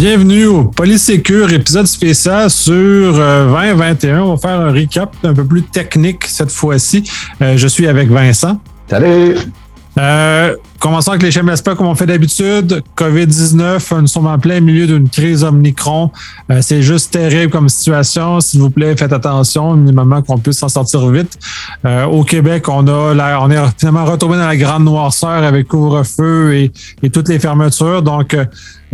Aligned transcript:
Bienvenue 0.00 0.46
au 0.46 0.62
Polysécure, 0.62 1.52
épisode 1.52 1.86
spécial 1.86 2.48
sur 2.50 3.14
2021. 3.14 4.18
Euh, 4.18 4.20
On 4.20 4.34
va 4.36 4.36
faire 4.36 4.60
un 4.60 4.72
recap 4.72 5.12
un 5.24 5.34
peu 5.34 5.44
plus 5.44 5.64
technique 5.64 6.24
cette 6.24 6.52
fois-ci. 6.52 7.02
Euh, 7.42 7.56
je 7.56 7.66
suis 7.66 7.88
avec 7.88 8.08
Vincent. 8.08 8.60
Salut! 8.88 9.34
Euh, 9.98 10.54
commençons 10.78 11.10
avec 11.10 11.24
les 11.24 11.32
chaînes 11.32 11.46
d'espoir 11.46 11.74
comme 11.74 11.88
on 11.88 11.96
fait 11.96 12.06
d'habitude. 12.06 12.80
COVID-19, 12.96 14.02
nous 14.02 14.06
sommes 14.06 14.28
en 14.28 14.38
plein 14.38 14.60
milieu 14.60 14.86
d'une 14.86 15.08
crise 15.08 15.42
Omicron. 15.42 16.12
Euh, 16.52 16.60
c'est 16.62 16.80
juste 16.82 17.10
terrible 17.10 17.50
comme 17.50 17.68
situation. 17.68 18.38
S'il 18.38 18.60
vous 18.60 18.70
plaît, 18.70 18.96
faites 18.96 19.12
attention, 19.12 19.74
minimum 19.74 20.22
qu'on 20.22 20.38
puisse 20.38 20.58
s'en 20.58 20.68
sortir 20.68 21.04
vite. 21.10 21.36
Euh, 21.84 22.04
au 22.04 22.22
Québec, 22.22 22.68
on 22.68 22.86
a 22.86 23.14
la, 23.14 23.42
on 23.42 23.50
est 23.50 23.58
finalement 23.76 24.04
retourné 24.04 24.36
dans 24.36 24.46
la 24.46 24.56
grande 24.56 24.84
noirceur 24.84 25.42
avec 25.42 25.66
couvre-feu 25.66 26.54
et, 26.54 26.72
et 27.02 27.10
toutes 27.10 27.28
les 27.28 27.40
fermetures. 27.40 28.02
Donc, 28.04 28.36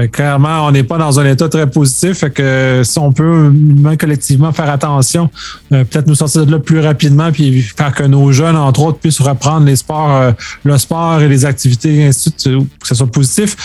euh, 0.01 0.07
clairement, 0.09 0.67
on 0.67 0.73
n'est 0.73 0.83
pas 0.83 0.99
dans 0.99 1.21
un 1.21 1.27
état 1.27 1.49
très 1.49 1.69
positif. 1.69 2.19
Fait 2.19 2.31
que 2.31 2.83
si 2.85 2.99
on 2.99 3.13
peut 3.13 3.51
minimum 3.51 3.97
collectivement 3.97 4.53
faire 4.53 4.71
attention, 4.71 5.31
euh, 5.73 5.85
peut-être 5.85 6.07
nous 6.07 6.15
sortir 6.15 6.47
de 6.47 6.53
là 6.53 6.59
plus 6.59 6.81
rapidement, 6.81 7.31
puis 7.31 7.63
faire 7.63 7.93
que 7.95 8.05
nos 8.05 8.33
jeunes, 8.33 8.57
entre 8.57 8.83
autres, 8.83 8.99
puissent 8.99 9.21
reprendre 9.21 9.67
les 9.67 9.77
sports, 9.77 10.15
euh, 10.15 10.33
le 10.65 10.77
sport 10.79 11.21
et 11.21 11.29
les 11.29 11.45
activités, 11.45 12.05
ainsi 12.07 12.31
de 12.31 12.41
suite, 12.41 12.69
que 12.81 12.87
ce 12.87 12.95
soit 12.95 13.07
positif. 13.07 13.57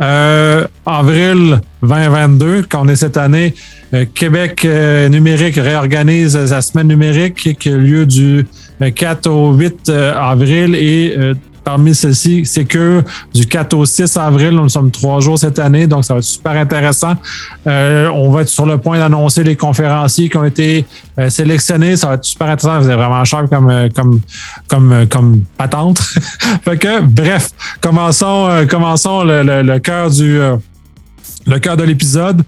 Euh, 0.00 0.66
avril 0.86 1.60
2022, 1.82 2.66
quand 2.68 2.84
on 2.84 2.88
est 2.88 2.96
cette 2.96 3.16
année, 3.16 3.54
euh, 3.94 4.04
Québec 4.12 4.64
euh, 4.64 5.08
numérique 5.08 5.56
réorganise 5.56 6.36
la 6.36 6.60
semaine 6.60 6.88
numérique 6.88 7.58
qui 7.58 7.68
a 7.70 7.76
lieu 7.76 8.04
du 8.06 8.46
4 8.94 9.26
au 9.28 9.54
8 9.54 9.88
avril 9.88 10.74
et 10.74 11.16
parmi 11.68 11.94
celles-ci, 11.94 12.46
c'est 12.46 12.64
que 12.64 13.04
du 13.34 13.44
4 13.44 13.74
au 13.74 13.84
6 13.84 14.16
avril, 14.16 14.52
nous 14.52 14.70
sommes 14.70 14.90
trois 14.90 15.20
jours 15.20 15.38
cette 15.38 15.58
année, 15.58 15.86
donc 15.86 16.02
ça 16.02 16.14
va 16.14 16.20
être 16.20 16.24
super 16.24 16.52
intéressant. 16.52 17.12
Euh, 17.66 18.08
on 18.08 18.30
va 18.30 18.40
être 18.40 18.48
sur 18.48 18.64
le 18.64 18.78
point 18.78 18.98
d'annoncer 18.98 19.44
les 19.44 19.54
conférenciers 19.54 20.30
qui 20.30 20.38
ont 20.38 20.46
été 20.46 20.86
euh, 21.18 21.28
sélectionnés. 21.28 21.98
Ça 21.98 22.06
va 22.06 22.14
être 22.14 22.24
super 22.24 22.48
intéressant. 22.48 22.80
Vous 22.80 22.88
êtes 22.88 22.96
vraiment 22.96 23.22
cher 23.26 23.44
comme, 23.50 23.68
euh, 23.68 23.90
comme, 23.94 24.18
comme, 24.66 24.92
euh, 24.92 25.04
comme 25.04 25.42
patente. 25.58 25.98
fait 26.64 26.78
que, 26.78 27.02
bref, 27.02 27.50
commençons, 27.82 28.64
commençons 28.70 29.24
le, 29.24 29.42
le 29.42 29.78
cœur 29.78 30.08
du. 30.08 30.40
Le 31.48 31.58
cœur 31.58 31.76
de 31.78 31.82
l'épisode 31.82 32.42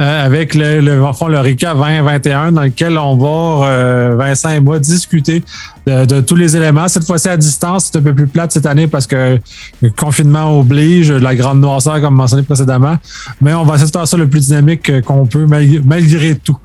euh, 0.00 0.26
avec 0.26 0.54
le, 0.54 0.80
le, 0.80 1.04
en 1.04 1.12
fond, 1.12 1.28
le 1.28 1.38
RICA 1.38 1.74
2021 1.74 2.52
dans 2.52 2.62
lequel 2.62 2.96
on 2.96 3.16
va, 3.16 3.68
euh, 3.68 4.16
Vincent 4.18 4.50
et 4.50 4.60
moi, 4.60 4.78
discuter 4.78 5.42
de, 5.86 6.06
de, 6.06 6.20
tous 6.22 6.36
les 6.36 6.56
éléments. 6.56 6.88
Cette 6.88 7.04
fois-ci 7.04 7.28
à 7.28 7.36
distance, 7.36 7.90
c'est 7.92 7.98
un 7.98 8.02
peu 8.02 8.14
plus 8.14 8.26
plate 8.26 8.52
cette 8.52 8.64
année 8.64 8.86
parce 8.86 9.06
que 9.06 9.38
le 9.82 9.90
confinement 9.90 10.58
oblige, 10.58 11.12
la 11.12 11.34
grande 11.34 11.60
noirceur 11.60 12.00
comme 12.00 12.14
mentionné 12.14 12.44
précédemment, 12.44 12.96
mais 13.42 13.52
on 13.52 13.64
va 13.64 13.74
essayer 13.74 13.90
de 13.90 13.96
faire 13.96 14.08
ça 14.08 14.16
le 14.16 14.28
plus 14.28 14.46
dynamique 14.46 15.02
qu'on 15.02 15.26
peut 15.26 15.46
malgré, 15.46 15.80
malgré 15.84 16.34
tout. 16.34 16.56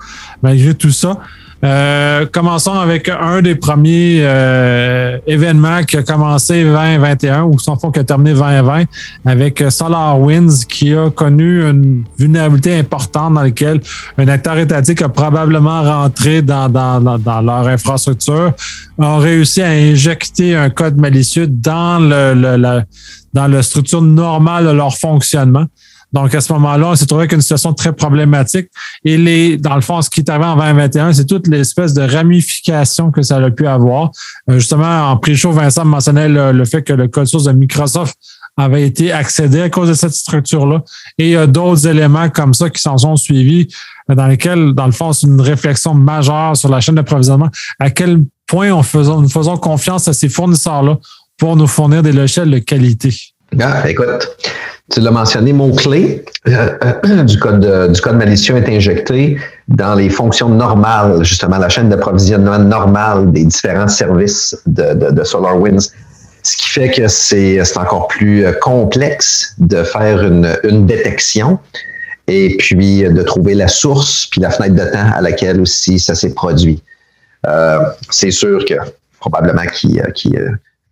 Malgré 0.42 0.73
tout 0.73 0.92
ça. 0.92 1.17
Euh, 1.64 2.26
commençons 2.31 2.73
avec 2.73 3.08
un 3.08 3.42
des 3.42 3.54
premiers 3.54 4.20
euh, 4.22 5.20
événements 5.28 5.84
qui 5.84 5.98
a 5.98 6.03
commencé 6.03 6.64
2021 6.64 7.44
ou 7.44 7.59
sans 7.59 7.76
fond 7.76 7.92
qui 7.92 8.00
a 8.00 8.03
terminé 8.03 8.34
2020 8.34 8.86
avec 9.26 9.64
SolarWinds 9.70 10.66
qui 10.68 10.95
a 10.95 11.12
connu 11.12 11.64
une 11.64 12.03
vulnérabilité 12.18 12.80
importante 12.80 13.36
dans 13.36 13.44
laquelle 13.44 13.80
un 14.18 14.28
acteur 14.28 14.58
étatique 14.58 15.03
a 15.03 15.09
probablement 15.09 15.84
rentré 15.84 16.42
dans, 16.42 16.68
dans, 16.68 17.00
dans, 17.20 17.42
leur 17.42 17.68
infrastructure, 17.68 18.53
a 19.00 19.18
réussi 19.20 19.62
à 19.62 19.70
injecter 19.70 20.56
un 20.56 20.72
code 20.72 20.98
malicieux 20.98 21.46
dans 21.46 22.00
le, 22.00 22.34
le 22.34 22.81
dans 23.34 23.48
la 23.48 23.62
structure 23.62 24.02
normale 24.02 24.66
de 24.66 24.72
leur 24.72 24.96
fonctionnement. 24.98 25.66
Donc, 26.14 26.36
à 26.36 26.42
ce 26.42 26.52
moment-là, 26.54 26.90
on 26.90 26.96
s'est 26.96 27.06
trouvé 27.06 27.22
avec 27.22 27.34
une 27.34 27.42
situation 27.42 27.74
très 27.74 27.94
problématique. 27.94 28.70
Et 29.06 29.58
dans 29.58 29.76
le 29.76 29.82
fond, 29.82 30.02
ce 30.02 30.10
qui 30.10 30.20
est 30.20 30.30
arrivé 30.30 30.46
en 30.46 30.58
2021, 30.58 31.14
c'est 31.14 31.26
toute 31.26 31.48
l'espèce 31.48 31.94
de 31.94 32.02
ramification 32.02 33.12
que 33.12 33.22
ça 33.22 33.38
a 33.38 33.52
pu 33.52 33.66
avoir. 33.66 34.12
Euh, 34.50 34.60
justement, 34.60 35.10
en 35.12 35.18
pré-show, 35.18 35.52
Vincent 35.52 35.86
mentionnait 35.86 36.28
le, 36.28 36.52
le, 36.52 36.66
fait 36.66 36.84
que 36.84 36.94
le 36.94 37.08
code 37.08 37.28
source 37.28 37.46
de 37.46 37.54
Microsoft 37.54 38.16
avait 38.58 38.86
été 38.86 39.12
accédé 39.12 39.62
à 39.62 39.70
cause 39.70 39.90
de 39.90 39.94
cette 39.94 40.14
structure-là. 40.14 40.84
Et 41.18 41.28
il 41.28 41.32
y 41.32 41.38
a 41.38 41.48
d'autres 41.48 41.88
éléments 41.88 42.30
comme 42.30 42.54
ça 42.54 42.70
qui 42.70 42.82
s'en 42.82 42.98
sont 42.98 43.16
suivis, 43.16 43.68
euh, 44.10 44.16
dans 44.16 44.28
lesquels, 44.28 44.74
dans 44.74 44.86
le 44.86 44.92
fond, 44.92 45.14
c'est 45.14 45.28
une 45.28 45.42
réflexion 45.42 45.94
majeure 45.94 46.58
sur 46.58 46.70
la 46.70 46.82
chaîne 46.82 46.96
d'approvisionnement. 46.96 47.50
À 47.80 47.90
quel 47.90 48.26
point 48.48 48.72
on 48.72 48.84
faisons, 48.84 49.22
nous 49.22 49.30
faisons 49.30 49.58
confiance 49.58 50.08
à 50.08 50.14
ces 50.14 50.28
fournisseurs-là 50.28 50.98
pour 51.38 51.56
nous 51.56 51.68
fournir 51.68 52.04
des 52.04 52.12
logiciels 52.12 52.52
de 52.52 52.60
qualité? 52.60 53.31
Ah, 53.59 53.89
écoute, 53.89 54.38
tu 54.91 55.01
l'as 55.01 55.12
mentionné, 55.12 55.51
mot-clé 55.51 56.23
euh, 56.47 56.69
euh, 56.84 57.23
du, 57.23 57.38
code, 57.38 57.91
du 57.91 58.01
code 58.01 58.16
malicieux 58.16 58.56
est 58.56 58.69
injecté 58.69 59.38
dans 59.67 59.95
les 59.95 60.09
fonctions 60.09 60.50
normales, 60.50 61.23
justement, 61.23 61.57
la 61.57 61.69
chaîne 61.69 61.89
d'approvisionnement 61.89 62.59
normale 62.59 63.31
des 63.31 63.45
différents 63.45 63.88
services 63.88 64.57
de, 64.66 65.23
SolarWinds. 65.23 65.91
Ce 66.44 66.57
qui 66.57 66.69
fait 66.69 66.89
que 66.89 67.07
c'est 67.07 67.62
encore 67.78 68.07
plus 68.07 68.45
complexe 68.62 69.53
de 69.59 69.83
faire 69.83 70.23
une, 70.23 70.57
une, 70.63 70.85
détection 70.85 71.59
et 72.28 72.56
puis 72.57 73.03
de 73.03 73.22
trouver 73.22 73.53
la 73.53 73.68
source 73.68 74.28
puis 74.31 74.41
la 74.41 74.50
fenêtre 74.50 74.75
de 74.75 74.91
temps 74.91 75.12
à 75.13 75.22
laquelle 75.22 75.62
aussi 75.62 76.00
ça 76.00 76.16
s'est 76.16 76.33
produit. 76.33 76.81
Euh, 77.47 77.79
c'est 78.09 78.31
sûr 78.31 78.63
que 78.66 78.75
probablement 79.19 79.66
qui, 79.73 80.00
qui 80.16 80.35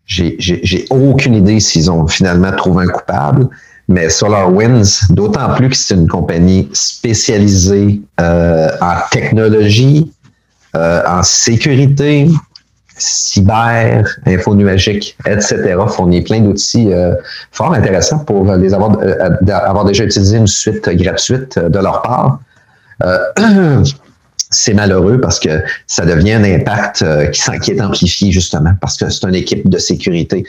j'ai 0.09 0.85
aucune 0.89 1.35
idée 1.35 1.59
s'ils 1.59 1.91
ont 1.91 2.07
finalement 2.07 2.51
trouvé 2.51 2.85
un 2.85 2.87
coupable, 2.87 3.47
mais 3.87 4.09
SolarWinds, 4.09 5.07
d'autant 5.11 5.53
plus 5.55 5.69
que 5.69 5.75
c'est 5.75 5.95
une 5.95 6.07
compagnie 6.07 6.67
spécialisée 6.73 8.01
euh, 8.19 8.69
en 8.81 8.95
technologie, 9.11 10.11
euh, 10.75 11.01
en 11.07 11.23
sécurité, 11.23 12.27
cyber, 12.97 14.03
info 14.25 14.55
nuagique, 14.55 15.15
etc., 15.25 15.75
fournit 15.87 16.21
plein 16.21 16.41
d'outils 16.41 16.91
euh, 16.91 17.15
fort 17.51 17.73
intéressants 17.73 18.19
pour 18.19 18.51
les 18.55 18.73
avoir, 18.73 18.97
avoir 19.47 19.85
déjà 19.85 20.03
utilisé 20.03 20.37
une 20.37 20.47
suite 20.47 20.89
gratuite 20.89 21.57
de 21.57 21.79
leur 21.79 22.01
part. 22.01 22.39
Euh, 24.49 24.55
c'est 24.55 24.73
malheureux 24.73 25.21
parce 25.21 25.39
que 25.39 25.63
ça 25.87 26.05
devient 26.05 26.33
un 26.33 26.43
impact 26.43 27.05
qui, 27.31 27.41
qui 27.59 27.71
est 27.71 27.81
amplifié 27.81 28.31
justement 28.31 28.73
parce 28.81 28.97
que 28.97 29.09
c'est 29.09 29.27
une 29.27 29.35
équipe 29.35 29.69
de 29.69 29.77
sécurité. 29.77 30.45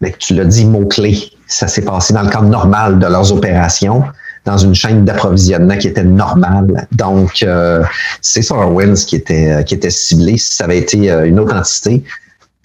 Mais 0.00 0.14
tu 0.18 0.34
l'as 0.34 0.44
dit, 0.44 0.66
mot-clé, 0.66 1.30
ça 1.46 1.68
s'est 1.68 1.84
passé 1.84 2.12
dans 2.12 2.22
le 2.22 2.28
cadre 2.28 2.48
normal 2.48 2.98
de 2.98 3.06
leurs 3.06 3.32
opérations, 3.32 4.02
dans 4.44 4.58
une 4.58 4.74
chaîne 4.74 5.04
d'approvisionnement 5.04 5.78
qui 5.78 5.86
était 5.86 6.02
normale. 6.02 6.88
Donc, 6.90 7.44
euh, 7.44 7.84
c'est 8.20 8.42
SolarWinds 8.42 9.04
qui 9.06 9.14
était, 9.14 9.62
qui 9.64 9.74
était 9.74 9.90
ciblé. 9.90 10.38
Si 10.38 10.56
ça 10.56 10.64
avait 10.64 10.78
été 10.78 11.08
euh, 11.08 11.28
une 11.28 11.38
autre 11.38 11.54
entité 11.54 12.02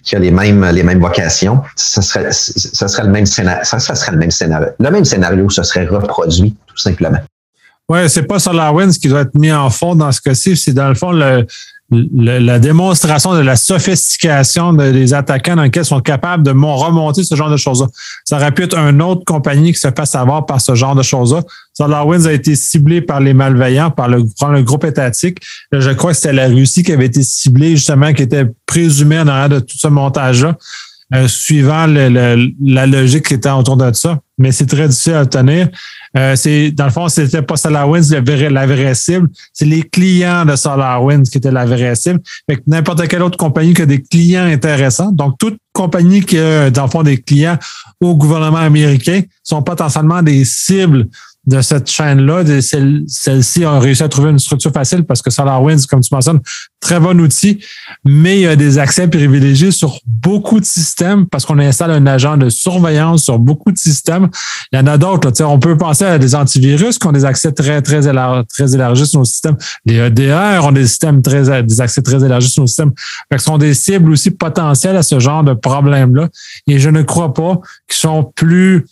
qui 0.02 0.16
a 0.16 0.18
les 0.18 0.32
mêmes, 0.32 0.64
les 0.64 0.82
mêmes 0.82 1.00
vocations, 1.00 1.62
ça 1.76 2.02
serait, 2.02 2.32
ça 2.32 2.88
serait 2.88 3.04
le 3.04 3.10
même 3.10 3.26
scénario. 3.26 3.62
Ça 3.62 3.78
serait 3.78 4.12
le 4.12 4.18
même 4.18 4.32
scénario. 4.32 4.68
Le 4.80 4.90
même 4.90 5.04
scénario 5.04 5.48
se 5.48 5.62
serait 5.62 5.86
reproduit, 5.86 6.56
tout 6.66 6.78
simplement. 6.78 7.20
Ouais, 7.88 8.08
c'est 8.08 8.24
pas 8.24 8.38
SolarWinds 8.38 8.98
qui 9.00 9.08
doit 9.08 9.22
être 9.22 9.34
mis 9.34 9.50
en 9.50 9.70
fond 9.70 9.94
dans 9.94 10.12
ce 10.12 10.20
cas-ci, 10.20 10.56
c'est 10.56 10.74
dans 10.74 10.88
le 10.88 10.94
fond 10.94 11.10
la 11.90 12.58
démonstration 12.58 13.32
de 13.32 13.38
la 13.38 13.56
sophistication 13.56 14.74
de, 14.74 14.90
des 14.92 15.14
attaquants 15.14 15.56
dans 15.56 15.62
lesquels 15.62 15.84
ils 15.84 15.86
sont 15.86 16.00
capables 16.00 16.42
de 16.42 16.50
remonter 16.50 17.24
ce 17.24 17.34
genre 17.34 17.50
de 17.50 17.56
choses-là. 17.56 17.86
Ça 18.24 18.36
aurait 18.36 18.52
pu 18.52 18.64
être 18.64 18.76
une 18.76 19.00
autre 19.00 19.24
compagnie 19.24 19.72
qui 19.72 19.80
se 19.80 19.88
fait 19.88 20.04
savoir 20.04 20.44
par 20.44 20.60
ce 20.60 20.74
genre 20.74 20.94
de 20.94 21.02
choses-là. 21.02 21.42
SolarWinds 21.72 22.26
a 22.26 22.32
été 22.32 22.56
ciblé 22.56 23.00
par 23.00 23.20
les 23.20 23.32
malveillants, 23.32 23.90
par 23.90 24.08
le, 24.08 24.22
par 24.38 24.52
le 24.52 24.62
groupe 24.62 24.84
étatique. 24.84 25.38
Je 25.72 25.90
crois 25.92 26.10
que 26.10 26.18
c'était 26.18 26.34
la 26.34 26.48
Russie 26.48 26.82
qui 26.82 26.92
avait 26.92 27.06
été 27.06 27.22
ciblée, 27.22 27.70
justement, 27.70 28.12
qui 28.12 28.22
était 28.22 28.44
présumée 28.66 29.18
en 29.18 29.28
arrière 29.28 29.48
de 29.48 29.60
tout 29.60 29.78
ce 29.78 29.88
montage-là. 29.88 30.58
Euh, 31.14 31.26
suivant 31.26 31.86
la 31.86 32.86
logique 32.86 33.28
qui 33.28 33.34
était 33.34 33.48
autour 33.48 33.78
de 33.78 33.90
ça. 33.94 34.20
Mais 34.36 34.52
c'est 34.52 34.66
très 34.66 34.88
difficile 34.88 35.14
à 35.14 35.22
obtenir. 35.22 35.68
Euh, 36.18 36.36
c'est 36.36 36.70
dans 36.70 36.84
le 36.84 36.90
fond, 36.90 37.08
c'était 37.08 37.40
pas 37.40 37.56
SolarWinds 37.56 38.10
la 38.12 38.20
vraie, 38.20 38.50
la 38.50 38.66
vraie 38.66 38.94
cible, 38.94 39.26
c'est 39.54 39.64
les 39.64 39.82
clients 39.82 40.44
de 40.44 40.54
SolarWinds 40.54 41.30
qui 41.30 41.38
étaient 41.38 41.50
la 41.50 41.64
vraie 41.64 41.94
cible. 41.94 42.20
Fait 42.48 42.62
n'importe 42.66 43.08
quelle 43.08 43.22
autre 43.22 43.38
compagnie 43.38 43.72
qui 43.72 43.80
a 43.80 43.86
des 43.86 44.02
clients 44.02 44.44
intéressants. 44.44 45.10
Donc, 45.10 45.38
toute 45.38 45.56
compagnie 45.72 46.20
qui 46.20 46.38
a, 46.38 46.68
dans 46.70 46.84
le 46.84 46.90
fond, 46.90 47.02
des 47.02 47.16
clients 47.16 47.56
au 48.02 48.14
gouvernement 48.14 48.58
américain 48.58 49.22
sont 49.42 49.62
potentiellement 49.62 50.22
des 50.22 50.44
cibles 50.44 51.08
de 51.48 51.62
cette 51.62 51.90
chaîne-là, 51.90 52.44
celle-ci 52.60 53.64
a 53.64 53.78
réussi 53.78 54.02
à 54.02 54.08
trouver 54.08 54.30
une 54.30 54.38
structure 54.38 54.70
facile 54.70 55.04
parce 55.04 55.22
que 55.22 55.30
SolarWinds, 55.30 55.86
comme 55.88 56.02
tu 56.02 56.10
mentionnes, 56.12 56.40
très 56.78 57.00
bon 57.00 57.18
outil, 57.18 57.64
mais 58.04 58.36
il 58.36 58.42
y 58.42 58.46
a 58.46 58.54
des 58.54 58.78
accès 58.78 59.08
privilégiés 59.08 59.70
sur 59.70 59.98
beaucoup 60.06 60.60
de 60.60 60.66
systèmes 60.66 61.26
parce 61.26 61.46
qu'on 61.46 61.58
installe 61.58 61.92
un 61.92 62.06
agent 62.06 62.36
de 62.36 62.50
surveillance 62.50 63.24
sur 63.24 63.38
beaucoup 63.38 63.72
de 63.72 63.78
systèmes. 63.78 64.28
Il 64.72 64.78
y 64.78 64.82
en 64.82 64.86
a 64.86 64.98
d'autres. 64.98 65.32
On 65.42 65.58
peut 65.58 65.78
penser 65.78 66.04
à 66.04 66.18
des 66.18 66.34
antivirus 66.34 66.98
qui 66.98 67.06
ont 67.06 67.12
des 67.12 67.24
accès 67.24 67.50
très, 67.52 67.80
très, 67.80 68.06
élargis, 68.06 69.06
sur 69.06 69.18
nos 69.18 69.24
systèmes. 69.24 69.56
Les 69.86 69.96
EDR 69.96 70.60
ont 70.62 70.72
des 70.72 70.86
systèmes 70.86 71.22
très, 71.22 71.62
des 71.62 71.80
accès 71.80 72.02
très 72.02 72.22
élargis 72.22 72.50
sur 72.50 72.62
nos 72.62 72.66
systèmes. 72.66 72.92
Ce 73.32 73.38
sont 73.38 73.56
des 73.56 73.72
cibles 73.72 74.12
aussi 74.12 74.32
potentielles 74.32 74.96
à 74.96 75.02
ce 75.02 75.18
genre 75.18 75.44
de 75.44 75.54
problème-là. 75.54 76.28
Et 76.66 76.78
je 76.78 76.90
ne 76.90 77.00
crois 77.00 77.32
pas 77.32 77.58
qu'ils 77.88 78.00
sont 78.00 78.30
plus 78.36 78.84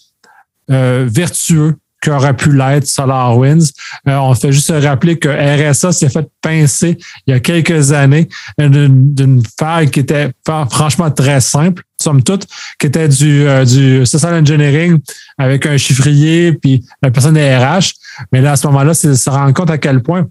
euh, 0.70 1.06
vertueux 1.06 1.76
qu'aurait 2.06 2.34
pu 2.34 2.52
l'être 2.52 2.86
SolarWinds. 2.86 3.72
Euh, 4.08 4.16
on 4.16 4.34
fait 4.34 4.52
juste 4.52 4.72
rappeler 4.82 5.18
que 5.18 5.28
RSA 5.28 5.92
s'est 5.92 6.08
fait 6.08 6.26
pincer 6.40 6.96
il 7.26 7.32
y 7.32 7.34
a 7.34 7.40
quelques 7.40 7.92
années 7.92 8.28
d'une 8.58 9.42
faille 9.58 9.90
qui 9.90 10.00
était 10.00 10.30
franchement 10.44 11.10
très 11.10 11.40
simple, 11.40 11.82
somme 12.00 12.22
toute, 12.22 12.46
qui 12.78 12.86
était 12.86 13.08
du, 13.08 13.46
euh, 13.46 13.64
du 13.64 14.06
social 14.06 14.34
engineering 14.34 14.98
avec 15.38 15.66
un 15.66 15.76
chiffrier 15.76 16.52
puis 16.52 16.84
la 17.02 17.10
personne 17.10 17.34
des 17.34 17.56
RH. 17.56 17.92
Mais 18.32 18.40
là, 18.40 18.52
à 18.52 18.56
ce 18.56 18.66
moment-là, 18.68 18.94
ça 18.94 19.30
rend 19.30 19.52
compte 19.52 19.70
à 19.70 19.78
quel 19.78 20.02
point 20.02 20.26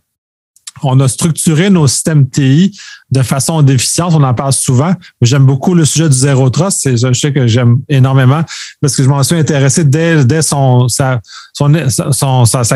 on 0.83 0.99
a 0.99 1.07
structuré 1.07 1.69
nos 1.69 1.87
systèmes 1.87 2.29
TI 2.29 2.77
de 3.11 3.21
façon 3.21 3.61
déficiente. 3.61 4.13
On 4.13 4.23
en 4.23 4.33
parle 4.33 4.53
souvent. 4.53 4.93
J'aime 5.21 5.45
beaucoup 5.45 5.73
le 5.73 5.85
sujet 5.85 6.09
du 6.09 6.17
zéro 6.17 6.49
trust. 6.49 6.79
C'est 6.81 6.97
je 6.97 7.13
sais 7.13 7.31
que 7.31 7.47
j'aime 7.47 7.77
énormément 7.89 8.43
parce 8.81 8.95
que 8.95 9.03
je 9.03 9.09
m'en 9.09 9.23
suis 9.23 9.35
intéressé 9.35 9.83
dès, 9.83 10.41
sa, 10.41 11.21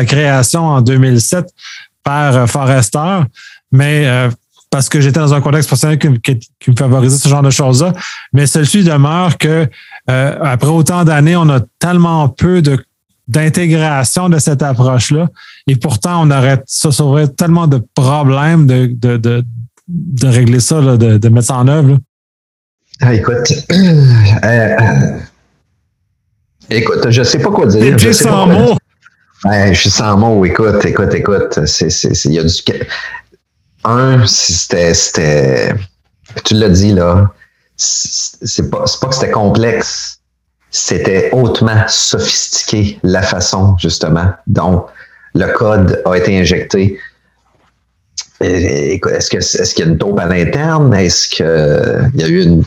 création 0.06 0.66
en 0.66 0.80
2007 0.80 1.46
par 2.02 2.36
euh, 2.36 2.46
Forrester. 2.46 3.20
Mais 3.72 4.06
euh, 4.06 4.30
parce 4.70 4.88
que 4.88 5.00
j'étais 5.00 5.18
dans 5.18 5.34
un 5.34 5.40
contexte 5.40 5.68
professionnel 5.68 5.98
qui, 5.98 6.70
me 6.70 6.76
favorisait 6.76 7.18
ce 7.18 7.28
genre 7.28 7.42
de 7.42 7.50
choses-là. 7.50 7.92
Mais 8.32 8.46
celui 8.46 8.84
demeure 8.84 9.36
que 9.36 9.68
euh, 10.08 10.38
après 10.42 10.68
autant 10.68 11.04
d'années, 11.04 11.36
on 11.36 11.48
a 11.48 11.60
tellement 11.80 12.28
peu 12.28 12.62
de 12.62 12.78
d'intégration 13.30 14.28
de 14.28 14.38
cette 14.38 14.62
approche-là. 14.62 15.28
Et 15.68 15.76
pourtant, 15.76 16.26
on 16.26 16.30
aurait, 16.30 16.62
ça 16.66 16.88
aurait 17.02 17.28
tellement 17.28 17.68
de 17.68 17.80
problèmes 17.94 18.66
de, 18.66 18.90
de, 18.92 19.16
de, 19.16 19.44
de 19.86 20.26
régler 20.26 20.58
ça, 20.58 20.80
là, 20.80 20.96
de, 20.96 21.16
de, 21.16 21.28
mettre 21.28 21.46
ça 21.46 21.56
en 21.56 21.68
œuvre. 21.68 21.98
Ah, 23.00 23.14
écoute, 23.14 23.52
euh, 23.72 24.44
euh, 24.44 25.18
écoute, 26.70 27.08
je 27.08 27.22
sais 27.22 27.38
pas 27.38 27.50
quoi 27.50 27.66
dire. 27.66 27.96
Je 27.96 28.08
suis 28.10 28.14
sans 28.14 28.48
mots. 28.48 28.76
je 29.44 29.74
suis 29.74 29.90
sans 29.90 30.16
mots. 30.18 30.44
Écoute, 30.44 30.84
écoute, 30.84 31.14
écoute. 31.14 31.60
Il 32.24 32.32
y 32.32 32.38
a 32.38 32.42
du. 32.42 32.52
Un, 33.84 34.26
c'était. 34.26 34.92
c'était 34.92 35.74
tu 36.44 36.54
l'as 36.54 36.68
dit, 36.68 36.92
là. 36.92 37.32
C'est 37.76 38.70
pas, 38.70 38.84
pas 39.00 39.06
que 39.06 39.14
c'était 39.14 39.30
complexe 39.30 40.19
c'était 40.70 41.30
hautement 41.32 41.84
sophistiqué 41.88 42.98
la 43.02 43.22
façon 43.22 43.76
justement 43.78 44.32
dont 44.46 44.84
le 45.34 45.46
code 45.52 46.02
a 46.04 46.14
été 46.16 46.38
injecté. 46.38 46.98
Est-ce 48.40 49.74
qu'il 49.74 49.84
y 49.84 49.88
a 49.88 49.90
une 49.90 49.98
taupe 49.98 50.18
à 50.18 50.26
l'interne? 50.26 50.94
Est-ce 50.94 51.28
qu'il 51.28 52.20
y 52.20 52.24
a 52.24 52.28
eu 52.28 52.42
une, 52.42 52.64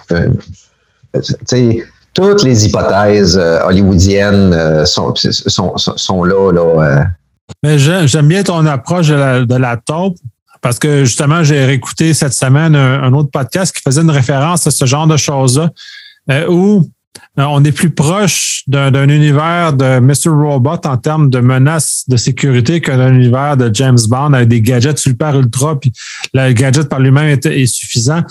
toutes 2.14 2.44
les 2.44 2.68
hypothèses 2.68 3.38
euh, 3.38 3.66
hollywoodiennes 3.66 4.54
euh, 4.54 4.86
sont, 4.86 5.14
sont, 5.16 5.78
sont, 5.78 6.24
là. 6.24 6.52
là 6.52 6.62
euh. 6.62 7.04
Mais 7.64 7.80
j'aime 7.80 8.28
bien 8.28 8.44
ton 8.44 8.66
approche 8.66 9.08
de 9.08 9.56
la, 9.56 9.78
taupe 9.78 10.18
parce 10.62 10.80
que 10.80 11.04
justement, 11.06 11.44
j'ai 11.44 11.66
réécouté 11.66 12.14
cette 12.14 12.34
semaine 12.34 12.76
un, 12.76 13.12
autre 13.14 13.30
podcast 13.32 13.76
qui 13.76 13.82
faisait 13.82 14.02
une 14.02 14.12
référence 14.12 14.66
à 14.66 14.72
ce 14.72 14.86
genre 14.86 15.08
de 15.08 15.18
choses-là 15.18 15.72
où 16.48 16.78
euh, 16.78 16.82
on 17.38 17.64
est 17.64 17.72
plus 17.72 17.90
proche 17.90 18.64
d'un 18.68 19.10
univers 19.10 19.74
de 19.74 20.00
Mr. 20.00 20.30
Robot 20.30 20.82
en 20.86 20.98
termes 20.98 21.30
de 21.30 21.40
menaces 21.40 22.04
de 22.08 22.18
sécurité 22.18 22.82
que 22.82 22.92
d'un 22.92 23.14
univers 23.14 23.58
de 23.58 23.70
James 23.74 24.00
Bond 24.08 24.34
avec 24.34 24.50
des 24.50 24.62
gadgets 24.62 24.98
super 24.98 25.38
ultra, 25.40 25.80
puis 25.80 25.92
le 26.34 26.52
gadget 26.54 26.90
par 26.90 27.00
lui-même 27.00 27.40
est, 27.44 27.66
suffisant. 27.66 28.22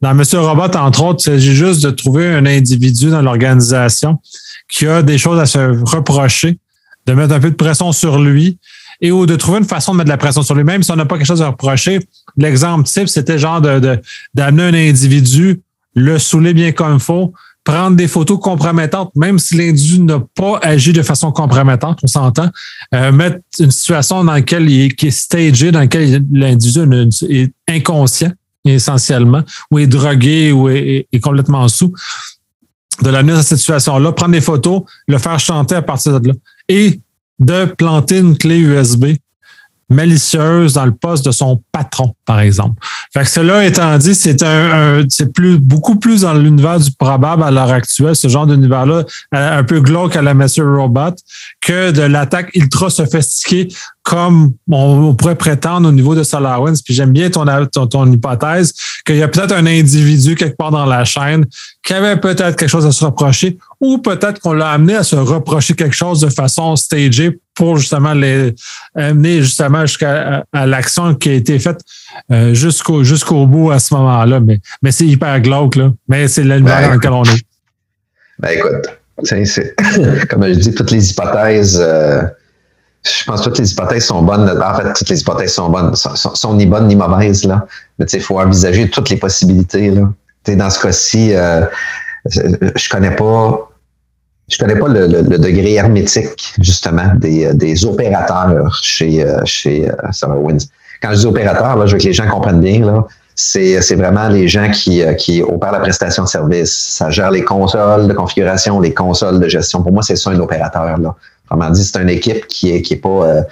Dans 0.00 0.14
Mr. 0.14 0.38
Robot, 0.38 0.76
entre 0.76 1.04
autres, 1.04 1.20
il 1.22 1.32
s'agit 1.32 1.54
juste 1.54 1.82
de 1.84 1.90
trouver 1.90 2.26
un 2.26 2.46
individu 2.46 3.10
dans 3.10 3.22
l'organisation 3.22 4.20
qui 4.68 4.86
a 4.86 5.02
des 5.02 5.18
choses 5.18 5.38
à 5.38 5.46
se 5.46 5.58
reprocher, 5.84 6.58
de 7.06 7.12
mettre 7.12 7.34
un 7.34 7.40
peu 7.40 7.50
de 7.50 7.56
pression 7.56 7.92
sur 7.92 8.18
lui 8.20 8.58
et 9.00 9.10
ou 9.10 9.26
de 9.26 9.36
trouver 9.36 9.58
une 9.58 9.64
façon 9.64 9.92
de 9.92 9.98
mettre 9.98 10.06
de 10.06 10.12
la 10.12 10.16
pression 10.16 10.42
sur 10.42 10.54
lui-même 10.54 10.82
si 10.82 10.90
on 10.90 10.96
n'a 10.96 11.04
pas 11.04 11.16
quelque 11.16 11.26
chose 11.26 11.42
à 11.42 11.48
reprocher. 11.48 12.00
L'exemple 12.36 12.84
type, 12.84 13.08
c'était 13.08 13.38
genre 13.38 13.60
de 13.60 14.00
d'amener 14.34 14.62
un 14.62 14.88
individu, 14.90 15.60
le 15.94 16.18
saouler 16.18 16.54
bien 16.54 16.72
comme 16.72 16.94
il 16.94 17.00
faut, 17.00 17.32
prendre 17.64 17.96
des 17.96 18.08
photos 18.08 18.40
compromettantes, 18.40 19.14
même 19.14 19.38
si 19.38 19.56
l'individu 19.56 20.00
n'a 20.00 20.20
pas 20.34 20.58
agi 20.62 20.92
de 20.92 21.02
façon 21.02 21.30
compromettante, 21.30 22.00
on 22.02 22.06
s'entend, 22.06 22.48
euh, 22.94 23.12
mettre 23.12 23.38
une 23.58 23.70
situation 23.70 24.24
dans 24.24 24.32
laquelle 24.32 24.68
il 24.68 24.86
est, 24.86 24.88
qui 24.90 25.08
est 25.08 25.12
stagé, 25.12 25.70
dans 25.70 25.80
laquelle 25.80 26.24
l'individu 26.32 27.10
est 27.28 27.52
inconscient 27.68 28.32
essentiellement, 28.64 29.42
ou 29.70 29.78
est 29.78 29.86
drogué, 29.86 30.52
ou 30.52 30.68
est, 30.68 31.06
complètement 31.20 31.66
sous, 31.68 31.92
de 33.02 33.10
l'amener 33.10 33.34
dans 33.34 33.42
cette 33.42 33.58
situation-là, 33.58 34.12
prendre 34.12 34.32
des 34.32 34.40
photos, 34.40 34.82
le 35.08 35.18
faire 35.18 35.38
chanter 35.40 35.74
à 35.74 35.82
partir 35.82 36.20
de 36.20 36.28
là, 36.28 36.34
et 36.68 37.00
de 37.38 37.64
planter 37.64 38.18
une 38.18 38.36
clé 38.36 38.58
USB 38.58 39.16
malicieuse 39.88 40.74
dans 40.74 40.86
le 40.86 40.92
poste 40.92 41.24
de 41.24 41.30
son 41.30 41.62
patron, 41.72 42.14
par 42.24 42.40
exemple. 42.40 42.80
Fait 43.12 43.24
cela 43.24 43.64
étant 43.64 43.96
dit, 43.98 44.14
c'est 44.14 44.42
un, 44.42 45.02
c'est 45.08 45.32
plus 45.32 45.58
beaucoup 45.58 45.96
plus 45.96 46.22
dans 46.22 46.34
l'univers 46.34 46.80
du 46.80 46.90
probable 46.92 47.42
à 47.42 47.50
l'heure 47.50 47.70
actuelle, 47.70 48.16
ce 48.16 48.28
genre 48.28 48.46
d'univers-là, 48.46 49.04
euh, 49.34 49.58
un 49.58 49.64
peu 49.64 49.80
glauque 49.80 50.16
à 50.16 50.22
la 50.22 50.34
Monsieur 50.34 50.64
Robot, 50.64 51.14
que 51.60 51.90
de 51.90 52.02
l'attaque 52.02 52.50
ultra 52.54 52.90
sophistiquée 52.90 53.68
comme 54.02 54.52
on, 54.68 55.14
pourrait 55.14 55.36
prétendre 55.36 55.88
au 55.88 55.92
niveau 55.92 56.14
de 56.14 56.22
SolarWinds. 56.22 56.82
Puis 56.84 56.94
j'aime 56.94 57.12
bien 57.12 57.30
ton, 57.30 57.44
ton, 57.66 57.86
ton 57.86 58.10
hypothèse 58.10 58.74
qu'il 59.06 59.16
y 59.16 59.22
a 59.22 59.28
peut-être 59.28 59.52
un 59.52 59.66
individu 59.66 60.34
quelque 60.34 60.56
part 60.56 60.72
dans 60.72 60.86
la 60.86 61.04
chaîne 61.04 61.46
qui 61.84 61.92
avait 61.92 62.16
peut-être 62.16 62.56
quelque 62.56 62.68
chose 62.68 62.86
à 62.86 62.92
se 62.92 63.04
reprocher 63.04 63.58
ou 63.82 63.98
peut-être 63.98 64.38
qu'on 64.38 64.52
l'a 64.52 64.70
amené 64.70 64.94
à 64.94 65.02
se 65.02 65.16
reprocher 65.16 65.74
quelque 65.74 65.94
chose 65.94 66.20
de 66.20 66.30
façon 66.30 66.76
stagée 66.76 67.40
pour 67.52 67.78
justement 67.78 68.14
les 68.14 68.54
amener 68.94 69.42
justement 69.42 69.84
jusqu'à 69.84 70.44
l'action 70.54 71.16
qui 71.16 71.30
a 71.30 71.32
été 71.32 71.58
faite 71.58 71.80
euh, 72.30 72.54
jusqu'au 72.54 73.02
jusqu'au 73.02 73.44
bout 73.44 73.72
à 73.72 73.80
ce 73.80 73.92
moment-là. 73.94 74.38
Mais, 74.38 74.60
mais 74.82 74.92
c'est 74.92 75.04
hyper 75.04 75.40
glauque, 75.40 75.74
là. 75.74 75.90
Mais 76.08 76.28
c'est 76.28 76.44
l'univers 76.44 76.80
ben, 76.80 76.88
dans 76.88 76.94
lequel 76.94 77.10
on 77.10 77.24
est. 77.24 77.42
Ben 78.38 78.50
écoute, 78.50 78.86
comme 80.30 80.46
je 80.46 80.54
dis, 80.54 80.74
toutes 80.74 80.92
les 80.92 81.10
hypothèses. 81.10 81.78
Euh, 81.82 82.22
je 83.04 83.24
pense 83.24 83.40
que 83.40 83.46
toutes 83.46 83.58
les 83.58 83.72
hypothèses 83.72 84.04
sont 84.04 84.22
bonnes. 84.22 84.48
En 84.48 84.74
fait, 84.76 84.92
toutes 84.92 85.08
les 85.08 85.20
hypothèses 85.20 85.54
sont 85.54 85.70
bonnes, 85.70 85.92
sont, 85.96 86.54
ni 86.54 86.66
bonnes 86.66 86.86
ni 86.86 86.94
mauvaises, 86.94 87.42
là. 87.44 87.66
Mais 87.98 88.06
tu 88.06 88.12
sais, 88.12 88.18
il 88.18 88.22
faut 88.22 88.38
envisager 88.38 88.88
toutes 88.88 89.10
les 89.10 89.16
possibilités, 89.16 89.90
là. 89.90 90.02
Dans 90.46 90.70
ce 90.70 90.80
cas-ci, 90.80 91.34
euh, 91.34 91.62
je 92.26 92.88
connais 92.88 93.14
pas 93.14 93.71
je 94.48 94.58
connais 94.58 94.76
pas 94.76 94.88
le, 94.88 95.38
degré 95.38 95.74
hermétique, 95.74 96.54
justement, 96.60 97.14
des, 97.16 97.54
des 97.54 97.84
opérateurs 97.84 98.78
chez, 98.82 99.24
euh, 99.24 99.40
chez 99.44 99.88
euh, 99.88 99.94
SolarWinds. 100.10 100.66
Quand 101.00 101.10
je 101.12 101.20
dis 101.20 101.26
opérateurs, 101.26 101.76
là, 101.76 101.86
je 101.86 101.92
veux 101.92 101.98
que 101.98 102.06
les 102.06 102.12
gens 102.12 102.28
comprennent 102.28 102.60
bien, 102.60 102.84
là, 102.84 103.04
c'est, 103.34 103.94
vraiment 103.94 104.28
les 104.28 104.46
gens 104.48 104.70
qui, 104.70 105.02
euh, 105.02 105.14
qui 105.14 105.42
opèrent 105.42 105.72
la 105.72 105.80
prestation 105.80 106.24
de 106.24 106.28
service. 106.28 106.72
Ça 106.72 107.10
gère 107.10 107.30
les 107.30 107.42
consoles 107.42 108.06
de 108.08 108.12
configuration, 108.12 108.78
les 108.80 108.92
consoles 108.92 109.40
de 109.40 109.48
gestion. 109.48 109.82
Pour 109.82 109.92
moi, 109.92 110.02
c'est 110.02 110.16
ça 110.16 110.30
un 110.30 110.38
opérateur. 110.38 110.98
Là. 110.98 111.14
Autrement 111.46 111.70
dit, 111.70 111.84
c'est 111.84 112.00
une 112.00 112.10
équipe 112.10 112.46
qui 112.46 112.74
est, 112.74 112.82
qui 112.82 112.94
est 112.94 112.98
pas 112.98 113.44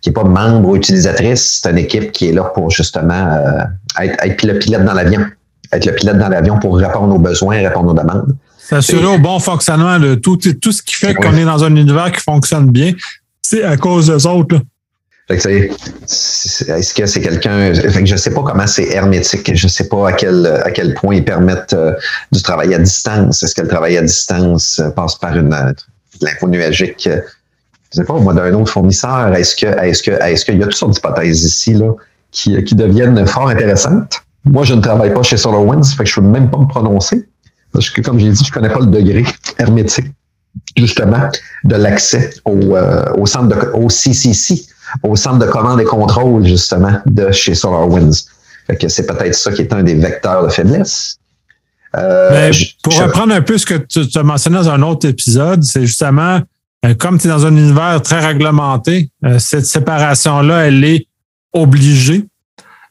qui 0.00 0.10
est 0.10 0.12
pas 0.12 0.22
membre 0.22 0.68
ou 0.68 0.76
utilisatrice. 0.76 1.60
C'est 1.60 1.70
une 1.70 1.78
équipe 1.78 2.12
qui 2.12 2.28
est 2.28 2.32
là 2.32 2.44
pour 2.44 2.70
justement 2.70 3.38
être, 4.00 4.24
être 4.24 4.44
le 4.44 4.58
pilote 4.58 4.84
dans 4.84 4.92
l'avion. 4.92 5.26
Être 5.72 5.86
le 5.86 5.94
pilote 5.94 6.18
dans 6.18 6.28
l'avion 6.28 6.58
pour 6.58 6.76
répondre 6.76 7.14
aux 7.14 7.18
besoins, 7.18 7.56
répondre 7.56 7.90
aux 7.90 7.96
demandes. 7.96 8.36
S'assurer 8.58 9.06
au 9.06 9.18
bon 9.18 9.38
fonctionnement 9.38 9.98
de 9.98 10.14
tout, 10.14 10.36
tout 10.36 10.72
ce 10.72 10.82
qui 10.82 10.94
fait 10.94 11.14
qu'on 11.14 11.34
est 11.36 11.44
dans 11.44 11.64
un 11.64 11.74
univers 11.74 12.12
qui 12.12 12.20
fonctionne 12.20 12.70
bien, 12.70 12.92
c'est 13.40 13.64
à 13.64 13.76
cause 13.76 14.08
des 14.08 14.26
autres. 14.26 14.60
est-ce 15.30 16.94
que 16.94 17.06
c'est 17.06 17.20
quelqu'un. 17.20 17.72
Fait 17.74 18.00
que 18.00 18.06
je 18.06 18.16
sais 18.16 18.30
pas 18.30 18.42
comment 18.42 18.66
c'est 18.66 18.88
hermétique. 18.88 19.50
Je 19.54 19.68
sais 19.68 19.88
pas 19.88 20.08
à 20.08 20.12
quel, 20.12 20.46
à 20.46 20.70
quel 20.70 20.94
point 20.94 21.14
ils 21.14 21.24
permettent 21.24 21.72
euh, 21.72 21.92
du 22.30 22.42
travail 22.42 22.74
à 22.74 22.78
distance. 22.78 23.42
Est-ce 23.42 23.54
que 23.54 23.62
le 23.62 23.68
travail 23.68 23.96
à 23.96 24.02
distance 24.02 24.80
euh, 24.80 24.90
passe 24.90 25.14
par 25.14 25.34
une 25.36 25.52
euh, 25.52 25.72
l'info 26.20 26.46
nuagique? 26.46 27.08
je 27.90 27.96
sais 27.96 28.04
pas, 28.04 28.18
moi, 28.18 28.34
d'un 28.34 28.52
autre 28.52 28.70
fournisseur. 28.70 29.34
Est-ce 29.34 29.56
que, 29.56 29.66
est-ce 29.66 30.02
que, 30.02 30.10
est-ce 30.10 30.44
qu'il 30.44 30.58
y 30.58 30.62
a 30.62 30.66
toutes 30.66 30.74
sortes 30.74 30.92
d'hypothèses 30.92 31.42
ici, 31.42 31.72
là, 31.72 31.92
qui, 32.30 32.62
qui 32.64 32.74
deviennent 32.74 33.26
fort 33.26 33.48
intéressantes? 33.48 34.22
Moi, 34.50 34.64
je 34.64 34.74
ne 34.74 34.80
travaille 34.80 35.12
pas 35.12 35.22
chez 35.22 35.36
SolarWinds, 35.36 35.94
fait 35.96 36.04
que 36.04 36.10
je 36.10 36.20
ne 36.20 36.26
peux 36.26 36.32
même 36.32 36.50
pas 36.50 36.58
me 36.58 36.66
prononcer. 36.66 37.28
Parce 37.72 37.90
que, 37.90 38.00
comme 38.00 38.18
j'ai 38.18 38.30
dit, 38.30 38.44
je 38.44 38.52
connais 38.52 38.70
pas 38.70 38.80
le 38.80 38.86
degré 38.86 39.24
hermétique, 39.58 40.06
justement, 40.76 41.28
de 41.64 41.76
l'accès 41.76 42.30
au, 42.44 42.76
euh, 42.76 43.04
au 43.16 43.26
centre 43.26 43.48
de, 43.48 43.70
au 43.72 43.88
CCC, 43.88 44.66
au 45.02 45.16
centre 45.16 45.38
de 45.38 45.46
commande 45.46 45.80
et 45.80 45.84
contrôle, 45.84 46.46
justement, 46.46 47.00
de 47.06 47.30
chez 47.30 47.54
SolarWinds. 47.54 48.24
Fait 48.66 48.76
que 48.76 48.88
c'est 48.88 49.06
peut-être 49.06 49.34
ça 49.34 49.52
qui 49.52 49.62
est 49.62 49.72
un 49.72 49.82
des 49.82 49.94
vecteurs 49.94 50.44
de 50.44 50.48
faiblesse. 50.48 51.18
Euh, 51.96 52.52
pour 52.82 52.98
reprendre 52.98 53.34
un 53.34 53.40
peu 53.40 53.56
ce 53.56 53.64
que 53.64 53.74
tu, 53.74 54.00
as 54.14 54.22
mentionné 54.22 54.56
dans 54.56 54.68
un 54.68 54.82
autre 54.82 55.08
épisode, 55.08 55.62
c'est 55.62 55.86
justement, 55.86 56.40
euh, 56.84 56.94
comme 56.94 57.18
tu 57.18 57.28
es 57.28 57.30
dans 57.30 57.46
un 57.46 57.56
univers 57.56 58.00
très 58.02 58.20
réglementé, 58.20 59.10
cette 59.38 59.64
séparation-là, 59.64 60.66
elle 60.66 60.84
est 60.84 61.06
obligée 61.54 62.26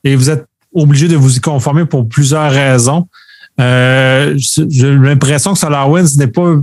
et 0.04 0.16
vous 0.16 0.32
êtes 0.32 0.46
obligé 0.74 1.08
de 1.08 1.16
vous 1.16 1.38
y 1.38 1.40
conformer 1.40 1.86
pour 1.86 2.08
plusieurs 2.08 2.52
raisons. 2.52 3.08
Euh, 3.60 4.38
j'ai 4.38 4.92
l'impression 4.96 5.54
que 5.54 5.60
SolarWinds 5.60 6.18
n'est 6.18 6.28
pas 6.28 6.56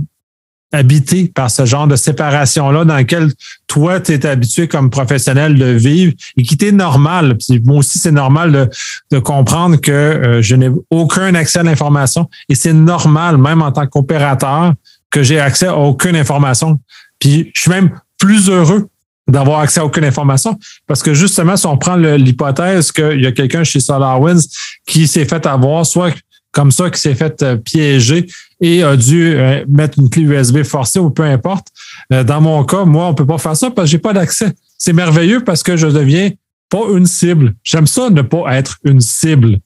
habité 0.71 1.31
par 1.33 1.49
ce 1.49 1.65
genre 1.65 1.87
de 1.87 1.95
séparation-là 1.95 2.85
dans 2.85 2.97
lequel 2.97 3.31
toi, 3.67 3.99
tu 3.99 4.13
es 4.13 4.25
habitué 4.25 4.67
comme 4.67 4.89
professionnel 4.89 5.57
de 5.57 5.65
vivre 5.65 6.13
et 6.37 6.43
qui 6.43 6.57
t'est 6.57 6.71
normal. 6.71 7.37
Puis 7.37 7.61
moi 7.63 7.77
aussi, 7.77 7.97
c'est 7.97 8.11
normal 8.11 8.69
de, 9.11 9.19
comprendre 9.19 9.77
que 9.77 9.91
euh, 9.91 10.41
je 10.41 10.55
n'ai 10.55 10.69
aucun 10.89 11.33
accès 11.35 11.59
à 11.59 11.63
l'information 11.63 12.29
et 12.49 12.55
c'est 12.55 12.73
normal, 12.73 13.37
même 13.37 13.61
en 13.61 13.71
tant 13.71 13.87
qu'opérateur, 13.87 14.73
que 15.09 15.23
j'ai 15.23 15.39
accès 15.39 15.67
à 15.67 15.77
aucune 15.77 16.15
information. 16.15 16.79
Puis 17.19 17.51
je 17.55 17.61
suis 17.61 17.71
même 17.71 17.91
plus 18.17 18.49
heureux 18.49 18.89
d'avoir 19.27 19.59
accès 19.59 19.79
à 19.79 19.85
aucune 19.85 20.05
information. 20.05 20.57
Parce 20.87 21.01
que 21.01 21.13
justement, 21.13 21.57
si 21.57 21.65
on 21.65 21.77
prend 21.77 21.95
l'hypothèse 21.95 22.91
qu'il 22.91 23.21
y 23.21 23.25
a 23.25 23.31
quelqu'un 23.31 23.63
chez 23.63 23.79
SolarWinds 23.79 24.47
qui 24.85 25.07
s'est 25.07 25.25
fait 25.25 25.45
avoir, 25.45 25.85
soit 25.85 26.13
comme 26.55 26.71
ça, 26.71 26.89
qui 26.89 27.01
s'est 27.01 27.15
fait 27.15 27.43
euh, 27.43 27.57
piéger 27.57 28.27
et 28.61 28.81
a 28.81 28.95
dû 28.95 29.35
euh, 29.35 29.65
mettre 29.67 29.99
une 29.99 30.09
clé 30.09 30.23
USB 30.23 30.63
forcée 30.63 30.99
ou 30.99 31.09
peu 31.09 31.23
importe. 31.23 31.67
Euh, 32.13 32.23
dans 32.23 32.39
mon 32.39 32.63
cas, 32.63 32.85
moi, 32.85 33.07
on 33.07 33.13
peut 33.13 33.25
pas 33.25 33.37
faire 33.37 33.57
ça 33.57 33.69
parce 33.71 33.87
que 33.87 33.91
j'ai 33.91 33.97
pas 33.97 34.13
d'accès. 34.13 34.53
C'est 34.77 34.93
merveilleux 34.93 35.43
parce 35.43 35.63
que 35.63 35.75
je 35.75 35.87
deviens 35.87 36.29
pas 36.69 36.83
une 36.93 37.07
cible. 37.07 37.55
J'aime 37.61 37.87
ça 37.87 38.09
ne 38.09 38.21
pas 38.21 38.55
être 38.55 38.77
une 38.85 39.01
cible. 39.01 39.57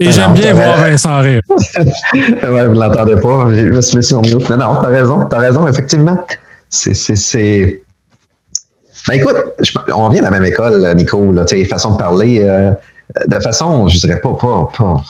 Et 0.00 0.10
j'aime 0.10 0.32
bien 0.32 0.52
voir 0.52 0.78
Vincent 0.78 1.20
rire. 1.20 1.42
ouais, 2.14 2.66
vous 2.66 2.74
l'entendez 2.74 3.16
pas. 3.16 3.54
Je 3.54 3.68
me 3.68 3.80
suis 3.80 3.98
mis 3.98 4.02
sur 4.02 4.22
mute. 4.22 4.48
Non, 4.50 4.56
non, 4.56 4.82
t'as 4.82 4.88
raison. 4.88 5.26
T'as 5.28 5.38
raison, 5.38 5.68
effectivement. 5.68 6.26
C'est, 6.70 6.94
c'est, 6.94 7.84
Ben 9.08 9.14
écoute, 9.14 9.36
on 9.94 10.08
vient 10.08 10.20
de 10.20 10.24
la 10.24 10.30
même 10.30 10.44
école, 10.44 10.94
Nico, 10.96 11.32
là, 11.32 11.44
façon 11.68 11.92
de 11.92 11.96
parler. 11.98 12.40
de 13.26 13.40
façon, 13.40 13.88
je 13.88 13.98
dirais 13.98 14.20
pas, 14.20 14.34
pas, 14.34 14.70
pas 14.76 15.02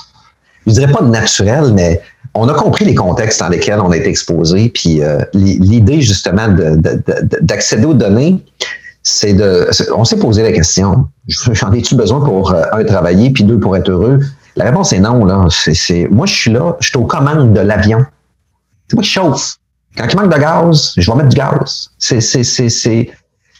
je 0.66 0.72
dirais 0.72 0.92
pas 0.92 1.02
naturel, 1.02 1.72
mais 1.72 2.00
on 2.34 2.48
a 2.48 2.54
compris 2.54 2.84
les 2.84 2.94
contextes 2.94 3.40
dans 3.40 3.48
lesquels 3.48 3.80
on 3.80 3.90
a 3.90 3.96
été 3.96 4.08
exposé. 4.08 4.68
Puis 4.68 5.02
euh, 5.02 5.20
l'idée 5.32 6.00
justement 6.00 6.48
d'accéder 7.40 7.86
aux 7.86 7.94
données, 7.94 8.44
c'est 9.02 9.34
de. 9.34 9.68
On 9.96 10.04
s'est 10.04 10.18
posé 10.18 10.42
la 10.42 10.52
question 10.52 11.06
j'en 11.28 11.72
ai-tu 11.72 11.94
besoin 11.94 12.20
pour 12.24 12.52
euh, 12.52 12.62
un 12.72 12.84
travailler 12.84 13.30
puis 13.30 13.44
deux 13.44 13.58
pour 13.58 13.76
être 13.76 13.88
heureux? 13.88 14.20
La 14.56 14.64
réponse 14.64 14.92
est 14.92 14.98
non. 14.98 15.24
Là, 15.24 15.46
c'est 15.50 16.08
moi 16.10 16.26
je 16.26 16.34
suis 16.34 16.50
là, 16.50 16.76
je 16.80 16.88
suis 16.88 16.98
aux 16.98 17.04
commandes 17.04 17.52
de 17.52 17.60
l'avion. 17.60 18.04
C'est 18.88 18.96
moi 18.96 19.02
qui 19.02 19.10
chauffe. 19.10 19.56
Quand 19.96 20.06
il 20.08 20.16
manque 20.16 20.32
de 20.32 20.38
gaz, 20.38 20.92
je 20.96 21.10
vais 21.10 21.16
mettre 21.16 21.30
du 21.30 21.36
gaz. 21.36 21.90
C'est 21.98 22.20
c'est 22.20 23.10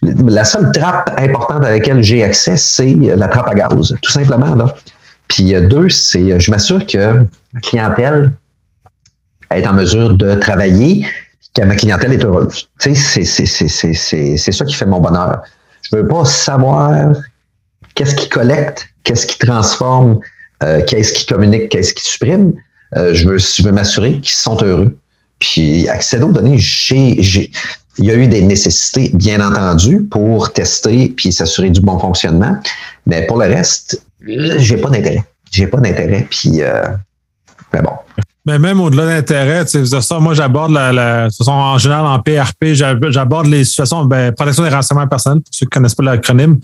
la 0.02 0.44
seule 0.44 0.70
trappe 0.72 1.10
importante 1.18 1.64
à 1.64 1.70
laquelle 1.70 2.02
j'ai 2.02 2.22
accès, 2.22 2.56
c'est 2.56 2.94
la 2.94 3.28
trappe 3.28 3.48
à 3.48 3.54
gaz, 3.54 3.94
tout 4.02 4.12
simplement. 4.12 4.68
Puis 5.28 5.54
deux, 5.68 5.88
c'est 5.88 6.38
je 6.38 6.50
m'assure 6.50 6.86
que 6.86 7.24
ma 7.52 7.60
clientèle 7.60 8.32
est 9.50 9.66
en 9.66 9.72
mesure 9.72 10.14
de 10.14 10.34
travailler, 10.34 11.06
que 11.54 11.62
ma 11.62 11.74
clientèle 11.76 12.12
est 12.12 12.24
heureuse. 12.24 12.68
Tu 12.80 12.94
sais, 12.94 13.24
c'est 13.24 14.52
ça 14.52 14.64
qui 14.64 14.74
fait 14.74 14.86
mon 14.86 15.00
bonheur. 15.00 15.42
Je 15.82 15.96
veux 15.96 16.06
pas 16.06 16.24
savoir 16.24 17.12
qu'est-ce 17.94 18.14
qui 18.14 18.28
collecte, 18.28 18.88
qu'est-ce 19.04 19.26
qui 19.26 19.38
transforme, 19.38 20.20
euh, 20.62 20.82
qu'est-ce 20.86 21.12
qui 21.12 21.26
communique, 21.26 21.70
qu'est-ce 21.70 21.94
qui 21.94 22.04
supprime. 22.04 22.54
Euh, 22.96 23.14
je 23.14 23.28
veux, 23.28 23.38
je 23.38 23.62
veux 23.62 23.72
m'assurer 23.72 24.20
qu'ils 24.20 24.34
sont 24.34 24.56
heureux. 24.62 24.96
Puis 25.38 25.88
accéder 25.88 26.22
aux 26.22 26.32
données, 26.32 26.58
j'ai, 26.58 27.50
il 27.98 28.04
y 28.04 28.10
a 28.10 28.14
eu 28.14 28.26
des 28.26 28.42
nécessités, 28.42 29.10
bien 29.14 29.40
entendu, 29.40 30.02
pour 30.02 30.52
tester 30.52 31.12
puis 31.16 31.32
s'assurer 31.32 31.70
du 31.70 31.80
bon 31.80 31.98
fonctionnement. 31.98 32.56
Mais 33.06 33.26
pour 33.26 33.38
le 33.38 33.46
reste, 33.46 34.02
j'ai 34.20 34.76
pas 34.76 34.90
d'intérêt. 34.90 35.24
J'ai 35.50 35.66
pas 35.66 35.78
d'intérêt. 35.78 36.26
Puis, 36.28 36.62
euh, 36.62 36.82
mais 37.72 37.80
bon. 37.80 37.92
Mais 38.44 38.60
même 38.60 38.80
au-delà 38.80 39.06
d'intérêt, 39.06 39.64
tu 39.64 39.84
sais, 39.84 40.00
ça, 40.00 40.20
moi, 40.20 40.32
j'aborde 40.32 40.70
la, 40.70 40.92
la, 40.92 41.24
façon, 41.36 41.50
en 41.50 41.78
général, 41.78 42.06
en 42.06 42.20
PRP, 42.20 42.74
j'aborde 42.74 43.46
les 43.46 43.64
situations, 43.64 44.04
ben, 44.04 44.32
protection 44.32 44.62
des 44.62 44.68
renseignements 44.68 45.08
personnels, 45.08 45.40
pour 45.40 45.52
ceux 45.52 45.66
qui 45.66 45.70
connaissent 45.70 45.96
pas 45.96 46.04
l'acronyme. 46.04 46.60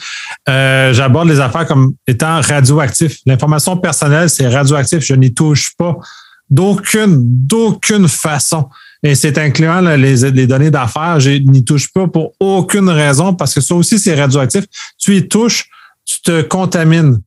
Euh, 0.48 0.92
j'aborde 0.92 1.28
les 1.28 1.40
affaires 1.40 1.66
comme 1.66 1.94
étant 2.06 2.40
radioactif. 2.40 3.18
L'information 3.26 3.76
personnelle, 3.76 4.30
c'est 4.30 4.46
radioactif. 4.46 5.00
Je 5.00 5.14
n'y 5.14 5.34
touche 5.34 5.74
pas 5.76 5.96
d'aucune, 6.48 7.16
d'aucune 7.18 8.06
façon. 8.06 8.68
Et 9.02 9.14
c'est 9.14 9.36
incluant 9.38 9.80
les, 9.80 10.46
données 10.46 10.70
d'affaires. 10.70 11.18
Je 11.18 11.30
n'y 11.30 11.64
touche 11.64 11.92
pas 11.92 12.06
pour 12.06 12.32
aucune 12.38 12.88
raison 12.88 13.34
parce 13.34 13.54
que 13.54 13.60
ça 13.60 13.74
aussi, 13.74 13.98
c'est 13.98 14.14
radioactif. 14.14 14.64
Tu 14.98 15.16
y 15.16 15.28
touches, 15.28 15.68
tu 16.04 16.20
te 16.20 16.42
contamines. 16.42 17.20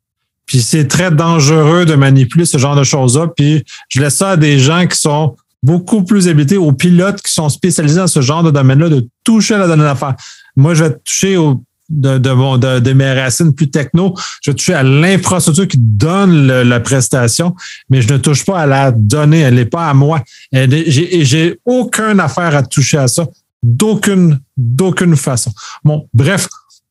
Puis 0.45 0.61
c'est 0.61 0.87
très 0.87 1.11
dangereux 1.11 1.85
de 1.85 1.95
manipuler 1.95 2.45
ce 2.45 2.57
genre 2.57 2.75
de 2.75 2.83
choses-là. 2.83 3.27
Puis 3.35 3.63
je 3.89 4.01
laisse 4.01 4.15
ça 4.15 4.31
à 4.31 4.37
des 4.37 4.59
gens 4.59 4.87
qui 4.87 4.97
sont 4.97 5.35
beaucoup 5.63 6.03
plus 6.03 6.27
habités, 6.27 6.57
aux 6.57 6.71
pilotes 6.71 7.21
qui 7.21 7.33
sont 7.33 7.49
spécialisés 7.49 7.97
dans 7.97 8.07
ce 8.07 8.21
genre 8.21 8.43
de 8.43 8.51
domaine-là, 8.51 8.87
de 8.87 9.07
toucher 9.23 9.55
à 9.55 9.57
la 9.57 9.67
donnée 9.67 9.83
d'affaires. 9.83 10.15
Moi, 10.55 10.75
je 10.75 10.83
vais 10.83 10.95
toucher 11.03 11.37
au, 11.37 11.63
de, 11.89 12.17
de, 12.17 12.79
de, 12.79 12.93
mes 12.93 13.13
racines 13.13 13.53
plus 13.53 13.69
techno, 13.69 14.15
je 14.41 14.51
vais 14.51 14.55
toucher 14.55 14.73
à 14.73 14.83
l'infrastructure 14.83 15.67
qui 15.67 15.77
donne 15.77 16.47
la 16.47 16.79
prestation, 16.79 17.55
mais 17.89 18.01
je 18.01 18.11
ne 18.13 18.17
touche 18.17 18.45
pas 18.45 18.61
à 18.61 18.65
la 18.65 18.91
donnée, 18.91 19.41
elle 19.41 19.55
n'est 19.55 19.65
pas 19.65 19.89
à 19.89 19.93
moi. 19.93 20.21
J'ai, 20.51 21.25
j'ai 21.25 21.59
aucune 21.65 22.19
affaire 22.19 22.55
à 22.55 22.63
toucher 22.63 22.97
à 22.97 23.07
ça, 23.07 23.27
d'aucune, 23.61 24.39
d'aucune 24.57 25.15
façon. 25.15 25.51
Bon, 25.83 26.07
bref, 26.13 26.47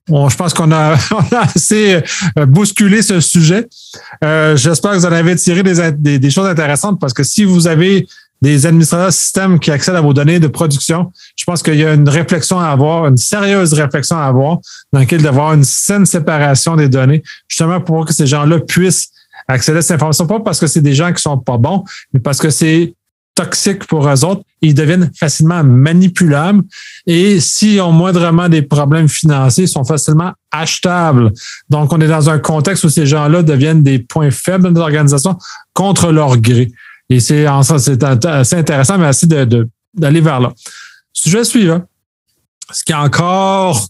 Bon, 0.07 0.29
je 0.29 0.37
pense 0.37 0.53
qu'on 0.53 0.71
a, 0.71 0.97
on 1.13 1.35
a 1.35 1.41
assez 1.55 2.03
euh, 2.39 2.45
bousculé 2.45 3.01
ce 3.01 3.21
sujet. 3.21 3.67
Euh, 4.23 4.55
j'espère 4.55 4.93
que 4.93 4.97
vous 4.99 5.07
en 5.07 5.13
avez 5.13 5.35
tiré 5.37 5.63
des, 5.63 6.19
des, 6.19 6.31
choses 6.31 6.47
intéressantes 6.47 7.01
parce 7.01 7.15
que 7.15 7.23
si 7.23 7.45
vous 7.45 7.67
avez 7.67 8.07
des 8.45 8.67
administrateurs 8.67 9.11
système 9.11 9.59
qui 9.59 9.71
accèdent 9.71 9.95
à 9.95 10.03
vos 10.03 10.13
données 10.13 10.39
de 10.39 10.49
production, 10.49 11.11
je 11.35 11.45
pense 11.45 11.63
qu'il 11.63 11.77
y 11.77 11.85
a 11.85 11.95
une 11.95 12.09
réflexion 12.09 12.61
à 12.61 12.67
avoir, 12.67 13.07
une 13.07 13.17
sérieuse 13.17 13.73
réflexion 13.73 14.19
à 14.19 14.25
avoir 14.25 14.59
dans 14.93 15.01
laquelle 15.01 15.23
d'avoir 15.23 15.55
une 15.55 15.65
saine 15.65 16.05
séparation 16.05 16.77
des 16.77 16.91
données, 16.91 17.23
justement 17.49 17.81
pour 17.81 18.05
que 18.05 18.13
ces 18.13 18.27
gens-là 18.27 18.61
puissent 18.61 19.09
accéder 19.49 19.79
à 19.79 19.83
cette 19.83 19.95
information, 19.95 20.27
pas 20.27 20.41
parce 20.41 20.61
que 20.61 20.67
c'est 20.67 20.83
des 20.83 20.95
gens 20.95 21.11
qui 21.13 21.23
sont 21.23 21.39
pas 21.39 21.57
bons, 21.57 21.85
mais 22.13 22.21
parce 22.21 22.39
que 22.39 22.51
c'est 22.51 22.95
toxiques 23.35 23.87
pour 23.87 24.07
eux 24.07 24.25
autres. 24.25 24.43
Ils 24.61 24.75
deviennent 24.75 25.11
facilement 25.19 25.65
manipulables 25.65 26.63
et 27.07 27.41
s'ils 27.41 27.81
ont 27.81 27.93
moindrement 27.93 28.49
des 28.49 28.63
problèmes 28.63 29.09
financiers, 29.09 29.65
ils 29.65 29.69
sont 29.69 29.85
facilement 29.85 30.33
achetables. 30.53 31.33
Donc, 31.69 31.93
on 31.93 32.01
est 32.01 32.07
dans 32.07 32.31
un 32.31 32.39
contexte 32.39 32.85
où 32.85 32.89
ces 32.89 33.07
gens-là 33.07 33.43
deviennent 33.43 33.83
des 33.83 33.99
points 33.99 34.31
faibles 34.31 34.65
de 34.65 34.71
nos 34.71 34.83
organisations 34.83 35.37
contre 35.73 36.13
leur 36.13 36.37
gré. 36.37 36.71
Et 37.11 37.21
c'est 37.21 37.47
assez 37.47 38.57
intéressant, 38.57 38.99
mais 38.99 39.07
assez 39.07 39.27
d'aller 39.27 40.21
de, 40.21 40.25
vers 40.25 40.41
là. 40.41 40.53
Sujet 41.13 41.45
suivant. 41.45 41.83
Ce 42.73 42.83
qui 42.83 42.93
a 42.93 43.03
encore 43.03 43.87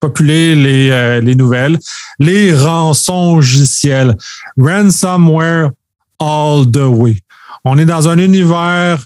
populé 0.00 0.56
les, 0.56 0.90
euh, 0.90 1.20
les 1.20 1.36
nouvelles, 1.36 1.78
les 2.18 2.52
rançongiciels. 2.54 4.16
Ransomware 4.58 5.70
all 6.18 6.70
the 6.70 6.78
way 6.78 7.22
on 7.64 7.78
est 7.78 7.84
dans 7.84 8.08
un 8.08 8.18
univers 8.18 9.04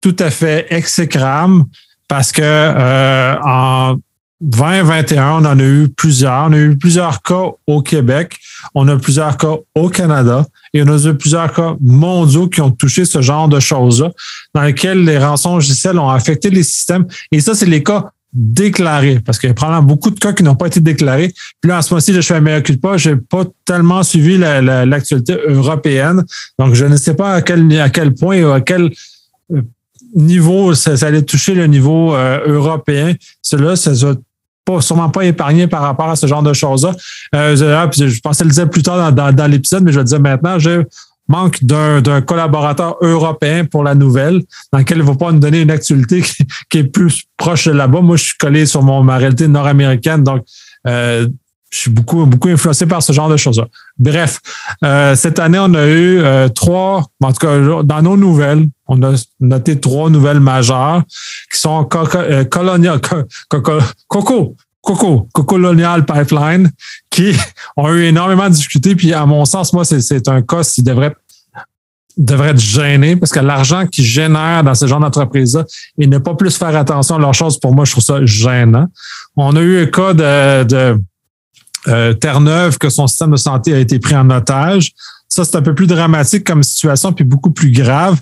tout 0.00 0.16
à 0.18 0.30
fait 0.30 0.66
exécrable 0.70 1.64
parce 2.06 2.32
que 2.32 2.42
euh, 2.42 3.36
en 3.44 3.96
2021, 4.40 5.32
on 5.32 5.44
en 5.44 5.58
a 5.58 5.62
eu 5.62 5.88
plusieurs. 5.88 6.46
On 6.48 6.52
a 6.52 6.58
eu 6.58 6.76
plusieurs 6.76 7.22
cas 7.22 7.50
au 7.66 7.82
Québec, 7.82 8.38
on 8.74 8.86
a 8.88 8.96
plusieurs 8.96 9.36
cas 9.36 9.56
au 9.74 9.88
Canada 9.88 10.46
et 10.72 10.82
on 10.82 10.88
a 10.88 10.96
eu 10.96 11.14
plusieurs 11.14 11.52
cas 11.52 11.74
mondiaux 11.80 12.48
qui 12.48 12.60
ont 12.60 12.70
touché 12.70 13.04
ce 13.04 13.20
genre 13.20 13.48
de 13.48 13.58
choses-là, 13.58 14.12
dans 14.54 14.62
lesquels 14.62 15.04
les 15.04 15.18
rançons 15.18 15.54
logiciels 15.54 15.98
ont 15.98 16.10
affecté 16.10 16.50
les 16.50 16.62
systèmes. 16.62 17.06
Et 17.32 17.40
ça, 17.40 17.54
c'est 17.54 17.66
les 17.66 17.82
cas 17.82 18.12
déclarés, 18.32 19.20
parce 19.20 19.38
qu'il 19.38 19.48
y 19.48 19.50
a 19.50 19.54
probablement 19.54 19.86
beaucoup 19.86 20.10
de 20.10 20.20
cas 20.20 20.32
qui 20.32 20.42
n'ont 20.42 20.54
pas 20.54 20.66
été 20.66 20.80
déclarés. 20.80 21.32
Puis 21.60 21.70
là, 21.70 21.78
en 21.78 21.82
ce 21.82 21.92
moment-ci, 21.92 22.12
je 22.12 22.20
suis 22.20 22.34
un 22.34 22.40
meilleur 22.40 22.62
culpa, 22.62 22.96
je 22.96 23.10
n'ai 23.10 23.16
pas 23.16 23.44
tellement 23.64 24.02
suivi 24.02 24.36
l'actualité 24.36 25.36
européenne, 25.46 26.24
donc 26.58 26.74
je 26.74 26.84
ne 26.84 26.96
sais 26.96 27.14
pas 27.14 27.34
à 27.34 27.42
quel, 27.42 28.14
point 28.14 28.42
ou 28.42 28.50
à 28.50 28.60
quel 28.60 28.92
euh, 29.52 29.62
niveau 30.14 30.74
ça, 30.74 30.94
allait 31.06 31.22
toucher 31.22 31.54
le 31.54 31.66
niveau 31.66 32.14
euh, 32.14 32.40
européen. 32.46 33.14
Cela, 33.40 33.76
ça 33.76 33.92
ne 33.92 34.14
pas, 34.68 34.80
sûrement 34.80 35.08
pas 35.08 35.24
épargné 35.24 35.66
par 35.66 35.82
rapport 35.82 36.10
à 36.10 36.16
ce 36.16 36.26
genre 36.26 36.42
de 36.42 36.52
choses-là. 36.52 36.92
Euh, 37.34 37.56
je 37.56 38.20
pensais 38.20 38.44
le 38.44 38.50
dire 38.50 38.68
plus 38.68 38.82
tard 38.82 39.12
dans, 39.12 39.50
l'épisode, 39.50 39.82
mais 39.82 39.92
je 39.92 39.96
vais 39.96 40.02
le 40.02 40.08
dire 40.08 40.20
maintenant. 40.20 40.58
Je 40.58 40.82
manque 41.26 41.62
d'un 41.62 42.20
collaborateur 42.22 42.96
européen 43.00 43.64
pour 43.64 43.82
la 43.82 43.94
nouvelle, 43.94 44.42
dans 44.72 44.78
lequel 44.78 44.98
il 44.98 45.04
ne 45.04 45.06
va 45.06 45.14
pas 45.14 45.32
nous 45.32 45.38
donner 45.38 45.62
une 45.62 45.70
actualité 45.70 46.22
qui, 46.70 46.78
est 46.78 46.84
plus 46.84 47.24
proche 47.36 47.66
de 47.66 47.72
là-bas. 47.72 48.00
Moi, 48.00 48.16
je 48.16 48.24
suis 48.24 48.36
collé 48.38 48.66
sur 48.66 48.82
mon, 48.82 49.02
ma 49.02 49.16
réalité 49.16 49.48
nord-américaine, 49.48 50.22
donc 50.22 50.42
euh, 50.86 51.26
je 51.70 51.78
suis 51.78 51.90
beaucoup, 51.90 52.24
beaucoup 52.24 52.48
influencé 52.48 52.86
par 52.86 53.02
ce 53.02 53.12
genre 53.12 53.28
de 53.28 53.36
choses-là. 53.36 53.66
Bref, 53.98 54.40
euh, 54.84 55.14
cette 55.14 55.38
année, 55.38 55.58
on 55.58 55.74
a 55.74 55.86
eu 55.86 56.18
euh, 56.18 56.48
trois, 56.48 57.04
en 57.22 57.32
tout 57.32 57.46
cas, 57.46 57.82
dans 57.82 58.02
nos 58.02 58.16
nouvelles, 58.16 58.66
on 58.86 59.02
a 59.02 59.14
noté 59.40 59.78
trois 59.78 60.08
nouvelles 60.08 60.40
majeures 60.40 61.02
qui 61.52 61.60
sont 61.60 61.84
colonial, 62.50 63.00
Coco, 63.48 64.56
Coco, 64.80 65.28
Colonial 65.32 66.06
Pipeline, 66.06 66.70
qui 67.10 67.34
ont 67.76 67.92
eu 67.92 68.04
énormément 68.04 68.48
discuté. 68.48 68.94
Puis, 68.96 69.12
à 69.12 69.26
mon 69.26 69.44
sens, 69.44 69.72
moi, 69.74 69.84
c'est 69.84 70.28
un 70.28 70.42
cas 70.42 70.62
qui 70.62 70.82
devrait 70.82 71.14
devraient 72.16 72.48
être 72.48 72.58
gênés 72.58 73.14
parce 73.14 73.30
que 73.30 73.38
l'argent 73.38 73.86
qu'ils 73.86 74.04
génèrent 74.04 74.64
dans 74.64 74.74
ce 74.74 74.86
genre 74.88 74.98
d'entreprise-là 74.98 75.64
et 75.98 76.06
ne 76.08 76.18
pas 76.18 76.34
plus 76.34 76.56
faire 76.56 76.74
attention 76.74 77.14
à 77.14 77.18
leurs 77.20 77.34
choses, 77.34 77.60
pour 77.60 77.72
moi, 77.72 77.84
je 77.84 77.92
trouve 77.92 78.02
ça 78.02 78.24
gênant. 78.24 78.86
On 79.36 79.54
a 79.54 79.60
eu 79.60 79.82
un 79.82 79.86
cas 79.86 80.14
de, 80.14 80.64
de 80.64 81.00
euh, 81.86 82.12
Terre-Neuve 82.12 82.78
que 82.78 82.90
son 82.90 83.06
système 83.06 83.30
de 83.30 83.36
santé 83.36 83.74
a 83.74 83.78
été 83.78 83.98
pris 83.98 84.16
en 84.16 84.28
otage. 84.30 84.92
Ça, 85.28 85.44
c'est 85.44 85.56
un 85.56 85.62
peu 85.62 85.74
plus 85.74 85.86
dramatique 85.86 86.44
comme 86.44 86.62
situation, 86.62 87.12
puis 87.12 87.24
beaucoup 87.24 87.50
plus 87.50 87.70
grave, 87.70 88.18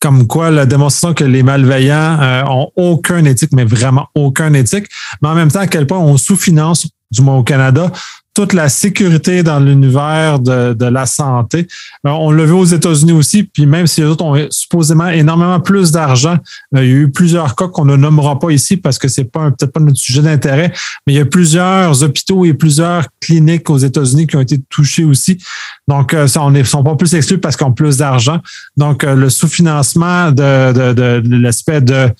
comme 0.00 0.26
quoi 0.26 0.50
la 0.50 0.66
démonstration 0.66 1.12
que 1.12 1.24
les 1.24 1.42
malveillants 1.42 2.18
euh, 2.20 2.44
ont 2.44 2.70
aucun 2.76 3.24
éthique, 3.24 3.50
mais 3.52 3.64
vraiment 3.64 4.08
aucun 4.14 4.52
éthique. 4.54 4.86
Mais 5.20 5.28
en 5.28 5.34
même 5.34 5.50
temps, 5.50 5.60
à 5.60 5.66
quel 5.66 5.86
point 5.86 5.98
on 5.98 6.16
sous-finance, 6.16 6.86
du 7.10 7.22
moins 7.22 7.36
au 7.36 7.42
Canada, 7.42 7.90
toute 8.34 8.52
la 8.52 8.68
sécurité 8.68 9.44
dans 9.44 9.60
l'univers 9.60 10.40
de, 10.40 10.74
de, 10.74 10.86
la 10.86 11.06
santé. 11.06 11.68
Euh, 12.04 12.10
on 12.10 12.32
l'a 12.32 12.44
vu 12.44 12.52
aux 12.52 12.64
États-Unis 12.64 13.12
aussi, 13.12 13.44
puis 13.44 13.64
même 13.64 13.86
si 13.86 14.00
les 14.00 14.08
autres 14.08 14.24
ont 14.24 14.36
supposément 14.50 15.08
énormément 15.08 15.60
plus 15.60 15.92
d'argent, 15.92 16.36
euh, 16.74 16.84
il 16.84 16.90
y 16.90 16.92
a 16.92 16.96
eu 16.96 17.10
plusieurs 17.10 17.54
cas 17.54 17.68
qu'on 17.68 17.84
ne 17.84 17.94
nommera 17.94 18.40
pas 18.40 18.50
ici 18.50 18.76
parce 18.76 18.98
que 18.98 19.06
c'est 19.06 19.24
pas 19.24 19.52
peut-être 19.52 19.72
pas 19.72 19.80
notre 19.80 19.98
sujet 19.98 20.20
d'intérêt, 20.20 20.72
mais 21.06 21.12
il 21.12 21.16
y 21.16 21.20
a 21.20 21.24
plusieurs 21.24 22.02
hôpitaux 22.02 22.44
et 22.44 22.54
plusieurs 22.54 23.06
cliniques 23.20 23.70
aux 23.70 23.78
États-Unis 23.78 24.26
qui 24.26 24.36
ont 24.36 24.40
été 24.40 24.58
touchés 24.68 25.04
aussi. 25.04 25.38
Donc, 25.86 26.12
euh, 26.12 26.26
ça, 26.26 26.42
on 26.42 26.50
ne 26.50 26.62
sont 26.64 26.82
pas 26.82 26.96
plus 26.96 27.14
exclus 27.14 27.38
parce 27.38 27.56
qu'ils 27.56 27.66
ont 27.66 27.72
plus 27.72 27.98
d'argent. 27.98 28.40
Donc, 28.76 29.04
le 29.04 29.30
sous-financement 29.30 30.32
de, 30.32 30.72
de, 30.72 31.20
de 31.20 31.36
l'aspect 31.36 31.80
de 31.80 32.10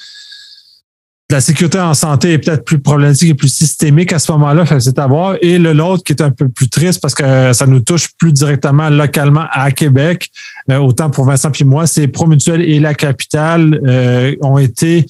la 1.34 1.40
sécurité 1.40 1.80
en 1.80 1.94
santé 1.94 2.34
est 2.34 2.38
peut-être 2.38 2.64
plus 2.64 2.78
problématique 2.78 3.30
et 3.30 3.34
plus 3.34 3.48
systémique 3.48 4.12
à 4.12 4.20
ce 4.20 4.30
moment-là, 4.30 4.64
c'est 4.78 4.98
à 5.00 5.06
voir. 5.08 5.34
Et 5.42 5.58
le 5.58 5.72
l'autre 5.72 6.04
qui 6.04 6.12
est 6.12 6.22
un 6.22 6.30
peu 6.30 6.48
plus 6.48 6.68
triste 6.68 7.00
parce 7.02 7.12
que 7.12 7.52
ça 7.52 7.66
nous 7.66 7.80
touche 7.80 8.10
plus 8.16 8.32
directement 8.32 8.88
localement 8.88 9.46
à 9.50 9.72
Québec, 9.72 10.30
euh, 10.70 10.76
autant 10.76 11.10
pour 11.10 11.24
Vincent 11.24 11.50
puis 11.50 11.64
moi, 11.64 11.88
c'est 11.88 12.06
Promutuel 12.06 12.62
et 12.62 12.78
la 12.78 12.94
capitale 12.94 13.80
euh, 13.84 14.36
ont 14.42 14.58
été 14.58 15.06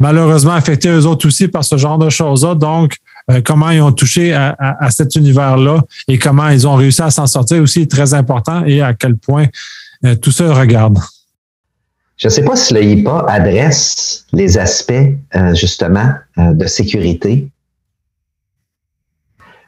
malheureusement 0.00 0.54
affectés 0.54 0.88
eux 0.88 1.06
autres 1.06 1.28
aussi 1.28 1.46
par 1.46 1.62
ce 1.62 1.76
genre 1.76 1.98
de 1.98 2.10
choses-là. 2.10 2.56
Donc, 2.56 2.96
euh, 3.30 3.40
comment 3.44 3.70
ils 3.70 3.82
ont 3.82 3.92
touché 3.92 4.34
à, 4.34 4.56
à 4.58 4.90
cet 4.90 5.14
univers-là 5.14 5.80
et 6.08 6.18
comment 6.18 6.48
ils 6.48 6.66
ont 6.66 6.74
réussi 6.74 7.02
à 7.02 7.10
s'en 7.10 7.28
sortir 7.28 7.62
aussi 7.62 7.82
est 7.82 7.90
très 7.90 8.14
important 8.14 8.64
et 8.64 8.82
à 8.82 8.94
quel 8.94 9.16
point 9.16 9.46
tout 10.20 10.32
ça 10.32 10.52
regarde. 10.52 10.98
Je 12.16 12.28
ne 12.28 12.30
sais 12.30 12.44
pas 12.44 12.56
si 12.56 12.74
le 12.74 12.82
IPA 12.82 13.24
adresse 13.28 14.26
les 14.32 14.58
aspects, 14.58 14.92
euh, 15.34 15.54
justement, 15.54 16.14
euh, 16.38 16.52
de 16.52 16.66
sécurité. 16.66 17.48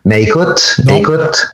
Mais 0.05 0.23
écoute, 0.23 0.81
écoute. 0.89 1.49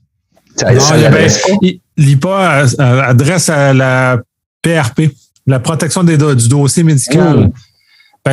L'IPA 1.97 2.65
adresse 2.79 3.49
à 3.49 3.73
la 3.73 4.19
PRP, 4.63 5.03
la 5.47 5.61
protection 5.61 6.05
des, 6.05 6.19
du 6.19 6.49
dossier 6.49 6.83
médical. 6.83 7.51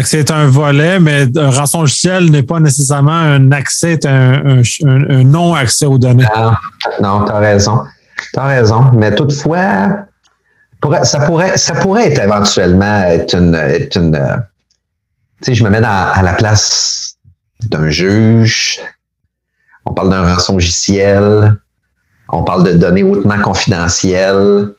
c'est 0.04 0.32
un 0.32 0.48
volet, 0.48 1.00
mais 1.00 1.28
un 1.38 1.50
rançon 1.52 1.82
logiciel 1.82 2.30
n'est 2.32 2.44
pas 2.44 2.60
nécessairement 2.60 3.12
un 3.12 3.52
accès, 3.52 4.06
un, 4.06 4.62
un, 4.84 5.24
non-accès 5.24 5.86
aux 5.86 5.98
données. 5.98 6.26
Non, 7.02 7.24
tu 7.24 7.32
as 7.32 7.40
raison. 7.40 7.84
Tu 8.34 8.40
as 8.40 8.46
raison. 8.46 8.92
Mais 8.94 9.16
toutefois, 9.16 10.07
ça 11.03 11.19
pourrait, 11.22 11.57
ça 11.57 11.75
pourrait 11.75 12.12
être 12.12 12.22
éventuellement 12.22 13.03
être 13.03 13.36
une, 13.36 13.55
une 13.96 14.15
euh, 14.15 14.38
tu 15.43 15.53
je 15.53 15.63
me 15.63 15.69
mets 15.69 15.84
à 15.84 16.22
la 16.24 16.34
place 16.34 17.17
d'un 17.63 17.89
juge. 17.89 18.79
On 19.86 19.93
parle 19.93 20.10
d'un 20.10 20.34
rançon 20.34 20.53
logiciel. 20.53 21.55
On 22.29 22.43
parle 22.43 22.63
de 22.63 22.74
données 22.74 23.03
hautement 23.03 23.39
confidentielles. 23.39 24.74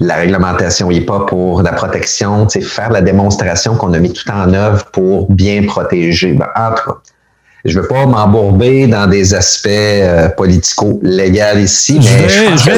La 0.00 0.16
réglementation 0.16 0.90
n'est 0.90 1.00
pas 1.00 1.26
pour 1.26 1.62
la 1.62 1.72
protection, 1.72 2.46
tu 2.46 2.60
sais, 2.60 2.66
faire 2.66 2.90
la 2.90 3.00
démonstration 3.00 3.76
qu'on 3.76 3.92
a 3.94 3.98
mis 3.98 4.12
tout 4.12 4.30
en 4.30 4.52
œuvre 4.52 4.84
pour 4.92 5.32
bien 5.32 5.64
protéger. 5.66 6.34
Ben, 6.34 6.48
je 7.64 7.76
ne 7.76 7.82
veux 7.82 7.88
pas 7.88 8.06
m'embourber 8.06 8.86
dans 8.86 9.08
des 9.08 9.34
aspects 9.34 9.68
euh, 9.68 10.28
politico-légaux 10.30 11.58
ici, 11.58 11.98
mais. 11.98 12.28
Je 12.56 12.70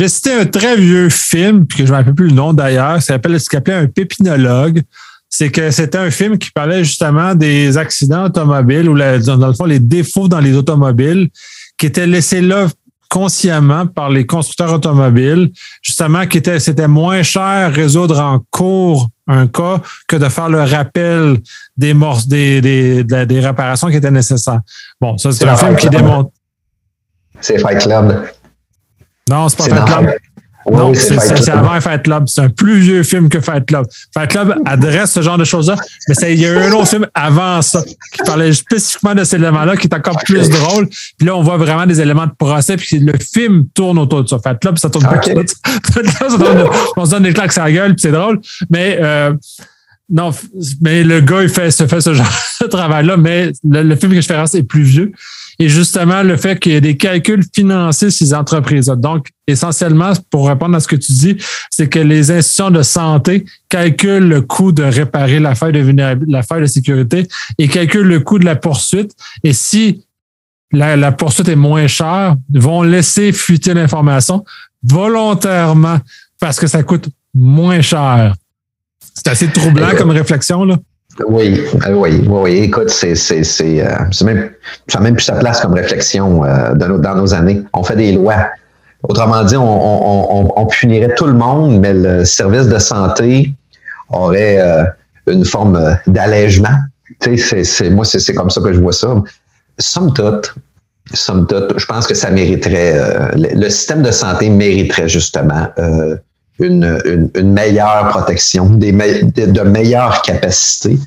vais, 0.00 0.08
citer, 0.08 0.32
un 0.32 0.46
très 0.46 0.76
vieux 0.76 1.08
film, 1.10 1.66
puis 1.66 1.78
que 1.78 1.86
je 1.86 1.92
ne 1.92 1.96
me 1.96 1.98
rappelle 1.98 2.14
plus 2.14 2.28
le 2.28 2.34
nom 2.34 2.52
d'ailleurs, 2.52 2.96
ça 2.96 3.14
s'appelle 3.14 3.38
ce 3.38 3.48
qu'on 3.48 3.58
appelait 3.58 3.74
un 3.74 3.86
pépinologue. 3.86 4.82
C'est 5.28 5.50
que 5.50 5.72
c'était 5.72 5.98
un 5.98 6.12
film 6.12 6.38
qui 6.38 6.50
parlait 6.52 6.84
justement 6.84 7.34
des 7.34 7.76
accidents 7.76 8.26
automobiles 8.26 8.88
ou 8.88 8.96
dans 8.96 9.48
le 9.48 9.52
fond 9.52 9.64
les 9.64 9.80
défauts 9.80 10.28
dans 10.28 10.38
les 10.38 10.54
automobiles 10.54 11.28
qui 11.76 11.86
étaient 11.86 12.06
laissés 12.06 12.40
là 12.40 12.68
consciemment 13.10 13.86
par 13.86 14.10
les 14.10 14.26
constructeurs 14.26 14.72
automobiles, 14.72 15.50
justement, 15.82 16.26
qui 16.26 16.38
était, 16.38 16.58
c'était 16.58 16.88
moins 16.88 17.22
cher 17.22 17.72
résoudre 17.72 18.20
en 18.20 18.40
cours 18.50 19.08
un 19.26 19.46
cas 19.46 19.80
que 20.06 20.16
de 20.16 20.28
faire 20.28 20.48
le 20.48 20.62
rappel 20.62 21.38
des 21.76 21.94
morses, 21.94 22.26
des, 22.26 22.60
des, 22.60 23.04
des, 23.04 23.40
réparations 23.40 23.88
qui 23.88 23.96
étaient 23.96 24.10
nécessaires. 24.10 24.60
Bon, 25.00 25.16
ça, 25.16 25.32
c'est 25.32 25.48
un 25.48 25.56
film 25.56 25.76
qui 25.76 25.88
démontre. 25.88 26.30
C'est 27.40 27.58
Fight 27.58 27.80
Club. 27.80 28.26
Non, 29.28 29.48
c'est 29.48 29.56
pas 29.56 29.64
Fight 29.64 29.84
Club. 29.84 30.10
Non, 30.70 30.92
c'est 30.94 31.48
avant 31.50 31.80
Fight 31.80 32.02
Club. 32.02 32.24
C'est 32.26 32.40
un 32.40 32.48
plus 32.48 32.78
vieux 32.78 33.02
film 33.02 33.28
que 33.28 33.40
Fight 33.40 33.66
Club. 33.66 33.86
Fight 34.12 34.30
Club 34.30 34.54
adresse 34.64 35.12
ce 35.12 35.22
genre 35.22 35.38
de 35.38 35.44
choses-là, 35.44 35.76
mais 36.08 36.14
il 36.32 36.40
y 36.40 36.46
a 36.46 36.52
eu 36.52 36.56
un 36.58 36.72
autre 36.72 36.88
film 36.88 37.06
avant 37.14 37.62
ça 37.62 37.82
qui 37.82 38.22
parlait 38.24 38.52
spécifiquement 38.52 39.14
de 39.14 39.24
ces 39.24 39.36
éléments-là, 39.36 39.76
qui 39.76 39.86
est 39.86 39.94
encore 39.94 40.18
plus 40.24 40.48
drôle. 40.48 40.88
Puis 41.18 41.26
là, 41.26 41.36
on 41.36 41.42
voit 41.42 41.56
vraiment 41.56 41.86
des 41.86 42.00
éléments 42.00 42.26
de 42.26 42.32
procès, 42.38 42.76
puis 42.76 42.98
le 42.98 43.12
film 43.18 43.66
tourne 43.74 43.98
autour 43.98 44.22
de 44.22 44.28
ça. 44.28 44.38
Fight 44.42 44.58
Club, 44.60 44.78
ça 44.78 44.90
tourne 44.90 45.04
pas 45.04 45.18
autour 45.18 45.42
de 45.42 46.08
ça. 46.08 46.26
on 46.96 47.04
se 47.04 47.10
donne 47.10 47.24
des 47.24 47.32
claques 47.32 47.56
à 47.58 47.64
la 47.64 47.72
gueule, 47.72 47.94
puis 47.94 48.02
c'est 48.02 48.12
drôle. 48.12 48.40
Mais 48.70 48.98
euh, 49.00 49.32
non, 50.10 50.30
mais 50.80 51.02
le 51.02 51.20
gars, 51.20 51.42
il 51.42 51.48
fait, 51.48 51.70
se 51.70 51.86
fait 51.86 52.00
ce 52.00 52.14
genre 52.14 52.26
de 52.60 52.66
travail-là, 52.66 53.16
mais 53.16 53.52
le, 53.64 53.96
film 53.96 54.12
que 54.12 54.20
je 54.20 54.26
fais 54.26 54.58
est 54.58 54.62
plus 54.62 54.82
vieux. 54.82 55.12
Et 55.58 55.68
justement, 55.68 56.22
le 56.22 56.36
fait 56.36 56.58
qu'il 56.58 56.72
y 56.72 56.74
ait 56.74 56.80
des 56.80 56.96
calculs 56.96 57.44
financiers 57.54 58.10
ces 58.10 58.34
entreprises-là. 58.34 58.96
Donc, 58.96 59.28
essentiellement, 59.46 60.12
pour 60.30 60.48
répondre 60.48 60.76
à 60.76 60.80
ce 60.80 60.88
que 60.88 60.96
tu 60.96 61.12
dis, 61.12 61.36
c'est 61.70 61.88
que 61.88 61.98
les 61.98 62.30
institutions 62.30 62.70
de 62.70 62.82
santé 62.82 63.44
calculent 63.68 64.28
le 64.28 64.40
coût 64.40 64.72
de 64.72 64.82
réparer 64.82 65.40
la 65.40 65.54
faille 65.54 65.72
de 65.72 66.30
la 66.30 66.42
faille 66.42 66.62
de 66.62 66.66
sécurité 66.66 67.28
et 67.58 67.68
calculent 67.68 68.06
le 68.06 68.20
coût 68.20 68.38
de 68.38 68.44
la 68.44 68.56
poursuite. 68.56 69.12
Et 69.42 69.52
si 69.52 70.04
la, 70.72 70.96
la 70.96 71.12
poursuite 71.12 71.48
est 71.48 71.56
moins 71.56 71.86
chère, 71.86 72.36
vont 72.52 72.82
laisser 72.82 73.32
fuiter 73.32 73.74
l'information 73.74 74.44
volontairement 74.82 75.98
parce 76.40 76.58
que 76.58 76.66
ça 76.66 76.82
coûte 76.82 77.08
moins 77.32 77.80
cher. 77.80 78.34
C'est 79.14 79.28
assez 79.28 79.48
troublant 79.48 79.90
comme 79.96 80.10
réflexion, 80.10 80.64
là. 80.64 80.76
Oui, 81.28 81.60
euh, 81.86 81.94
oui, 81.94 82.24
oui, 82.26 82.56
Écoute, 82.58 82.90
c'est, 82.90 83.14
c'est, 83.14 83.44
c'est, 83.44 83.86
euh, 83.86 83.94
même, 84.24 84.50
ça 84.88 84.98
n'a 84.98 85.04
même 85.04 85.14
plus 85.14 85.24
sa 85.24 85.34
place 85.34 85.60
comme 85.60 85.74
réflexion 85.74 86.44
euh, 86.44 86.74
dans, 86.74 86.88
nos, 86.88 86.98
dans 86.98 87.14
nos 87.14 87.34
années. 87.34 87.62
On 87.72 87.84
fait 87.84 87.96
des 87.96 88.12
lois. 88.12 88.48
Autrement 89.04 89.44
dit, 89.44 89.56
on, 89.56 89.62
on, 89.62 90.52
on, 90.56 90.66
punirait 90.66 91.14
tout 91.14 91.26
le 91.26 91.34
monde, 91.34 91.78
mais 91.80 91.92
le 91.92 92.24
service 92.24 92.68
de 92.68 92.78
santé 92.78 93.52
aurait 94.08 94.58
une 95.26 95.44
forme 95.44 95.98
d'allègement. 96.06 96.76
C'est, 97.20 97.90
moi, 97.90 98.06
c'est, 98.06 98.32
comme 98.32 98.48
ça 98.48 98.62
que 98.62 98.72
je 98.72 98.80
vois 98.80 98.94
ça. 98.94 99.14
Somme 99.78 100.14
toute, 100.14 100.54
somme 101.12 101.46
toute, 101.46 101.78
je 101.78 101.84
pense 101.84 102.06
que 102.06 102.14
ça 102.14 102.30
mériterait, 102.30 102.98
le, 103.36 103.68
système 103.68 104.00
de 104.00 104.10
santé 104.10 104.48
mériterait 104.48 105.08
justement 105.08 105.68
une, 106.58 107.30
une, 107.34 107.52
meilleure 107.52 108.08
protection, 108.08 108.70
des 108.70 108.92
de, 108.92 109.60
meilleures 109.62 110.22
capacités 110.22 110.98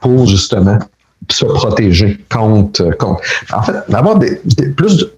pour 0.00 0.26
justement 0.26 0.78
se 1.30 1.44
protéger 1.44 2.18
contre, 2.30 2.96
contre 2.96 3.20
en 3.52 3.62
fait, 3.62 3.74
avoir 3.92 4.18
des, 4.18 4.36
plus 4.76 4.96
de 4.96 5.12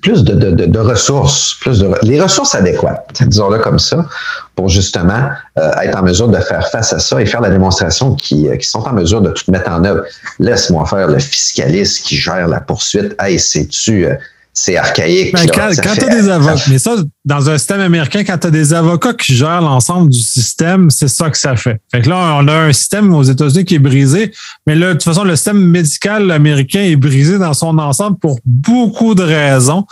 plus 0.00 0.22
de, 0.22 0.34
de, 0.34 0.66
de, 0.66 0.78
ressources, 0.78 1.56
plus 1.60 1.80
de 1.80 1.92
les 2.02 2.20
ressources 2.20 2.54
adéquates, 2.54 3.20
disons-le 3.26 3.58
comme 3.58 3.80
ça, 3.80 4.06
pour 4.54 4.68
justement 4.68 5.30
euh, 5.58 5.72
être 5.82 5.98
en 5.98 6.02
mesure 6.02 6.28
de 6.28 6.38
faire 6.38 6.68
face 6.68 6.92
à 6.92 7.00
ça 7.00 7.20
et 7.20 7.26
faire 7.26 7.40
la 7.40 7.50
démonstration 7.50 8.14
qui, 8.14 8.48
euh, 8.48 8.56
qui 8.56 8.68
sont 8.68 8.86
en 8.86 8.92
mesure 8.92 9.20
de 9.20 9.30
tout 9.30 9.50
mettre 9.50 9.68
en 9.70 9.84
œuvre. 9.84 10.04
Laisse-moi 10.38 10.86
faire 10.86 11.08
le 11.08 11.18
fiscaliste 11.18 12.04
qui 12.04 12.16
gère 12.16 12.46
la 12.46 12.60
poursuite. 12.60 13.16
Hey, 13.18 13.40
c'est-tu 13.40 14.06
c'est 14.58 14.78
archaïque. 14.78 15.34
Ben, 15.34 15.46
quand, 15.52 15.68
tu 15.70 16.04
as 16.04 16.08
des 16.08 16.30
avocats, 16.30 16.64
mais 16.70 16.78
ça, 16.78 16.96
dans 17.26 17.50
un 17.50 17.58
système 17.58 17.80
américain, 17.80 18.24
quand 18.24 18.38
tu 18.38 18.46
as 18.46 18.50
des 18.50 18.72
avocats 18.72 19.12
qui 19.12 19.34
gèrent 19.34 19.60
l'ensemble 19.60 20.08
du 20.08 20.18
système, 20.18 20.88
c'est 20.88 21.08
ça 21.08 21.28
que 21.28 21.36
ça 21.36 21.56
fait. 21.56 21.78
Fait 21.92 22.00
que 22.00 22.08
là, 22.08 22.38
on 22.40 22.48
a 22.48 22.54
un 22.54 22.72
système 22.72 23.14
aux 23.14 23.22
États-Unis 23.22 23.66
qui 23.66 23.74
est 23.74 23.78
brisé, 23.78 24.32
mais 24.66 24.74
là, 24.74 24.88
de 24.88 24.92
toute 24.94 25.02
façon, 25.02 25.24
le 25.24 25.36
système 25.36 25.58
médical 25.58 26.30
américain 26.30 26.80
est 26.80 26.96
brisé 26.96 27.38
dans 27.38 27.52
son 27.52 27.78
ensemble 27.78 28.18
pour 28.18 28.40
beaucoup 28.46 29.14
de 29.14 29.22
raisons. 29.22 29.84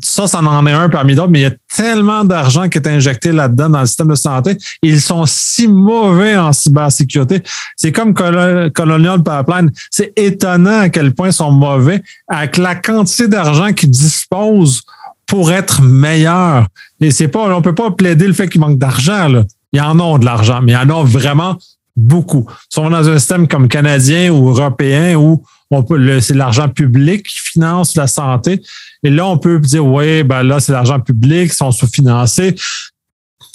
Ça, 0.00 0.28
ça 0.28 0.38
en 0.38 0.66
est 0.66 0.72
un 0.72 0.88
parmi 0.88 1.16
d'autres, 1.16 1.30
mais 1.30 1.40
il 1.40 1.44
y 1.44 1.46
a 1.46 1.52
tellement 1.74 2.24
d'argent 2.24 2.68
qui 2.68 2.78
est 2.78 2.86
injecté 2.86 3.32
là-dedans 3.32 3.68
dans 3.68 3.80
le 3.80 3.86
système 3.86 4.08
de 4.08 4.14
santé. 4.14 4.56
Ils 4.82 5.00
sont 5.00 5.26
si 5.26 5.66
mauvais 5.66 6.36
en 6.36 6.52
cybersécurité. 6.52 7.42
C'est 7.76 7.90
comme 7.90 8.14
Colonial 8.14 9.22
Pipeline. 9.24 9.72
C'est 9.90 10.12
étonnant 10.16 10.80
à 10.80 10.88
quel 10.88 11.14
point 11.14 11.28
ils 11.28 11.32
sont 11.32 11.50
mauvais 11.50 12.02
avec 12.28 12.58
la 12.58 12.76
quantité 12.76 13.26
d'argent 13.26 13.72
qu'ils 13.72 13.90
disposent 14.04 14.82
pour 15.26 15.52
être 15.52 15.82
meilleur. 15.82 16.66
Et 17.00 17.10
c'est 17.10 17.28
pas, 17.28 17.54
on 17.54 17.62
peut 17.62 17.74
pas 17.74 17.90
plaider 17.90 18.26
le 18.26 18.32
fait 18.32 18.48
qu'il 18.48 18.60
manque 18.60 18.78
d'argent, 18.78 19.28
là. 19.28 19.44
Ils 19.72 19.80
en 19.80 19.98
ont 19.98 20.18
de 20.18 20.24
l'argent, 20.24 20.60
mais 20.62 20.72
il 20.72 20.74
y 20.74 20.78
en 20.78 20.88
a 20.88 21.02
vraiment 21.02 21.58
beaucoup. 21.96 22.46
Si 22.68 22.78
on 22.78 22.88
est 22.88 22.90
dans 22.90 23.08
un 23.08 23.18
système 23.18 23.48
comme 23.48 23.68
canadien 23.68 24.30
ou 24.32 24.48
européen 24.50 25.16
où 25.16 25.42
on 25.70 25.82
peut, 25.82 26.20
c'est 26.20 26.34
l'argent 26.34 26.68
public 26.68 27.26
qui 27.26 27.38
finance 27.38 27.96
la 27.96 28.06
santé. 28.06 28.62
Et 29.02 29.10
là, 29.10 29.26
on 29.26 29.38
peut 29.38 29.58
dire, 29.58 29.84
oui, 29.84 30.22
ben 30.22 30.42
là, 30.42 30.60
c'est 30.60 30.72
l'argent 30.72 31.00
public, 31.00 31.50
ils 31.52 31.56
sont 31.56 31.72
sous-financés. 31.72 32.54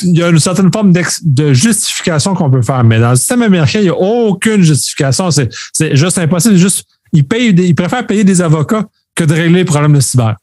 Il 0.02 0.18
y 0.18 0.24
a 0.24 0.30
une 0.30 0.40
certaine 0.40 0.72
forme 0.72 0.94
de 0.94 1.54
justification 1.54 2.34
qu'on 2.34 2.50
peut 2.50 2.62
faire. 2.62 2.84
Mais 2.84 3.00
dans 3.00 3.12
le 3.12 3.16
système 3.16 3.42
américain, 3.42 3.80
il 3.80 3.84
n'y 3.84 3.90
a 3.90 3.98
aucune 3.98 4.62
justification. 4.62 5.32
C'est, 5.32 5.50
c'est 5.74 5.96
juste 5.96 6.18
impossible. 6.18 6.56
Juste, 6.56 6.86
ils, 7.14 7.26
payent 7.26 7.50
ils 7.50 7.76
préfèrent 7.76 8.06
payer 8.06 8.24
des 8.24 8.42
avocats 8.42 8.86
que 9.20 9.26
de 9.26 9.34
régler 9.34 9.60
les 9.60 9.66
problèmes 9.66 9.94
de 9.94 10.00
cyber. 10.00 10.38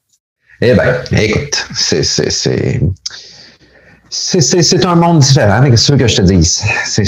Eh 0.60 0.74
bien, 0.74 1.02
écoute, 1.18 1.66
c'est, 1.74 2.02
c'est, 2.02 2.80
un 4.84 4.94
monde 4.94 5.20
différent. 5.20 5.62
Qu'est-ce 5.70 5.92
que 5.92 6.06
je 6.06 6.16
te 6.16 6.22
dis? 6.22 6.62
C'est, 6.84 7.04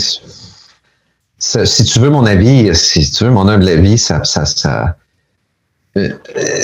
si 1.67 1.85
tu 1.85 2.01
veux 2.01 2.11
mon 2.11 2.25
avis, 2.27 2.75
si 2.75 3.11
tu 3.11 3.25
veux 3.25 3.31
mon 3.31 3.47
humble 3.49 3.69
avis, 3.69 3.99
ça, 3.99 4.25
ça, 4.25 4.45
ça 4.45 4.97
euh, 5.97 6.11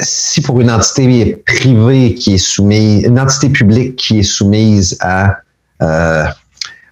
si 0.03 0.41
pour 0.41 0.61
une 0.61 0.71
entité 0.71 1.43
privée 1.47 2.15
qui 2.15 2.35
est 2.35 2.39
soumise, 2.39 3.05
une 3.05 3.21
entité 3.21 3.49
publique 3.51 3.97
qui 3.97 4.21
est 4.21 4.25
soumise 4.25 4.97
à 5.01 5.37
euh, 5.83 6.25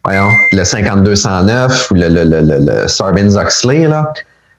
voyons, 0.04 0.30
le 0.52 0.64
5209 0.64 1.90
ou 1.90 1.94
le, 1.94 2.08
le, 2.08 2.24
le, 2.24 2.40
le 2.40 2.88
Sarbanes-Oxley, 2.88 3.88
là, 3.88 4.12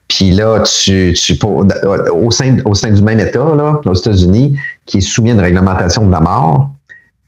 puis 0.08 0.32
là, 0.32 0.62
tu, 0.62 1.14
tu 1.14 1.40
au, 1.44 2.32
sein, 2.32 2.58
au 2.66 2.74
sein 2.74 2.92
du 2.92 3.02
même 3.02 3.20
État, 3.20 3.56
là, 3.56 3.82
aux 3.86 3.94
États-Unis, 3.94 4.58
qui 4.86 4.98
est 4.98 5.02
soumis 5.02 5.32
à 5.32 5.34
une 5.34 5.40
réglementation 5.40 6.06
de 6.06 6.12
la 6.12 6.20
mort, 6.20 6.72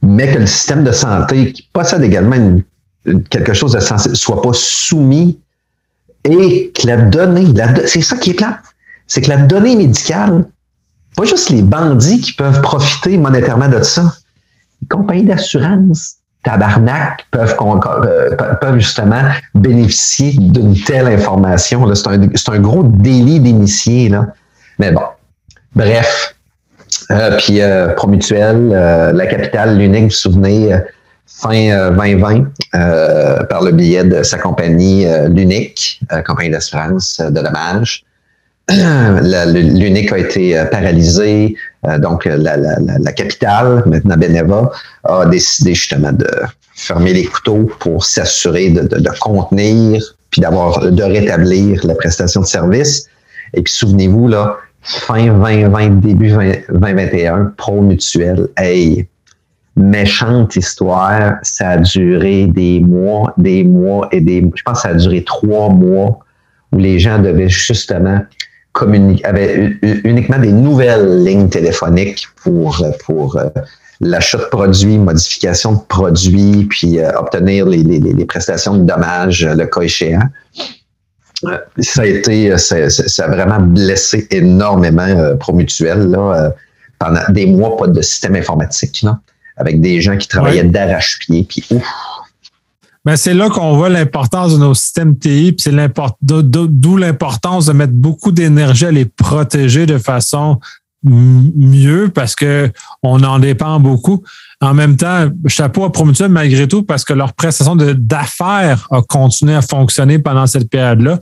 mais 0.02 0.32
que 0.32 0.40
le 0.40 0.46
système 0.46 0.84
de 0.84 0.92
santé, 0.92 1.52
qui 1.54 1.68
possède 1.74 2.04
également 2.04 2.60
quelque 3.30 3.54
chose 3.54 3.74
de 3.74 3.80
sensé, 3.80 4.14
soit 4.14 4.42
pas 4.42 4.54
soumis 4.54 5.40
et 6.24 6.72
que 6.74 6.88
la 6.88 6.98
donnée, 6.98 7.46
c'est 7.86 8.02
ça 8.02 8.18
qui 8.18 8.32
est 8.32 8.34
plat, 8.36 8.60
c'est 9.08 9.22
que 9.22 9.30
la 9.30 9.38
donnée 9.38 9.76
médicale, 9.76 10.46
pas 11.16 11.26
juste 11.26 11.50
les 11.50 11.62
bandits 11.62 12.20
qui 12.20 12.34
peuvent 12.34 12.62
profiter 12.62 13.18
monétairement 13.18 13.70
de 13.70 13.82
ça, 13.84 14.14
les 14.82 14.88
compagnies 14.88 15.24
d'assurance, 15.24 16.18
tabarnak, 16.46 17.26
peuvent, 17.32 17.56
euh, 17.60 18.36
peuvent 18.62 18.80
justement 18.80 19.24
bénéficier 19.54 20.34
d'une 20.38 20.76
telle 20.76 21.08
information. 21.08 21.94
C'est 21.94 22.08
un, 22.08 22.54
un, 22.54 22.60
gros 22.60 22.84
délit 22.84 23.40
d'initié. 23.40 24.12
Mais 24.80 24.92
bon, 24.92 25.02
bref. 25.76 26.36
Euh, 27.12 27.38
puis 27.38 27.62
euh, 27.62 27.90
Promutuel, 27.90 28.72
euh, 28.72 29.12
la 29.12 29.28
capitale, 29.28 29.78
l'unique, 29.78 30.04
vous 30.04 30.08
vous 30.08 30.12
souvenez, 30.12 30.76
fin 31.28 31.92
2020 31.92 32.36
euh, 32.36 32.44
euh, 32.76 33.44
par 33.44 33.64
le 33.64 33.72
biais 33.72 34.04
de 34.04 34.24
sa 34.24 34.38
compagnie 34.38 35.06
euh, 35.06 35.28
l'unique, 35.28 36.02
compagnie 36.26 36.52
d'assurance 36.52 37.20
de 37.20 37.42
dommages. 37.42 38.04
L'unique 38.70 40.12
a 40.12 40.18
été 40.18 40.64
paralysé, 40.72 41.56
donc 42.00 42.26
la, 42.26 42.58
la, 42.58 43.12
capitale, 43.14 43.84
maintenant 43.86 44.18
Beneva, 44.18 44.72
a 45.04 45.26
décidé 45.28 45.76
justement 45.76 46.12
de 46.12 46.28
fermer 46.76 47.14
les 47.14 47.26
couteaux 47.26 47.70
pour 47.80 48.06
s'assurer 48.06 48.70
de, 48.70 49.20
contenir 49.20 50.04
puis 50.30 50.42
d'avoir 50.42 50.92
de 50.92 51.04
rétablir 51.04 51.86
la 51.86 51.96
prestation 51.96 52.42
de 52.42 52.46
service. 52.46 53.08
Et 53.54 53.62
puis 53.62 53.74
souvenez-vous 53.74 54.28
là, 54.28 54.58
fin 54.82 55.26
2020, 55.26 56.02
début 56.02 56.30
2021, 56.30 57.54
Pro 57.58 57.82
Mutuel, 57.82 58.50
hey, 58.58 59.08
méchante 59.76 60.56
histoire. 60.56 61.36
Ça 61.42 61.70
a 61.70 61.78
duré 61.78 62.48
des 62.48 62.82
mois, 62.82 63.34
des 63.38 63.64
mois 63.64 64.08
et 64.12 64.22
des 64.22 64.44
Je 64.56 64.64
pense 64.64 64.82
que 64.82 64.90
ça 64.90 64.90
a 64.90 64.94
duré 64.96 65.24
trois 65.24 65.70
mois 65.70 66.20
où 66.72 66.78
les 66.78 67.00
gens 67.00 67.20
devaient 67.20 67.50
justement 67.50 68.20
avaient 69.24 69.78
uniquement 70.04 70.40
des 70.40 70.52
nouvelles 70.52 71.24
lignes 71.24 71.50
téléphoniques 71.50 72.28
pour, 72.44 72.86
pour 73.06 73.38
euh, 73.38 73.50
l'achat 74.02 74.38
de 74.38 74.46
produits, 74.46 74.98
modification 74.98 75.74
de 75.74 75.82
produits, 75.88 76.68
puis 76.70 77.00
euh, 77.00 77.12
obtenir 77.18 77.66
les, 77.66 77.84
les, 77.84 78.00
les, 78.00 78.26
prestations 78.26 78.78
de 78.78 78.84
dommages, 78.84 79.46
le 79.46 79.66
cas 79.66 79.82
échéant. 79.82 80.28
Euh, 81.46 81.58
ça 81.80 82.02
a 82.02 82.06
été, 82.06 82.58
ça, 82.58 82.90
ça 82.90 83.26
a 83.26 83.28
vraiment 83.28 83.60
blessé 83.60 84.28
énormément 84.32 85.36
Promutuel, 85.40 86.10
là, 86.10 86.54
pendant 87.00 87.22
des 87.30 87.46
mois, 87.46 87.78
pas 87.78 87.88
de 87.88 88.02
système 88.02 88.36
informatique, 88.36 89.04
non? 89.04 89.18
avec 89.58 89.80
des 89.80 90.02
gens 90.02 90.18
qui 90.18 90.28
travaillaient 90.28 90.64
d'arrache-pied, 90.64 91.46
puis 91.48 91.66
ouf. 91.72 91.86
Ben, 93.06 93.16
c'est 93.16 93.36
là 93.36 93.50
qu'on 93.50 93.76
voit 93.76 93.90
l'importance 93.90 94.54
de 94.54 94.58
nos 94.58 94.74
systèmes 94.74 95.18
TI, 95.18 95.52
puis 95.52 95.62
c'est 95.62 95.94
d'où 96.22 96.98
l'importance 96.98 97.68
de 97.68 97.74
mettre 97.74 97.94
beaucoup 97.94 98.32
d'énergie 98.32 98.88
à 98.88 98.92
les 98.92 99.06
protéger 99.06 99.86
de 99.86 100.00
façon 100.00 100.60
mieux 101.04 102.10
parce 102.10 102.36
que 102.36 102.72
on 103.04 103.24
en 103.24 103.38
dépend 103.38 103.80
beaucoup. 103.80 104.24
En 104.60 104.74
même 104.74 104.98
temps, 104.98 105.30
chapeau 105.46 105.84
à 105.84 105.92
Promutuel 105.92 106.30
malgré 106.30 106.68
tout 106.68 106.82
parce 106.82 107.04
que 107.04 107.14
leur 107.14 107.34
prestation 107.34 107.76
d'affaires 107.76 108.88
a 108.90 109.02
continué 109.04 109.54
à 109.54 109.62
fonctionner 109.62 110.18
pendant 110.18 110.48
cette 110.48 110.70
période-là. 110.70 111.20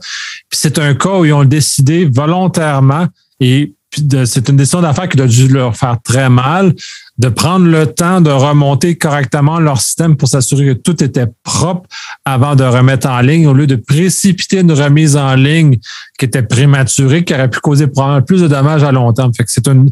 Puis 0.48 0.58
c'est 0.60 0.78
un 0.78 0.94
cas 0.94 1.18
où 1.18 1.24
ils 1.26 1.34
ont 1.34 1.44
décidé 1.44 2.06
volontairement 2.06 3.06
et 3.40 3.74
c'est 4.24 4.48
une 4.48 4.56
décision 4.56 4.80
d'affaires 4.80 5.08
qui 5.08 5.20
a 5.20 5.26
dû 5.26 5.48
leur 5.48 5.76
faire 5.76 5.96
très 6.02 6.28
mal 6.28 6.74
de 7.18 7.28
prendre 7.28 7.66
le 7.66 7.86
temps 7.86 8.20
de 8.20 8.30
remonter 8.30 8.96
correctement 8.96 9.60
leur 9.60 9.80
système 9.80 10.16
pour 10.16 10.28
s'assurer 10.28 10.66
que 10.66 10.72
tout 10.72 11.02
était 11.02 11.26
propre 11.44 11.88
avant 12.24 12.56
de 12.56 12.64
remettre 12.64 13.08
en 13.08 13.20
ligne, 13.20 13.46
au 13.46 13.54
lieu 13.54 13.66
de 13.66 13.76
précipiter 13.76 14.60
une 14.60 14.72
remise 14.72 15.16
en 15.16 15.34
ligne 15.34 15.78
qui 16.18 16.24
était 16.24 16.42
prématurée, 16.42 17.24
qui 17.24 17.32
aurait 17.34 17.50
pu 17.50 17.60
causer 17.60 17.86
probablement 17.86 18.22
plus 18.22 18.40
de 18.40 18.48
dommages 18.48 18.82
à 18.82 18.90
long 18.90 19.12
terme. 19.12 19.30
C'est 19.46 19.68
un 19.68 19.86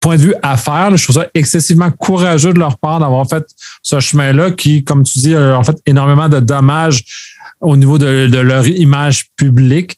point 0.00 0.16
de 0.16 0.22
vue 0.22 0.34
affaire. 0.42 0.96
Je 0.96 1.04
trouve 1.04 1.16
ça 1.16 1.26
excessivement 1.34 1.90
courageux 1.90 2.52
de 2.52 2.58
leur 2.58 2.78
part 2.78 2.98
d'avoir 2.98 3.28
fait 3.28 3.44
ce 3.82 4.00
chemin-là 4.00 4.50
qui, 4.50 4.82
comme 4.82 5.04
tu 5.04 5.20
dis, 5.20 5.36
a 5.36 5.62
fait 5.62 5.76
énormément 5.86 6.28
de 6.28 6.40
dommages 6.40 7.04
au 7.60 7.76
niveau 7.76 7.98
de 7.98 8.40
leur 8.40 8.66
image 8.66 9.26
publique 9.36 9.96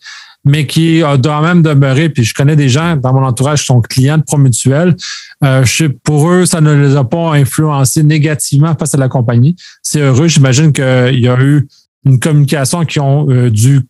mais 0.48 0.66
qui 0.66 1.02
doit 1.18 1.42
même 1.42 1.62
demeurer. 1.62 2.08
Puis 2.08 2.24
je 2.24 2.34
connais 2.34 2.56
des 2.56 2.68
gens 2.68 2.96
dans 2.96 3.12
mon 3.12 3.24
entourage 3.24 3.60
qui 3.60 3.66
sont 3.66 3.80
clients 3.80 4.18
de 4.18 4.22
Promutuel. 4.22 4.96
Euh, 5.44 5.64
pour 6.02 6.30
eux, 6.30 6.46
ça 6.46 6.60
ne 6.60 6.72
les 6.74 6.96
a 6.96 7.04
pas 7.04 7.34
influencés 7.34 8.02
négativement 8.02 8.74
face 8.76 8.94
à 8.94 8.98
la 8.98 9.08
compagnie. 9.08 9.54
C'est 9.82 10.00
heureux. 10.00 10.26
J'imagine 10.26 10.72
qu'il 10.72 11.20
y 11.20 11.28
a 11.28 11.40
eu 11.40 11.68
une 12.04 12.18
communication 12.18 12.84
qui 12.84 12.98
ont 12.98 13.28
euh, 13.30 13.50
dû 13.50 13.82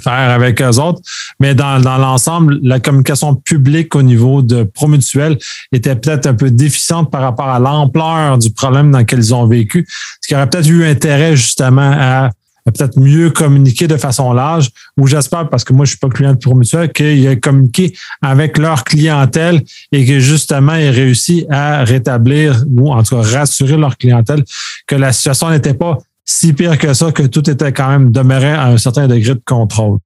faire 0.00 0.30
avec 0.30 0.60
eux 0.60 0.80
autres. 0.80 1.00
Mais 1.38 1.54
dans, 1.54 1.80
dans 1.80 1.98
l'ensemble, 1.98 2.58
la 2.62 2.80
communication 2.80 3.34
publique 3.34 3.94
au 3.94 4.02
niveau 4.02 4.42
de 4.42 4.64
Promutuel 4.64 5.38
était 5.70 5.94
peut-être 5.94 6.26
un 6.26 6.34
peu 6.34 6.50
déficiente 6.50 7.10
par 7.10 7.22
rapport 7.22 7.48
à 7.48 7.60
l'ampleur 7.60 8.38
du 8.38 8.50
problème 8.50 8.90
dans 8.90 8.98
lequel 8.98 9.20
ils 9.20 9.34
ont 9.34 9.46
vécu. 9.46 9.86
Ce 10.20 10.26
qui 10.26 10.34
aurait 10.34 10.48
peut-être 10.48 10.68
eu 10.68 10.84
intérêt 10.84 11.36
justement 11.36 11.92
à 11.94 12.30
peut-être 12.64 12.98
mieux 12.98 13.30
communiquer 13.30 13.88
de 13.88 13.96
façon 13.96 14.32
large, 14.32 14.70
ou 14.98 15.06
j'espère, 15.06 15.48
parce 15.48 15.64
que 15.64 15.72
moi, 15.72 15.84
je 15.84 15.90
suis 15.90 15.98
pas 15.98 16.08
client 16.08 16.32
de 16.32 16.38
Promutuel, 16.38 16.92
qu'il 16.92 17.26
a 17.26 17.36
communiqué 17.36 17.94
avec 18.20 18.58
leur 18.58 18.84
clientèle 18.84 19.62
et 19.90 20.06
que 20.06 20.20
justement, 20.20 20.74
il 20.74 20.90
réussi 20.90 21.46
à 21.50 21.84
rétablir 21.84 22.64
ou 22.76 22.92
en 22.92 23.02
tout 23.02 23.16
cas 23.16 23.38
rassurer 23.38 23.76
leur 23.76 23.96
clientèle 23.96 24.44
que 24.86 24.94
la 24.94 25.12
situation 25.12 25.50
n'était 25.50 25.74
pas 25.74 25.98
si 26.24 26.52
pire 26.52 26.78
que 26.78 26.94
ça, 26.94 27.10
que 27.12 27.24
tout 27.24 27.48
était 27.50 27.72
quand 27.72 27.88
même 27.88 28.10
demeuré 28.10 28.52
à 28.52 28.66
un 28.66 28.78
certain 28.78 29.08
degré 29.08 29.34
de 29.34 29.42
contrôle. 29.44 29.98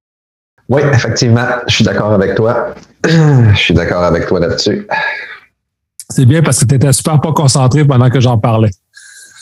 Oui, 0.69 0.81
effectivement, 0.93 1.47
je 1.67 1.75
suis 1.75 1.83
d'accord 1.83 2.11
avec 2.13 2.35
toi. 2.35 2.73
Je 3.05 3.55
suis 3.55 3.73
d'accord 3.73 4.03
avec 4.03 4.27
toi 4.27 4.39
là-dessus. 4.39 4.87
C'est 6.09 6.25
bien 6.25 6.41
parce 6.41 6.59
que 6.59 6.65
tu 6.65 6.75
étais 6.75 6.91
super 6.93 7.21
pas 7.21 7.31
concentré 7.33 7.85
pendant 7.85 8.09
que 8.09 8.19
j'en 8.19 8.37
parlais. 8.37 8.71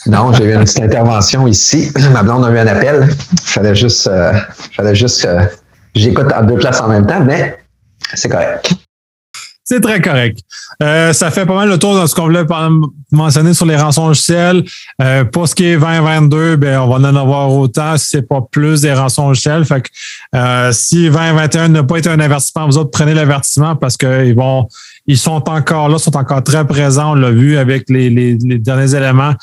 Non, 0.06 0.32
j'ai 0.32 0.44
eu 0.44 0.54
une 0.54 0.60
petite 0.60 0.80
intervention 0.80 1.46
ici. 1.46 1.90
Ma 2.12 2.22
blonde 2.22 2.44
a 2.44 2.50
eu 2.50 2.58
un 2.58 2.66
appel. 2.66 3.08
Fallait 3.42 3.74
juste, 3.74 4.06
euh, 4.06 4.32
fallait 4.76 4.94
juste, 4.94 5.24
euh, 5.24 5.44
j'écoute 5.94 6.30
à 6.32 6.42
deux 6.42 6.56
places 6.56 6.80
en 6.80 6.88
même 6.88 7.06
temps, 7.06 7.20
mais 7.24 7.58
c'est 8.14 8.28
correct. 8.28 8.72
C'est 9.64 9.80
très 9.80 10.00
correct. 10.00 10.38
Euh, 10.80 11.12
ça 11.12 11.32
fait 11.32 11.44
pas 11.44 11.56
mal 11.56 11.68
le 11.68 11.76
tour 11.76 12.00
de 12.00 12.06
ce 12.06 12.14
qu'on 12.14 12.26
voulait 12.26 12.44
mentionner 13.10 13.52
sur 13.52 13.66
les 13.66 13.74
rançons 13.74 14.06
logiciels. 14.06 14.62
Euh, 15.02 15.24
pour 15.24 15.48
ce 15.48 15.56
qui 15.56 15.64
est 15.64 15.76
2022, 15.76 16.54
ben, 16.54 16.78
on 16.78 16.86
va 16.86 17.08
en 17.08 17.16
avoir 17.16 17.52
autant 17.52 17.98
si 17.98 18.10
c'est 18.10 18.22
pas 18.22 18.42
plus 18.48 18.82
des 18.82 18.92
rançons 18.92 19.26
logiciels. 19.26 19.64
Fait 19.64 19.82
que 19.82 20.70
si 20.70 21.10
2021 21.10 21.70
n'a 21.70 21.82
pas 21.82 21.96
été 21.96 22.08
un 22.08 22.20
avertissement, 22.20 22.66
vous 22.66 22.78
autres 22.78 22.92
prenez 22.92 23.12
l'avertissement 23.12 23.74
parce 23.74 23.96
qu'ils 23.96 24.36
ils 25.08 25.18
sont 25.18 25.48
encore 25.48 25.88
là, 25.88 25.98
sont 25.98 26.16
encore 26.16 26.44
très 26.44 26.64
présents. 26.64 27.12
On 27.12 27.14
l'a 27.16 27.32
vu 27.32 27.58
avec 27.58 27.90
les 27.90 28.36
derniers 28.36 28.94
éléments 28.94 29.34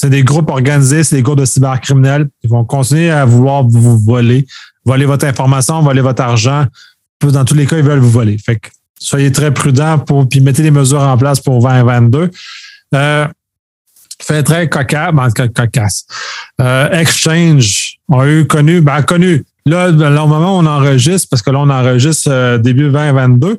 c'est 0.00 0.10
des 0.10 0.22
groupes 0.22 0.48
organisés, 0.48 1.02
c'est 1.02 1.16
des 1.16 1.22
groupes 1.22 1.40
de 1.40 1.44
cybercriminels. 1.44 2.28
Ils 2.44 2.50
vont 2.50 2.64
continuer 2.64 3.10
à 3.10 3.24
vouloir 3.24 3.64
vous 3.64 3.98
voler, 3.98 4.46
voler 4.84 5.06
votre 5.06 5.26
information, 5.26 5.82
voler 5.82 6.02
votre 6.02 6.22
argent. 6.22 6.66
Dans 7.20 7.44
tous 7.44 7.54
les 7.54 7.66
cas, 7.66 7.78
ils 7.78 7.82
veulent 7.82 7.98
vous 7.98 8.10
voler. 8.10 8.38
Fait 8.38 8.60
que 8.60 8.68
soyez 8.96 9.32
très 9.32 9.52
prudents 9.52 9.98
pour, 9.98 10.28
puis 10.28 10.40
mettez 10.40 10.62
les 10.62 10.70
mesures 10.70 11.02
en 11.02 11.18
place 11.18 11.40
pour 11.40 11.60
2022. 11.60 12.30
Euh, 12.94 13.26
fait 14.22 14.44
très 14.44 14.68
cocasse, 14.68 15.12
ben, 15.12 15.30
cocasse. 15.48 16.06
Euh, 16.60 16.90
Exchange 16.92 17.98
a 18.12 18.24
eu 18.28 18.46
connu, 18.46 18.80
ben, 18.80 19.02
connu. 19.02 19.44
Là, 19.66 19.88
au 19.88 20.28
moment 20.28 20.58
où 20.58 20.60
on 20.60 20.66
enregistre, 20.66 21.26
parce 21.28 21.42
que 21.42 21.50
là, 21.50 21.58
on 21.58 21.70
enregistre 21.70 22.30
euh, 22.30 22.56
début 22.56 22.84
2022, 22.90 23.58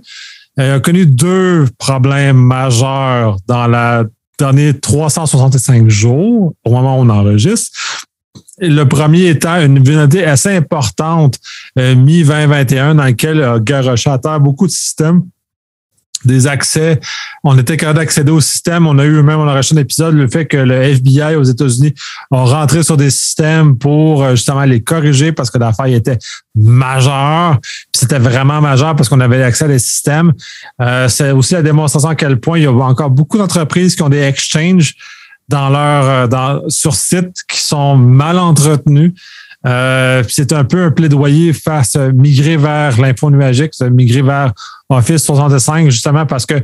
il 0.58 0.63
a 0.63 0.80
connu 0.80 1.06
deux 1.06 1.67
problèmes 1.78 2.38
majeurs 2.38 3.36
dans 3.45 3.67
la 3.67 4.06
dernière 4.39 4.73
365 4.80 5.89
jours, 5.89 6.54
au 6.65 6.71
moment 6.71 6.99
où 6.99 7.04
on 7.04 7.10
enregistre. 7.10 7.78
Le 8.62 8.84
premier 8.84 9.28
étant 9.30 9.62
une 9.62 9.82
vulnérabilité 9.82 10.25
assez 10.25 10.49
importante 10.49 11.39
euh, 11.78 11.95
mi-2021 11.95 12.95
dans 12.95 13.04
laquelle 13.04 13.41
a 13.41 13.60
garoché 13.60 14.10
à 14.10 14.17
terre 14.17 14.39
beaucoup 14.39 14.67
de 14.67 14.71
systèmes 14.71 15.23
des 16.25 16.47
accès. 16.47 16.99
On 17.43 17.58
était 17.58 17.77
capable 17.77 17.99
d'accéder 17.99 18.32
au 18.32 18.41
système. 18.41 18.88
On 18.88 18.97
a 18.99 19.05
eu 19.05 19.21
même, 19.21 19.39
on 19.39 19.47
a 19.47 19.55
reçu 19.55 19.73
un 19.73 19.77
épisode, 19.77 20.15
le 20.15 20.27
fait 20.27 20.45
que 20.45 20.58
le 20.58 20.75
FBI 20.75 21.36
aux 21.36 21.43
États-Unis 21.43 21.93
ont 22.32 22.45
rentré 22.45 22.84
sur 22.84 22.97
des 22.97 23.10
systèmes 23.10 23.77
pour 23.77 24.23
euh, 24.23 24.32
justement 24.32 24.63
les 24.63 24.82
corriger 24.82 25.32
parce 25.32 25.49
que 25.49 25.58
l'affaire 25.58 25.86
était 25.86 26.17
majeure. 26.55 27.60
C'était 27.93 28.19
vraiment 28.19 28.62
majeur 28.62 28.95
parce 28.95 29.10
qu'on 29.10 29.21
avait 29.21 29.41
accès 29.43 29.65
à 29.65 29.69
des 29.69 29.79
systèmes. 29.79 30.34
Euh, 30.82 31.08
c'est 31.08 31.32
aussi 31.32 31.53
la 31.53 31.62
démonstration 31.62 32.10
à 32.10 32.15
quel 32.15 32.39
point 32.39 32.58
il 32.58 32.63
y 32.63 32.67
a 32.67 32.71
encore 32.71 33.10
beaucoup 33.10 33.38
d'entreprises 33.38 33.95
qui 33.95 34.01
ont 34.01 34.10
des 34.10 34.21
exchanges 34.21 34.95
dans 35.47 35.69
leur 35.69 36.32
euh, 36.34 36.69
sur 36.69 36.95
site 36.95 37.43
qui 37.47 37.60
sont 37.60 37.95
mal 37.95 38.38
entretenus. 38.38 39.13
Euh, 39.67 40.23
c'est 40.29 40.53
un 40.53 40.63
peu 40.63 40.83
un 40.83 40.91
plaidoyer 40.91 41.51
face 41.51 41.95
à 41.95 42.11
migrer 42.11 42.55
vers 42.55 42.99
l'info 42.99 43.29
nuagique, 43.29 43.73
migrer 43.91 44.21
vers 44.21 44.53
Office 44.89 45.23
365, 45.23 45.89
justement 45.89 46.25
parce 46.25 46.45
que 46.45 46.63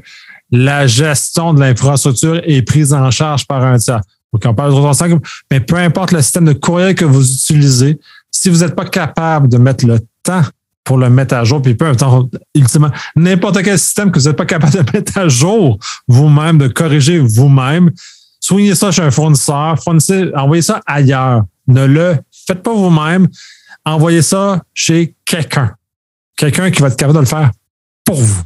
la 0.51 0.87
gestion 0.87 1.53
de 1.53 1.59
l'infrastructure 1.59 2.41
est 2.45 2.61
prise 2.61 2.93
en 2.93 3.11
charge 3.11 3.45
par 3.45 3.63
un 3.63 3.77
tiers. 3.77 4.01
Donc, 4.31 4.43
on 4.45 4.53
parle 4.53 4.69
de 4.71 4.75
365, 4.75 5.21
mais 5.51 5.59
peu 5.59 5.75
importe 5.75 6.11
le 6.11 6.21
système 6.21 6.45
de 6.45 6.53
courriel 6.53 6.95
que 6.95 7.05
vous 7.05 7.29
utilisez, 7.29 7.99
si 8.31 8.49
vous 8.49 8.59
n'êtes 8.59 8.75
pas 8.75 8.85
capable 8.85 9.47
de 9.47 9.57
mettre 9.57 9.85
le 9.85 9.99
temps 10.23 10.41
pour 10.83 10.97
le 10.97 11.09
mettre 11.09 11.35
à 11.35 11.43
jour, 11.43 11.61
puis 11.61 11.73
peu 11.73 11.87
importe, 11.87 12.35
ultimement, 12.53 12.91
n'importe 13.15 13.63
quel 13.63 13.79
système 13.79 14.11
que 14.11 14.19
vous 14.19 14.27
n'êtes 14.27 14.37
pas 14.37 14.45
capable 14.45 14.73
de 14.73 14.91
mettre 14.93 15.17
à 15.17 15.27
jour 15.27 15.79
vous-même, 16.07 16.57
de 16.57 16.67
corriger 16.67 17.17
vous-même, 17.19 17.91
soignez 18.39 18.75
ça 18.75 18.91
chez 18.91 19.01
un 19.01 19.11
fournisseur, 19.11 19.81
fournissez, 19.81 20.31
envoyez 20.35 20.61
ça 20.61 20.81
ailleurs. 20.85 21.43
Ne 21.67 21.85
le 21.85 22.17
faites 22.47 22.63
pas 22.63 22.73
vous-même. 22.73 23.27
Envoyez 23.85 24.21
ça 24.21 24.61
chez 24.73 25.15
quelqu'un. 25.25 25.75
Quelqu'un 26.37 26.71
qui 26.71 26.81
va 26.81 26.87
être 26.87 26.97
capable 26.97 27.15
de 27.15 27.21
le 27.21 27.27
faire 27.27 27.51
pour 28.03 28.15
vous. 28.15 28.43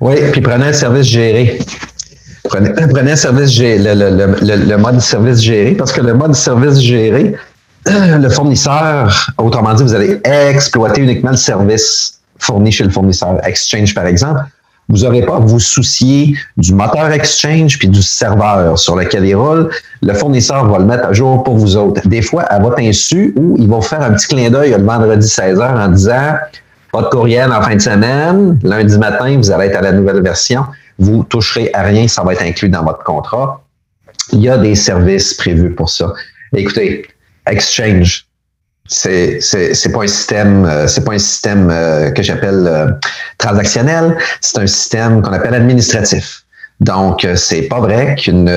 Oui, 0.00 0.14
puis 0.32 0.40
prenez 0.40 0.66
un 0.66 0.72
service 0.72 1.06
géré. 1.06 1.58
Prenez, 2.44 3.16
service 3.16 3.50
géré, 3.50 3.78
le, 3.78 4.76
mode 4.76 5.00
service 5.00 5.40
géré, 5.40 5.74
parce 5.74 5.92
que 5.92 6.00
le 6.00 6.14
mode 6.14 6.34
service 6.34 6.80
géré, 6.80 7.36
le 7.86 8.28
fournisseur, 8.30 9.32
autrement 9.36 9.74
dit, 9.74 9.82
vous 9.82 9.94
allez 9.94 10.20
exploiter 10.24 11.02
uniquement 11.02 11.32
le 11.32 11.36
service 11.36 12.20
fourni 12.38 12.72
chez 12.72 12.84
le 12.84 12.90
fournisseur. 12.90 13.38
Exchange, 13.46 13.94
par 13.94 14.06
exemple, 14.06 14.40
vous 14.90 15.04
n'aurez 15.04 15.22
pas 15.22 15.36
à 15.36 15.38
vous 15.38 15.60
soucier 15.60 16.34
du 16.56 16.74
moteur 16.74 17.10
Exchange 17.12 17.78
puis 17.78 17.88
du 17.88 18.02
serveur 18.02 18.76
sur 18.78 18.96
lequel 18.96 19.24
il 19.24 19.36
roule. 19.36 19.70
Le 20.02 20.12
fournisseur 20.14 20.68
va 20.68 20.78
le 20.78 20.84
mettre 20.84 21.06
à 21.06 21.12
jour 21.12 21.44
pour 21.44 21.56
vous 21.56 21.76
autres. 21.76 22.06
Des 22.08 22.22
fois, 22.22 22.42
à 22.42 22.58
votre 22.58 22.80
insu, 22.80 23.32
ou 23.36 23.56
ils 23.58 23.68
vont 23.68 23.80
faire 23.80 24.02
un 24.02 24.12
petit 24.12 24.26
clin 24.26 24.50
d'œil 24.50 24.74
le 24.76 24.84
vendredi 24.84 25.26
16h 25.26 25.80
en 25.80 25.88
disant 25.88 26.34
pas 26.92 27.02
de 27.02 27.06
courriel 27.06 27.52
en 27.52 27.62
fin 27.62 27.76
de 27.76 27.80
semaine, 27.80 28.58
lundi 28.64 28.98
matin, 28.98 29.36
vous 29.36 29.50
allez 29.52 29.66
être 29.66 29.76
à 29.76 29.82
la 29.82 29.92
nouvelle 29.92 30.22
version. 30.22 30.64
Vous 30.98 31.22
toucherez 31.22 31.70
à 31.72 31.82
rien, 31.82 32.08
ça 32.08 32.24
va 32.24 32.32
être 32.32 32.42
inclus 32.42 32.68
dans 32.68 32.82
votre 32.82 33.04
contrat. 33.04 33.62
Il 34.32 34.40
y 34.40 34.48
a 34.48 34.58
des 34.58 34.74
services 34.74 35.34
prévus 35.34 35.72
pour 35.72 35.88
ça. 35.88 36.12
Écoutez, 36.52 37.06
Exchange, 37.46 38.26
c'est 38.90 39.38
c'est 39.40 39.92
pas 39.92 40.02
un 40.02 40.06
système 40.08 40.64
euh, 40.64 40.86
c'est 40.88 41.04
pas 41.04 41.14
un 41.14 41.18
système 41.18 41.68
euh, 41.70 42.10
que 42.10 42.22
j'appelle 42.22 42.66
euh, 42.66 42.90
transactionnel. 43.38 44.16
C'est 44.40 44.58
un 44.58 44.66
système 44.66 45.22
qu'on 45.22 45.32
appelle 45.32 45.54
administratif. 45.54 46.42
Donc 46.80 47.26
c'est 47.36 47.62
pas 47.62 47.78
vrai 47.78 48.16
qu'une 48.16 48.50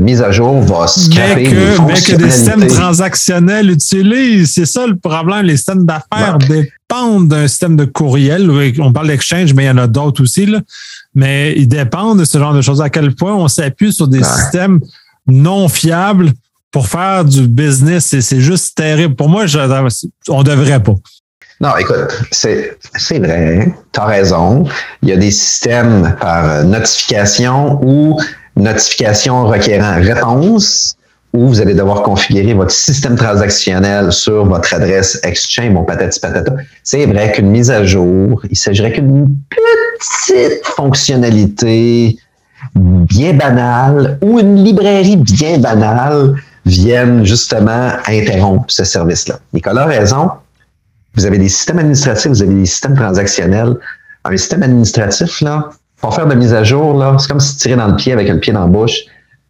mise 0.00 0.20
à 0.20 0.30
jour 0.30 0.60
va 0.60 0.86
scraper 0.86 1.34
mais 1.34 1.42
que, 1.44 1.80
mais 1.86 1.94
que 1.94 2.16
des 2.22 2.30
systèmes 2.30 2.66
transactionnels 2.66 3.70
utilisent 3.70 4.52
c'est 4.52 4.66
ça 4.66 4.86
le 4.86 4.96
problème. 4.96 5.46
Les 5.46 5.56
systèmes 5.56 5.86
d'affaires 5.86 6.36
dépendent 6.36 7.28
d'un 7.28 7.48
système 7.48 7.74
de 7.74 7.86
courriel. 7.86 8.50
On 8.80 8.92
parle 8.92 9.06
d'exchange 9.06 9.54
mais 9.54 9.64
il 9.64 9.66
y 9.68 9.70
en 9.70 9.78
a 9.78 9.86
d'autres 9.86 10.22
aussi 10.22 10.44
là. 10.44 10.60
mais 11.14 11.54
ils 11.56 11.68
dépendent 11.68 12.18
de 12.18 12.26
ce 12.26 12.36
genre 12.36 12.52
de 12.52 12.60
choses. 12.60 12.82
À 12.82 12.90
quel 12.90 13.14
point 13.14 13.34
on 13.34 13.48
s'appuie 13.48 13.94
sur 13.94 14.08
des 14.08 14.22
systèmes 14.22 14.80
non 15.26 15.68
fiables 15.70 16.32
pour 16.70 16.86
faire 16.86 17.24
du 17.24 17.48
business, 17.48 18.14
c'est 18.20 18.40
juste 18.40 18.76
terrible. 18.76 19.14
Pour 19.14 19.28
moi, 19.28 19.46
je, 19.46 19.58
on 20.28 20.42
devrait 20.42 20.82
pas. 20.82 20.94
Non, 21.60 21.70
écoute, 21.76 22.22
c'est 22.30 22.78
vrai, 23.18 23.74
tu 23.92 24.00
as 24.00 24.04
raison. 24.04 24.64
Il 25.02 25.08
y 25.08 25.12
a 25.12 25.16
des 25.16 25.32
systèmes 25.32 26.16
par 26.20 26.64
notification 26.64 27.80
ou 27.82 28.20
notification 28.56 29.46
requérant 29.46 29.96
réponse 29.96 30.96
où 31.32 31.48
vous 31.48 31.60
allez 31.60 31.74
devoir 31.74 32.02
configurer 32.02 32.54
votre 32.54 32.70
système 32.70 33.16
transactionnel 33.16 34.12
sur 34.12 34.46
votre 34.46 34.72
adresse 34.72 35.20
Exchange, 35.24 35.70
mon 35.70 35.84
patati 35.84 36.20
patata. 36.20 36.52
C'est 36.84 37.06
vrai 37.06 37.32
qu'une 37.32 37.50
mise 37.50 37.70
à 37.70 37.84
jour, 37.84 38.40
il 38.50 38.56
s'agirait 38.56 38.92
qu'une 38.92 39.36
petite 39.50 40.64
fonctionnalité 40.64 42.16
bien 42.74 43.34
banale 43.34 44.18
ou 44.22 44.38
une 44.38 44.64
librairie 44.64 45.16
bien 45.16 45.58
banale 45.58 46.34
viennent 46.68 47.24
justement 47.24 47.92
interrompre 48.06 48.66
ce 48.68 48.84
service-là. 48.84 49.38
Nicolas 49.52 49.82
a 49.82 49.86
raison. 49.86 50.30
Vous 51.14 51.26
avez 51.26 51.38
des 51.38 51.48
systèmes 51.48 51.78
administratifs, 51.78 52.30
vous 52.30 52.42
avez 52.42 52.54
des 52.54 52.66
systèmes 52.66 52.94
transactionnels. 52.94 53.76
Un 54.24 54.36
système 54.36 54.62
administratif, 54.62 55.40
là, 55.40 55.70
pour 56.00 56.14
faire 56.14 56.26
de 56.26 56.34
mise 56.34 56.54
à 56.54 56.62
jour, 56.62 56.96
là, 56.96 57.16
c'est 57.18 57.28
comme 57.28 57.40
si 57.40 57.56
tirais 57.56 57.76
dans 57.76 57.88
le 57.88 57.96
pied 57.96 58.12
avec 58.12 58.28
le 58.28 58.38
pied 58.38 58.52
dans 58.52 58.60
la 58.60 58.66
bouche. 58.66 59.00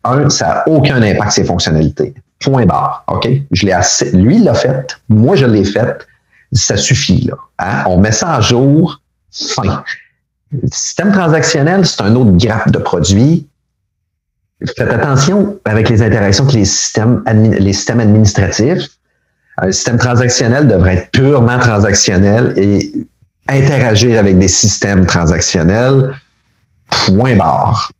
Un, 0.05 0.31
ça 0.31 0.47
n'a 0.47 0.69
aucun 0.69 1.03
impact 1.03 1.33
sur 1.33 1.43
ses 1.43 1.45
fonctionnalités. 1.45 2.15
Point 2.41 2.67
barre. 2.67 3.05
OK? 3.09 3.29
Je 3.51 3.67
l'ai 3.67 3.73
assez, 3.73 4.13
lui, 4.13 4.37
il 4.37 4.45
l'a 4.45 4.55
fait. 4.55 4.97
Moi, 5.09 5.37
je 5.37 5.45
l'ai 5.45 5.65
fait. 5.65 6.07
Ça 6.53 6.77
suffit, 6.77 7.23
là. 7.23 7.35
Hein? 7.59 7.83
On 7.87 7.99
met 7.99 8.13
ça 8.13 8.37
à 8.37 8.41
jour. 8.41 9.03
Fin. 9.33 9.83
Le 10.53 10.69
système 10.73 11.13
transactionnel, 11.13 11.85
c'est 11.85 12.01
un 12.01 12.15
autre 12.15 12.31
grappe 12.33 12.71
de 12.71 12.79
produits 12.79 13.48
Faites 14.67 14.91
attention 14.91 15.59
avec 15.65 15.89
les 15.89 16.03
interactions 16.03 16.45
avec 16.45 16.57
les 16.57 16.65
systèmes, 16.65 17.23
les 17.27 17.73
systèmes 17.73 18.01
administratifs. 18.01 18.89
Un 19.59 19.71
système 19.71 19.99
transactionnel 19.99 20.67
devrait 20.67 20.97
être 20.97 21.11
purement 21.11 21.59
transactionnel 21.59 22.55
et 22.57 22.93
interagir 23.49 24.19
avec 24.19 24.39
des 24.39 24.49
systèmes 24.49 25.07
transactionnels. 25.07 26.15
Point 26.91 27.37
barre. 27.37 27.91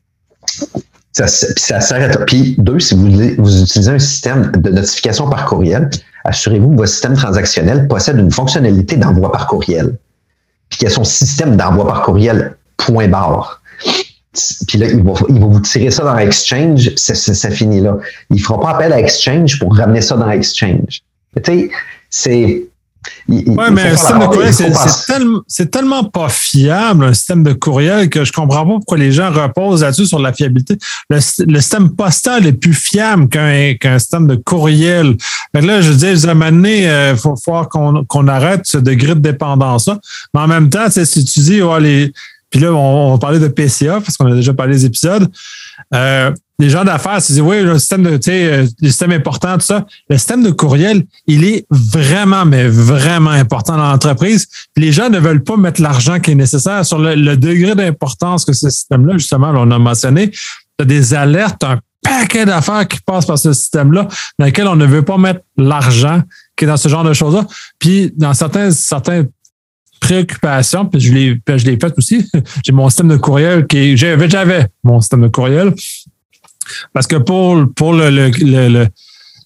Ça, 1.13 1.27
ça 1.27 1.81
s'arrête. 1.81 2.25
Puis 2.27 2.55
deux, 2.59 2.81
si 2.81 2.95
vous, 2.95 3.11
vous 3.43 3.63
utilisez 3.63 3.91
un 3.91 3.99
système 3.99 4.51
de 4.53 4.71
notification 4.71 5.29
par 5.29 5.47
courriel, 5.47 5.91
assurez-vous 6.25 6.71
que 6.71 6.77
votre 6.77 6.91
système 6.91 7.15
transactionnel 7.15 7.89
possède 7.89 8.19
une 8.19 8.31
fonctionnalité 8.31 8.97
d'envoi 8.97 9.31
par 9.31 9.47
courriel. 9.47 9.97
Puis 10.69 10.79
qu'il 10.79 10.89
y 10.89 10.91
a 10.91 10.95
son 10.95 11.05
système 11.05 11.57
d'envoi 11.57 11.87
par 11.87 12.03
courriel. 12.03 12.57
Point 12.77 13.09
barre. 13.09 13.63
Puis 14.67 14.79
là, 14.79 14.87
il 14.89 15.03
va, 15.03 15.15
il 15.29 15.41
va 15.41 15.47
vous 15.47 15.61
tirer 15.61 15.91
ça 15.91 16.05
dans 16.05 16.17
Exchange, 16.19 16.95
ça 16.97 17.51
finit 17.51 17.81
là. 17.81 17.97
Il 18.31 18.37
ne 18.37 18.43
fera 18.43 18.61
pas 18.61 18.71
appel 18.71 18.93
à 18.93 19.01
Exchange 19.01 19.59
pour 19.59 19.75
ramener 19.75 20.01
ça 20.01 20.17
dans 20.17 20.31
Exchange. 20.31 21.03
Tu 21.37 21.43
sais, 21.45 21.71
c'est. 22.11 22.65
Oui, 23.29 23.45
mais 23.73 23.83
un 23.83 23.97
système 23.97 24.19
de 24.19 24.27
courriel, 24.27 24.55
c'est 25.47 25.71
tellement, 25.71 26.05
pas 26.05 26.29
fiable, 26.29 27.05
un 27.05 27.15
système 27.15 27.43
de 27.43 27.53
courriel, 27.53 28.11
que 28.11 28.25
je 28.25 28.33
comprends 28.33 28.67
pas 28.67 28.75
pourquoi 28.75 28.99
les 28.99 29.13
gens 29.13 29.31
reposent 29.31 29.83
là-dessus 29.83 30.07
sur 30.07 30.19
la 30.19 30.33
fiabilité. 30.33 30.77
Le, 31.09 31.21
système 31.21 31.91
postal 31.91 32.47
est 32.47 32.53
plus 32.53 32.75
fiable 32.75 33.29
qu'un 33.29 33.99
système 33.99 34.27
de 34.27 34.35
courriel. 34.35 35.17
Mais 35.55 35.61
là, 35.61 35.81
je 35.81 35.93
dis, 35.93 36.27
à 36.27 36.31
un 36.31 36.35
moment 36.35 36.51
donné, 36.51 36.83
il 36.83 36.89
euh, 36.89 37.17
faut, 37.17 37.35
qu'on 37.69 38.29
arrête 38.29 38.63
ce 38.65 38.79
degré 38.79 39.15
de 39.15 39.21
dépendance-là. 39.21 39.99
Mais 40.35 40.41
en 40.41 40.49
même 40.49 40.69
temps, 40.69 40.89
si 40.91 41.25
tu 41.25 41.41
dis, 41.41 41.63
oh, 41.63 41.79
les, 41.79 42.13
puis 42.51 42.61
là, 42.61 42.73
on, 42.73 43.13
va 43.13 43.19
parler 43.19 43.39
de 43.39 43.49
PCA 43.49 44.01
parce 44.01 44.17
qu'on 44.17 44.33
a 44.33 44.35
déjà 44.35 44.55
parlé 44.55 44.75
des 44.75 44.87
épisodes. 44.87 45.31
Euh, 45.95 46.31
les 46.59 46.71
gens 46.71 46.85
d'affaires 46.85 47.23
se 47.23 47.33
disent 47.33 47.43
oui, 47.43 47.63
le 47.63 47.79
système 47.79 48.03
de, 48.03 48.17
tu 48.17 48.31
sais, 48.31 48.53
euh, 48.53 48.67
système 48.83 49.13
important, 49.13 49.55
tout 49.55 49.67
ça. 49.67 49.87
Le 50.09 50.17
système 50.17 50.43
de 50.43 50.51
courriel, 50.51 51.05
il 51.27 51.45
est 51.45 51.67
vraiment, 51.71 52.45
mais 52.47 52.67
vraiment 52.67 53.31
important 53.31 53.77
dans 53.77 53.91
l'entreprise. 53.91 54.49
Les 54.77 54.93
gens 54.93 55.11
ne 55.11 55.19
veulent 55.19 55.45
pas 55.45 55.57
mettre 55.57 55.81
l'argent 55.83 56.19
qui 56.19 56.33
est 56.33 56.35
nécessaire 56.35 56.85
sur 56.85 56.99
le, 56.99 57.37
degré 57.37 57.75
d'importance 57.75 58.45
que 58.45 58.53
ce 58.53 58.71
système-là, 58.71 59.19
justement, 59.19 59.53
on 59.55 59.71
a 59.71 59.79
mentionné. 59.79 60.31
Tu 60.31 60.41
as 60.81 60.85
des 60.85 61.15
alertes, 61.15 61.63
un 61.63 61.79
paquet 62.03 62.45
d'affaires 62.45 62.89
qui 62.89 62.99
passent 63.01 63.27
par 63.27 63.39
ce 63.39 63.53
système-là, 63.53 64.09
dans 64.39 64.47
lequel 64.47 64.67
on 64.67 64.77
ne 64.77 64.87
veut 64.87 65.03
pas 65.03 65.19
mettre 65.19 65.41
l'argent 65.57 66.23
qui 66.57 66.65
est 66.65 66.69
dans 66.69 66.77
ce 66.77 66.89
genre 66.89 67.05
de 67.05 67.13
choses-là. 67.13 67.47
Puis, 67.79 68.13
dans 68.17 68.35
certains, 68.35 68.73
certains 68.73 69.25
préoccupation, 69.99 70.87
puis 70.87 71.01
je 71.01 71.13
l'ai, 71.13 71.41
je 71.47 71.65
l'ai 71.65 71.79
fait 71.79 71.93
aussi. 71.97 72.29
J'ai 72.65 72.73
mon 72.73 72.89
système 72.89 73.09
de 73.09 73.17
courriel 73.17 73.67
qui 73.67 73.97
j'avais, 73.97 74.29
j'avais 74.29 74.67
mon 74.85 75.01
système 75.01 75.23
de 75.23 75.29
courriel. 75.29 75.75
Parce 76.93 77.07
que 77.07 77.17
pour, 77.17 77.65
pour 77.75 77.93
le, 77.93 78.11
le, 78.11 78.87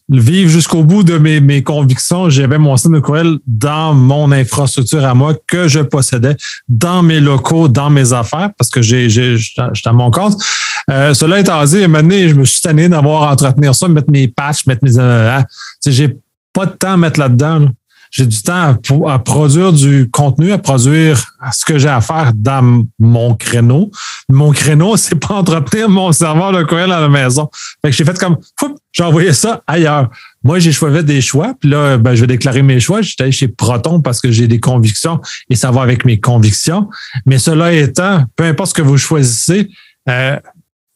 vivre 0.09 0.51
jusqu'au 0.51 0.83
bout 0.83 1.05
de 1.05 1.17
mes, 1.17 1.41
mes 1.41 1.63
convictions, 1.63 2.29
j'avais 2.29 2.59
mon 2.59 2.77
système 2.77 2.95
de 2.95 3.01
courriel 3.01 3.39
dans 3.47 3.95
mon 3.95 4.33
infrastructure 4.33 5.05
à 5.05 5.15
moi 5.15 5.35
que 5.47 5.69
je 5.69 5.81
possédais, 5.81 6.37
dans 6.69 7.03
mes 7.03 7.21
locaux, 7.21 7.69
dans 7.69 7.91
mes 7.91 8.13
affaires, 8.13 8.51
parce 8.59 8.71
que 8.71 8.83
j'ai, 8.83 9.09
j'ai, 9.09 9.37
j'étais 9.37 9.89
à 9.89 9.93
mon 9.93 10.11
compte. 10.11 10.43
Euh, 10.91 11.15
cela 11.15 11.39
étant 11.39 11.65
dit, 11.65 11.85
à 11.85 11.87
je 11.87 12.35
me 12.35 12.45
suis 12.45 12.61
tanné 12.61 12.89
d'avoir 12.89 13.25
à 13.25 13.33
entretenir 13.33 13.75
ça, 13.75 13.89
mettre 13.89 14.11
mes 14.11 14.29
patchs, 14.29 14.67
mettre 14.67 14.85
mes... 14.85 14.99
Euh, 14.99 15.39
hein. 15.39 15.45
j'ai 15.87 16.17
pas 16.53 16.67
de 16.67 16.73
temps 16.73 16.95
à 16.95 16.97
mettre 16.97 17.21
là-dedans. 17.21 17.61
Là 17.61 17.69
j'ai 18.13 18.27
du 18.27 18.43
temps 18.43 18.77
à, 19.09 19.19
produire 19.19 19.73
du 19.73 20.09
contenu, 20.11 20.53
à 20.53 20.59
produire 20.59 21.35
ce 21.51 21.65
que 21.65 21.79
j'ai 21.79 21.89
à 21.89 22.03
faire 22.03 22.33
dans 22.35 22.85
mon 22.99 23.35
créneau. 23.35 23.91
Mon 24.29 24.53
créneau, 24.53 24.97
c'est 24.99 25.15
pas 25.15 25.35
entretenir 25.35 25.89
mon 25.89 26.13
serveur 26.13 26.53
de 26.53 26.63
courriel 26.63 26.93
à 26.93 27.01
la 27.01 27.09
maison. 27.09 27.49
Fait 27.83 27.91
que 27.91 27.97
j'ai 27.97 28.05
fait 28.05 28.19
comme, 28.19 28.37
j'ai 28.93 29.03
envoyé 29.03 29.33
ça 29.33 29.63
ailleurs. 29.67 30.11
Moi, 30.45 30.59
j'ai 30.59 30.73
choisi 30.73 31.03
des 31.05 31.23
choix, 31.23 31.55
puis 31.59 31.71
là, 31.71 31.97
ben, 31.97 32.15
je 32.15 32.21
vais 32.21 32.27
déclarer 32.27 32.63
mes 32.63 32.81
choix. 32.81 33.01
J'étais 33.01 33.23
allé 33.23 33.33
chez 33.33 33.49
Proton 33.49 34.03
parce 34.03 34.21
que 34.21 34.31
j'ai 34.31 34.47
des 34.47 34.61
convictions 34.61 35.19
et 35.49 35.57
ça 35.57 35.71
va 35.71 35.81
avec 35.81 36.05
mes 36.05 36.21
convictions. 36.21 36.91
Mais 37.25 37.39
cela 37.39 37.73
étant, 37.73 38.25
peu 38.37 38.45
importe 38.45 38.71
ce 38.71 38.75
que 38.75 38.83
vous 38.83 38.99
choisissez, 38.99 39.71
euh, 40.11 40.39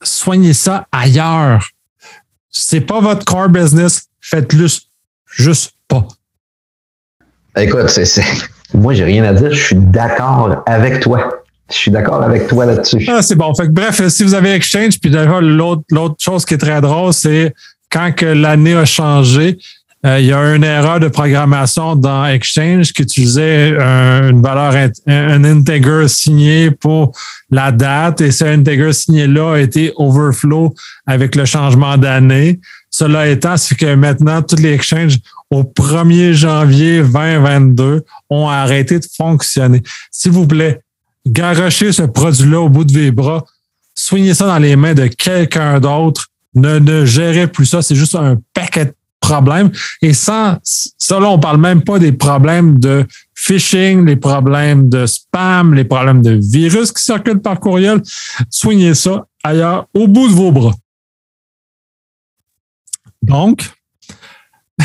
soignez 0.03 0.53
ça 0.53 0.87
ailleurs. 0.93 1.67
C'est 2.51 2.83
pas 2.83 3.01
votre 3.01 3.25
core 3.25 3.49
business. 3.49 4.09
Faites-le 4.21 4.67
juste 5.31 5.73
pas. 5.89 6.07
Écoute, 7.57 7.89
c'est, 7.89 8.23
moi, 8.75 8.95
j'ai 8.95 9.05
rien 9.05 9.25
à 9.25 9.33
dire. 9.33 9.53
Je 9.53 9.63
suis 9.63 9.77
d'accord 9.77 10.63
avec 10.67 11.01
toi. 11.01 11.43
Je 11.71 11.75
suis 11.75 11.91
d'accord 11.91 12.23
avec 12.23 12.47
toi 12.47 12.67
là-dessus. 12.67 13.05
Ah, 13.09 13.23
c'est 13.23 13.35
bon. 13.35 13.53
Fait 13.55 13.69
bref, 13.69 14.07
si 14.09 14.23
vous 14.23 14.35
avez 14.35 14.53
Exchange, 14.53 15.01
puis 15.01 15.11
d'ailleurs, 15.11 15.41
l'autre, 15.41 16.15
chose 16.19 16.45
qui 16.45 16.55
est 16.55 16.59
très 16.59 16.81
drôle, 16.81 17.13
c'est 17.13 17.53
quand 17.91 18.13
que 18.15 18.27
l'année 18.27 18.75
a 18.75 18.85
changé, 18.85 19.59
euh, 20.05 20.21
il 20.21 20.27
y 20.27 20.33
a 20.33 20.55
une 20.55 20.63
erreur 20.63 21.01
de 21.01 21.09
programmation 21.09 21.97
dans 21.97 22.27
Exchange 22.27 22.93
qui 22.93 23.03
utilisait 23.03 23.71
une 23.71 24.43
valeur, 24.43 24.75
un 25.09 25.45
integer 25.45 26.07
signé 26.07 26.71
pour 26.71 27.13
la 27.51 27.73
date 27.73 28.21
et 28.21 28.31
ce 28.31 28.45
integer 28.45 28.93
signé-là 28.93 29.55
a 29.55 29.59
été 29.59 29.93
overflow 29.97 30.73
avec 31.07 31.35
le 31.35 31.47
changement 31.47 31.97
d'année. 31.97 32.61
Cela 32.91 33.27
étant, 33.29 33.57
c'est 33.57 33.75
que 33.75 33.95
maintenant, 33.95 34.41
tous 34.43 34.57
les 34.57 34.73
exchanges 34.73 35.19
au 35.51 35.63
1er 35.63 36.33
janvier 36.33 37.03
2022 37.03 38.05
ont 38.31 38.49
arrêté 38.49 38.99
de 38.99 39.07
fonctionner. 39.17 39.83
S'il 40.11 40.33
vous 40.33 40.47
plaît, 40.47 40.81
garochez 41.27 41.93
ce 41.93 42.03
produit-là 42.03 42.61
au 42.61 42.69
bout 42.69 42.85
de 42.85 42.99
vos 42.99 43.13
bras, 43.13 43.45
soignez 43.95 44.35
ça 44.35 44.47
dans 44.47 44.59
les 44.59 44.77
mains 44.77 44.95
de 44.95 45.07
quelqu'un 45.07 45.81
d'autre, 45.81 46.29
ne, 46.55 46.79
ne 46.79 47.05
gérez 47.05 47.47
plus 47.47 47.67
ça, 47.67 47.83
c'est 47.83 47.95
juste 47.95 48.15
un 48.15 48.39
paquet 48.55 48.87
de 48.87 48.95
problèmes. 49.21 49.71
Et 50.03 50.15
sans 50.15 50.59
ça, 50.63 51.21
là, 51.21 51.29
on 51.29 51.39
parle 51.39 51.59
même 51.59 51.83
pas 51.83 51.99
des 51.99 52.13
problèmes 52.13 52.79
de 52.79 53.07
phishing, 53.35 54.05
les 54.05 54.17
problèmes 54.17 54.89
de 54.89 55.07
spam, 55.07 55.75
les 55.75 55.85
problèmes 55.85 56.23
de 56.23 56.39
virus 56.43 56.93
qui 56.93 57.03
circulent 57.03 57.41
par 57.41 57.61
courriel. 57.61 58.03
Soignez 58.51 58.95
ça 58.95 59.27
ailleurs, 59.43 59.87
au 59.95 60.09
bout 60.09 60.29
de 60.29 60.33
vos 60.33 60.53
bras. 60.53 60.75
Donc, 63.23 63.71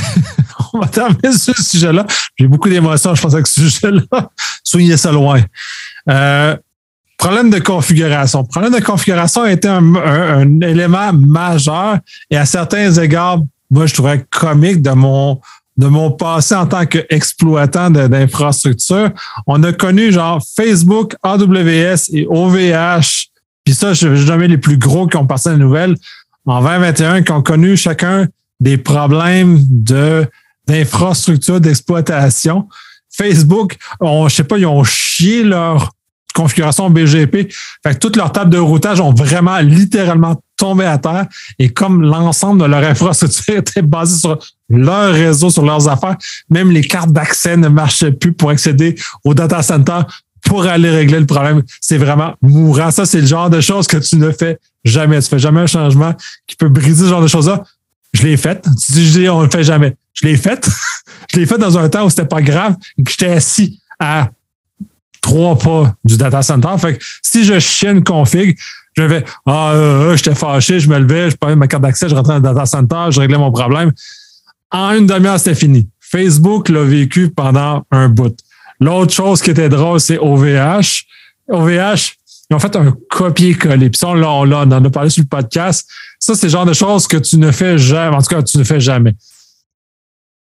on 0.73 0.79
va 0.79 0.88
terminer 0.88 1.31
ce 1.31 1.53
sujet-là. 1.53 2.05
J'ai 2.38 2.47
beaucoup 2.47 2.69
d'émotions, 2.69 3.15
je 3.15 3.21
pense, 3.21 3.34
avec 3.34 3.47
ce 3.47 3.69
sujet-là. 3.69 4.29
Soignez 4.63 4.97
ça 4.97 5.12
loin. 5.12 5.41
Euh, 6.10 6.55
problème 7.17 7.49
de 7.49 7.60
configuration. 7.60 8.43
Problème 8.43 8.73
de 8.73 8.84
configuration 8.84 9.43
a 9.43 9.51
été 9.51 9.67
un, 9.67 10.62
élément 10.62 11.13
majeur 11.13 11.99
et 12.29 12.38
à 12.38 12.45
certains 12.45 12.91
égards, 12.93 13.41
moi, 13.69 13.86
je 13.86 13.93
trouvais 13.93 14.25
comique 14.29 14.81
de 14.81 14.91
mon 14.91 15.39
de 15.77 15.88
mon 15.88 16.12
passé 16.12 16.53
en 16.53 16.67
tant 16.67 16.86
qu'exploitant 16.86 17.89
d'infrastructure. 17.89 19.10
On 19.47 19.63
a 19.63 19.71
connu 19.71 20.12
genre 20.12 20.43
Facebook, 20.55 21.15
AWS 21.23 22.10
et 22.13 22.27
OVH. 22.29 23.29
Puis 23.63 23.73
ça, 23.73 23.93
je 23.93 24.07
vais 24.07 24.25
nommer 24.25 24.47
les 24.49 24.57
plus 24.57 24.77
gros 24.77 25.07
qui 25.07 25.15
ont 25.17 25.25
passé 25.25 25.49
la 25.49 25.57
nouvelle 25.57 25.95
en 26.45 26.62
2021, 26.62 27.21
qui 27.23 27.31
ont 27.31 27.41
connu 27.41 27.77
chacun 27.77 28.27
des 28.60 28.77
problèmes 28.77 29.60
de 29.69 30.27
d'infrastructure 30.67 31.60
d'exploitation. 31.60 32.67
Facebook, 33.12 33.78
on, 34.00 34.30
je 34.30 34.36
sais 34.36 34.43
pas, 34.43 34.58
ils 34.58 34.65
ont 34.65 34.84
chié 34.84 35.43
leur 35.43 35.91
configuration 36.34 36.89
BGP. 36.89 37.52
Fait 37.84 37.93
que 37.93 38.00
toutes 38.00 38.15
leurs 38.15 38.32
tables 38.32 38.52
de 38.52 38.58
routage 38.58 39.00
ont 39.00 39.13
vraiment 39.13 39.60
littéralement 39.60 40.41
tombé 40.58 40.86
à 40.86 40.97
terre. 40.97 41.26
Et 41.60 41.69
comme 41.69 42.02
l'ensemble 42.02 42.62
de 42.62 42.65
leur 42.65 42.84
infrastructure 42.89 43.58
était 43.58 43.82
basée 43.82 44.19
sur 44.19 44.39
leur 44.69 45.13
réseau, 45.13 45.50
sur 45.50 45.65
leurs 45.65 45.88
affaires, 45.88 46.15
même 46.50 46.71
les 46.71 46.82
cartes 46.82 47.12
d'accès 47.12 47.58
ne 47.58 47.67
marchaient 47.67 48.12
plus 48.12 48.34
pour 48.34 48.50
accéder 48.50 48.95
au 49.24 49.34
data 49.34 49.62
center 49.62 50.02
pour 50.45 50.65
aller 50.65 50.89
régler 50.89 51.19
le 51.19 51.26
problème. 51.26 51.62
C'est 51.80 51.97
vraiment 51.97 52.34
mourant. 52.41 52.91
Ça, 52.91 53.06
c'est 53.06 53.21
le 53.21 53.28
genre 53.28 53.50
de 53.50 53.62
choses 53.62 53.88
que 53.88 53.97
tu 53.97 54.15
ne 54.15 54.32
fais 54.32 54.58
jamais. 54.84 55.21
Tu 55.21 55.30
fais 55.30 55.39
jamais 55.39 55.62
un 55.62 55.67
changement 55.67 56.13
qui 56.47 56.56
peut 56.56 56.69
briser 56.69 57.06
ce 57.06 57.10
genre 57.10 57.21
de 57.21 57.28
choses-là. 57.28 57.63
Je 58.13 58.24
l'ai 58.24 58.38
fait. 58.38 58.65
Tu 58.86 58.93
dis, 58.93 59.30
on 59.30 59.39
ne 59.39 59.45
le 59.45 59.52
fait 59.52 59.63
jamais. 59.63 59.95
Je 60.13 60.28
l'ai 60.28 60.38
fait. 60.38 60.69
je 61.32 61.39
l'ai 61.39 61.45
fait 61.45 61.58
dans 61.58 61.78
un 61.78 61.89
temps 61.89 62.06
où 62.06 62.10
c'était 62.10 62.26
pas 62.26 62.41
grave 62.41 62.76
et 62.97 63.04
que 63.04 63.12
j'étais 63.12 63.32
assis 63.32 63.80
à 64.00 64.30
trois 65.21 65.58
pas 65.58 65.95
du 66.04 66.17
data 66.17 66.41
center. 66.41 66.69
Fait 66.80 66.97
que 66.97 67.04
si 67.21 67.45
je 67.45 67.60
chie 67.60 67.88
une 67.88 68.04
config, 68.04 68.58
je 68.97 69.04
vais, 69.04 69.24
ah, 69.45 69.71
euh, 69.71 70.12
euh, 70.12 70.17
j'étais 70.17 70.36
fâché, 70.36 70.80
je 70.80 70.89
me 70.89 70.97
levais, 70.97 71.30
je 71.30 71.38
prenais 71.38 71.56
ma 71.56 71.67
carte 71.67 71.84
d'accès, 71.84 72.10
je 72.10 72.15
rentrais 72.15 72.41
dans 72.41 72.50
le 72.50 72.56
data 72.56 72.65
center, 72.65 73.06
je 73.10 73.19
réglais 73.19 73.38
mon 73.38 73.52
problème. 73.52 73.91
En 74.71 74.91
une 74.91 75.06
demi-heure, 75.06 75.39
c'était 75.39 75.56
fini. 75.56 75.88
Facebook 76.00 76.69
l'a 76.69 76.84
vécu 76.84 77.30
pendant 77.30 77.86
un 77.91 78.10
bout. 78.10 78.36
L'autre 78.80 79.13
chose 79.13 79.41
qui 79.41 79.52
était 79.52 79.69
drôle, 79.69 80.00
c'est 80.00 80.17
OVH. 80.17 81.06
OVH, 81.47 82.15
ils 82.50 82.56
ont 82.56 82.60
fait 82.60 82.76
un 82.76 82.93
copier-coller. 83.10 83.89
Puis 83.89 84.00
ça, 84.00 84.10
on, 84.10 84.21
on, 84.21 84.52
en 84.52 84.71
a 84.71 84.89
parlé 84.89 85.10
sur 85.10 85.24
le 85.24 85.28
podcast. 85.28 85.88
Ça, 86.19 86.36
c'est 86.36 86.47
le 86.47 86.52
genre 86.52 86.65
de 86.65 86.74
choses 86.74 87.08
que 87.08 87.17
tu 87.17 87.38
ne 87.38 87.52
fais 87.52 87.78
jamais. 87.78 88.15
En 88.15 88.21
tout 88.21 88.34
cas, 88.34 88.41
tu 88.41 88.58
ne 88.58 88.63
fais 88.63 88.80
jamais. 88.80 89.15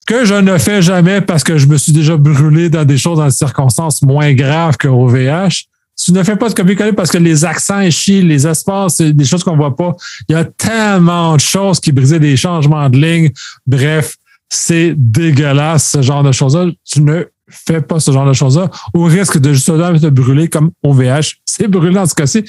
Que 0.06 0.24
je 0.26 0.34
ne 0.34 0.58
fais 0.58 0.82
jamais 0.82 1.20
parce 1.20 1.42
que 1.42 1.56
je 1.56 1.66
me 1.66 1.78
suis 1.78 1.92
déjà 1.92 2.16
brûlé 2.16 2.68
dans 2.68 2.84
des 2.84 2.98
choses 2.98 3.18
dans 3.18 3.24
des 3.24 3.30
circonstances 3.30 4.02
moins 4.02 4.32
graves 4.34 4.76
que 4.76 4.88
OVH. 4.88 5.64
Tu 5.96 6.12
ne 6.12 6.22
fais 6.22 6.36
pas 6.36 6.48
de 6.48 6.54
copier-coller 6.54 6.92
parce 6.92 7.10
que 7.10 7.18
les 7.18 7.44
accents 7.44 7.88
chient, 7.88 8.22
les 8.22 8.46
espaces, 8.46 8.96
c'est 8.96 9.12
des 9.12 9.24
choses 9.24 9.44
qu'on 9.44 9.56
voit 9.56 9.76
pas. 9.76 9.94
Il 10.28 10.32
y 10.32 10.34
a 10.34 10.44
tellement 10.44 11.36
de 11.36 11.40
choses 11.40 11.78
qui 11.80 11.92
brisaient 11.92 12.18
des 12.18 12.36
changements 12.36 12.90
de 12.90 12.98
ligne. 12.98 13.30
Bref, 13.66 14.16
c'est 14.48 14.94
dégueulasse, 14.96 15.90
ce 15.90 16.02
genre 16.02 16.22
de 16.22 16.32
choses-là. 16.32 16.66
Tu 16.84 17.00
ne 17.00 17.24
fais 17.48 17.80
pas 17.80 18.00
ce 18.00 18.10
genre 18.10 18.26
de 18.26 18.32
choses-là 18.32 18.70
au 18.92 19.04
risque 19.04 19.38
de 19.38 19.52
justement 19.52 19.96
te 19.98 20.08
brûler 20.08 20.48
comme 20.48 20.72
OVH. 20.82 21.36
C'est 21.44 21.68
brûlant 21.68 22.02
en 22.02 22.06
ce 22.06 22.14
cas-ci. 22.14 22.44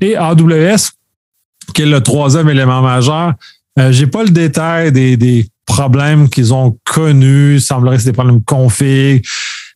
Et 0.00 0.16
AWS, 0.16 0.90
qui 1.74 1.82
est 1.82 1.86
le 1.86 2.02
troisième 2.02 2.48
élément 2.48 2.82
majeur. 2.82 3.34
Euh, 3.78 3.92
j'ai 3.92 4.06
pas 4.06 4.24
le 4.24 4.30
détail 4.30 4.92
des, 4.92 5.16
des 5.16 5.46
problèmes 5.66 6.28
qu'ils 6.28 6.52
ont 6.52 6.76
connus. 6.84 7.54
Il 7.54 7.60
semblerait 7.60 7.96
que 7.96 8.02
c'est 8.02 8.10
des 8.10 8.14
problèmes 8.14 8.42
config. 8.42 9.24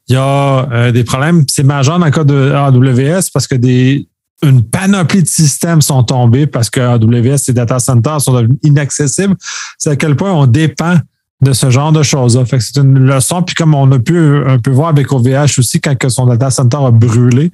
Il 0.08 0.14
y 0.14 0.16
a 0.16 0.68
euh, 0.70 0.92
des 0.92 1.04
problèmes. 1.04 1.44
C'est 1.50 1.62
majeur 1.62 1.98
dans 1.98 2.06
le 2.06 2.10
cas 2.10 2.24
de 2.24 2.52
AWS 2.52 3.30
parce 3.32 3.46
que 3.46 3.54
des 3.54 4.08
une 4.42 4.62
panoplie 4.62 5.22
de 5.22 5.28
systèmes 5.28 5.80
sont 5.80 6.02
tombés 6.02 6.46
parce 6.46 6.68
que 6.68 6.80
AWS 6.80 7.48
et 7.48 7.52
data 7.52 7.78
centers 7.78 8.20
sont 8.20 8.34
devenus 8.34 8.58
inaccessibles. 8.62 9.34
C'est 9.78 9.90
à 9.90 9.96
quel 9.96 10.16
point 10.16 10.32
on 10.32 10.46
dépend 10.46 10.98
de 11.40 11.52
ce 11.52 11.70
genre 11.70 11.92
de 11.92 12.02
choses-là. 12.02 12.44
Que 12.44 12.58
c'est 12.58 12.76
une 12.76 12.98
leçon. 12.98 13.42
Puis 13.42 13.54
comme 13.54 13.74
on 13.74 13.90
a 13.92 13.98
pu 13.98 14.18
un 14.46 14.58
peu 14.58 14.70
voir 14.70 14.88
avec 14.88 15.10
OVH 15.12 15.58
aussi, 15.58 15.80
quand 15.80 15.96
son 16.08 16.26
data 16.26 16.50
center 16.50 16.78
a 16.78 16.90
brûlé, 16.90 17.50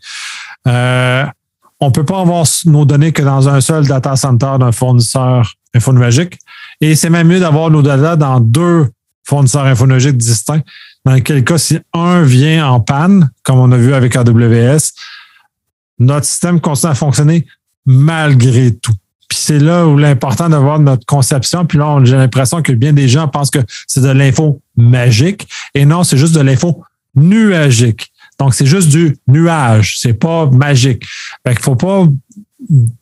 euh, 0.67 1.25
on 1.81 1.91
peut 1.91 2.05
pas 2.05 2.21
avoir 2.21 2.45
nos 2.67 2.85
données 2.85 3.13
que 3.13 3.23
dans 3.23 3.49
un 3.49 3.61
seul 3.61 3.87
data 3.87 4.17
center 4.17 4.57
d'un 4.59 4.73
fournisseur 4.73 5.55
infonuagique. 5.75 6.39
Et 6.81 6.95
c'est 6.95 7.11
même 7.11 7.29
mieux 7.29 7.41
d'avoir 7.41 7.71
nos 7.71 7.83
données 7.83 8.17
dans 8.17 8.41
deux 8.41 8.89
fournisseurs 9.25 9.67
infonuagiques 9.67 10.17
distincts. 10.17 10.63
Dans 11.05 11.21
quel 11.21 11.45
cas, 11.45 11.59
si 11.59 11.79
un 11.95 12.23
vient 12.23 12.69
en 12.69 12.81
panne, 12.81 13.31
comme 13.43 13.59
on 13.59 13.73
a 13.73 13.77
vu 13.77 13.95
avec 13.95 14.17
AWS, 14.17 14.93
notre 15.99 16.27
système 16.27 16.61
continue 16.61 16.93
à 16.93 16.95
fonctionner 16.95 17.47
malgré 17.87 18.75
tout. 18.75 18.95
Puis 19.29 19.39
c'est 19.39 19.59
là 19.59 19.87
où 19.87 19.97
l'important 19.97 20.49
d'avoir 20.49 20.81
notre 20.81 21.07
conception. 21.07 21.65
Puis 21.65 21.79
là, 21.79 22.01
j'ai 22.03 22.17
l'impression 22.17 22.63
que 22.63 22.73
bien 22.73 22.93
des 22.93 23.09
gens 23.09 23.29
pensent 23.29 23.51
que 23.51 23.61
c'est 23.87 24.01
de 24.01 24.09
l'info 24.09 24.61
magique. 24.77 25.49
Et 25.75 25.85
non, 25.85 26.03
c'est 26.03 26.17
juste 26.17 26.35
de 26.35 26.41
l'info 26.41 26.83
nuagique. 27.15 28.11
Donc, 28.39 28.55
c'est 28.55 28.67
juste 28.67 28.89
du 28.89 29.17
nuage. 29.29 29.99
C'est 29.99 30.15
pas 30.15 30.47
magique. 30.47 31.07
Fait 31.47 31.55
qu'il 31.55 31.63
faut 31.63 31.77
pas 31.77 32.07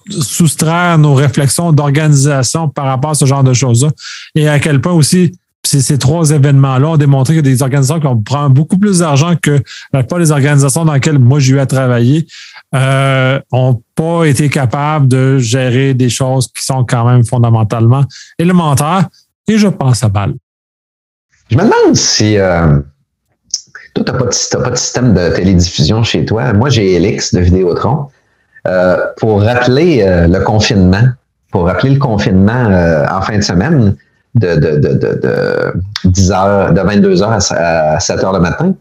soustraire 0.09 0.98
nos 0.98 1.14
réflexions 1.14 1.72
d'organisation 1.72 2.68
par 2.68 2.86
rapport 2.86 3.11
à 3.11 3.14
ce 3.14 3.24
genre 3.24 3.44
de 3.44 3.52
choses-là? 3.52 3.90
Et 4.34 4.48
à 4.48 4.59
quel 4.59 4.80
point 4.80 4.92
aussi 4.92 5.32
ces 5.64 5.98
trois 5.98 6.30
événements-là 6.30 6.88
ont 6.88 6.96
démontré 6.96 7.36
que 7.36 7.40
des 7.40 7.62
organisations 7.62 8.00
qui 8.00 8.06
ont 8.06 8.18
pris 8.18 8.48
beaucoup 8.50 8.78
plus 8.78 9.00
d'argent 9.00 9.34
que 9.40 9.61
la 9.92 10.00
plupart 10.00 10.18
des 10.18 10.30
organisations 10.30 10.84
dans 10.84 10.94
lesquelles 10.94 11.18
moi 11.18 11.40
j'ai 11.40 11.54
eu 11.54 11.59
à 11.59 11.66
travailler 11.66 12.26
euh, 12.74 13.38
ont 13.52 13.82
pas 13.94 14.24
été 14.24 14.48
capables 14.48 15.09
de 15.09 15.38
gérer 15.38 15.94
des 15.94 16.09
choses 16.09 16.48
qui 16.48 16.64
sont 16.64 16.84
quand 16.84 17.04
même 17.04 17.24
fondamentalement 17.24 18.04
élémentaires. 18.38 19.09
Et 19.46 19.59
je 19.59 19.68
pense 19.68 20.02
à 20.04 20.09
balle. 20.09 20.34
Je 21.50 21.56
me 21.56 21.62
demande 21.62 21.96
si 21.96 22.36
euh, 22.36 22.78
toi, 23.94 24.04
tu 24.04 24.12
n'as 24.12 24.18
pas, 24.18 24.64
pas, 24.64 24.70
de 24.70 24.76
système 24.76 25.14
de 25.14 25.34
télédiffusion 25.34 26.02
chez 26.02 26.24
toi. 26.24 26.52
Moi, 26.52 26.68
j'ai 26.68 26.94
Elix 26.94 27.34
de 27.34 27.40
Vidéotron. 27.40 28.09
Euh, 28.66 29.06
pour 29.16 29.42
rappeler 29.42 30.02
euh, 30.02 30.26
le 30.26 30.40
confinement, 30.40 31.04
pour 31.52 31.66
rappeler 31.66 31.90
le 31.90 31.98
confinement 31.98 32.66
euh, 32.66 33.06
en 33.09 33.22
fin 33.22 33.36
de 33.36 33.42
semaine 33.42 33.96
de, 34.34 34.56
de, 34.56 34.76
de, 34.76 34.94
de, 34.94 35.72
10 36.04 36.32
heures, 36.32 36.72
de 36.72 36.80
22 36.80 37.14
h 37.14 37.54
à, 37.54 38.00
7 38.00 38.20
h 38.20 38.32
le 38.32 38.40
matin, 38.40 38.74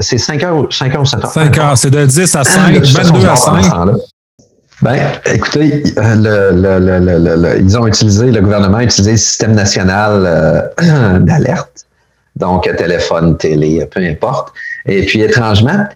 c'est 0.00 0.18
5 0.18 0.40
h 0.40 0.72
5 0.76 0.94
heures 0.94 1.00
ou 1.00 1.04
7 1.04 1.20
h 1.20 1.32
5 1.32 1.58
heures, 1.58 1.78
c'est 1.78 1.90
de 1.90 2.06
10 2.06 2.36
à 2.36 2.44
5, 2.44 2.74
22 2.74 3.28
à 3.28 3.36
5. 3.36 3.64
Ben, 4.82 4.98
écoutez, 5.24 5.82
le, 5.96 6.50
le, 6.52 7.36
le, 7.36 7.60
ils 7.60 7.78
ont 7.78 7.86
utilisé, 7.86 8.30
le 8.30 8.40
gouvernement 8.40 8.78
a 8.78 8.84
utilisé 8.84 9.12
le 9.12 9.16
système 9.16 9.54
national 9.54 10.72
d'alerte, 11.24 11.86
donc 12.36 12.70
téléphone, 12.76 13.36
télé, 13.36 13.86
peu 13.86 14.00
importe. 14.00 14.52
Et 14.84 15.04
puis, 15.06 15.22
étrangement, 15.22 15.86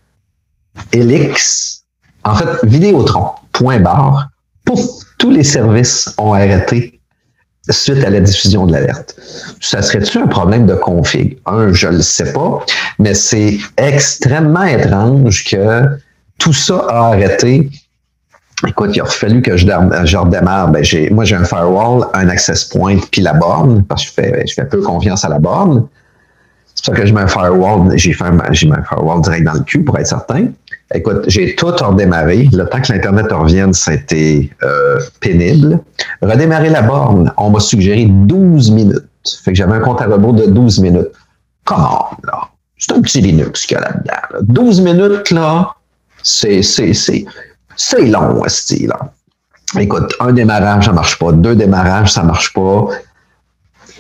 Elix 0.92 1.79
en 2.24 2.34
fait, 2.34 2.48
Vidéotron, 2.64 3.30
point 3.52 3.80
barre, 3.80 4.28
pouf, 4.64 4.80
tous 5.18 5.30
les 5.30 5.44
services 5.44 6.14
ont 6.18 6.34
arrêté 6.34 7.00
suite 7.68 8.04
à 8.04 8.10
la 8.10 8.20
diffusion 8.20 8.66
de 8.66 8.72
l'alerte. 8.72 9.16
Ça 9.60 9.82
serait-tu 9.82 10.18
un 10.18 10.26
problème 10.26 10.66
de 10.66 10.74
config? 10.74 11.38
Un, 11.46 11.72
je 11.72 11.88
ne 11.88 11.96
le 11.96 12.02
sais 12.02 12.32
pas, 12.32 12.64
mais 12.98 13.14
c'est 13.14 13.58
extrêmement 13.76 14.64
étrange 14.64 15.44
que 15.44 15.84
tout 16.38 16.52
ça 16.52 16.84
a 16.88 17.08
arrêté. 17.08 17.70
Écoute, 18.66 18.90
il 18.94 19.00
a 19.00 19.06
fallu 19.06 19.40
que 19.40 19.56
je, 19.56 19.66
je 20.04 20.16
redémarre. 20.16 20.68
Ben, 20.68 20.84
moi, 21.10 21.24
j'ai 21.24 21.36
un 21.36 21.44
firewall, 21.44 22.06
un 22.14 22.28
access 22.28 22.64
point, 22.64 22.98
puis 23.10 23.22
la 23.22 23.34
borne, 23.34 23.84
parce 23.84 24.04
que 24.04 24.08
je 24.08 24.12
fais, 24.14 24.46
je 24.46 24.54
fais 24.54 24.64
peu 24.64 24.82
confiance 24.82 25.24
à 25.24 25.28
la 25.28 25.38
borne. 25.38 25.86
C'est 26.74 26.84
pour 26.86 26.96
ça 26.96 27.02
que 27.02 27.12
mets 27.12 27.20
un 27.20 27.26
firewall, 27.26 27.92
j'ai 27.96 28.12
fait 28.12 28.24
j'ai 28.52 28.70
un 28.70 28.82
firewall 28.82 29.20
direct 29.22 29.44
dans 29.44 29.54
le 29.54 29.60
cul 29.60 29.82
pour 29.82 29.98
être 29.98 30.06
certain. 30.06 30.46
Écoute, 30.92 31.24
j'ai 31.28 31.54
tout 31.54 31.66
redémarré. 31.66 32.48
Le 32.52 32.64
temps 32.64 32.80
que 32.80 32.92
l'Internet 32.92 33.30
revienne, 33.30 33.72
c'était 33.72 34.50
euh, 34.64 34.98
pénible. 35.20 35.78
Redémarrer 36.20 36.68
la 36.68 36.82
borne, 36.82 37.32
on 37.36 37.50
m'a 37.50 37.60
suggéré 37.60 38.06
12 38.06 38.70
minutes. 38.72 39.04
Fait 39.44 39.52
que 39.52 39.56
j'avais 39.56 39.74
un 39.74 39.80
compte 39.80 40.00
à 40.00 40.06
rebours 40.06 40.34
de 40.34 40.46
12 40.46 40.80
minutes. 40.80 41.12
Comment, 41.64 42.10
là? 42.24 42.48
C'est 42.76 42.92
un 42.92 43.02
petit 43.02 43.20
Linux 43.20 43.66
qu'il 43.66 43.76
y 43.76 43.80
a 43.80 43.82
là-dedans. 43.82 44.38
12 44.42 44.80
minutes, 44.80 45.30
là, 45.30 45.74
c'est, 46.22 46.62
c'est, 46.62 46.94
c'est, 46.94 47.24
c'est 47.76 48.06
long, 48.06 48.42
ce 48.48 48.86
là. 48.88 48.98
Écoute, 49.78 50.14
un 50.18 50.32
démarrage, 50.32 50.86
ça 50.86 50.92
marche 50.92 51.18
pas. 51.18 51.30
Deux 51.30 51.54
démarrages, 51.54 52.12
ça 52.12 52.24
marche 52.24 52.52
pas. 52.52 52.88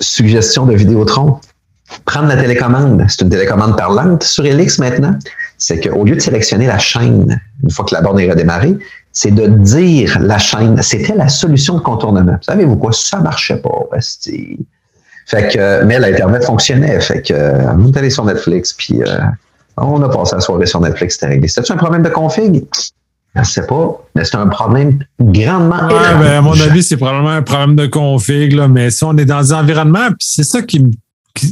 Suggestion 0.00 0.66
de 0.66 0.74
Vidéotron. 0.74 1.38
Prendre 2.04 2.28
la 2.28 2.36
télécommande. 2.36 3.04
C'est 3.08 3.20
une 3.20 3.30
télécommande 3.30 3.76
parlante 3.76 4.22
sur 4.24 4.44
Elix 4.44 4.78
maintenant 4.78 5.16
c'est 5.60 5.78
qu'au 5.78 6.04
lieu 6.04 6.16
de 6.16 6.20
sélectionner 6.20 6.66
la 6.66 6.78
chaîne, 6.78 7.38
une 7.62 7.70
fois 7.70 7.84
que 7.84 7.94
la 7.94 8.00
borne 8.00 8.18
est 8.18 8.30
redémarrée, 8.30 8.76
c'est 9.12 9.30
de 9.30 9.46
dire 9.46 10.18
la 10.18 10.38
chaîne. 10.38 10.80
C'était 10.82 11.14
la 11.14 11.28
solution 11.28 11.74
de 11.74 11.80
contournement. 11.80 12.36
Savez-vous 12.40 12.76
quoi? 12.76 12.92
Ça 12.92 13.20
marchait 13.20 13.58
pas. 13.58 13.78
Fait 15.26 15.48
que, 15.52 15.84
mais 15.84 15.98
l'Internet 15.98 16.44
fonctionnait. 16.44 16.98
Fait 17.00 17.20
que, 17.20 17.34
on 17.76 17.86
est 17.86 17.96
allé 17.96 18.08
sur 18.08 18.24
Netflix, 18.24 18.72
puis 18.72 19.02
euh, 19.02 19.18
on 19.76 20.02
a 20.02 20.08
passé 20.08 20.34
la 20.34 20.40
soirée 20.40 20.66
sur 20.66 20.80
Netflix, 20.80 21.14
c'était 21.14 21.26
réglé. 21.26 21.46
C'était 21.46 21.70
un 21.72 21.76
problème 21.76 22.02
de 22.02 22.08
config? 22.08 22.66
Je 23.34 23.40
ne 23.40 23.44
sais 23.44 23.66
pas, 23.66 24.02
mais 24.14 24.24
c'est 24.24 24.36
un 24.36 24.48
problème 24.48 24.98
grandement 25.20 25.86
ouais, 25.88 26.14
ben, 26.20 26.38
À 26.38 26.40
mon 26.40 26.58
avis, 26.58 26.82
c'est 26.82 26.96
probablement 26.96 27.30
un 27.30 27.42
problème 27.42 27.76
de 27.76 27.86
config, 27.86 28.52
là, 28.52 28.66
mais 28.66 28.90
si 28.90 29.04
on 29.04 29.16
est 29.18 29.26
dans 29.26 29.40
des 29.40 29.52
environnements, 29.52 30.08
puis 30.08 30.26
c'est 30.26 30.42
ça 30.42 30.62
qui 30.62 30.80
me 30.80 30.90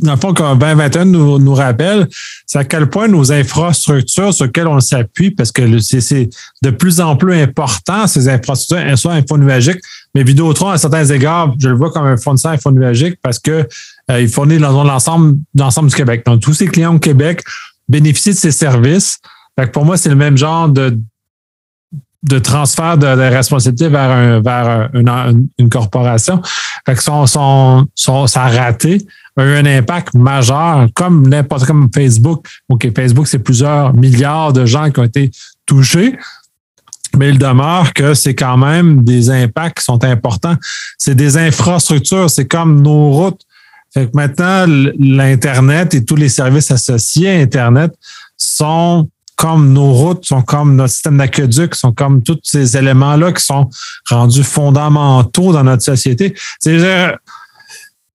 dans 0.02 0.14
le 0.14 0.18
fond, 0.18 0.34
comme 0.34 0.58
2021 0.58 1.04
nous, 1.04 1.38
nous 1.38 1.54
rappelle, 1.54 2.08
c'est 2.46 2.58
à 2.58 2.64
quel 2.64 2.88
point 2.88 3.08
nos 3.08 3.32
infrastructures 3.32 4.32
sur 4.34 4.46
lesquelles 4.46 4.66
on 4.66 4.80
s'appuie, 4.80 5.30
parce 5.30 5.52
que 5.52 5.78
c'est 5.78 6.28
de 6.62 6.70
plus 6.70 7.00
en 7.00 7.16
plus 7.16 7.34
important, 7.34 8.06
ces 8.06 8.28
infrastructures, 8.28 8.98
soit 8.98 9.12
infonuagiques, 9.12 9.80
mais 10.14 10.22
Vidéotron, 10.22 10.70
à 10.70 10.78
certains 10.78 11.04
égards, 11.04 11.54
je 11.58 11.68
le 11.68 11.76
vois 11.76 11.90
comme 11.90 12.06
un 12.06 12.16
fournisseur 12.16 12.52
infonuagique 12.52 13.18
parce 13.22 13.38
que 13.38 13.66
euh, 14.10 14.20
il 14.20 14.28
fournit 14.28 14.58
l'ensemble 14.58 15.38
du 15.54 15.94
Québec. 15.94 16.24
Donc, 16.26 16.40
tous 16.40 16.54
ces 16.54 16.66
clients 16.66 16.94
au 16.94 16.98
Québec 16.98 17.42
bénéficient 17.88 18.30
de 18.30 18.36
ces 18.36 18.52
services. 18.52 19.18
pour 19.72 19.84
moi, 19.84 19.96
c'est 19.96 20.08
le 20.08 20.16
même 20.16 20.36
genre 20.36 20.68
de, 20.68 20.98
de 22.24 22.38
transfert 22.38 22.98
de, 22.98 23.06
responsabilité 23.06 23.88
vers, 23.88 24.42
vers 24.42 24.90
une, 24.94 25.48
une, 25.58 25.68
corporation. 25.68 26.42
Fait 26.84 26.94
que 26.94 27.02
ça 27.02 27.12
a 27.12 28.48
raté 28.48 29.06
a 29.38 29.44
eu 29.44 29.56
un 29.56 29.66
impact 29.66 30.14
majeur, 30.14 30.88
comme 30.94 31.26
n'importe 31.26 31.66
comme 31.66 31.88
Facebook. 31.94 32.46
OK, 32.68 32.88
Facebook, 32.94 33.26
c'est 33.26 33.38
plusieurs 33.38 33.94
milliards 33.94 34.52
de 34.52 34.66
gens 34.66 34.90
qui 34.90 35.00
ont 35.00 35.04
été 35.04 35.30
touchés. 35.66 36.16
Mais 37.16 37.30
il 37.30 37.38
demeure 37.38 37.92
que 37.94 38.14
c'est 38.14 38.34
quand 38.34 38.56
même 38.56 39.02
des 39.02 39.30
impacts 39.30 39.78
qui 39.78 39.84
sont 39.84 40.02
importants. 40.04 40.56
C'est 40.98 41.14
des 41.14 41.36
infrastructures, 41.36 42.30
c'est 42.30 42.46
comme 42.46 42.82
nos 42.82 43.10
routes. 43.10 43.40
Fait 43.94 44.06
que 44.06 44.10
maintenant, 44.14 44.66
l'Internet 44.98 45.94
et 45.94 46.04
tous 46.04 46.16
les 46.16 46.28
services 46.28 46.70
associés 46.70 47.30
à 47.30 47.40
Internet 47.40 47.94
sont 48.36 49.08
comme 49.36 49.72
nos 49.72 49.92
routes, 49.92 50.26
sont 50.26 50.42
comme 50.42 50.74
notre 50.74 50.92
système 50.92 51.16
d'aqueduc, 51.16 51.74
sont 51.74 51.92
comme 51.92 52.22
tous 52.22 52.40
ces 52.42 52.76
éléments-là 52.76 53.32
qui 53.32 53.44
sont 53.44 53.70
rendus 54.10 54.42
fondamentaux 54.42 55.52
dans 55.52 55.62
notre 55.62 55.84
société. 55.84 56.34
C'est 56.60 56.78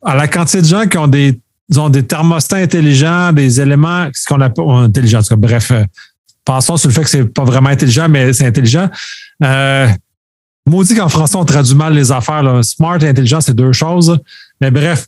à 0.04 0.16
la 0.16 0.28
quantité 0.28 0.62
de 0.62 0.68
gens 0.68 0.86
qui 0.88 0.97
ont 0.97 1.08
des, 1.08 1.39
ont 1.78 1.89
des 1.89 2.04
thermostats 2.04 2.58
intelligents, 2.58 3.32
des 3.32 3.62
éléments, 3.62 4.08
ce 4.14 4.26
qu'on 4.28 4.41
appelle 4.41 4.66
intelligents. 4.70 5.22
Bref, 5.38 5.72
euh, 5.72 5.84
pensons 6.45 6.78
sur 6.78 6.89
le 6.89 6.93
fait 6.93 7.04
que 7.04 7.10
c'est 7.10 7.26
pas 7.26 7.43
vraiment 7.43 7.70
intelligent, 7.70 8.08
mais 8.10 8.34
c'est 8.34 8.45
intelligent. 8.45 8.89
Euh, 9.43 9.88
maudit 10.68 10.95
qu'en 10.95 11.10
français, 11.10 11.36
on 11.38 11.45
traduit 11.45 11.76
mal 11.76 11.93
les 11.93 12.12
affaires. 12.12 12.43
Là. 12.43 12.62
Smart 12.64 12.97
et 13.01 13.08
intelligent, 13.08 13.41
c'est 13.41 13.56
deux 13.56 13.72
choses. 13.72 14.18
Mais 14.60 14.72
bref, 14.72 15.08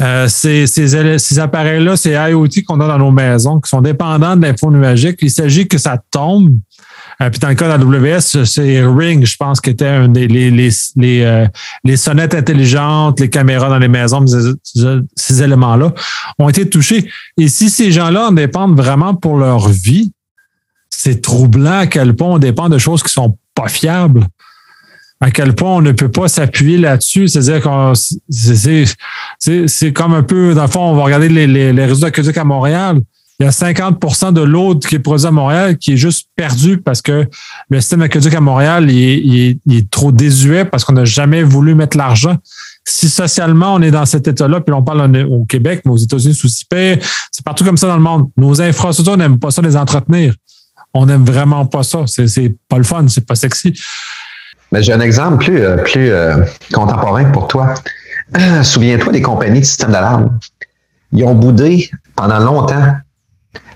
euh, 0.00 0.28
ces, 0.28 0.66
ces, 0.66 1.18
ces 1.18 1.38
appareils-là, 1.38 1.96
ces 1.96 2.12
IoT 2.12 2.62
qu'on 2.66 2.80
a 2.80 2.86
dans 2.86 2.98
nos 2.98 3.10
maisons, 3.10 3.60
qui 3.60 3.68
sont 3.68 3.80
dépendants 3.80 4.36
de 4.36 4.42
l'info 4.42 4.70
nuagique, 4.70 5.18
il 5.22 5.30
s'agit 5.30 5.66
que 5.66 5.78
ça 5.78 6.00
tombe 6.10 6.56
euh, 7.20 7.30
puis 7.30 7.40
dans 7.40 7.48
le 7.48 7.54
cas 7.54 7.76
de 7.76 7.84
la 7.84 8.14
AWS, 8.14 8.44
c'est 8.44 8.84
Ring, 8.84 9.26
je 9.26 9.36
pense, 9.36 9.60
qui 9.60 9.70
était 9.70 10.06
des 10.08 10.28
les, 10.28 10.50
les, 10.50 10.70
les, 10.96 11.22
euh, 11.22 11.46
les 11.84 11.96
sonnettes 11.96 12.34
intelligentes, 12.34 13.18
les 13.18 13.28
caméras 13.28 13.68
dans 13.68 13.78
les 13.78 13.88
maisons, 13.88 14.24
ces, 14.24 15.42
éléments-là 15.42 15.92
ont 16.38 16.48
été 16.48 16.68
touchés. 16.68 17.10
Et 17.36 17.48
si 17.48 17.70
ces 17.70 17.90
gens-là 17.90 18.28
en 18.28 18.32
dépendent 18.32 18.76
vraiment 18.76 19.14
pour 19.14 19.36
leur 19.36 19.68
vie, 19.68 20.12
c'est 20.90 21.20
troublant 21.20 21.80
à 21.80 21.86
quel 21.86 22.14
point 22.14 22.34
on 22.34 22.38
dépend 22.38 22.68
de 22.68 22.78
choses 22.78 23.02
qui 23.02 23.12
sont 23.12 23.36
pas 23.54 23.68
fiables 23.68 24.24
à 25.20 25.32
quel 25.32 25.52
point 25.52 25.70
on 25.70 25.80
ne 25.80 25.90
peut 25.90 26.12
pas 26.12 26.28
s'appuyer 26.28 26.78
là-dessus. 26.78 27.26
C'est-à-dire 27.26 27.60
que 27.60 27.92
c'est 29.66 29.92
comme 29.92 30.14
un 30.14 30.22
peu, 30.22 30.54
dans 30.54 30.62
le 30.62 30.68
fond, 30.68 30.92
on 30.92 30.94
va 30.94 31.02
regarder 31.02 31.28
les, 31.28 31.48
les, 31.48 31.72
les 31.72 31.84
réseaux 31.86 32.02
d'aqueduc 32.02 32.36
à 32.36 32.44
Montréal 32.44 33.00
il 33.40 33.44
y 33.44 33.46
a 33.46 33.50
50% 33.50 34.32
de 34.32 34.40
l'eau 34.40 34.74
qui 34.74 34.96
est 34.96 34.98
produit 34.98 35.26
à 35.26 35.30
Montréal 35.30 35.78
qui 35.78 35.92
est 35.92 35.96
juste 35.96 36.28
perdu 36.34 36.78
parce 36.78 37.00
que 37.00 37.28
le 37.70 37.80
système 37.80 38.02
aqueduc 38.02 38.34
à 38.34 38.40
Montréal 38.40 38.90
il 38.90 39.60
est, 39.70 39.90
trop 39.90 40.10
désuet 40.10 40.64
parce 40.64 40.84
qu'on 40.84 40.94
n'a 40.94 41.04
jamais 41.04 41.44
voulu 41.44 41.76
mettre 41.76 41.96
l'argent. 41.96 42.36
Si 42.84 43.08
socialement 43.08 43.74
on 43.74 43.82
est 43.82 43.92
dans 43.92 44.06
cet 44.06 44.26
état-là, 44.26 44.60
puis 44.60 44.74
on 44.74 44.82
parle 44.82 45.16
au 45.30 45.44
Québec, 45.44 45.82
mais 45.84 45.92
aux 45.92 45.98
États-Unis 45.98 46.34
sous 46.34 46.48
c'est 46.48 47.44
partout 47.44 47.64
comme 47.64 47.76
ça 47.76 47.86
dans 47.86 47.96
le 47.96 48.02
monde. 48.02 48.28
Nos 48.36 48.60
infrastructures 48.60 49.16
n'aiment 49.16 49.38
pas 49.38 49.52
ça 49.52 49.62
les 49.62 49.76
entretenir. 49.76 50.34
On 50.92 51.06
n'aime 51.06 51.24
vraiment 51.24 51.64
pas 51.66 51.84
ça. 51.84 52.04
C'est 52.06 52.56
pas 52.68 52.78
le 52.78 52.84
fun, 52.84 53.06
c'est 53.08 53.26
pas 53.26 53.36
sexy. 53.36 53.72
Mais 54.72 54.82
j'ai 54.82 54.92
un 54.92 55.00
exemple 55.00 55.44
plus, 55.44 55.62
euh, 55.62 55.76
plus 55.76 56.10
euh, 56.10 56.44
contemporain 56.72 57.26
pour 57.26 57.46
toi. 57.46 57.74
Souviens-toi 58.62 59.12
des 59.12 59.22
compagnies 59.22 59.60
de 59.60 59.64
système 59.64 59.92
d'alarme. 59.92 60.38
Ils 61.12 61.24
ont 61.24 61.34
boudé 61.34 61.90
pendant 62.16 62.38
longtemps 62.38 62.96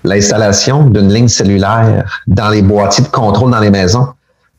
l'installation 0.03 0.85
d'une 0.85 1.11
ligne 1.13 1.27
cellulaire 1.27 2.03
dans 2.27 2.49
les 2.49 2.61
boîtiers 2.61 3.03
de 3.03 3.09
contrôle 3.09 3.51
dans 3.51 3.59
les 3.59 3.71
maisons. 3.71 4.07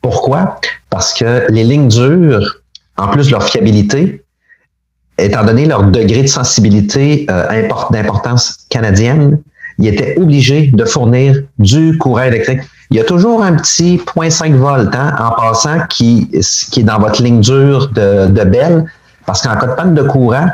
Pourquoi? 0.01 0.59
Parce 0.89 1.13
que 1.13 1.45
les 1.49 1.63
lignes 1.63 1.87
dures, 1.87 2.57
en 2.97 3.07
plus 3.07 3.27
de 3.27 3.31
leur 3.31 3.43
fiabilité, 3.43 4.23
étant 5.17 5.43
donné 5.43 5.65
leur 5.65 5.83
degré 5.83 6.23
de 6.23 6.27
sensibilité 6.27 7.25
euh, 7.29 7.67
d'importance 7.91 8.65
canadienne, 8.69 9.39
ils 9.77 9.87
étaient 9.87 10.17
obligés 10.17 10.71
de 10.73 10.85
fournir 10.85 11.41
du 11.59 11.97
courant 11.97 12.23
électrique. 12.23 12.61
Il 12.91 12.97
y 12.97 12.99
a 12.99 13.03
toujours 13.03 13.43
un 13.43 13.53
petit 13.53 13.97
0.5 13.97 14.53
volts 14.53 14.95
hein, 14.95 15.15
en 15.19 15.31
passant 15.31 15.85
qui, 15.89 16.29
qui 16.71 16.79
est 16.79 16.83
dans 16.83 16.99
votre 16.99 17.21
ligne 17.21 17.41
dure 17.41 17.89
de, 17.89 18.27
de 18.27 18.43
Bell, 18.43 18.85
parce 19.25 19.41
qu'en 19.41 19.55
cas 19.57 19.67
de 19.67 19.73
panne 19.73 19.95
de 19.95 20.03
courant, 20.03 20.47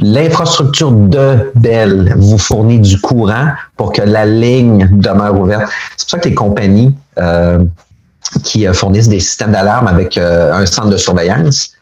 L'infrastructure 0.00 0.92
de 0.92 1.50
Bell 1.56 2.14
vous 2.16 2.38
fournit 2.38 2.78
du 2.78 3.00
courant 3.00 3.48
pour 3.76 3.92
que 3.92 4.02
la 4.02 4.26
ligne 4.26 4.88
demeure 4.92 5.38
ouverte. 5.38 5.70
C'est 5.96 6.08
pour 6.08 6.10
ça 6.10 6.18
que 6.18 6.28
les 6.28 6.34
compagnies 6.34 6.94
euh, 7.18 7.58
qui 8.44 8.66
euh, 8.66 8.72
fournissent 8.72 9.08
des 9.08 9.20
systèmes 9.20 9.52
d'alarme 9.52 9.88
avec 9.88 10.16
euh, 10.16 10.52
un 10.52 10.66
centre 10.66 10.90
de 10.90 10.96
surveillance 10.96 11.72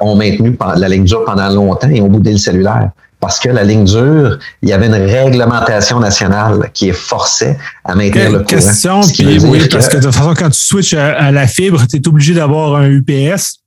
ont 0.00 0.14
maintenu 0.14 0.56
la 0.76 0.88
ligne 0.88 1.02
dure 1.02 1.24
pendant 1.24 1.48
longtemps 1.48 1.88
et 1.88 2.00
ont 2.00 2.06
boudé 2.06 2.30
le 2.30 2.38
cellulaire. 2.38 2.90
Parce 3.18 3.40
que 3.40 3.48
la 3.48 3.64
ligne 3.64 3.84
dure, 3.84 4.38
il 4.62 4.68
y 4.68 4.72
avait 4.72 4.86
une 4.86 4.94
réglementation 4.94 5.98
nationale 5.98 6.70
qui 6.72 6.90
est 6.90 6.92
forcée 6.92 7.56
à 7.84 7.96
maintenir 7.96 8.30
le 8.30 8.38
courant. 8.38 8.44
Question, 8.44 9.00
puis 9.00 9.40
oui, 9.40 9.66
parce 9.68 9.88
que 9.88 9.96
de 9.96 10.02
toute 10.02 10.14
façon, 10.14 10.34
quand 10.34 10.50
tu 10.50 10.60
switches 10.60 10.94
à 10.94 11.32
la 11.32 11.48
fibre, 11.48 11.84
tu 11.90 11.96
es 11.96 12.06
obligé 12.06 12.34
d'avoir 12.34 12.76
un 12.76 12.88
UPS 12.88 13.57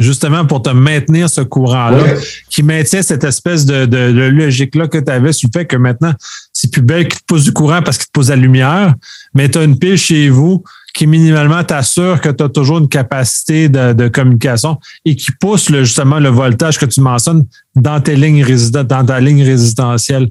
justement 0.00 0.44
pour 0.44 0.62
te 0.62 0.70
maintenir 0.70 1.30
ce 1.30 1.40
courant-là, 1.40 2.04
qui 2.48 2.62
maintient 2.62 3.02
cette 3.02 3.24
espèce 3.24 3.64
de, 3.66 4.30
logique-là 4.30 4.88
que 4.88 4.98
tu 4.98 5.10
avais 5.10 5.32
sur 5.32 5.48
le 5.52 5.60
fait 5.60 5.66
que 5.66 5.76
maintenant, 5.76 6.12
c'est 6.52 6.72
plus 6.72 6.82
belle 6.82 7.08
qui 7.08 7.18
te 7.18 7.24
pose 7.26 7.44
du 7.44 7.52
courant 7.52 7.82
parce 7.82 7.98
qu'il 7.98 8.06
te 8.06 8.12
pose 8.12 8.30
la 8.30 8.36
lumière, 8.36 8.94
mais 9.34 9.48
tu 9.48 9.58
as 9.58 9.64
une 9.64 9.78
pile 9.78 9.96
chez 9.96 10.28
vous 10.28 10.62
qui 10.94 11.06
minimalement 11.06 11.62
t'assure 11.62 12.20
que 12.20 12.30
tu 12.30 12.42
as 12.42 12.48
toujours 12.48 12.78
une 12.78 12.88
capacité 12.88 13.68
de, 13.68 14.08
communication 14.08 14.78
et 15.04 15.14
qui 15.14 15.30
pousse 15.38 15.70
justement 15.70 16.18
le 16.18 16.28
voltage 16.28 16.78
que 16.78 16.86
tu 16.86 17.00
mentionnes 17.00 17.44
dans 17.76 18.00
tes 18.00 18.16
lignes 18.16 18.44
dans 18.44 19.06
ta 19.06 19.20
ligne 19.20 19.44
résidentielle. 19.44 20.28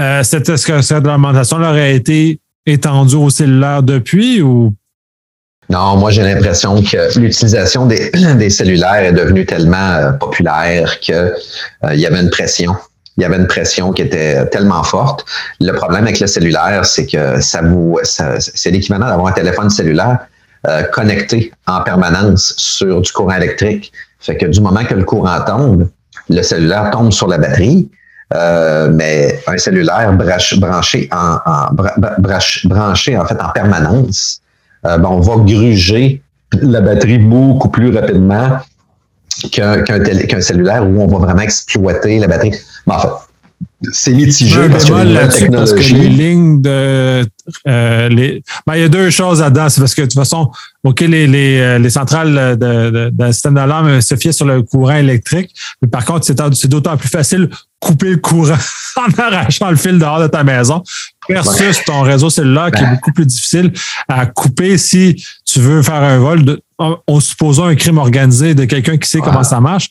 Euh, 0.00 0.20
est-ce 0.20 0.66
que 0.66 0.82
cette 0.82 1.06
alimentation 1.06 1.58
aurait 1.58 1.94
été 1.94 2.40
étendue 2.66 3.16
au 3.16 3.30
cellulaire 3.30 3.82
depuis 3.82 4.42
ou? 4.42 4.74
Non, 5.70 5.96
moi 5.96 6.10
j'ai 6.10 6.22
l'impression 6.22 6.82
que 6.82 7.18
l'utilisation 7.18 7.86
des, 7.86 8.10
cellulaires 8.50 9.04
est 9.04 9.12
devenue 9.12 9.46
tellement 9.46 9.92
euh, 9.92 10.12
populaire 10.12 10.98
qu'il 11.00 11.14
euh, 11.14 11.94
y 11.94 12.06
avait 12.06 12.20
une 12.20 12.30
pression. 12.30 12.74
Il 13.16 13.22
y 13.22 13.26
avait 13.26 13.36
une 13.36 13.46
pression 13.46 13.92
qui 13.92 14.02
était 14.02 14.46
tellement 14.46 14.82
forte. 14.82 15.24
Le 15.60 15.72
problème 15.72 16.04
avec 16.04 16.18
le 16.18 16.26
cellulaire, 16.26 16.84
c'est 16.84 17.06
que 17.06 17.40
ça 17.40 17.60
vous, 17.60 17.98
c'est 18.02 18.70
l'équivalent 18.70 19.06
d'avoir 19.06 19.28
un 19.28 19.32
téléphone 19.32 19.68
cellulaire 19.68 20.18
euh, 20.66 20.82
connecté 20.84 21.52
en 21.66 21.82
permanence 21.82 22.54
sur 22.56 23.02
du 23.02 23.12
courant 23.12 23.36
électrique. 23.36 23.92
Fait 24.20 24.36
que 24.36 24.46
du 24.46 24.60
moment 24.60 24.84
que 24.84 24.94
le 24.94 25.04
courant 25.04 25.40
tombe, 25.44 25.88
le 26.30 26.42
cellulaire 26.42 26.90
tombe 26.90 27.12
sur 27.12 27.28
la 27.28 27.36
batterie. 27.36 27.90
mais 28.32 29.38
un 29.46 29.58
cellulaire 29.58 30.10
branché 30.14 30.58
branché 30.58 31.10
en 31.12 31.36
fait 33.26 33.42
en 33.42 33.50
permanence, 33.52 34.41
euh, 34.84 34.98
ben, 34.98 35.08
on 35.08 35.20
va 35.20 35.36
gruger 35.36 36.22
la 36.60 36.80
batterie 36.80 37.18
beaucoup 37.18 37.68
plus 37.68 37.94
rapidement 37.96 38.58
qu'un 39.50 40.40
cellulaire 40.40 40.86
où 40.88 41.00
on 41.00 41.06
va 41.06 41.18
vraiment 41.18 41.40
exploiter 41.40 42.18
la 42.18 42.28
batterie. 42.28 42.52
Mais 42.86 42.94
en 42.94 42.98
fait, 42.98 43.08
c'est 43.92 44.12
mitigé 44.12 44.68
parce 44.68 44.84
que 44.84 44.92
la 44.92 45.28
technologie. 45.28 45.94
les 45.94 46.08
lignes 46.08 46.62
de. 46.62 47.24
Euh, 47.66 48.08
les, 48.08 48.42
ben, 48.66 48.74
il 48.76 48.82
y 48.82 48.84
a 48.84 48.88
deux 48.88 49.10
choses 49.10 49.40
là-dedans. 49.40 49.68
C'est 49.68 49.80
parce 49.80 49.94
que 49.94 50.02
de 50.02 50.06
toute 50.06 50.18
façon, 50.18 50.50
OK, 50.84 51.00
les, 51.00 51.26
les, 51.26 51.58
euh, 51.58 51.78
les 51.78 51.90
centrales 51.90 52.58
de, 52.58 53.10
de, 53.10 53.32
système 53.32 53.54
d'alarme 53.54 54.00
se 54.00 54.14
fient 54.16 54.32
sur 54.32 54.46
le 54.46 54.62
courant 54.62 54.96
électrique. 54.96 55.54
Mais 55.80 55.88
par 55.88 56.04
contre, 56.04 56.24
c'est 56.24 56.68
d'autant 56.68 56.96
plus 56.96 57.08
facile 57.08 57.48
couper 57.82 58.10
le 58.10 58.16
courant 58.18 58.54
en 58.96 59.20
arrachant 59.20 59.68
le 59.68 59.76
fil 59.76 59.98
dehors 59.98 60.20
de 60.20 60.28
ta 60.28 60.44
maison 60.44 60.82
versus 61.28 61.84
ton 61.84 62.02
réseau 62.02 62.30
cellulaire 62.30 62.70
qui 62.70 62.80
est 62.80 62.86
ben. 62.86 62.94
beaucoup 62.94 63.12
plus 63.12 63.26
difficile 63.26 63.72
à 64.08 64.24
couper 64.26 64.78
si 64.78 65.22
tu 65.44 65.58
veux 65.58 65.82
faire 65.82 66.02
un 66.02 66.18
vol 66.18 66.44
de, 66.44 66.62
en 66.78 67.20
supposant 67.20 67.66
un 67.66 67.74
crime 67.74 67.98
organisé 67.98 68.54
de 68.54 68.64
quelqu'un 68.64 68.96
qui 68.96 69.08
sait 69.08 69.20
comment 69.20 69.42
ça 69.42 69.60
marche. 69.60 69.90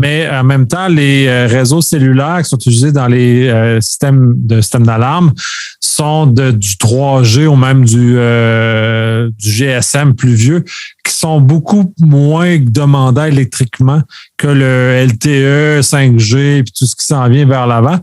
Mais 0.00 0.26
en 0.30 0.44
même 0.44 0.66
temps, 0.66 0.88
les 0.88 1.26
euh, 1.26 1.46
réseaux 1.46 1.82
cellulaires 1.82 2.38
qui 2.42 2.48
sont 2.48 2.56
utilisés 2.56 2.90
dans 2.90 3.06
les 3.06 3.48
euh, 3.48 3.82
systèmes 3.82 4.32
de 4.34 4.62
systèmes 4.62 4.86
d'alarme 4.86 5.30
sont 5.78 6.26
du 6.26 6.76
3G 6.76 7.46
ou 7.46 7.54
même 7.54 7.84
du, 7.84 8.14
euh, 8.16 9.28
GSM 9.38 10.14
plus 10.14 10.32
vieux, 10.32 10.64
qui 11.04 11.12
sont 11.12 11.42
beaucoup 11.42 11.92
moins 12.00 12.56
demandés 12.58 13.28
électriquement 13.28 14.00
que 14.38 14.46
le 14.46 15.04
LTE, 15.06 15.82
5G 15.82 16.60
et 16.60 16.64
tout 16.64 16.86
ce 16.86 16.96
qui 16.96 17.04
s'en 17.04 17.28
vient 17.28 17.44
vers 17.44 17.66
l'avant. 17.66 17.98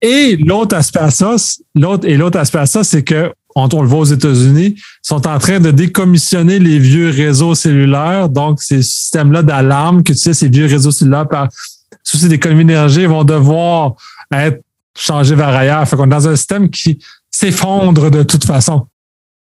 Et 0.00 0.36
l'autre 0.36 0.74
aspect 0.76 1.10
ça, 1.10 1.36
l'autre 1.74 2.08
et 2.08 2.16
l'autre 2.16 2.38
aspect 2.38 2.58
à 2.58 2.66
ça, 2.66 2.84
c'est 2.84 3.02
que 3.02 3.30
on, 3.54 3.82
le 3.82 3.88
voit 3.88 4.00
aux 4.00 4.04
États-Unis, 4.04 4.76
sont 5.02 5.26
en 5.26 5.38
train 5.38 5.60
de 5.60 5.70
décommissionner 5.70 6.58
les 6.58 6.78
vieux 6.78 7.10
réseaux 7.10 7.54
cellulaires. 7.54 8.28
Donc, 8.28 8.62
ces 8.62 8.82
systèmes-là 8.82 9.42
d'alarme 9.42 10.02
que 10.02 10.12
tu 10.12 10.18
sais, 10.18 10.34
ces 10.34 10.48
vieux 10.48 10.66
réseaux 10.66 10.90
cellulaires 10.90 11.28
par 11.28 11.48
souci 12.02 12.28
d'économie 12.28 12.64
d'énergie 12.64 13.06
vont 13.06 13.24
devoir 13.24 13.94
être 14.32 14.60
changés 14.96 15.34
vers 15.34 15.48
ailleurs. 15.48 15.86
Fait 15.86 15.96
qu'on 15.96 16.06
est 16.06 16.10
dans 16.10 16.28
un 16.28 16.36
système 16.36 16.70
qui 16.70 16.98
s'effondre 17.30 18.10
de 18.10 18.22
toute 18.22 18.44
façon. 18.44 18.86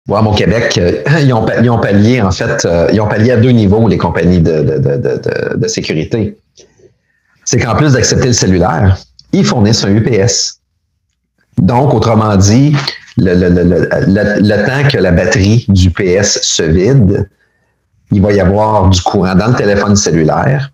Ouais, 0.09 0.23
mon 0.23 0.35
Québec, 0.35 0.79
euh, 0.79 1.03
ils, 1.21 1.33
ont, 1.33 1.45
ils, 1.61 1.69
ont, 1.69 1.81
pallié, 1.81 2.23
en 2.23 2.31
fait, 2.31 2.65
euh, 2.65 2.89
ils 2.93 3.01
ont 3.01 3.09
pallié 3.09 3.33
à 3.33 3.37
deux 3.39 3.51
niveaux 3.51 3.89
les 3.89 3.99
compagnies 3.99 4.41
de, 4.41 4.63
de, 4.63 5.57
de 5.57 5.69
sécurité. 5.69 6.37
C'est 7.45 7.59
qu'en 7.59 7.75
plus 7.75 7.93
d'accepter 7.93 8.29
le 8.29 8.33
cellulaire, 8.33 8.99
ils 9.33 9.45
fournissent 9.45 9.85
un 9.85 9.95
UPS. 9.95 10.56
Donc, 11.59 11.95
autrement 11.95 12.37
dit, 12.37 12.77
le, 13.17 13.35
le, 13.35 13.49
le, 13.49 13.89
le, 14.41 14.67
temps 14.67 14.89
que 14.89 14.99
la 14.99 15.11
batterie 15.11 15.65
du 15.69 15.91
PS 15.91 16.41
se 16.43 16.63
vide, 16.63 17.29
il 18.13 18.23
va 18.23 18.33
y 18.33 18.41
avoir 18.41 18.89
du 18.91 19.01
courant 19.01 19.35
dans 19.35 19.49
le 19.49 19.55
téléphone 19.55 19.97
cellulaire. 19.97 20.71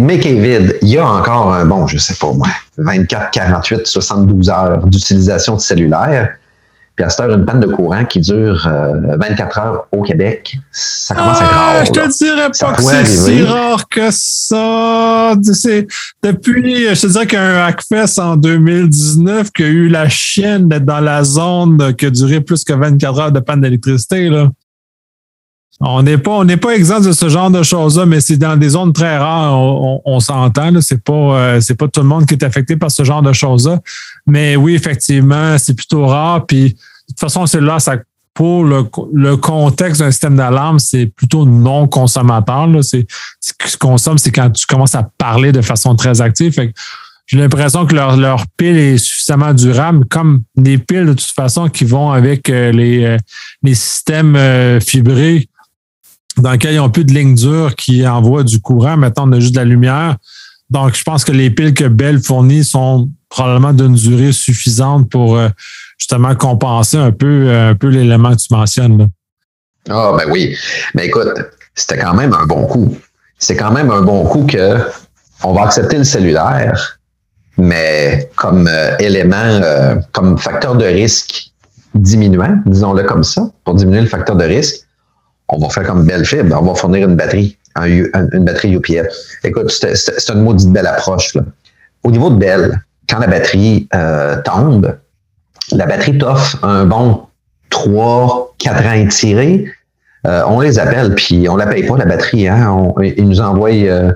mais 0.00 0.18
qu'il 0.18 0.44
est 0.44 0.58
vide, 0.58 0.78
il 0.82 0.88
y 0.88 0.98
a 0.98 1.06
encore 1.06 1.54
un 1.54 1.64
bon, 1.64 1.86
je 1.86 1.98
sais 1.98 2.14
pas 2.14 2.32
moi, 2.32 2.48
24, 2.78 3.30
48, 3.30 3.86
72 3.86 4.50
heures 4.50 4.84
d'utilisation 4.86 5.56
de 5.56 5.60
cellulaire. 5.60 6.36
Puis 6.94 7.04
à 7.04 7.08
cette 7.08 7.20
heure, 7.20 7.30
une 7.30 7.46
panne 7.46 7.60
de 7.60 7.66
courant 7.66 8.04
qui 8.04 8.20
dure 8.20 8.68
24 8.68 8.68
euh, 9.58 9.62
heures 9.62 9.86
au 9.92 10.02
Québec, 10.02 10.58
ça 10.70 11.14
commence 11.14 11.40
à 11.40 11.44
être 11.44 11.50
ah, 11.52 11.72
rare. 11.72 11.84
Je 11.86 11.92
te 11.92 12.18
dirais 12.18 12.50
pas 12.60 12.72
que 12.74 12.82
c'est 12.82 13.04
si 13.06 13.42
rare 13.42 13.88
que 13.88 14.08
ça. 14.10 15.34
depuis, 16.22 16.94
je 16.94 17.00
te 17.00 17.06
dirais 17.06 17.26
qu'un 17.26 17.64
Hackfest 17.64 18.18
en 18.18 18.36
2019 18.36 19.50
qui 19.52 19.62
a 19.62 19.68
eu 19.68 19.88
la 19.88 20.08
chienne 20.08 20.68
d'être 20.68 20.84
dans 20.84 21.00
la 21.00 21.24
zone 21.24 21.94
qui 21.96 22.06
a 22.06 22.10
duré 22.10 22.40
plus 22.40 22.62
que 22.62 22.74
24 22.74 23.20
heures 23.20 23.32
de 23.32 23.40
panne 23.40 23.62
d'électricité, 23.62 24.28
là. 24.28 24.48
On 25.84 26.02
n'est 26.04 26.18
pas, 26.18 26.30
on 26.30 26.44
n'est 26.44 26.56
pas 26.56 26.76
exempt 26.76 27.00
de 27.00 27.10
ce 27.10 27.28
genre 27.28 27.50
de 27.50 27.62
choses-là, 27.64 28.06
mais 28.06 28.20
c'est 28.20 28.36
dans 28.36 28.56
des 28.56 28.68
zones 28.68 28.92
très 28.92 29.18
rares. 29.18 29.58
On, 29.58 30.20
s'entend. 30.20 30.80
C'est 30.80 31.02
pas, 31.02 31.12
euh, 31.12 31.60
c'est 31.60 31.74
pas 31.74 31.88
tout 31.88 32.00
le 32.00 32.06
monde 32.06 32.24
qui 32.24 32.34
est 32.34 32.44
affecté 32.44 32.76
par 32.76 32.90
ce 32.90 33.02
genre 33.02 33.20
de 33.20 33.32
choses-là. 33.32 33.80
Mais 34.24 34.54
oui, 34.54 34.76
effectivement, 34.76 35.58
c'est 35.58 35.74
plutôt 35.74 36.06
rare. 36.06 36.46
Puis 36.46 36.70
de 36.70 36.76
toute 37.08 37.18
façon, 37.18 37.46
c'est 37.46 37.60
là, 37.60 37.80
ça, 37.80 37.96
pour 38.32 38.64
le, 38.64 38.84
le 39.12 39.36
contexte 39.36 40.00
d'un 40.00 40.12
système 40.12 40.36
d'alarme, 40.36 40.78
c'est 40.78 41.06
plutôt 41.06 41.44
non 41.44 41.88
consommateur. 41.88 42.68
Là. 42.68 42.80
C'est, 42.82 43.04
ce 43.40 43.52
que 43.52 43.68
tu 43.68 43.76
consommes, 43.76 44.18
c'est 44.18 44.30
quand 44.30 44.50
tu 44.50 44.66
commences 44.66 44.94
à 44.94 45.02
parler 45.18 45.50
de 45.50 45.62
façon 45.62 45.96
très 45.96 46.20
active. 46.20 46.54
j'ai 47.26 47.38
l'impression 47.38 47.86
que 47.86 47.96
leur, 47.96 48.16
leur 48.16 48.46
pile 48.56 48.76
est 48.76 48.98
suffisamment 48.98 49.52
durable, 49.52 50.04
comme 50.08 50.44
des 50.54 50.78
piles 50.78 51.06
de 51.06 51.14
toute 51.14 51.22
façon 51.22 51.68
qui 51.68 51.84
vont 51.84 52.12
avec 52.12 52.48
euh, 52.48 52.70
les, 52.70 53.04
euh, 53.04 53.16
les 53.64 53.74
systèmes 53.74 54.38
fibrés 54.80 55.48
dans 56.38 56.52
lequel 56.52 56.74
ils 56.74 56.78
n'ont 56.78 56.90
plus 56.90 57.04
de 57.04 57.12
ligne 57.12 57.34
dure 57.34 57.74
qui 57.74 58.06
envoie 58.06 58.42
du 58.42 58.60
courant. 58.60 58.96
Maintenant, 58.96 59.28
on 59.28 59.32
a 59.32 59.40
juste 59.40 59.54
de 59.54 59.58
la 59.58 59.64
lumière. 59.64 60.16
Donc, 60.70 60.96
je 60.96 61.02
pense 61.02 61.24
que 61.24 61.32
les 61.32 61.50
piles 61.50 61.74
que 61.74 61.84
Bell 61.84 62.20
fournit 62.20 62.64
sont 62.64 63.10
probablement 63.28 63.72
d'une 63.72 63.94
durée 63.94 64.32
suffisante 64.32 65.10
pour 65.10 65.36
euh, 65.36 65.48
justement 65.98 66.34
compenser 66.34 66.96
un 66.96 67.12
peu, 67.12 67.50
un 67.50 67.74
peu 67.74 67.88
l'élément 67.88 68.32
que 68.32 68.36
tu 68.36 68.52
mentionnes. 68.52 69.08
Ah, 69.88 70.12
ben 70.16 70.30
oui. 70.30 70.56
Mais 70.94 71.06
écoute, 71.06 71.28
c'était 71.74 71.98
quand 71.98 72.14
même 72.14 72.32
un 72.32 72.46
bon 72.46 72.66
coup. 72.66 72.96
C'est 73.38 73.56
quand 73.56 73.72
même 73.72 73.90
un 73.90 74.02
bon 74.02 74.24
coup 74.24 74.46
que 74.46 74.78
on 75.44 75.52
va 75.52 75.62
accepter 75.62 75.98
le 75.98 76.04
cellulaire, 76.04 76.98
mais 77.56 78.30
comme 78.36 78.68
euh, 78.68 78.96
élément, 78.98 79.36
euh, 79.36 79.96
comme 80.12 80.38
facteur 80.38 80.76
de 80.76 80.84
risque 80.84 81.52
diminuant, 81.94 82.60
disons-le 82.66 83.02
comme 83.02 83.24
ça, 83.24 83.50
pour 83.64 83.74
diminuer 83.74 84.02
le 84.02 84.06
facteur 84.06 84.36
de 84.36 84.44
risque, 84.44 84.86
on 85.48 85.58
va 85.58 85.68
faire 85.68 85.84
comme 85.84 86.06
belle 86.06 86.24
fibre, 86.24 86.56
on 86.58 86.64
va 86.64 86.74
fournir 86.74 87.08
une 87.08 87.16
batterie, 87.16 87.58
une 87.76 88.44
batterie 88.44 88.74
UPS. 88.74 89.38
Écoute, 89.44 89.70
c'est 89.70 90.32
une 90.32 90.42
maudite 90.42 90.70
belle 90.72 90.86
approche. 90.86 91.36
Au 92.04 92.10
niveau 92.10 92.30
de 92.30 92.36
Bell, 92.36 92.80
quand 93.08 93.18
la 93.18 93.26
batterie 93.26 93.88
euh, 93.94 94.40
tombe, 94.42 94.96
la 95.72 95.86
batterie 95.86 96.18
t'offre 96.18 96.64
un 96.64 96.84
bon 96.84 97.22
3, 97.70 98.54
4 98.58 98.86
ans 98.86 98.92
étiré. 98.92 99.66
Euh, 100.26 100.42
on 100.46 100.60
les 100.60 100.78
appelle, 100.78 101.14
puis 101.14 101.48
on 101.48 101.56
la 101.56 101.66
paye 101.66 101.86
pas, 101.86 101.96
la 101.96 102.04
batterie. 102.04 102.48
Hein? 102.48 102.92
ils 103.02 103.28
nous 103.28 103.40
envoient 103.40 103.70
euh, 103.70 104.12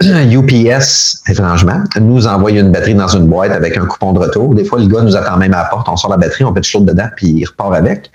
UPS, 0.02 1.22
étrangement, 1.28 1.82
nous 2.00 2.26
envoie 2.26 2.50
une 2.50 2.72
batterie 2.72 2.94
dans 2.94 3.08
une 3.08 3.26
boîte 3.26 3.52
avec 3.52 3.76
un 3.76 3.86
coupon 3.86 4.12
de 4.12 4.18
retour. 4.18 4.54
Des 4.54 4.64
fois, 4.64 4.78
le 4.78 4.86
gars 4.86 5.02
nous 5.02 5.16
attend 5.16 5.36
même 5.36 5.54
à 5.54 5.62
la 5.62 5.64
porte, 5.64 5.88
on 5.88 5.96
sort 5.96 6.10
la 6.10 6.16
batterie, 6.16 6.44
on 6.44 6.52
du 6.52 6.62
chaud 6.62 6.80
dedans, 6.80 7.08
puis 7.16 7.28
il 7.28 7.44
repart 7.44 7.74
avec 7.74 8.10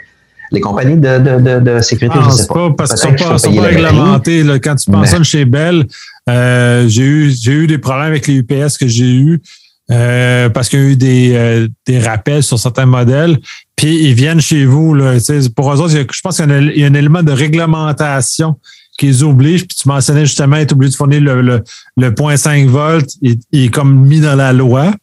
les 0.51 0.59
compagnies 0.59 0.97
de, 0.97 1.17
de, 1.17 1.59
de, 1.59 1.81
sécurité, 1.81 2.19
je 2.21 2.27
ne 2.27 2.31
sais 2.31 2.47
pas. 2.47 2.69
parce 2.77 2.99
qu'ils 2.99 3.11
ne 3.11 3.17
sont 3.17 3.29
pas, 3.29 3.37
sont 3.37 3.53
pas 3.53 3.61
réglementés. 3.61 4.43
Là. 4.43 4.59
Quand 4.59 4.75
tu 4.75 4.91
penses 4.91 5.23
chez 5.23 5.45
Bell, 5.45 5.85
Euh, 6.29 6.87
j'ai 6.87 7.03
eu, 7.03 7.31
j'ai 7.31 7.51
eu 7.51 7.67
des 7.67 7.77
problèmes 7.77 8.07
avec 8.07 8.27
les 8.27 8.35
UPS 8.35 8.77
que 8.77 8.87
j'ai 8.87 9.11
eu 9.11 9.41
euh, 9.89 10.49
parce 10.49 10.69
qu'il 10.69 10.79
y 10.79 10.83
a 10.83 10.85
eu 10.85 10.95
des, 10.95 11.31
euh, 11.33 11.67
des 11.85 11.99
rappels 11.99 12.43
sur 12.43 12.59
certains 12.59 12.85
modèles. 12.85 13.39
Puis 13.75 14.03
ils 14.03 14.13
viennent 14.13 14.41
chez 14.41 14.65
vous. 14.65 14.93
Là, 14.93 15.17
pour 15.55 15.73
eux 15.73 15.81
autres, 15.81 15.93
je 15.93 16.21
pense 16.21 16.37
qu'il 16.37 16.49
y 16.49 16.83
a 16.83 16.87
un, 16.87 16.93
élément 16.93 17.23
de 17.23 17.31
réglementation 17.31 18.55
qui 18.97 19.07
les 19.07 19.23
oblige. 19.23 19.65
Puis 19.67 19.75
tu 19.75 19.87
mentionnais 19.87 20.25
justement 20.25 20.57
être 20.57 20.73
obligé 20.73 20.91
de 20.91 20.95
fournir 20.95 21.21
le, 21.21 21.41
le, 21.41 21.63
le 21.97 22.11
0.5 22.11 22.67
volts. 22.67 23.09
Il, 23.21 23.39
il, 23.51 23.65
est 23.65 23.69
comme 23.69 24.07
mis 24.07 24.19
dans 24.19 24.35
la 24.35 24.53
loi. 24.53 24.93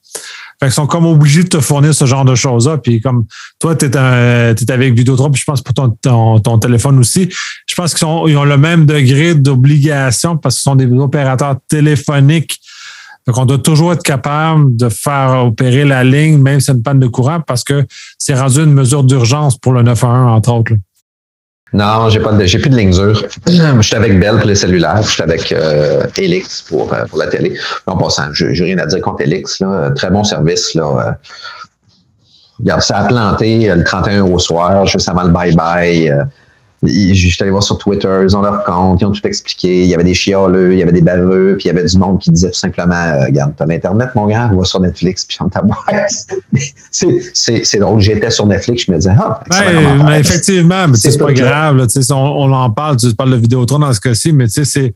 Fait 0.61 0.67
qu'ils 0.67 0.75
sont 0.75 0.87
comme 0.87 1.07
obligés 1.07 1.45
de 1.45 1.49
te 1.49 1.61
fournir 1.61 1.95
ce 1.95 2.05
genre 2.05 2.25
de 2.25 2.35
choses-là. 2.35 2.79
Puis 2.79 3.01
comme 3.01 3.27
toi, 3.61 3.77
tu 3.77 3.87
es, 3.87 4.71
avec 4.71 4.95
Vidéotron, 4.95 5.31
puis 5.31 5.41
je 5.41 5.45
pense 5.45 5.63
pour 5.63 5.73
ton, 5.73 5.91
ton, 5.91 6.41
ton 6.41 6.59
téléphone 6.59 6.99
aussi. 6.99 7.29
Je 7.67 7.75
pense 7.75 7.95
qu'ils 7.95 8.09
ils 8.27 8.37
ont 8.37 8.45
le 8.45 8.57
même 8.57 8.85
degré 8.85 9.35
d'obligation 9.35 10.37
parce 10.37 10.57
ce 10.57 10.63
sont 10.63 10.75
des 10.75 10.87
opérateurs 10.87 11.57
téléphoniques. 11.69 12.59
Donc, 13.29 13.37
on 13.37 13.45
doit 13.45 13.59
toujours 13.59 13.93
être 13.93 14.03
capable 14.03 14.75
de 14.75 14.89
faire 14.89 15.45
opérer 15.45 15.85
la 15.85 16.03
ligne, 16.03 16.39
même 16.39 16.61
si 16.61 16.67
c'est 16.67 16.73
une 16.73 16.83
panne 16.83 16.99
de 16.99 17.09
courant, 17.09 17.41
parce 17.41 17.63
que 17.63 17.87
c'est 18.17 18.35
rendu 18.35 18.61
une 18.61 18.73
mesure 18.73 19.05
d'urgence 19.05 19.59
pour 19.59 19.75
le 19.75 19.83
911, 19.83 20.33
entre 20.33 20.53
autres. 20.55 20.73
Non, 21.73 22.09
j'ai 22.09 22.21
pas 22.21 22.33
de, 22.33 22.45
j'ai 22.45 22.59
plus 22.59 22.71
de 22.71 22.77
ligne 22.77 22.91
dure. 22.91 23.23
Je 23.47 23.83
suis 23.83 23.97
avec 23.97 24.19
Bell 24.19 24.39
pour 24.39 24.47
les 24.47 24.55
cellulaires, 24.55 25.03
je 25.03 25.11
suis 25.11 25.23
avec 25.23 25.53
euh, 25.53 26.07
Elix 26.16 26.62
pour, 26.62 26.93
euh, 26.93 27.05
pour 27.05 27.19
la 27.19 27.27
télé. 27.27 27.59
En 27.87 27.97
passant, 27.97 28.33
je 28.33 28.47
n'ai 28.47 28.53
rien 28.53 28.79
à 28.79 28.87
dire 28.87 29.01
contre 29.03 29.23
Elix. 29.23 29.61
Là. 29.61 29.91
Très 29.95 30.11
bon 30.11 30.25
service. 30.25 30.75
Là. 30.75 30.83
Euh, 30.83 31.12
regarde, 32.59 32.81
ça 32.81 32.99
a 32.99 33.05
planté 33.07 33.69
le 33.69 33.85
31 33.85 34.23
au 34.23 34.39
soir, 34.39 34.87
juste 34.87 35.09
avant 35.09 35.25
le 35.25 35.31
bye-bye. 35.31 36.27
Je 36.83 37.12
suis 37.12 37.37
allé 37.41 37.51
voir 37.51 37.62
sur 37.62 37.76
Twitter, 37.76 38.20
ils 38.22 38.37
ont 38.37 38.43
leur 38.43 38.62
compte, 38.62 39.01
ils 39.01 39.05
ont 39.05 39.11
tout 39.11 39.26
expliqué. 39.26 39.83
Il 39.83 39.89
y 39.89 39.95
avait 39.95 40.05
des 40.05 40.14
chialeux, 40.14 40.72
il 40.72 40.79
y 40.79 40.83
avait 40.83 40.93
des 40.93 41.01
baveux, 41.01 41.57
puis 41.59 41.64
il 41.64 41.74
y 41.74 41.76
avait 41.76 41.85
du 41.85 41.99
monde 41.99 42.20
qui 42.20 42.31
disait 42.31 42.51
tout 42.51 42.59
simplement 42.59 42.95
euh, 42.95 43.24
Regarde, 43.24 43.55
t'as 43.57 43.66
l'Internet, 43.66 44.11
mon 44.14 44.26
gars, 44.26 44.51
va 44.53 44.64
sur 44.64 44.81
Netflix, 44.81 45.24
puis 45.24 45.39
on 45.41 45.49
ta 45.49 45.62
C'est 46.91 47.79
drôle, 47.79 48.01
j'étais 48.01 48.31
sur 48.31 48.47
Netflix, 48.47 48.85
je 48.87 48.93
me 48.93 48.97
disais 48.99 49.11
Ah, 49.18 49.43
ouais, 49.51 50.05
mais 50.07 50.20
effectivement, 50.20 50.87
mais 50.87 50.97
c'est 50.97 51.18
pas 51.18 51.33
grave. 51.33 51.76
Là, 51.76 51.87
on, 52.11 52.14
on 52.14 52.53
en 52.53 52.70
parle, 52.70 52.97
tu 52.97 53.12
parles 53.14 53.33
de 53.33 53.37
Vidéotron 53.37 53.81
dans 53.81 53.93
ce 53.93 54.01
cas-ci, 54.01 54.33
mais 54.33 54.47
tu 54.47 54.53
sais, 54.53 54.64
c'est 54.64 54.95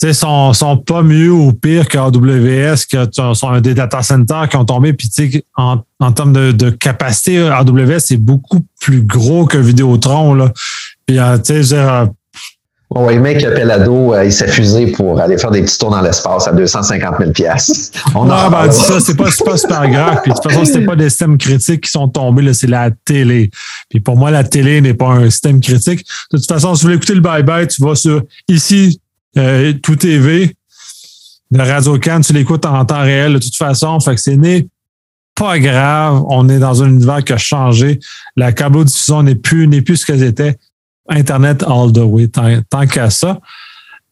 sais, 0.00 0.12
sont, 0.12 0.52
sont 0.52 0.76
pas 0.76 1.02
mieux 1.02 1.30
ou 1.30 1.52
pire 1.52 1.86
qu'AWS, 1.88 2.86
qui 2.88 2.96
sont 3.12 3.60
des 3.60 3.74
data 3.74 4.02
centers 4.02 4.48
qui 4.48 4.56
ont 4.56 4.64
tombé. 4.64 4.92
Puis, 4.92 5.08
tu 5.08 5.30
sais, 5.30 5.44
en, 5.56 5.78
en 6.00 6.12
termes 6.12 6.32
de, 6.32 6.52
de 6.52 6.70
capacité, 6.70 7.38
AWS, 7.38 8.00
c'est 8.00 8.16
beaucoup 8.16 8.60
plus 8.80 9.02
gros 9.02 9.46
que 9.46 9.58
Vidéotron, 9.58 10.34
là. 10.34 10.52
Puis, 11.06 11.18
euh, 11.18 11.38
tu 11.38 11.62
sais, 11.64 11.76
euh, 11.76 12.06
oui, 12.92 13.14
le 13.14 13.20
mec 13.20 13.38
Pelado, 13.38 14.14
euh, 14.14 14.24
il 14.24 14.32
s'est 14.32 14.48
fusé 14.48 14.88
pour 14.88 15.20
aller 15.20 15.38
faire 15.38 15.52
des 15.52 15.62
petits 15.62 15.78
tours 15.78 15.90
dans 15.90 16.00
l'espace 16.00 16.48
à 16.48 16.52
250 16.52 17.18
000 17.20 17.30
pièces. 17.30 17.92
On 18.16 18.24
non, 18.24 18.50
ben, 18.50 18.68
ça, 18.72 18.98
c'est 18.98 19.16
pas, 19.16 19.28
pas 19.44 19.56
super 19.56 19.88
grave. 19.88 20.20
Puis, 20.24 20.32
de 20.32 20.36
toute 20.36 20.50
façon, 20.50 20.64
c'était 20.64 20.84
pas 20.84 20.96
des 20.96 21.08
systèmes 21.08 21.38
critiques 21.38 21.82
qui 21.82 21.90
sont 21.90 22.08
tombés, 22.08 22.42
là, 22.42 22.52
c'est 22.52 22.66
la 22.66 22.90
télé. 22.90 23.50
Puis, 23.88 24.00
pour 24.00 24.16
moi, 24.16 24.32
la 24.32 24.42
télé 24.42 24.80
n'est 24.80 24.94
pas 24.94 25.06
un 25.06 25.30
système 25.30 25.60
critique. 25.60 26.04
De 26.32 26.38
toute 26.38 26.48
façon, 26.48 26.74
si 26.74 26.82
vous 26.82 26.88
voulez 26.88 26.96
écouter 26.96 27.14
le 27.14 27.20
bye-bye, 27.20 27.68
tu 27.68 27.80
vas 27.84 27.94
sur 27.94 28.22
ici, 28.48 29.00
euh, 29.36 29.72
tout 29.82 29.96
TV 29.96 30.54
de 31.50 31.60
Radio 31.60 31.98
Cannes, 31.98 32.22
tu 32.22 32.32
l'écoutes 32.32 32.64
en 32.64 32.84
temps 32.84 33.02
réel 33.02 33.34
de 33.34 33.38
toute 33.38 33.56
façon. 33.56 33.98
Fait 34.00 34.14
que 34.14 34.20
c'est 34.20 34.36
né 34.36 34.68
pas 35.34 35.58
grave. 35.58 36.22
On 36.28 36.48
est 36.48 36.58
dans 36.58 36.82
un 36.82 36.88
univers 36.88 37.24
qui 37.24 37.32
a 37.32 37.38
changé. 37.38 37.98
La 38.36 38.52
câble 38.52 38.84
diffusion 38.84 39.22
n'est 39.22 39.34
plus, 39.34 39.66
n'est 39.66 39.82
plus 39.82 39.96
ce 39.96 40.06
que 40.06 40.16
c'était. 40.16 40.58
Internet 41.08 41.64
all 41.64 41.92
the 41.92 41.98
way, 41.98 42.28
tant, 42.28 42.86
qu'à 42.86 43.10
ça. 43.10 43.40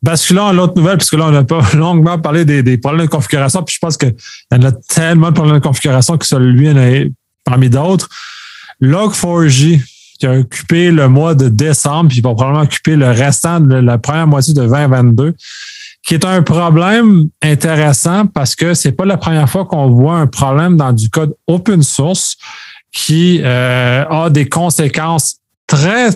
Basculant 0.03 0.49
à 0.49 0.53
l'autre 0.53 0.75
nouvelle, 0.77 0.97
puisque 0.97 1.15
là, 1.15 1.27
on 1.27 1.35
a 1.35 1.45
pas 1.45 1.61
longuement 1.75 2.19
parlé 2.19 2.45
des, 2.45 2.79
problèmes 2.79 3.07
de 3.07 3.11
configuration, 3.11 3.63
puis 3.63 3.75
je 3.75 3.79
pense 3.79 3.97
qu'il 3.97 4.15
y 4.53 4.55
en 4.55 4.63
a 4.63 4.73
tellement 4.73 5.29
de 5.29 5.35
problèmes 5.35 5.57
de 5.57 5.63
configuration 5.63 6.17
que 6.17 6.27
celui 6.27 6.71
en 6.71 6.77
a 6.77 7.05
parmi 7.45 7.69
d'autres. 7.69 8.09
Log4j, 8.83 9.81
qui 10.19 10.27
a 10.27 10.33
occupé 10.33 10.91
le 10.91 11.09
mois 11.09 11.35
de 11.35 11.49
décembre, 11.49 12.09
puis 12.09 12.19
il 12.19 12.23
va 12.23 12.35
probablement 12.35 12.65
occuper 12.65 12.97
le 12.97 13.11
restant 13.11 13.61
de 13.61 13.77
la 13.77 13.99
première 13.99 14.27
moitié 14.27 14.53
de 14.53 14.61
2022, 14.61 15.35
qui 16.03 16.15
est 16.15 16.25
un 16.25 16.43
problème 16.43 17.29
intéressant 17.43 18.27
parce 18.27 18.57
que 18.57 18.75
c'est 18.75 18.93
pas 18.93 19.05
la 19.05 19.17
première 19.17 19.49
fois 19.49 19.65
qu'on 19.65 19.91
voit 19.91 20.17
un 20.17 20.27
problème 20.27 20.77
dans 20.77 20.93
du 20.93 21.09
code 21.09 21.35
open 21.47 21.83
source 21.83 22.37
qui 22.93 23.41
euh, 23.43 24.05
a 24.09 24.31
des 24.31 24.49
conséquences 24.49 25.37
très 25.67 26.11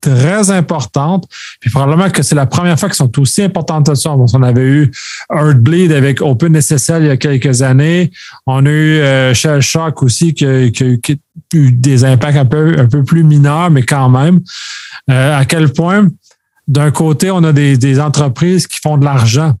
très 0.00 0.50
importantes. 0.50 1.26
Puis 1.60 1.70
probablement 1.70 2.10
que 2.10 2.22
c'est 2.22 2.34
la 2.34 2.46
première 2.46 2.78
fois 2.78 2.88
qu'ils 2.88 2.96
sont 2.96 3.18
aussi 3.18 3.42
importantes 3.42 3.86
que 3.86 3.94
ça. 3.94 4.10
on 4.10 4.42
avait 4.42 4.62
eu 4.62 4.90
Earthbleed 5.32 5.92
avec 5.92 6.20
OpenSSL 6.20 7.02
il 7.02 7.08
y 7.08 7.10
a 7.10 7.16
quelques 7.16 7.62
années. 7.62 8.10
On 8.46 8.64
a 8.66 8.70
eu 8.70 8.98
euh, 9.00 9.34
Shell 9.34 9.60
Shock 9.60 10.02
aussi 10.02 10.34
qui, 10.34 10.44
a 10.44 10.68
eu 11.54 11.72
des 11.72 12.04
impacts 12.04 12.38
un 12.38 12.44
peu, 12.44 12.78
un 12.78 12.86
peu 12.86 13.04
plus 13.04 13.24
mineurs, 13.24 13.70
mais 13.70 13.82
quand 13.82 14.08
même. 14.08 14.40
Euh, 15.10 15.38
à 15.38 15.44
quel 15.44 15.72
point, 15.72 16.08
d'un 16.68 16.90
côté, 16.90 17.30
on 17.30 17.42
a 17.44 17.52
des 17.52 18.00
entreprises 18.00 18.66
qui 18.66 18.78
font 18.82 18.98
de 18.98 19.04
l'argent 19.04 19.54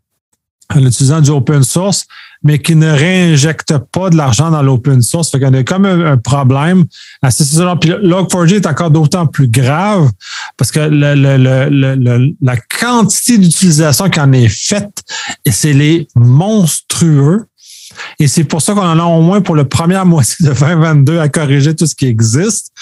en 0.74 0.84
utilisant 0.84 1.20
du 1.20 1.30
open 1.30 1.62
source, 1.62 2.06
mais 2.42 2.58
qui 2.58 2.74
ne 2.76 2.90
réinjectent 2.90 3.78
pas 3.92 4.10
de 4.10 4.16
l'argent 4.16 4.50
dans 4.50 4.62
l'open 4.62 5.02
source. 5.02 5.30
Fait 5.30 5.40
qu'on 5.40 5.54
a 5.54 5.62
comme 5.62 5.84
un, 5.84 6.16
problème 6.16 6.84
à 7.22 7.30
ce 7.30 7.42
Puis 7.78 7.90
Log4j 7.90 8.56
est 8.56 8.66
encore 8.66 8.90
d'autant 8.90 9.26
plus 9.26 9.48
grave 9.48 10.10
parce 10.56 10.70
que 10.70 10.80
le, 10.80 11.14
le, 11.14 12.34
la 12.40 12.56
quantité 12.56 13.38
d'utilisation 13.38 14.10
qui 14.10 14.20
en 14.20 14.32
est 14.32 14.48
faite, 14.48 15.02
c'est 15.50 15.72
les 15.72 16.08
monstrueux. 16.14 17.46
Et 18.18 18.28
c'est 18.28 18.44
pour 18.44 18.60
ça 18.60 18.74
qu'on 18.74 18.80
en 18.80 18.98
a 18.98 19.04
au 19.04 19.22
moins 19.22 19.40
pour 19.40 19.54
le 19.54 19.68
première 19.68 20.04
moitié 20.04 20.36
de 20.46 20.52
2022 20.52 21.18
à 21.18 21.28
corriger 21.28 21.74
tout 21.74 21.86
ce 21.86 21.94
qui 21.94 22.06
existe. 22.06 22.72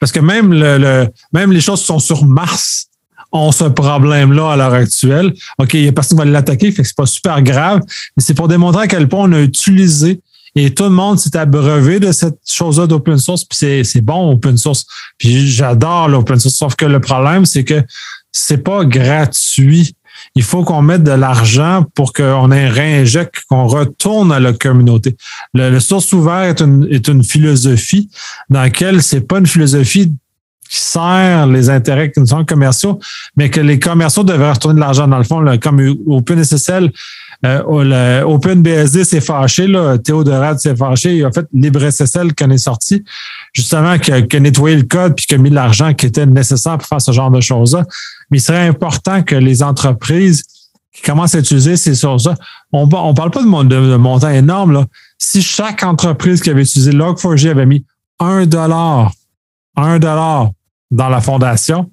Parce 0.00 0.12
que 0.12 0.20
même, 0.20 0.52
le, 0.52 1.08
même 1.32 1.52
les 1.52 1.60
choses 1.60 1.82
sont 1.82 1.98
sur 1.98 2.24
Mars 2.24 2.88
ont 3.34 3.52
ce 3.52 3.64
problème-là 3.64 4.52
à 4.52 4.56
l'heure 4.56 4.72
actuelle. 4.72 5.34
OK, 5.58 5.74
il 5.74 5.84
y 5.84 5.88
a 5.88 5.92
personne 5.92 6.18
qui 6.18 6.24
va 6.24 6.30
l'attaquer, 6.30 6.72
fait 6.72 6.82
que 6.82 6.88
c'est 6.88 6.96
pas 6.96 7.04
super 7.04 7.42
grave, 7.42 7.80
mais 8.16 8.22
c'est 8.22 8.34
pour 8.34 8.48
démontrer 8.48 8.84
à 8.84 8.86
quel 8.86 9.08
point 9.08 9.28
on 9.28 9.32
a 9.32 9.40
utilisé 9.40 10.20
et 10.56 10.72
tout 10.72 10.84
le 10.84 10.90
monde 10.90 11.18
s'est 11.18 11.36
abreuvé 11.36 11.98
de 11.98 12.12
cette 12.12 12.38
chose-là 12.46 12.86
d'open 12.86 13.18
source, 13.18 13.44
puis 13.44 13.84
c'est 13.84 14.00
bon 14.00 14.32
open 14.32 14.56
source. 14.56 14.86
Puis 15.18 15.48
j'adore 15.48 16.08
l'open 16.08 16.38
source, 16.38 16.54
sauf 16.54 16.76
que 16.76 16.86
le 16.86 17.00
problème, 17.00 17.44
c'est 17.44 17.64
que 17.64 17.82
c'est 18.30 18.62
pas 18.62 18.84
gratuit. 18.84 19.94
Il 20.36 20.44
faut 20.44 20.62
qu'on 20.62 20.80
mette 20.80 21.02
de 21.02 21.10
l'argent 21.10 21.84
pour 21.94 22.12
qu'on 22.12 22.48
réinjecte, 22.48 23.34
qu'on 23.48 23.66
retourne 23.66 24.30
à 24.30 24.38
la 24.38 24.52
communauté. 24.52 25.16
Le, 25.54 25.80
source 25.80 26.12
ouvert 26.12 26.42
est 26.42 26.60
une, 26.60 26.86
est 26.88 27.08
une 27.08 27.24
philosophie 27.24 28.08
dans 28.48 28.60
laquelle 28.60 29.02
c'est 29.02 29.22
pas 29.22 29.38
une 29.38 29.46
philosophie 29.46 30.12
qui 30.74 30.80
sert 30.80 31.46
les 31.46 31.70
intérêts 31.70 32.10
qui 32.10 32.26
sont 32.26 32.44
commerciaux, 32.44 32.98
mais 33.36 33.48
que 33.48 33.60
les 33.60 33.78
commerciaux 33.78 34.24
devraient 34.24 34.50
retourner 34.50 34.74
de 34.74 34.80
l'argent 34.80 35.06
dans 35.06 35.18
le 35.18 35.24
fond, 35.24 35.44
comme 35.62 35.80
OpenSSL, 36.08 36.90
euh, 37.46 38.22
OpenBSD 38.24 39.04
s'est 39.04 39.20
fâché, 39.20 39.68
là, 39.68 39.98
Théodorade 39.98 40.58
s'est 40.58 40.74
fâché, 40.74 41.18
il 41.18 41.24
a 41.24 41.30
fait 41.30 41.46
LibreSSL 41.52 42.34
qu'on 42.34 42.50
est 42.50 42.58
sorti, 42.58 43.04
justement, 43.52 43.98
qui 43.98 44.10
a, 44.10 44.20
nettoyé 44.40 44.74
le 44.74 44.82
code 44.82 45.14
puis 45.14 45.26
qui 45.26 45.34
a 45.34 45.38
mis 45.38 45.50
l'argent 45.50 45.94
qui 45.94 46.06
était 46.06 46.26
nécessaire 46.26 46.76
pour 46.78 46.88
faire 46.88 47.00
ce 47.00 47.12
genre 47.12 47.30
de 47.30 47.40
choses-là. 47.40 47.84
Mais 48.32 48.38
il 48.38 48.40
serait 48.40 48.66
important 48.66 49.22
que 49.22 49.36
les 49.36 49.62
entreprises 49.62 50.42
qui 50.92 51.02
commencent 51.02 51.36
à 51.36 51.38
utiliser 51.38 51.76
ces 51.76 51.94
sources-là, 51.94 52.34
on 52.72 52.86
ne 52.86 52.90
parle 53.14 53.30
pas 53.30 53.42
de, 53.42 53.64
de, 53.64 53.96
de 53.96 54.72
là. 54.72 54.84
Si 55.18 55.40
chaque 55.40 55.84
entreprise 55.84 56.40
qui 56.40 56.50
avait 56.50 56.62
utilisé 56.62 56.90
Log4j 56.90 57.50
avait 57.50 57.66
mis 57.66 57.84
un 58.18 58.44
dollar, 58.46 59.12
un 59.76 60.00
dollar 60.00 60.50
dans 60.94 61.08
la 61.08 61.20
fondation, 61.20 61.90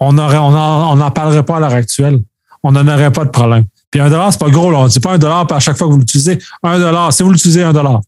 on 0.00 0.16
on 0.16 0.96
n'en 0.96 1.10
parlerait 1.10 1.42
pas 1.42 1.56
à 1.56 1.60
l'heure 1.60 1.72
actuelle. 1.72 2.20
On 2.62 2.72
n'en 2.72 2.86
aurait 2.86 3.12
pas 3.12 3.24
de 3.24 3.30
problème. 3.30 3.64
Puis 3.90 4.00
un 4.00 4.10
dollar, 4.10 4.32
c'est 4.32 4.40
pas 4.40 4.50
gros, 4.50 4.70
là. 4.70 4.86
C'est 4.90 5.02
pas 5.02 5.12
un 5.12 5.18
dollar 5.18 5.46
à 5.50 5.60
chaque 5.60 5.76
fois 5.76 5.86
que 5.86 5.92
vous 5.92 5.98
l'utilisez. 5.98 6.38
Un 6.62 6.78
dollar, 6.78 7.12
si 7.12 7.22
vous 7.22 7.30
l'utilisez, 7.30 7.62
un 7.62 7.72
dollar. 7.72 8.00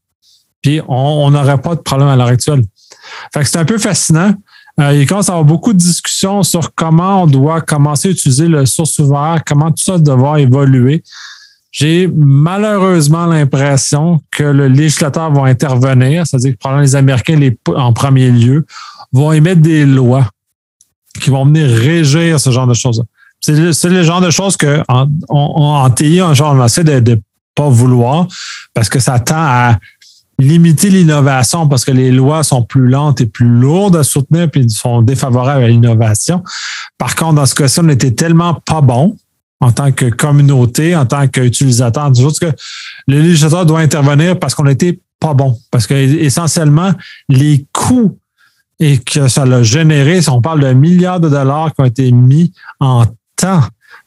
Puis 0.63 0.81
on 0.89 1.31
n'aurait 1.31 1.61
pas 1.61 1.75
de 1.75 1.81
problème 1.81 2.09
à 2.09 2.17
l'heure 2.17 2.29
actuelle. 2.29 2.65
Fait 3.33 3.41
que 3.41 3.49
c'est 3.49 3.59
un 3.59 3.65
peu 3.65 3.79
fascinant. 3.79 4.35
Euh, 4.79 4.95
il 4.95 5.07
commence 5.07 5.29
à 5.29 5.33
avoir 5.33 5.45
beaucoup 5.45 5.73
de 5.73 5.79
discussions 5.79 6.43
sur 6.43 6.75
comment 6.75 7.25
on 7.25 7.27
doit 7.27 7.61
commencer 7.61 8.09
à 8.09 8.11
utiliser 8.13 8.47
le 8.47 8.67
source 8.67 8.99
ouvert, 8.99 9.43
comment 9.47 9.71
tout 9.71 9.83
ça 9.83 9.99
doit 9.99 10.41
évoluer. 10.41 11.03
J'ai 11.73 12.09
malheureusement 12.15 13.27
l'impression 13.27 14.21
que 14.31 14.43
le 14.43 14.69
législateur 14.69 15.33
va 15.33 15.45
intervenir, 15.45 16.27
c'est-à-dire 16.27 16.53
que 16.53 16.59
probablement 16.59 16.83
les 16.83 16.97
Américains 16.97 17.37
les, 17.37 17.57
en 17.75 17.93
premier 17.93 18.31
lieu 18.31 18.67
vont 19.13 19.33
émettre 19.33 19.61
des 19.61 19.85
lois 19.85 20.29
qui 21.21 21.31
vont 21.31 21.45
venir 21.45 21.69
régir 21.69 22.39
ce 22.39 22.51
genre 22.51 22.67
de 22.67 22.75
choses. 22.75 23.03
C'est 23.41 23.89
le, 23.89 24.03
genre 24.03 24.21
de 24.21 24.31
choses 24.31 24.57
que 24.57 24.83
en, 24.89 25.09
en, 25.29 25.91
TI, 25.91 26.21
on, 26.23 26.35
genre, 26.35 26.55
on 26.55 26.65
essaie 26.65 26.85
de 26.85 27.11
ne 27.11 27.17
pas 27.55 27.69
vouloir 27.69 28.27
parce 28.75 28.89
que 28.89 29.01
ça 29.01 29.19
tend 29.19 29.37
à 29.37 29.79
limiter 30.39 30.91
l'innovation 30.91 31.67
parce 31.69 31.85
que 31.85 31.91
les 31.91 32.11
lois 32.11 32.43
sont 32.43 32.63
plus 32.63 32.89
lentes 32.89 33.21
et 33.21 33.27
plus 33.27 33.49
lourdes 33.49 33.97
à 33.97 34.03
soutenir 34.03 34.51
puis 34.51 34.69
sont 34.69 35.03
défavorables 35.03 35.65
à 35.65 35.69
l'innovation. 35.69 36.43
Par 36.99 37.15
contre, 37.17 37.35
dans 37.35 37.47
ce 37.47 37.55
cas-ci, 37.55 37.81
on 37.81 37.89
était 37.89 38.13
tellement 38.13 38.55
pas 38.55 38.81
bon 38.81 39.17
en 39.61 39.73
tant 39.73 39.93
que 39.93 40.07
communauté, 40.07 40.97
en 40.97 41.07
tant 41.07 41.29
qu'utilisateur. 41.29 42.11
que 42.13 42.47
le 43.07 43.21
législateur 43.21 43.67
doit 43.67 43.81
intervenir 43.81 44.39
parce 44.39 44.55
qu'on 44.55 44.65
n'était 44.65 45.01
pas 45.19 45.35
bon. 45.35 45.59
Parce 45.71 45.87
que 45.87 45.95
essentiellement, 45.95 46.93
les 47.29 47.67
coûts 47.73 48.19
et 48.81 48.99
que 48.99 49.29
ça 49.29 49.45
l'a 49.45 49.63
généré, 49.63 50.23
si 50.23 50.31
on 50.31 50.41
parle 50.41 50.61
de 50.61 50.73
milliards 50.73 51.21
de 51.21 51.29
dollars 51.29 51.73
qui 51.75 51.83
ont 51.83 51.85
été 51.85 52.11
mis 52.11 52.53
en 52.81 53.05
temps 53.37 53.63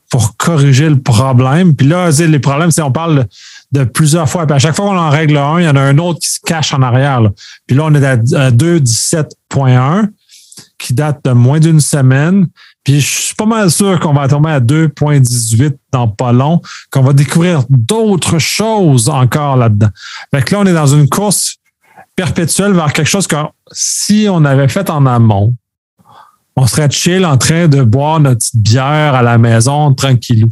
pour 0.09 0.35
corriger 0.35 0.89
le 0.89 0.99
problème. 0.99 1.75
Puis 1.75 1.87
là, 1.87 2.09
les 2.11 2.39
problèmes, 2.39 2.71
c'est 2.71 2.81
on 2.81 2.91
parle 2.91 3.25
de 3.71 3.83
plusieurs 3.83 4.29
fois. 4.29 4.45
Puis 4.45 4.55
à 4.55 4.59
chaque 4.59 4.75
fois 4.75 4.85
qu'on 4.85 4.97
en 4.97 5.09
règle 5.09 5.37
un, 5.37 5.59
il 5.59 5.65
y 5.65 5.69
en 5.69 5.75
a 5.75 5.81
un 5.81 5.97
autre 5.97 6.19
qui 6.19 6.27
se 6.27 6.39
cache 6.39 6.73
en 6.73 6.81
arrière. 6.81 7.21
Puis 7.65 7.75
là, 7.75 7.85
on 7.85 7.93
est 7.95 8.05
à 8.05 8.17
2,17.1 8.17 10.09
qui 10.77 10.93
date 10.93 11.23
de 11.25 11.31
moins 11.31 11.59
d'une 11.59 11.79
semaine. 11.79 12.47
Puis 12.83 12.99
je 12.99 13.07
suis 13.07 13.35
pas 13.35 13.45
mal 13.45 13.71
sûr 13.71 13.99
qu'on 13.99 14.13
va 14.13 14.27
tomber 14.27 14.51
à 14.51 14.59
2.18 14.59 15.77
dans 15.91 16.07
pas 16.07 16.31
long, 16.31 16.61
qu'on 16.91 17.01
va 17.01 17.13
découvrir 17.13 17.63
d'autres 17.69 18.39
choses 18.39 19.09
encore 19.09 19.55
là-dedans. 19.55 19.89
Fait 20.33 20.43
que 20.43 20.53
là, 20.53 20.61
on 20.61 20.65
est 20.65 20.73
dans 20.73 20.87
une 20.87 21.07
course 21.07 21.57
perpétuelle 22.15 22.73
vers 22.73 22.93
quelque 22.93 23.07
chose 23.07 23.27
que 23.27 23.35
si 23.71 24.27
on 24.29 24.45
avait 24.45 24.67
fait 24.67 24.89
en 24.89 25.05
amont, 25.05 25.53
on 26.55 26.67
serait 26.67 26.89
chill 26.89 27.25
en 27.25 27.37
train 27.37 27.67
de 27.67 27.81
boire 27.81 28.19
notre 28.19 28.45
bière 28.53 29.15
à 29.15 29.23
la 29.23 29.37
maison 29.37 29.93
tranquillou. 29.93 30.51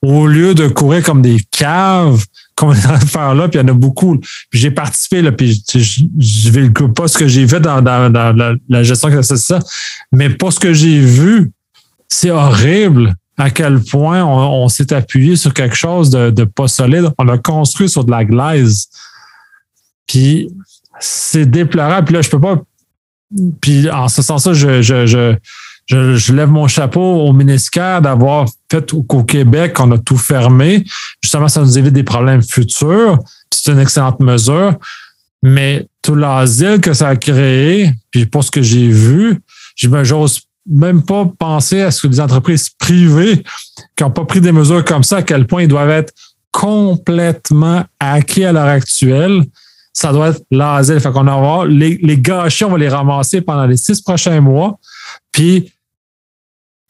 Au 0.00 0.26
lieu 0.26 0.54
de 0.54 0.68
courir 0.68 1.02
comme 1.02 1.20
des 1.20 1.38
caves, 1.50 2.24
comme 2.54 2.70
on 2.70 2.72
est 2.72 3.04
de 3.04 3.04
faire 3.04 3.34
là, 3.34 3.48
puis 3.48 3.58
il 3.58 3.62
y 3.62 3.64
en 3.64 3.68
a 3.68 3.76
beaucoup. 3.76 4.18
J'ai 4.52 4.70
participé, 4.70 5.22
là, 5.22 5.32
puis 5.32 5.62
je, 5.74 6.50
vais 6.50 6.62
le 6.62 6.92
pas 6.92 7.08
ce 7.08 7.18
que 7.18 7.26
j'ai 7.26 7.46
fait 7.46 7.60
dans, 7.60 7.82
la, 8.68 8.82
gestion 8.82 9.10
que 9.10 9.22
c'est 9.22 9.36
ça, 9.36 9.58
mais 10.12 10.30
pas 10.30 10.50
ce 10.50 10.60
que 10.60 10.72
j'ai 10.72 11.00
vu. 11.00 11.50
C'est 12.08 12.30
horrible 12.30 13.14
à 13.36 13.50
quel 13.50 13.80
point 13.80 14.24
on, 14.24 14.68
s'est 14.68 14.92
appuyé 14.92 15.34
sur 15.36 15.52
quelque 15.52 15.74
chose 15.74 16.10
de, 16.10 16.44
pas 16.44 16.68
solide. 16.68 17.10
On 17.18 17.28
a 17.28 17.38
construit 17.38 17.88
sur 17.88 18.04
de 18.04 18.10
la 18.10 18.24
glaise. 18.24 18.86
Puis 20.06 20.48
c'est 21.00 21.46
déplorable. 21.46 22.06
Puis 22.06 22.14
là, 22.14 22.22
je 22.22 22.30
peux 22.30 22.40
pas. 22.40 22.60
Puis 23.60 23.90
en 23.90 24.08
ce 24.08 24.22
sens-là, 24.22 24.52
je, 24.52 24.82
je, 24.82 25.36
je, 25.86 26.32
lève 26.32 26.48
mon 26.48 26.68
chapeau 26.68 27.00
au 27.00 27.32
ministère 27.32 28.00
d'avoir 28.00 28.48
fait 28.70 28.92
qu'au 29.06 29.24
Québec, 29.24 29.78
on 29.80 29.90
a 29.92 29.98
tout 29.98 30.16
fermé. 30.16 30.84
Justement, 31.22 31.48
ça 31.48 31.60
nous 31.60 31.78
évite 31.78 31.92
des 31.92 32.04
problèmes 32.04 32.42
futurs. 32.42 33.18
C'est 33.50 33.72
une 33.72 33.80
excellente 33.80 34.20
mesure. 34.20 34.74
Mais 35.42 35.86
tout 36.00 36.14
l'asile 36.14 36.80
que 36.80 36.94
ça 36.94 37.08
a 37.08 37.16
créé, 37.16 37.92
puis 38.10 38.24
pour 38.24 38.44
ce 38.44 38.50
que 38.50 38.62
j'ai 38.62 38.88
vu, 38.88 39.40
j'ose 39.76 40.40
même 40.66 41.02
pas 41.02 41.30
penser 41.38 41.82
à 41.82 41.90
ce 41.90 42.02
que 42.02 42.06
les 42.06 42.20
entreprises 42.20 42.70
privées 42.70 43.42
qui 43.94 44.02
n'ont 44.02 44.10
pas 44.10 44.24
pris 44.24 44.40
des 44.40 44.52
mesures 44.52 44.84
comme 44.84 45.04
ça, 45.04 45.18
à 45.18 45.22
quel 45.22 45.46
point 45.46 45.62
ils 45.62 45.68
doivent 45.68 45.90
être 45.90 46.14
complètement 46.50 47.84
acquis 48.00 48.44
à 48.44 48.52
l'heure 48.52 48.64
actuelle 48.64 49.42
ça 49.94 50.12
doit 50.12 50.30
être 50.30 50.42
l'asile. 50.50 51.00
Fait 51.00 51.10
qu'on 51.10 51.24
va 51.24 51.64
les, 51.66 51.98
les 52.02 52.18
gâchis, 52.18 52.64
on 52.64 52.70
va 52.70 52.78
les 52.78 52.88
ramasser 52.88 53.40
pendant 53.40 53.64
les 53.64 53.76
six 53.76 54.02
prochains 54.02 54.40
mois. 54.40 54.78
Puis, 55.32 55.72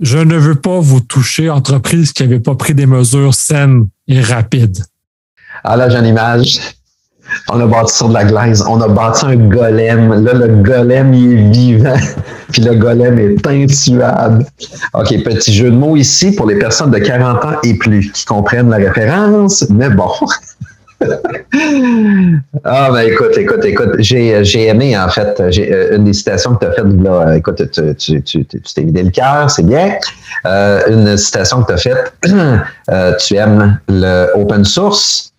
je 0.01 0.19
ne 0.19 0.37
veux 0.37 0.57
pas 0.57 0.81
vous 0.81 1.01
toucher, 1.01 1.51
entreprise 1.51 2.13
qui 2.13 2.25
n'avait 2.25 2.41
pas 2.41 2.57
pris 2.57 2.75
des 2.75 2.87
mesures 2.87 3.35
saines 3.35 3.87
et 4.09 4.21
rapides. 4.21 4.85
Ah 5.63 5.77
là, 5.77 5.89
j'ai 5.89 5.99
une 5.99 6.07
image. 6.07 6.59
On 7.49 7.61
a 7.61 7.67
bâti 7.67 7.95
sur 7.95 8.09
de 8.09 8.15
la 8.15 8.25
glaise. 8.25 8.65
On 8.69 8.81
a 8.81 8.89
bâti 8.89 9.25
un 9.25 9.37
golem. 9.37 10.25
Là, 10.25 10.35
le 10.35 10.63
golem, 10.63 11.15
il 11.15 11.33
est 11.33 11.51
vivant. 11.51 11.97
Puis 12.53 12.63
le 12.63 12.75
golem 12.75 13.19
est 13.19 13.47
intuable. 13.47 14.47
OK, 14.95 15.23
petit 15.25 15.53
jeu 15.53 15.71
de 15.71 15.77
mots 15.77 15.97
ici 15.97 16.33
pour 16.33 16.47
les 16.47 16.59
personnes 16.59 16.91
de 16.91 16.99
40 16.99 17.45
ans 17.45 17.59
et 17.63 17.75
plus 17.75 18.13
qui 18.13 18.25
comprennent 18.25 18.71
la 18.71 18.77
référence. 18.77 19.65
Mais 19.71 19.91
bon. 19.91 20.11
ah, 22.65 22.91
ben 22.91 23.01
écoute, 23.01 23.37
écoute, 23.37 23.65
écoute, 23.65 23.97
j'ai, 23.99 24.67
aimé, 24.67 24.99
en 24.99 25.09
fait, 25.09 25.41
euh, 25.41 25.97
une 25.97 26.05
des 26.05 26.13
citations 26.13 26.55
que 26.55 26.65
tu 26.65 26.71
as 26.71 26.73
faites, 26.73 27.03
là, 27.03 27.37
écoute, 27.37 27.63
tu, 27.99 28.23
t'es 28.23 28.83
vidé 28.83 29.03
le 29.03 29.11
cœur, 29.11 29.51
c'est 29.51 29.63
bien. 29.65 29.97
Euh, 30.47 30.83
une 30.89 31.17
citation 31.17 31.63
que 31.63 31.69
tu 31.69 31.73
as 31.73 31.77
faite, 31.77 32.13
euh, 32.91 33.13
tu 33.17 33.37
aimes 33.37 33.79
le 33.89 34.31
open 34.35 34.65
source. 34.65 35.33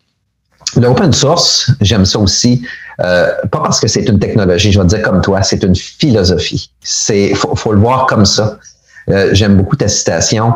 Le 0.77 0.87
open 0.87 1.13
source, 1.13 1.71
j'aime 1.81 2.05
ça 2.05 2.19
aussi, 2.19 2.65
pas 2.97 3.39
parce 3.51 3.79
que 3.79 3.87
c'est 3.87 4.07
une 4.09 4.19
technologie, 4.19 4.71
je 4.71 4.79
vais 4.79 4.85
te 4.85 4.95
dire 4.95 5.01
comme 5.03 5.21
toi, 5.21 5.41
c'est 5.41 5.63
une 5.63 5.75
philosophie. 5.75 6.69
C'est, 6.81 7.33
faut, 7.33 7.55
faut 7.55 7.71
le 7.71 7.79
voir 7.79 8.07
comme 8.07 8.25
ça. 8.25 8.57
j'aime 9.31 9.55
beaucoup 9.57 9.75
ta 9.75 9.87
citation 9.87 10.53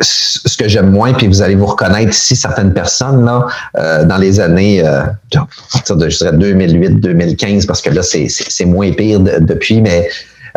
ce 0.00 0.56
que 0.56 0.68
j'aime 0.68 0.90
moins, 0.90 1.12
puis 1.12 1.26
vous 1.26 1.42
allez 1.42 1.54
vous 1.54 1.66
reconnaître 1.66 2.10
ici, 2.10 2.36
certaines 2.36 2.72
personnes, 2.72 3.24
là, 3.24 3.46
euh, 3.76 4.04
dans 4.04 4.18
les 4.18 4.40
années, 4.40 4.84
euh, 4.84 5.02
à 5.02 5.46
partir 5.72 5.96
de, 5.96 6.08
je 6.08 6.18
dirais, 6.18 6.32
2008, 6.32 7.00
2015, 7.00 7.66
parce 7.66 7.82
que 7.82 7.90
là, 7.90 8.02
c'est 8.02 8.64
moins 8.64 8.90
pire 8.92 9.20
depuis, 9.20 9.80
mais 9.80 10.08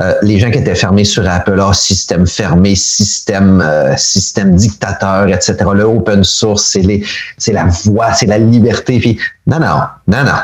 euh, 0.01 0.13
les 0.21 0.39
gens 0.39 0.51
qui 0.51 0.57
étaient 0.57 0.75
fermés 0.75 1.05
sur 1.05 1.27
Apple, 1.29 1.59
ah, 1.61 1.73
système 1.73 2.27
fermé, 2.27 2.75
système, 2.75 3.63
système 3.97 4.55
dictateur, 4.55 5.27
etc. 5.27 5.55
Le 5.73 5.83
open 5.83 6.23
source, 6.23 6.63
c'est 6.63 7.01
c'est 7.38 7.53
la 7.53 7.65
voix, 7.65 8.13
c'est 8.13 8.25
la 8.25 8.38
liberté. 8.38 8.99
Puis, 8.99 9.19
non, 9.47 9.59
non, 9.59 9.81
non, 10.07 10.23
non. 10.23 10.39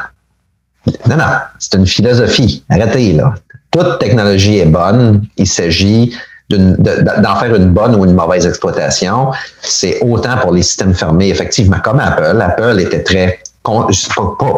Non, 1.08 1.16
non, 1.16 1.26
c'est 1.60 1.78
une 1.78 1.86
philosophie. 1.86 2.64
Arrêtez, 2.70 3.14
là. 3.14 3.36
Toute 3.72 4.00
technologie 4.00 4.58
est 4.58 4.66
bonne. 4.66 5.26
Il 5.38 5.48
s'agit 5.48 6.14
d'en 6.58 7.36
faire 7.36 7.56
une 7.56 7.70
bonne 7.70 7.96
ou 7.96 8.06
une 8.06 8.14
mauvaise 8.14 8.46
exploitation, 8.46 9.32
c'est 9.62 10.00
autant 10.02 10.38
pour 10.38 10.54
les 10.54 10.64
systèmes 10.64 10.94
fermés, 10.94 11.30
effectivement, 11.30 11.80
comme 11.84 12.00
Apple. 12.00 12.42
Apple 12.42 12.80
était 12.80 13.04
très 13.04 13.40
pas, 13.64 13.88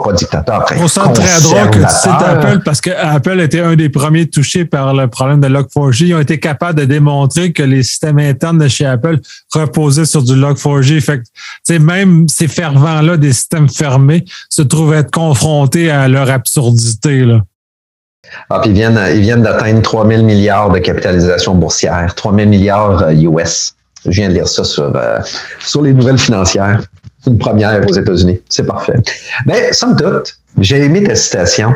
pas, 0.04 0.14
dictateur, 0.14 0.64
très 0.64 0.82
On 0.82 0.88
sent 0.88 1.02
très 1.14 1.42
drôle 1.42 1.70
que 1.72 1.80
c'est 1.90 2.10
Apple 2.10 2.62
parce 2.64 2.80
que 2.80 2.92
Apple 2.92 3.42
était 3.42 3.60
un 3.60 3.76
des 3.76 3.90
premiers 3.90 4.28
touchés 4.28 4.64
par 4.64 4.94
le 4.94 5.08
problème 5.08 5.42
de 5.42 5.48
Log4j. 5.48 6.06
Ils 6.06 6.16
ont 6.16 6.22
été 6.22 6.40
capables 6.40 6.80
de 6.80 6.86
démontrer 6.86 7.52
que 7.52 7.64
les 7.64 7.84
systèmes 7.84 8.20
internes 8.20 8.60
de 8.60 8.68
chez 8.70 8.86
Apple 8.86 9.20
reposaient 9.54 10.06
sur 10.06 10.24
du 10.24 10.36
Log4j. 10.36 11.02
Fait 11.02 11.22
que, 11.22 11.78
même 11.80 12.30
ces 12.30 12.48
fervents-là 12.48 13.18
des 13.18 13.34
systèmes 13.34 13.68
fermés 13.68 14.24
se 14.50 14.62
trouvaient 14.62 15.00
être 15.00 15.12
confrontés 15.12 15.92
à 15.92 16.08
leur 16.08 16.30
absurdité. 16.30 17.26
Là. 17.26 17.42
Ah, 18.50 18.60
puis 18.60 18.72
ils 18.72 18.74
viennent, 18.76 19.00
ils 19.14 19.22
viennent 19.22 19.42
d'atteindre 19.42 19.82
3 19.82 20.08
000 20.08 20.24
milliards 20.24 20.70
de 20.72 20.80
capitalisation 20.80 21.56
boursière, 21.56 22.14
3 22.16 22.36
000 22.36 22.50
milliards 22.50 23.10
US. 23.12 23.76
Euh, 24.06 24.12
Je 24.12 24.12
viens 24.12 24.30
de 24.30 24.34
lire 24.34 24.48
ça 24.48 24.64
sur, 24.64 24.92
euh, 24.96 25.20
sur 25.60 25.82
les 25.82 25.94
nouvelles 25.94 26.18
financières. 26.18 26.82
C'est 27.24 27.30
une 27.32 27.38
première 27.38 27.86
aux 27.88 27.94
États-Unis. 27.94 28.42
C'est 28.50 28.66
parfait. 28.66 28.96
Mais 29.46 29.72
somme 29.72 29.96
toute, 29.96 30.38
j'ai 30.60 30.84
aimé 30.84 31.04
ta 31.04 31.16
citation, 31.16 31.74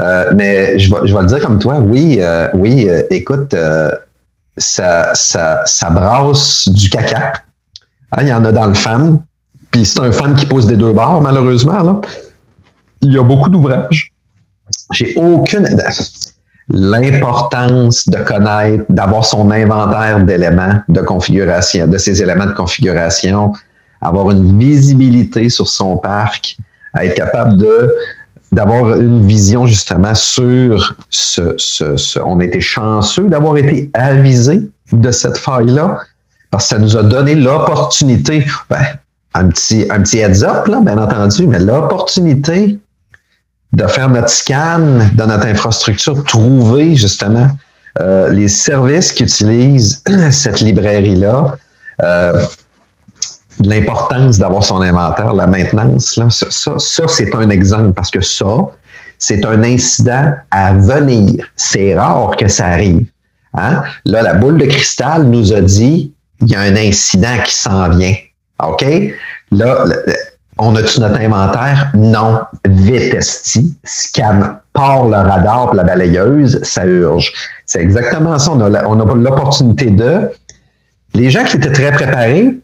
euh, 0.00 0.32
mais 0.34 0.78
je 0.78 0.92
vais, 0.92 1.06
je 1.06 1.14
vais 1.14 1.22
le 1.22 1.28
dire 1.28 1.40
comme 1.40 1.58
toi. 1.58 1.78
Oui, 1.78 2.20
oui, 2.54 2.88
écoute, 3.10 3.54
ça, 4.56 5.14
ça, 5.14 5.62
ça 5.66 5.90
brasse 5.90 6.68
du 6.68 6.90
caca. 6.90 7.32
Hein, 8.12 8.22
il 8.22 8.28
y 8.28 8.32
en 8.32 8.44
a 8.44 8.52
dans 8.52 8.66
le 8.66 8.74
fan. 8.74 9.20
Puis 9.70 9.84
c'est 9.84 10.00
un 10.00 10.12
fan 10.12 10.34
qui 10.34 10.46
pose 10.46 10.66
des 10.66 10.76
deux 10.76 10.92
barres, 10.92 11.20
malheureusement. 11.20 11.82
Là. 11.82 12.00
Il 13.02 13.12
y 13.12 13.18
a 13.18 13.22
beaucoup 13.22 13.50
d'ouvrages 13.50 14.12
j'ai 14.92 15.14
aucune. 15.16 15.68
L'importance 16.70 18.06
de 18.08 18.18
connaître, 18.18 18.84
d'avoir 18.90 19.24
son 19.24 19.50
inventaire 19.50 20.22
d'éléments 20.24 20.74
de 20.88 21.00
configuration, 21.00 21.86
de 21.86 21.96
ces 21.96 22.22
éléments 22.22 22.44
de 22.44 22.52
configuration, 22.52 23.54
avoir 24.02 24.30
une 24.30 24.58
visibilité 24.58 25.48
sur 25.48 25.66
son 25.66 25.96
parc, 25.96 26.58
être 27.00 27.14
capable 27.14 27.56
de 27.56 27.94
d'avoir 28.50 28.98
une 28.98 29.26
vision 29.26 29.66
justement 29.66 30.14
sur 30.14 30.96
ce, 31.10 31.54
ce, 31.58 32.18
on 32.18 32.40
était 32.40 32.62
chanceux 32.62 33.28
d'avoir 33.28 33.58
été 33.58 33.90
avisé 33.92 34.62
de 34.92 35.10
cette 35.10 35.36
faille-là 35.36 35.98
parce 36.50 36.68
que 36.68 36.76
ça 36.76 36.78
nous 36.78 36.96
a 36.96 37.02
donné 37.02 37.34
l'opportunité, 37.34 38.46
ben, 38.70 38.80
un 39.34 39.48
petit, 39.48 39.86
un 39.90 40.00
petit 40.00 40.18
heads 40.18 40.44
up, 40.44 40.66
là, 40.66 40.80
bien 40.80 40.96
entendu, 40.96 41.46
mais 41.46 41.58
l'opportunité 41.58 42.78
de 43.72 43.86
faire 43.86 44.08
notre 44.08 44.30
scan 44.30 44.80
dans 45.14 45.26
notre 45.26 45.46
infrastructure, 45.46 46.24
trouver 46.24 46.96
justement 46.96 47.48
euh, 48.00 48.30
les 48.30 48.48
services 48.48 49.12
qui 49.12 49.24
utilisent 49.24 50.02
cette 50.30 50.60
librairie-là, 50.60 51.56
euh, 52.02 52.44
l'importance 53.60 54.38
d'avoir 54.38 54.64
son 54.64 54.80
inventaire, 54.80 55.34
la 55.34 55.46
maintenance, 55.46 56.16
là, 56.16 56.28
ça, 56.30 56.46
ça, 56.78 57.08
c'est 57.08 57.34
un 57.34 57.50
exemple 57.50 57.92
parce 57.92 58.10
que 58.10 58.20
ça, 58.20 58.68
c'est 59.18 59.44
un 59.44 59.62
incident 59.64 60.32
à 60.50 60.72
venir. 60.74 61.44
C'est 61.56 61.98
rare 61.98 62.36
que 62.36 62.46
ça 62.46 62.66
arrive. 62.66 63.06
Hein? 63.54 63.82
Là, 64.04 64.22
la 64.22 64.34
boule 64.34 64.58
de 64.58 64.66
cristal 64.66 65.24
nous 65.24 65.52
a 65.52 65.60
dit, 65.60 66.12
il 66.40 66.48
y 66.48 66.54
a 66.54 66.60
un 66.60 66.76
incident 66.76 67.36
qui 67.44 67.54
s'en 67.54 67.88
vient. 67.90 68.14
OK? 68.62 68.84
Là, 69.50 69.84
on 70.58 70.74
a-tu 70.76 71.00
notre 71.00 71.20
inventaire? 71.20 71.90
Non. 71.94 72.40
Vite, 72.66 73.14
esti. 73.14 73.76
Scan. 73.84 74.58
Part 74.72 75.06
le 75.06 75.16
radar 75.16 75.74
la 75.74 75.84
balayeuse, 75.84 76.60
ça 76.62 76.84
urge. 76.84 77.32
C'est 77.66 77.80
exactement 77.80 78.38
ça. 78.38 78.52
On 78.52 78.60
a 78.60 79.14
l'opportunité 79.14 79.90
de. 79.90 80.30
les 81.14 81.30
gens 81.30 81.44
qui 81.44 81.56
étaient 81.56 81.72
très 81.72 81.92
préparés, 81.92 82.58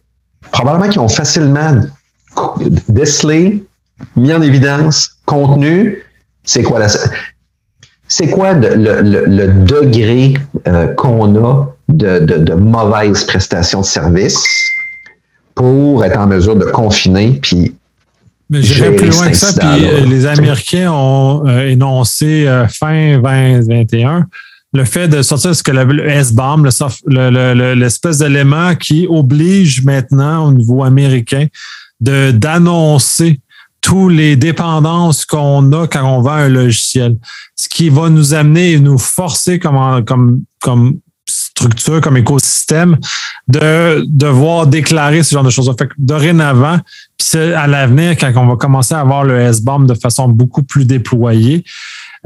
probablement 0.53 0.88
qui 0.90 0.99
ont 0.99 1.09
facilement 1.09 1.82
décelé, 2.88 3.64
mis 4.16 4.32
en 4.32 4.42
évidence, 4.42 5.11
contenu, 5.24 6.03
c'est 6.45 6.62
quoi 6.62 6.78
la, 6.78 6.88
c'est 8.09 8.28
quoi 8.28 8.53
le, 8.53 9.47
degré 9.64 10.34
euh, 10.68 10.95
qu'on 10.95 11.34
a 11.36 11.66
de, 11.88 12.18
de, 12.18 12.55
mauvaise 12.55 13.24
prestation 13.24 13.80
de 13.80 13.86
service 13.86 14.45
pour 15.55 16.05
être 16.05 16.18
en 16.18 16.26
mesure 16.26 16.57
de 16.57 16.64
confiner 16.64 17.38
puis 17.40 17.74
mais 18.51 18.62
j'irais 18.62 18.95
plus 18.95 19.09
loin 19.09 19.30
que 19.30 19.36
ça. 19.36 19.53
Puis 19.53 19.86
euh, 19.86 20.05
les 20.07 20.26
Américains 20.26 20.92
ont 20.92 21.47
euh, 21.47 21.68
énoncé 21.68 22.47
fin 22.68 23.18
2021 23.18 24.26
le 24.74 24.84
fait 24.84 25.07
de 25.07 25.22
sortir 25.22 25.55
ce 25.55 25.62
que 25.62 25.70
le 25.70 26.09
S-BAM, 26.09 26.68
l'espèce 27.76 28.18
d'élément 28.18 28.74
qui 28.74 29.07
oblige 29.09 29.84
maintenant 29.84 30.49
au 30.49 30.53
niveau 30.53 30.82
américain 30.82 31.47
de 32.01 32.32
d'annoncer 32.32 33.40
tous 33.80 34.09
les 34.09 34.34
dépendances 34.34 35.24
qu'on 35.24 35.70
a 35.72 35.86
quand 35.86 36.05
on 36.05 36.22
vend 36.22 36.32
un 36.32 36.49
logiciel. 36.49 37.16
Ce 37.55 37.68
qui 37.68 37.88
va 37.88 38.09
nous 38.09 38.34
amener 38.34 38.72
et 38.72 38.80
nous 38.80 38.99
forcer 38.99 39.59
comme, 39.59 40.05
comme, 40.05 40.42
comme 40.61 40.99
structure, 41.57 42.00
comme 42.00 42.16
écosystème, 42.16 42.96
de 43.48 44.05
devoir 44.09 44.66
déclarer 44.66 45.22
ce 45.22 45.34
genre 45.34 45.44
de 45.44 45.50
choses. 45.50 45.72
Fait 45.78 45.86
que 45.86 45.94
dorénavant, 45.98 46.78
puis 47.16 47.38
à 47.38 47.66
l'avenir, 47.66 48.16
quand 48.18 48.32
on 48.36 48.46
va 48.46 48.57
commencer 48.57 48.94
à 48.94 49.00
avoir 49.00 49.24
le 49.24 49.38
S-BOM 49.40 49.86
de 49.86 49.94
façon 49.94 50.28
beaucoup 50.28 50.62
plus 50.62 50.84
déployée, 50.84 51.64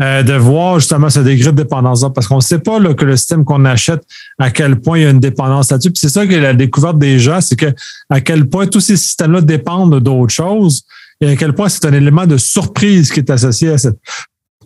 euh, 0.01 0.22
de 0.22 0.33
voir 0.35 0.79
justement 0.79 1.11
ce 1.11 1.20
degré 1.20 1.51
de 1.51 1.57
dépendance-là, 1.57 2.11
parce 2.11 2.29
qu'on 2.29 2.37
ne 2.37 2.41
sait 2.41 2.61
pas 2.61 2.79
là, 2.79 2.95
que 2.95 3.05
le 3.05 3.16
système 3.16 3.45
qu'on 3.45 3.64
achète, 3.64 4.03
à 4.39 4.51
quel 4.51 4.81
point 4.81 4.99
il 4.99 5.03
y 5.03 5.07
a 5.07 5.11
une 5.11 5.20
dépendance 5.20 5.70
là-dessus. 5.70 5.91
Puis 5.91 6.01
c'est 6.01 6.09
ça 6.09 6.26
que 6.26 6.35
la 6.35 6.55
découverte 6.55 6.99
des 6.99 7.18
gens, 7.18 7.41
c'est 7.41 7.57
que 7.57 7.74
à 8.09 8.20
quel 8.20 8.49
point 8.49 8.66
tous 8.66 8.81
ces 8.81 8.97
systèmes-là 8.97 9.41
dépendent 9.41 9.99
d'autres 10.01 10.33
choses 10.33 10.85
et 11.20 11.29
à 11.29 11.37
quel 11.37 11.53
point 11.53 11.68
c'est 11.68 11.85
un 11.85 11.93
élément 11.93 12.26
de 12.26 12.37
surprise 12.37 13.11
qui 13.11 13.20
est 13.20 13.31
associé 13.31 13.70
à 13.70 13.79
cette, 13.79 13.99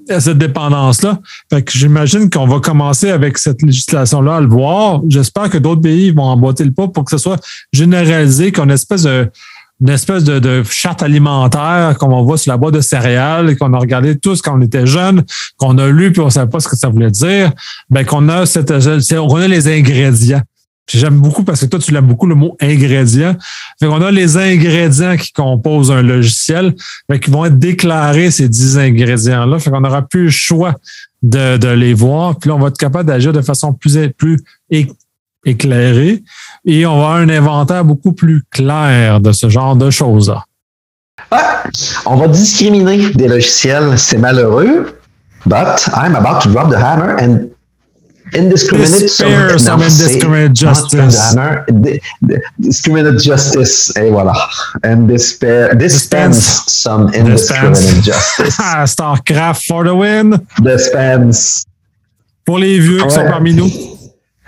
à 0.09 0.20
cette 0.20 0.38
dépendance-là. 0.38 1.18
Que 1.50 1.62
j'imagine 1.68 2.30
qu'on 2.30 2.46
va 2.46 2.61
commencer 2.61 3.11
avec 3.11 3.38
cette 3.38 3.62
législation-là 3.62 4.36
à 4.36 4.40
le 4.40 4.48
voir. 4.48 5.00
J'espère 5.09 5.50
que 5.50 5.59
d'autres 5.59 5.82
pays 5.82 6.11
vont 6.11 6.24
emboîter 6.24 6.64
le 6.64 6.72
pas 6.72 6.88
pour 6.88 7.05
que 7.05 7.11
ce 7.11 7.18
soit 7.18 7.40
généralisé, 7.72 8.53
qu'on 8.53 8.68
espèce 8.68 9.03
de, 9.03 9.30
une 9.82 9.88
espèce 9.88 10.22
de, 10.22 10.62
charte 10.62 11.03
alimentaire 11.03 11.96
qu'on 11.98 12.22
voit 12.22 12.38
sur 12.38 12.53
la 12.53 12.57
boîte 12.57 12.74
de 12.74 12.80
céréales, 12.80 13.57
qu'on 13.57 13.72
a 13.74 13.78
regardé 13.78 14.16
tous 14.16 14.40
quand 14.40 14.57
on 14.57 14.61
était 14.61 14.86
jeunes, 14.86 15.24
qu'on 15.57 15.76
a 15.78 15.88
lu 15.88 16.12
puis 16.12 16.20
on 16.20 16.26
ne 16.26 16.30
savait 16.30 16.50
pas 16.50 16.61
ce 16.61 16.68
que 16.68 16.76
ça 16.76 16.88
voulait 16.88 17.11
dire, 17.11 17.50
ben 17.90 18.05
qu'on 18.05 18.28
a 18.28 18.46
cette, 18.46 18.70
on 18.70 19.36
a 19.36 19.48
les 19.48 19.66
ingrédients. 19.66 20.42
J'aime 20.89 21.20
beaucoup 21.20 21.45
parce 21.45 21.61
que 21.61 21.66
toi, 21.66 21.78
tu 21.78 21.93
l'aimes 21.93 22.07
beaucoup 22.07 22.26
le 22.26 22.35
mot 22.35 22.57
ingrédient. 22.61 23.37
Fait 23.78 23.87
qu'on 23.87 24.03
a 24.03 24.11
les 24.11 24.37
ingrédients 24.37 25.16
qui 25.16 25.33
composent 25.33 25.93
un 25.93 26.03
logiciel, 26.03 26.74
mais 27.09 27.20
qui 27.20 27.30
vont 27.30 27.45
être 27.45 27.59
déclarés, 27.59 28.30
ces 28.30 28.49
dix 28.49 28.78
ingrédients-là. 28.78 29.59
Fait 29.59 29.70
qu'on 29.70 29.80
n'aura 29.80 30.03
plus 30.03 30.24
le 30.24 30.30
choix 30.30 30.74
de, 31.22 31.72
les 31.72 31.95
voir. 31.95 32.37
Puis 32.37 32.49
là, 32.49 32.57
on 32.57 32.59
va 32.59 32.68
être 32.68 32.78
capable 32.78 33.09
d'agir 33.09 33.33
de 33.33 33.41
façon 33.41 33.72
plus, 33.72 34.11
plus 34.11 34.41
éclairée 35.45 36.22
et 36.64 36.87
on 36.87 36.97
va 36.97 37.05
avoir 37.05 37.16
un 37.16 37.28
inventaire 37.28 37.85
beaucoup 37.85 38.12
plus 38.12 38.43
clair 38.51 39.20
de 39.20 39.33
ce 39.33 39.49
genre 39.49 39.76
de 39.76 39.91
choses-là. 39.91 40.45
on 42.07 42.16
va 42.16 42.28
discriminer 42.28 43.11
des 43.11 43.28
logiciels, 43.28 43.99
c'est 43.99 44.18
malheureux, 44.18 44.99
but 45.47 45.89
I'm 45.95 46.14
about 46.14 46.41
to 46.43 46.51
drop 46.51 46.70
the 46.70 46.76
hammer 46.76 47.16
and 47.20 47.51
indiscriminate 48.35 49.09
some, 49.09 49.59
some 49.59 49.83
indiscriminate 49.83 50.55
justice? 50.55 51.37
Discriminate 52.59 53.20
justice. 53.20 53.93
Et 53.97 54.11
voilà. 54.11 54.35
And 54.85 55.09
despair, 55.09 55.74
dispense, 55.76 56.64
some 56.66 57.09
indiscriminate 57.14 58.03
justice. 58.05 58.57
Starcraft 58.87 59.66
for 59.66 59.85
the 59.85 59.95
win. 59.95 60.39
Dispense. 60.61 61.64
Pour 62.45 62.59
les 62.59 62.78
vieux 62.78 63.03
qui 63.03 63.11
sont 63.11 63.26
parmi 63.26 63.55
nous. 63.55 63.70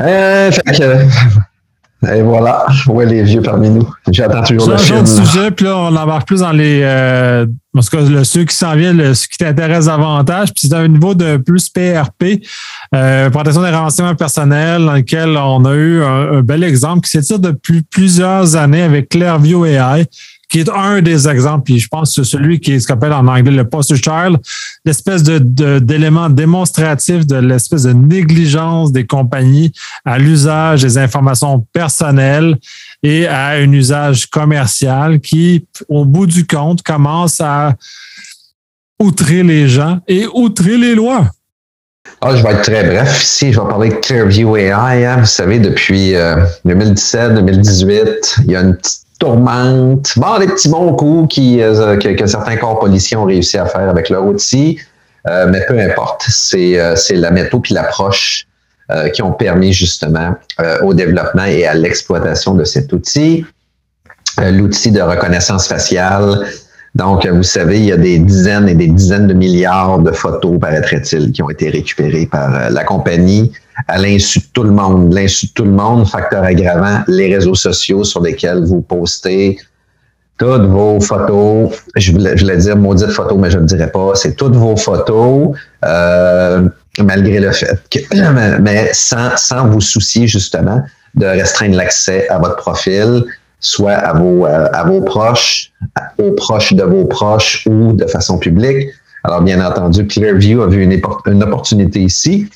Euh, 0.00 0.50
fait 0.50 0.62
que, 0.62 2.12
et 2.12 2.22
voilà, 2.22 2.66
ouais, 2.88 3.06
les 3.06 3.22
vieux 3.22 3.42
parmi 3.42 3.70
nous. 3.70 3.88
J'attends 4.10 4.42
toujours 4.42 4.70
le 4.70 4.78
film. 4.78 5.06
sujet, 5.06 5.50
puis 5.50 5.66
là, 5.66 5.76
on 5.76 5.96
embarque 5.96 6.26
plus 6.26 6.40
dans 6.40 6.52
les. 6.52 6.80
Euh, 6.82 7.46
parce 7.74 7.90
que 7.90 7.96
le, 7.96 8.24
ceux 8.24 8.44
qui 8.44 8.56
s'en 8.56 8.76
viennent, 8.76 9.14
ce 9.14 9.26
qui 9.26 9.38
t'intéresse 9.38 9.86
davantage, 9.86 10.52
puis 10.54 10.68
c'est 10.68 10.74
un 10.74 10.86
niveau 10.86 11.14
de 11.14 11.36
plus 11.38 11.68
PRP, 11.68 12.40
euh, 12.94 13.28
protection 13.30 13.62
des 13.62 13.70
renseignements 13.70 14.14
personnels, 14.14 14.84
dans 14.84 14.94
lequel 14.94 15.36
on 15.36 15.64
a 15.64 15.74
eu 15.74 16.02
un, 16.02 16.38
un 16.38 16.42
bel 16.42 16.62
exemple 16.62 17.00
qui 17.00 17.10
s'étire 17.10 17.40
depuis 17.40 17.82
plusieurs 17.82 18.54
années 18.54 18.82
avec 18.82 19.08
Clairview 19.08 19.66
AI 19.66 20.06
qui 20.48 20.60
est 20.60 20.68
un 20.68 21.02
des 21.02 21.28
exemples, 21.28 21.64
puis 21.64 21.78
je 21.78 21.88
pense 21.88 22.14
que 22.14 22.22
c'est 22.22 22.30
celui 22.30 22.60
qui 22.60 22.72
est 22.72 22.80
ce 22.80 22.86
qu'on 22.86 22.94
appelle 22.94 23.12
en 23.12 23.26
anglais 23.26 23.50
le 23.50 23.68
poster 23.68 23.96
child, 23.96 24.38
l'espèce 24.84 25.22
de, 25.22 25.78
d'élément 25.78 26.28
démonstratif 26.28 27.26
de 27.26 27.36
l'espèce 27.36 27.82
de 27.82 27.92
négligence 27.92 28.92
des 28.92 29.06
compagnies 29.06 29.72
à 30.04 30.18
l'usage 30.18 30.82
des 30.82 30.98
informations 30.98 31.66
personnelles 31.72 32.58
et 33.02 33.26
à 33.26 33.48
un 33.48 33.72
usage 33.72 34.26
commercial 34.26 35.20
qui, 35.20 35.66
au 35.88 36.04
bout 36.04 36.26
du 36.26 36.46
compte, 36.46 36.82
commence 36.82 37.40
à 37.40 37.74
outrer 39.00 39.42
les 39.42 39.68
gens 39.68 40.00
et 40.06 40.26
outrer 40.26 40.76
les 40.76 40.94
lois. 40.94 41.30
Ah, 42.20 42.36
je 42.36 42.42
vais 42.42 42.50
être 42.50 42.62
très 42.62 42.84
bref 42.84 43.22
ici. 43.22 43.52
Je 43.52 43.60
vais 43.60 43.68
parler 43.68 43.88
de 43.90 43.94
Clearview 43.94 44.56
AI. 44.56 45.04
Hein. 45.04 45.18
Vous 45.18 45.26
savez, 45.26 45.58
depuis 45.58 46.14
2017-2018, 46.66 47.92
euh, 47.92 48.20
il 48.44 48.50
y 48.50 48.56
a 48.56 48.60
une 48.60 48.76
petite 48.76 49.03
tourmente. 49.18 50.12
Bon, 50.16 50.38
des 50.38 50.46
petits 50.46 50.68
bons 50.68 50.94
coups 50.94 51.34
qui, 51.34 51.62
euh, 51.62 51.96
que, 51.96 52.26
certains 52.26 52.56
corps 52.56 52.78
policiers 52.80 53.16
ont 53.16 53.24
réussi 53.24 53.58
à 53.58 53.66
faire 53.66 53.88
avec 53.88 54.08
leur 54.08 54.26
outil, 54.26 54.78
euh, 55.28 55.46
mais 55.48 55.64
peu 55.66 55.78
importe. 55.78 56.24
C'est 56.28 56.78
euh, 56.78 56.94
la 57.10 57.30
méthode 57.30 57.62
puis 57.62 57.74
l'approche 57.74 58.46
qui 59.14 59.22
ont 59.22 59.32
permis 59.32 59.72
justement 59.72 60.34
au 60.82 60.92
développement 60.92 61.46
et 61.46 61.64
à 61.64 61.72
l'exploitation 61.72 62.52
de 62.52 62.64
cet 62.64 62.92
outil. 62.92 63.46
L'outil 64.38 64.90
de 64.90 65.00
reconnaissance 65.00 65.66
faciale. 65.68 66.46
Donc, 66.94 67.26
vous 67.26 67.42
savez, 67.42 67.78
il 67.78 67.86
y 67.86 67.92
a 67.92 67.96
des 67.96 68.18
dizaines 68.18 68.68
et 68.68 68.74
des 68.74 68.88
dizaines 68.88 69.26
de 69.26 69.32
milliards 69.32 70.00
de 70.00 70.12
photos, 70.12 70.60
paraîtrait-il, 70.60 71.32
qui 71.32 71.42
ont 71.42 71.48
été 71.48 71.70
récupérées 71.70 72.26
par 72.26 72.70
la 72.70 72.84
compagnie 72.84 73.52
à 73.88 73.98
l'insu 73.98 74.40
de 74.40 74.46
tout 74.52 74.62
le 74.62 74.70
monde. 74.70 75.12
L'insu 75.12 75.46
de 75.46 75.52
tout 75.52 75.64
le 75.64 75.72
monde, 75.72 76.06
facteur 76.08 76.44
aggravant, 76.44 77.00
les 77.08 77.34
réseaux 77.34 77.54
sociaux 77.54 78.04
sur 78.04 78.22
lesquels 78.22 78.64
vous 78.64 78.80
postez 78.80 79.58
toutes 80.38 80.66
vos 80.66 81.00
photos. 81.00 81.70
Je 81.96 82.12
voulais, 82.12 82.56
dire 82.56 82.76
maudite 82.76 83.10
photo, 83.10 83.36
mais 83.36 83.50
je 83.50 83.56
ne 83.56 83.62
le 83.62 83.66
dirais 83.66 83.90
pas. 83.90 84.14
C'est 84.14 84.36
toutes 84.36 84.56
vos 84.56 84.76
photos, 84.76 85.56
euh, 85.84 86.68
malgré 87.02 87.40
le 87.40 87.52
fait 87.52 87.80
que, 87.90 87.98
mais 88.60 88.90
sans, 88.92 89.36
sans 89.36 89.68
vous 89.68 89.80
soucier 89.80 90.26
justement 90.26 90.82
de 91.14 91.26
restreindre 91.26 91.76
l'accès 91.76 92.28
à 92.28 92.38
votre 92.38 92.56
profil, 92.56 93.24
soit 93.60 93.92
à 93.92 94.12
vos, 94.14 94.46
euh, 94.46 94.68
à 94.72 94.84
vos 94.84 95.00
proches, 95.00 95.72
aux 96.18 96.32
proches 96.32 96.72
de 96.74 96.82
vos 96.82 97.04
proches 97.04 97.66
ou 97.66 97.92
de 97.92 98.06
façon 98.06 98.38
publique. 98.38 98.88
Alors, 99.22 99.40
bien 99.40 99.64
entendu, 99.64 100.06
Clearview 100.06 100.62
a 100.62 100.66
vu 100.66 100.82
une 100.82 101.42
opportunité 101.42 102.00
ici 102.00 102.46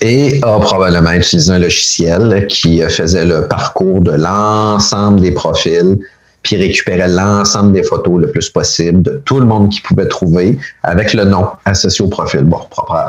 et 0.00 0.40
a 0.42 0.58
probablement 0.60 1.12
utilisé 1.12 1.52
un 1.52 1.58
logiciel 1.58 2.46
qui 2.48 2.80
faisait 2.80 3.24
le 3.24 3.46
parcours 3.48 4.00
de 4.00 4.12
l'ensemble 4.12 5.20
des 5.20 5.32
profils, 5.32 5.98
puis 6.42 6.56
récupérait 6.56 7.08
l'ensemble 7.08 7.72
des 7.72 7.82
photos 7.82 8.20
le 8.20 8.30
plus 8.30 8.50
possible 8.50 9.02
de 9.02 9.22
tout 9.24 9.40
le 9.40 9.46
monde 9.46 9.70
qui 9.70 9.80
pouvait 9.80 10.08
trouver 10.08 10.58
avec 10.82 11.14
le 11.14 11.24
nom 11.24 11.46
associé 11.64 12.04
au 12.04 12.08
profil. 12.08 12.42
Bon, 12.42 12.60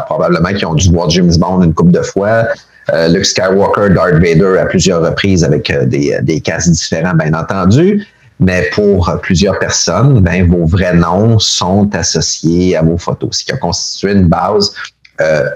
probablement 0.05 0.49
qu'ils 0.49 0.65
ont 0.65 0.73
dû 0.73 0.89
voir 0.89 1.09
James 1.09 1.35
Bond 1.37 1.61
une 1.61 1.73
couple 1.73 1.91
de 1.91 2.01
fois, 2.01 2.45
euh, 2.93 3.07
Luke 3.09 3.25
Skywalker, 3.25 3.93
Darth 3.93 4.13
Vader 4.13 4.57
à 4.59 4.65
plusieurs 4.65 5.01
reprises 5.01 5.43
avec 5.43 5.69
euh, 5.69 5.85
des, 5.85 6.17
des 6.21 6.39
casques 6.39 6.69
différents, 6.69 7.13
bien 7.13 7.33
entendu. 7.33 8.07
Mais 8.39 8.69
pour 8.73 9.11
plusieurs 9.21 9.57
personnes, 9.59 10.19
ben, 10.19 10.49
vos 10.49 10.65
vrais 10.65 10.93
noms 10.93 11.39
sont 11.39 11.89
associés 11.95 12.75
à 12.75 12.81
vos 12.81 12.97
photos, 12.97 13.37
ce 13.39 13.45
qui 13.45 13.51
a 13.53 13.57
constitué 13.57 14.11
une 14.11 14.27
base 14.27 14.73
euh, 15.21 15.49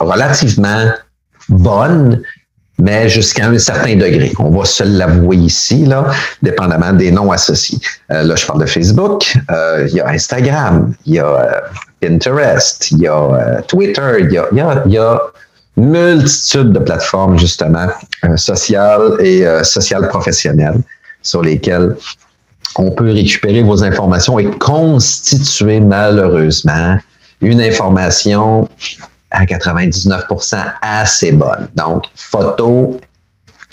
relativement 0.00 0.90
bonne, 1.48 2.22
mais 2.78 3.08
jusqu'à 3.08 3.46
un 3.46 3.58
certain 3.58 3.96
degré. 3.96 4.32
On 4.38 4.50
va 4.50 4.64
se 4.64 4.82
l'avouer 4.82 5.36
ici, 5.36 5.84
là, 5.84 6.10
dépendamment 6.42 6.92
des 6.92 7.10
noms 7.10 7.30
associés. 7.30 7.78
Euh, 8.10 8.22
là, 8.24 8.34
je 8.36 8.46
parle 8.46 8.60
de 8.60 8.66
Facebook, 8.66 9.34
euh, 9.50 9.86
il 9.88 9.96
y 9.96 10.00
a 10.00 10.08
Instagram, 10.08 10.94
il 11.06 11.14
y 11.14 11.18
a 11.18 11.26
euh, 11.26 11.60
Pinterest, 12.00 12.90
il 12.90 13.02
y 13.02 13.08
a 13.08 13.62
Twitter, 13.68 14.16
il 14.20 14.32
y 14.32 14.38
a, 14.38 14.48
il 14.86 14.92
y 14.92 14.98
a, 14.98 15.20
multitude 15.76 16.70
de 16.70 16.78
plateformes, 16.78 17.36
justement, 17.36 17.88
sociales 18.36 19.16
et 19.18 19.44
sociales 19.64 20.06
professionnelles 20.06 20.80
sur 21.20 21.42
lesquelles 21.42 21.96
on 22.76 22.92
peut 22.92 23.10
récupérer 23.10 23.60
vos 23.64 23.82
informations 23.82 24.38
et 24.38 24.48
constituer 24.58 25.80
malheureusement 25.80 26.96
une 27.40 27.60
information 27.60 28.68
à 29.34 29.44
99% 29.44 30.64
assez 30.80 31.32
bonne. 31.32 31.68
Donc, 31.74 32.04
photo, 32.14 33.00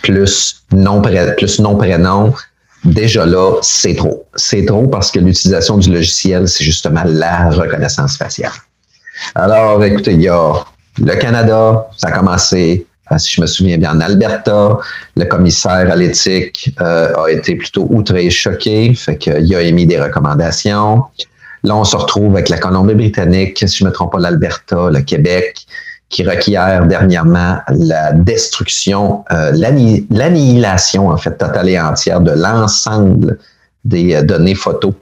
plus 0.01 0.63
nom, 0.71 1.01
plus 1.01 1.59
nom 1.59 1.75
prénom, 1.77 2.33
déjà 2.83 3.25
là, 3.25 3.53
c'est 3.61 3.95
trop. 3.95 4.25
C'est 4.35 4.65
trop 4.65 4.87
parce 4.87 5.11
que 5.11 5.19
l'utilisation 5.19 5.77
du 5.77 5.91
logiciel, 5.93 6.47
c'est 6.47 6.63
justement 6.63 7.03
la 7.05 7.49
reconnaissance 7.51 8.17
faciale. 8.17 8.51
Alors, 9.35 9.83
écoutez, 9.83 10.13
il 10.13 10.23
y 10.23 10.29
a 10.29 10.53
le 10.99 11.15
Canada, 11.15 11.87
ça 11.95 12.07
a 12.07 12.11
commencé, 12.11 12.87
euh, 13.11 13.17
si 13.19 13.35
je 13.35 13.41
me 13.41 13.45
souviens 13.45 13.77
bien, 13.77 13.95
en 13.95 14.01
Alberta. 14.01 14.79
Le 15.15 15.25
commissaire 15.25 15.91
à 15.91 15.95
l'éthique 15.95 16.73
euh, 16.81 17.13
a 17.15 17.29
été 17.29 17.55
plutôt 17.55 17.85
outré 17.91 18.25
et 18.25 18.29
choqué, 18.31 18.93
fait 18.95 19.17
qu'il 19.17 19.55
a 19.55 19.61
émis 19.61 19.85
des 19.85 20.01
recommandations. 20.01 21.03
Là, 21.63 21.75
on 21.75 21.83
se 21.83 21.95
retrouve 21.95 22.33
avec 22.33 22.49
la 22.49 22.57
Colombie-Britannique, 22.57 23.57
si 23.59 23.77
je 23.77 23.83
ne 23.83 23.89
me 23.89 23.93
trompe 23.93 24.13
pas, 24.13 24.19
l'Alberta, 24.19 24.89
le 24.89 25.01
Québec, 25.01 25.65
qui 26.09 26.23
requiert 26.23 26.85
dernièrement 26.87 27.57
la 27.69 28.11
destruction, 28.11 29.23
euh, 29.31 29.51
l'annihilation, 30.09 31.09
en 31.09 31.17
fait, 31.17 31.37
totale 31.37 31.69
et 31.69 31.79
entière 31.79 32.19
de 32.19 32.31
l'ensemble 32.31 33.37
des 33.85 34.15
euh, 34.15 34.21
données 34.21 34.55
photos 34.55 34.93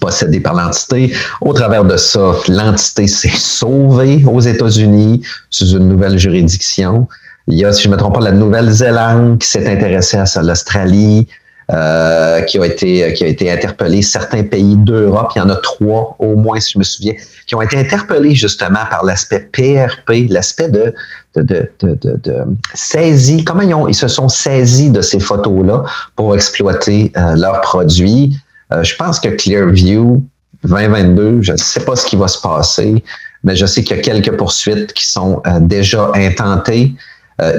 possédées 0.00 0.40
par 0.40 0.54
l'entité. 0.54 1.14
Au 1.40 1.52
travers 1.54 1.84
de 1.84 1.96
ça, 1.96 2.32
l'entité 2.48 3.06
s'est 3.06 3.32
sauvée 3.34 4.22
aux 4.26 4.40
États-Unis 4.40 5.22
sous 5.48 5.70
une 5.70 5.88
nouvelle 5.88 6.18
juridiction. 6.18 7.08
Il 7.46 7.58
y 7.58 7.64
a, 7.64 7.72
si 7.72 7.84
je 7.84 7.88
ne 7.88 7.94
me 7.94 7.98
trompe 7.98 8.14
pas, 8.14 8.20
la 8.20 8.32
Nouvelle-Zélande 8.32 9.38
qui 9.38 9.48
s'est 9.48 9.66
intéressée 9.66 10.18
à 10.18 10.26
ça, 10.26 10.42
l'Australie, 10.42 11.26
euh, 11.70 12.40
qui 12.44 12.58
ont 12.58 12.64
été 12.64 13.12
qui 13.12 13.24
a 13.24 13.26
été 13.26 13.52
interpellé 13.52 14.00
certains 14.00 14.42
pays 14.42 14.74
d'Europe, 14.74 15.32
il 15.36 15.40
y 15.40 15.42
en 15.42 15.50
a 15.50 15.56
trois 15.56 16.16
au 16.18 16.34
moins 16.34 16.58
si 16.60 16.72
je 16.72 16.78
me 16.78 16.82
souviens, 16.82 17.12
qui 17.46 17.54
ont 17.54 17.60
été 17.60 17.76
interpellés 17.76 18.34
justement 18.34 18.86
par 18.88 19.04
l'aspect 19.04 19.50
PRP, 19.52 20.30
l'aspect 20.30 20.70
de 20.70 20.94
de, 21.36 21.42
de, 21.42 21.70
de, 21.80 22.16
de, 22.24 22.44
saisie, 22.72 23.44
comment 23.44 23.60
ils, 23.60 23.74
ont, 23.74 23.86
ils 23.86 23.94
se 23.94 24.08
sont 24.08 24.30
saisis 24.30 24.90
de 24.90 25.02
ces 25.02 25.20
photos-là 25.20 25.84
pour 26.16 26.34
exploiter 26.34 27.12
euh, 27.18 27.36
leurs 27.36 27.60
produits? 27.60 28.34
Euh, 28.72 28.82
je 28.82 28.96
pense 28.96 29.20
que 29.20 29.28
Clearview 29.28 30.24
2022, 30.64 31.42
je 31.42 31.52
ne 31.52 31.56
sais 31.58 31.80
pas 31.80 31.96
ce 31.96 32.06
qui 32.06 32.16
va 32.16 32.28
se 32.28 32.40
passer, 32.40 33.04
mais 33.44 33.54
je 33.54 33.66
sais 33.66 33.84
qu'il 33.84 33.94
y 33.94 34.00
a 34.00 34.02
quelques 34.02 34.34
poursuites 34.38 34.94
qui 34.94 35.06
sont 35.06 35.42
déjà 35.60 36.12
intentées. 36.14 36.94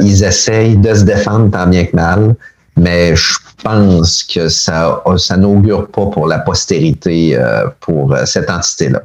ils 0.01 0.23
essayent 0.23 0.77
de 0.77 0.95
se 0.95 1.03
défendre 1.03 1.51
tant 1.51 1.67
bien 1.67 1.85
que 1.85 1.95
mal 1.95 2.35
mais 2.79 3.15
je 3.15 3.35
pense 3.63 4.23
que 4.23 4.47
ça, 4.47 5.03
ça 5.17 5.37
n'augure 5.37 5.87
pas 5.87 6.05
pour 6.07 6.27
la 6.27 6.39
postérité 6.39 7.37
euh, 7.37 7.67
pour 7.81 8.13
euh, 8.13 8.25
cette 8.25 8.49
entité-là. 8.49 9.01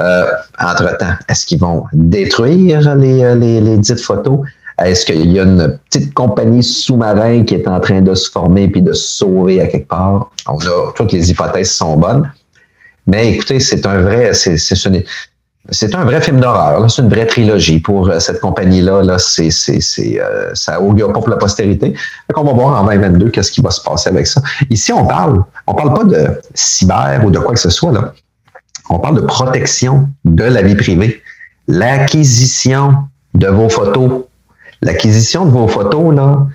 Euh, 0.00 0.26
entre-temps, 0.60 1.14
est-ce 1.28 1.46
qu'ils 1.46 1.58
vont 1.58 1.84
détruire 1.92 2.94
les, 2.94 3.34
les, 3.34 3.60
les 3.60 3.78
dites 3.78 4.00
photos? 4.00 4.40
Est-ce 4.84 5.06
qu'il 5.06 5.32
y 5.32 5.40
a 5.40 5.42
une 5.42 5.78
petite 5.90 6.14
compagnie 6.14 6.62
sous-marin 6.62 7.42
qui 7.42 7.56
est 7.56 7.66
en 7.66 7.80
train 7.80 8.00
de 8.00 8.14
se 8.14 8.30
former 8.30 8.68
puis 8.68 8.80
de 8.82 8.92
se 8.92 9.16
sauver 9.16 9.60
à 9.60 9.66
quelque 9.66 9.88
part? 9.88 10.30
On 10.46 10.58
a, 10.58 10.92
toutes 10.94 11.12
les 11.12 11.30
hypothèses 11.30 11.72
sont 11.72 11.96
bonnes. 11.96 12.30
Mais 13.08 13.32
écoutez, 13.32 13.58
c'est 13.58 13.84
un 13.86 14.02
vrai, 14.02 14.32
c'est, 15.70 15.94
un 15.94 16.04
vrai 16.04 16.20
film 16.20 16.40
d'horreur. 16.40 16.90
C'est 16.90 17.02
une 17.02 17.08
vraie 17.08 17.26
trilogie 17.26 17.80
pour 17.80 18.08
euh, 18.08 18.18
cette 18.18 18.40
compagnie-là. 18.40 19.02
Là, 19.02 19.18
c'est, 19.18 19.50
c'est, 19.50 19.80
c'est, 19.80 20.20
euh, 20.20 20.54
ça 20.54 20.80
augure 20.80 21.12
pas 21.12 21.20
pour 21.20 21.28
la 21.28 21.36
postérité. 21.36 21.90
Donc, 21.90 22.38
on 22.38 22.44
va 22.44 22.52
voir 22.52 22.82
en 22.82 22.86
2022 22.86 23.30
qu'est-ce 23.30 23.52
qui 23.52 23.60
va 23.60 23.70
se 23.70 23.82
passer 23.82 24.08
avec 24.08 24.26
ça. 24.26 24.40
Ici, 24.70 24.92
on 24.92 25.06
parle, 25.06 25.44
on 25.66 25.74
parle 25.74 25.94
pas 25.94 26.04
de 26.04 26.28
cyber 26.54 27.22
ou 27.24 27.30
de 27.30 27.38
quoi 27.38 27.54
que 27.54 27.60
ce 27.60 27.70
soit. 27.70 27.92
Là. 27.92 28.12
On 28.90 28.98
parle 28.98 29.16
de 29.16 29.20
protection 29.20 30.08
de 30.24 30.44
la 30.44 30.62
vie 30.62 30.76
privée. 30.76 31.22
L'acquisition 31.66 32.94
de 33.34 33.48
vos 33.48 33.68
photos. 33.68 34.24
L'acquisition 34.80 35.44
de 35.44 35.50
vos 35.50 35.68
photos, 35.68 36.14
là, 36.14 36.46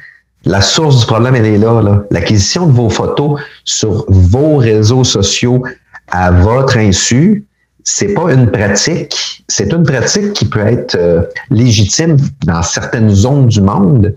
la 0.45 0.61
source 0.61 1.01
du 1.01 1.05
problème, 1.05 1.35
elle 1.35 1.45
est 1.45 1.57
là. 1.57 1.81
là. 1.81 2.03
L'acquisition 2.09 2.65
de 2.65 2.71
vos 2.71 2.89
photos 2.89 3.39
sur 3.63 4.05
vos 4.07 4.57
réseaux 4.57 5.03
sociaux 5.03 5.63
à 6.11 6.31
votre 6.31 6.77
insu, 6.77 7.45
c'est 7.83 8.13
pas 8.13 8.31
une 8.31 8.49
pratique, 8.49 9.43
c'est 9.47 9.71
une 9.71 9.83
pratique 9.83 10.33
qui 10.33 10.45
peut 10.45 10.65
être 10.65 10.95
euh, 10.95 11.23
légitime 11.49 12.17
dans 12.45 12.63
certaines 12.63 13.09
zones 13.09 13.47
du 13.47 13.61
monde, 13.61 14.15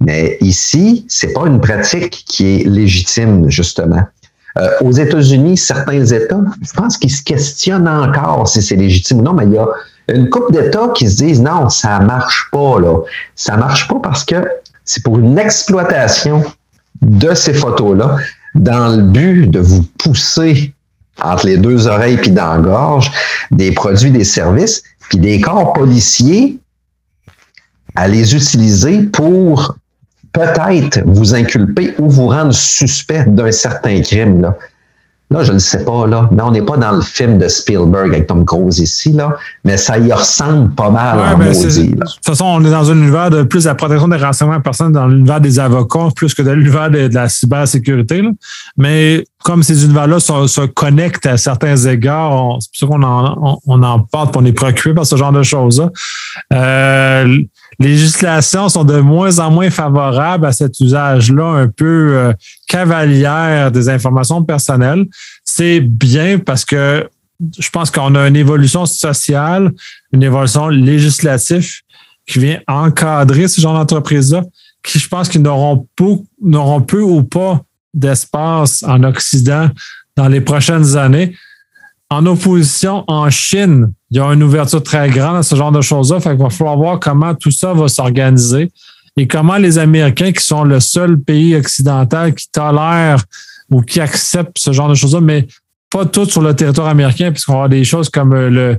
mais 0.00 0.38
ici, 0.40 1.04
c'est 1.08 1.32
pas 1.32 1.46
une 1.46 1.60
pratique 1.60 2.24
qui 2.26 2.46
est 2.60 2.64
légitime 2.64 3.50
justement. 3.50 4.02
Euh, 4.56 4.70
aux 4.82 4.92
États-Unis, 4.92 5.56
certains 5.56 6.04
États, 6.04 6.40
je 6.62 6.72
pense 6.72 6.96
qu'ils 6.96 7.10
se 7.10 7.22
questionnent 7.22 7.88
encore 7.88 8.48
si 8.48 8.62
c'est 8.62 8.76
légitime 8.76 9.18
ou 9.18 9.22
non, 9.22 9.32
mais 9.32 9.44
il 9.44 9.52
y 9.52 9.58
a 9.58 9.68
une 10.08 10.30
couple 10.30 10.52
d'États 10.52 10.88
qui 10.94 11.08
se 11.08 11.16
disent 11.24 11.42
non, 11.42 11.68
ça 11.68 11.98
marche 12.00 12.48
pas 12.50 12.80
là, 12.80 13.00
ça 13.34 13.56
marche 13.56 13.88
pas 13.88 14.00
parce 14.02 14.24
que 14.24 14.36
c'est 14.84 15.02
pour 15.02 15.18
une 15.18 15.38
exploitation 15.38 16.42
de 17.02 17.34
ces 17.34 17.54
photos-là 17.54 18.16
dans 18.54 18.96
le 18.96 19.02
but 19.02 19.46
de 19.48 19.60
vous 19.60 19.84
pousser 19.98 20.72
entre 21.22 21.46
les 21.46 21.56
deux 21.56 21.86
oreilles 21.86 22.16
puis 22.16 22.30
dans 22.30 22.60
gorge, 22.60 23.10
des 23.50 23.72
produits, 23.72 24.10
des 24.10 24.24
services, 24.24 24.82
puis 25.08 25.18
des 25.18 25.40
corps 25.40 25.72
policiers 25.72 26.58
à 27.94 28.06
les 28.08 28.34
utiliser 28.34 29.02
pour 29.02 29.76
peut-être 30.32 31.00
vous 31.04 31.34
inculper 31.34 31.94
ou 31.98 32.08
vous 32.08 32.28
rendre 32.28 32.52
suspect 32.52 33.24
d'un 33.26 33.50
certain 33.50 34.00
crime. 34.02 34.42
Là. 34.42 34.56
Là, 35.30 35.42
je 35.42 35.52
ne 35.52 35.58
sais 35.58 35.84
pas, 35.84 36.06
là. 36.06 36.26
Mais 36.32 36.42
on 36.42 36.50
n'est 36.50 36.62
pas 36.62 36.78
dans 36.78 36.92
le 36.92 37.02
film 37.02 37.36
de 37.36 37.48
Spielberg 37.48 38.14
avec 38.14 38.26
Tom 38.28 38.46
Cruise 38.46 38.78
ici, 38.78 39.12
là. 39.12 39.36
Mais 39.62 39.76
ça 39.76 39.98
y 39.98 40.10
ressemble 40.10 40.74
pas 40.74 40.88
mal 40.88 41.18
en 41.18 41.36
ben, 41.36 41.52
maudit, 41.52 41.90
De 41.90 41.96
toute 41.96 42.24
façon, 42.24 42.46
on 42.46 42.64
est 42.64 42.70
dans 42.70 42.90
un 42.90 42.96
univers 42.96 43.28
de 43.28 43.42
plus 43.42 43.66
la 43.66 43.74
protection 43.74 44.08
des 44.08 44.16
renseignements 44.16 44.60
personnels 44.62 44.94
dans 44.94 45.06
l'univers 45.06 45.40
des 45.42 45.58
avocats, 45.58 46.08
plus 46.16 46.32
que 46.32 46.40
dans 46.40 46.54
l'univers 46.54 46.90
de, 46.90 47.10
la 47.12 47.28
cybersécurité. 47.28 48.22
Là. 48.22 48.30
Mais 48.78 49.24
comme 49.44 49.62
ces 49.62 49.84
univers-là 49.84 50.18
se, 50.18 50.66
connectent 50.66 51.26
à 51.26 51.36
certains 51.36 51.76
égards, 51.76 52.56
c'est 52.60 52.70
pour 52.70 52.78
ça 52.78 52.86
qu'on 52.86 53.02
en, 53.02 53.60
on, 53.66 53.82
en 53.82 54.00
parle, 54.00 54.28
on 54.34 54.44
est 54.46 54.52
préoccupé 54.52 54.94
par 54.94 55.04
ce 55.04 55.16
genre 55.16 55.32
de 55.32 55.42
choses-là. 55.42 55.90
Euh, 56.54 57.07
les 57.28 57.88
législations 57.88 58.68
sont 58.68 58.84
de 58.84 58.98
moins 58.98 59.38
en 59.38 59.50
moins 59.50 59.70
favorables 59.70 60.46
à 60.46 60.52
cet 60.52 60.80
usage-là 60.80 61.44
un 61.44 61.68
peu 61.68 62.16
euh, 62.16 62.32
cavalière 62.66 63.70
des 63.70 63.88
informations 63.88 64.42
personnelles. 64.42 65.06
C'est 65.44 65.80
bien 65.80 66.38
parce 66.38 66.64
que 66.64 67.08
je 67.58 67.70
pense 67.70 67.90
qu'on 67.90 68.14
a 68.14 68.26
une 68.26 68.36
évolution 68.36 68.84
sociale, 68.86 69.72
une 70.12 70.22
évolution 70.22 70.68
législative 70.68 71.82
qui 72.26 72.38
vient 72.40 72.60
encadrer 72.66 73.48
ce 73.48 73.60
genre 73.60 73.74
d'entreprise-là, 73.74 74.42
qui 74.82 74.98
je 74.98 75.08
pense 75.08 75.28
qu'ils 75.28 75.42
n'auront 75.42 75.86
n'auront 76.42 76.80
peu 76.80 77.00
ou 77.00 77.22
pas 77.22 77.62
d'espace 77.94 78.82
en 78.82 79.02
Occident 79.04 79.70
dans 80.16 80.28
les 80.28 80.40
prochaines 80.40 80.96
années. 80.96 81.34
En 82.10 82.24
opposition, 82.24 83.04
en 83.06 83.28
Chine, 83.28 83.92
il 84.10 84.16
y 84.16 84.20
a 84.20 84.26
une 84.32 84.42
ouverture 84.42 84.82
très 84.82 85.10
grande 85.10 85.36
à 85.36 85.42
ce 85.42 85.54
genre 85.54 85.72
de 85.72 85.82
choses-là. 85.82 86.20
Fait 86.20 86.30
qu'il 86.30 86.38
va 86.38 86.50
falloir 86.50 86.76
voir 86.76 87.00
comment 87.00 87.34
tout 87.34 87.50
ça 87.50 87.74
va 87.74 87.88
s'organiser 87.88 88.70
et 89.18 89.26
comment 89.26 89.56
les 89.56 89.78
Américains, 89.78 90.32
qui 90.32 90.44
sont 90.44 90.64
le 90.64 90.80
seul 90.80 91.18
pays 91.18 91.54
occidental 91.54 92.34
qui 92.34 92.48
tolère 92.50 93.22
ou 93.70 93.82
qui 93.82 94.00
accepte 94.00 94.58
ce 94.58 94.72
genre 94.72 94.88
de 94.88 94.94
choses-là, 94.94 95.20
mais 95.20 95.46
pas 95.90 96.06
tout 96.06 96.24
sur 96.24 96.40
le 96.40 96.54
territoire 96.54 96.88
américain, 96.88 97.30
puisqu'on 97.30 97.52
va 97.52 97.58
avoir 97.58 97.68
des 97.68 97.84
choses 97.84 98.08
comme 98.08 98.32
euh, 98.32 98.48
le, 98.48 98.78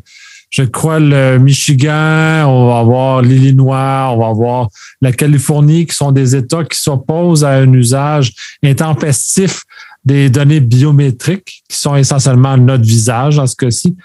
je 0.50 0.64
crois, 0.64 1.00
le 1.00 1.38
Michigan, 1.38 2.46
on 2.48 2.68
va 2.68 2.80
avoir 2.80 3.22
l'Illinois, 3.22 4.10
on 4.12 4.18
va 4.18 4.28
avoir 4.28 4.70
la 5.02 5.12
Californie, 5.12 5.86
qui 5.86 5.96
sont 5.96 6.12
des 6.12 6.36
États 6.36 6.64
qui 6.64 6.80
s'opposent 6.80 7.44
à 7.44 7.52
un 7.52 7.72
usage 7.74 8.34
intempestif 8.64 9.64
des 10.06 10.30
données 10.30 10.60
biométriques, 10.60 11.64
qui 11.68 11.78
sont 11.78 11.96
essentiellement 11.96 12.58
notre 12.58 12.84
visage 12.84 13.38
dans 13.38 13.48
ce 13.48 13.56
cas-ci. 13.56 13.96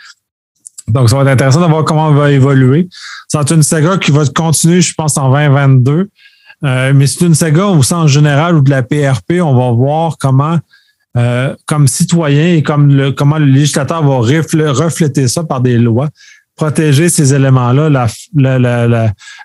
Donc, 0.89 1.09
ça 1.09 1.17
va 1.17 1.23
être 1.23 1.29
intéressant 1.29 1.61
de 1.61 1.67
voir 1.67 1.85
comment 1.85 2.09
on 2.09 2.15
va 2.15 2.31
évoluer. 2.31 2.89
C'est 3.29 3.51
une 3.51 3.63
saga 3.63 3.97
qui 3.97 4.11
va 4.11 4.25
continuer, 4.27 4.83
je 4.83 4.93
pense, 4.95 5.17
en 5.17 5.31
2022. 5.31 6.11
Euh, 6.65 6.93
mais 6.95 7.07
c'est 7.07 7.25
une 7.25 7.35
saga 7.35 7.67
au 7.67 7.83
sens 7.83 8.11
général 8.11 8.57
ou 8.57 8.61
de 8.61 8.71
la 8.71 8.83
PRP, 8.83 9.41
on 9.43 9.55
va 9.55 9.71
voir 9.73 10.17
comment, 10.19 10.59
euh, 11.17 11.55
comme 11.67 11.89
citoyen 11.89 12.55
et 12.55 12.63
comme 12.63 12.89
le, 12.95 13.13
comment 13.13 13.39
le 13.39 13.45
législateur 13.47 14.03
va 14.03 14.17
refléter 14.19 15.29
ça 15.29 15.45
par 15.45 15.61
des 15.61 15.77
lois, 15.77 16.09
protéger 16.57 17.11
ces 17.11 17.35
éléments-là. 17.35 18.07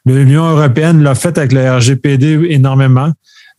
L'Union 0.06 0.50
européenne 0.50 1.04
l'a 1.04 1.16
fait 1.16 1.38
avec 1.38 1.52
le 1.52 1.70
RGPD 1.70 2.48
énormément. 2.52 3.12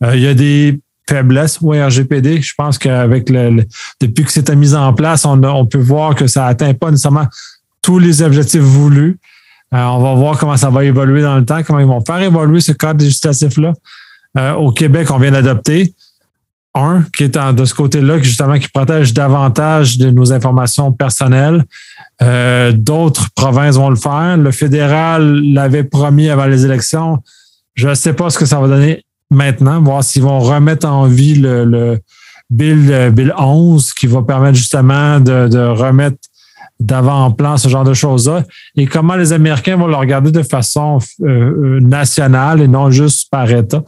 Euh, 0.03 0.15
il 0.15 0.21
y 0.21 0.27
a 0.27 0.33
des 0.33 0.79
faiblesses 1.11 1.59
au 1.61 1.71
RGPD. 1.71 2.41
Je 2.41 2.53
pense 2.57 2.77
qu'avec 2.77 3.29
le, 3.29 3.63
depuis 3.99 4.23
que 4.23 4.31
c'était 4.31 4.55
mis 4.55 4.73
en 4.73 4.93
place, 4.93 5.25
on, 5.25 5.65
peut 5.65 5.77
voir 5.77 6.15
que 6.15 6.27
ça 6.27 6.45
n'atteint 6.45 6.73
pas 6.73 6.89
nécessairement 6.89 7.27
tous 7.81 7.99
les 7.99 8.21
objectifs 8.21 8.61
voulus. 8.61 9.17
Euh, 9.73 9.83
on 9.83 9.99
va 9.99 10.13
voir 10.15 10.37
comment 10.37 10.57
ça 10.57 10.69
va 10.69 10.85
évoluer 10.85 11.21
dans 11.21 11.35
le 11.35 11.45
temps, 11.45 11.63
comment 11.63 11.79
ils 11.79 11.85
vont 11.85 12.03
faire 12.05 12.21
évoluer 12.21 12.61
ce 12.61 12.71
cadre 12.71 13.03
législatif-là. 13.03 13.73
Euh, 14.37 14.53
au 14.53 14.71
Québec, 14.71 15.09
on 15.11 15.17
vient 15.17 15.31
d'adopter 15.31 15.93
un 16.73 17.03
qui 17.15 17.25
est 17.25 17.37
de 17.37 17.65
ce 17.65 17.73
côté-là, 17.73 18.19
justement, 18.19 18.57
qui 18.57 18.69
protège 18.69 19.13
davantage 19.13 19.97
de 19.97 20.09
nos 20.09 20.31
informations 20.31 20.93
personnelles. 20.93 21.65
Euh, 22.21 22.71
d'autres 22.71 23.27
provinces 23.35 23.75
vont 23.75 23.89
le 23.89 23.97
faire. 23.97 24.37
Le 24.37 24.51
fédéral 24.51 25.41
l'avait 25.53 25.83
promis 25.83 26.29
avant 26.29 26.45
les 26.45 26.63
élections. 26.63 27.21
Je 27.75 27.89
ne 27.89 27.93
sais 27.93 28.13
pas 28.13 28.29
ce 28.29 28.39
que 28.39 28.45
ça 28.45 28.61
va 28.61 28.67
donner 28.69 29.03
maintenant, 29.31 29.81
voir 29.81 30.03
s'ils 30.03 30.21
vont 30.21 30.39
remettre 30.39 30.87
en 30.87 31.07
vie 31.07 31.35
le, 31.35 31.99
Bill, 32.49 33.11
Bill 33.13 33.33
11 33.37 33.93
qui 33.93 34.07
va 34.07 34.21
permettre 34.21 34.57
justement 34.57 35.19
de, 35.19 35.67
remettre 35.67 36.17
d'avant-plan 36.79 37.57
ce 37.57 37.69
genre 37.69 37.83
de 37.83 37.93
choses-là 37.93 38.43
et 38.75 38.87
comment 38.87 39.15
les 39.15 39.33
Américains 39.33 39.77
vont 39.77 39.87
le 39.87 39.95
regarder 39.95 40.31
de 40.31 40.43
façon 40.43 40.99
nationale 41.19 42.61
et 42.61 42.67
non 42.67 42.91
juste 42.91 43.29
par 43.31 43.49
État. 43.49 43.83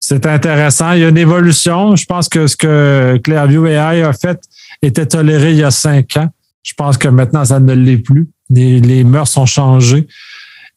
C'est 0.00 0.26
intéressant. 0.26 0.92
Il 0.92 1.00
y 1.00 1.04
a 1.04 1.08
une 1.08 1.18
évolution. 1.18 1.94
Je 1.94 2.04
pense 2.04 2.28
que 2.28 2.46
ce 2.46 2.56
que 2.56 3.20
Clearview 3.22 3.66
AI 3.66 4.02
a 4.02 4.12
fait 4.12 4.40
était 4.82 5.06
toléré 5.06 5.50
il 5.52 5.58
y 5.58 5.62
a 5.62 5.70
cinq 5.70 6.16
ans. 6.16 6.28
Je 6.62 6.72
pense 6.74 6.98
que 6.98 7.08
maintenant, 7.08 7.44
ça 7.44 7.60
ne 7.60 7.72
l'est 7.72 7.98
plus. 7.98 8.28
Les, 8.48 8.80
les 8.80 9.04
mœurs 9.04 9.28
sont 9.28 9.46
changées. 9.46 10.08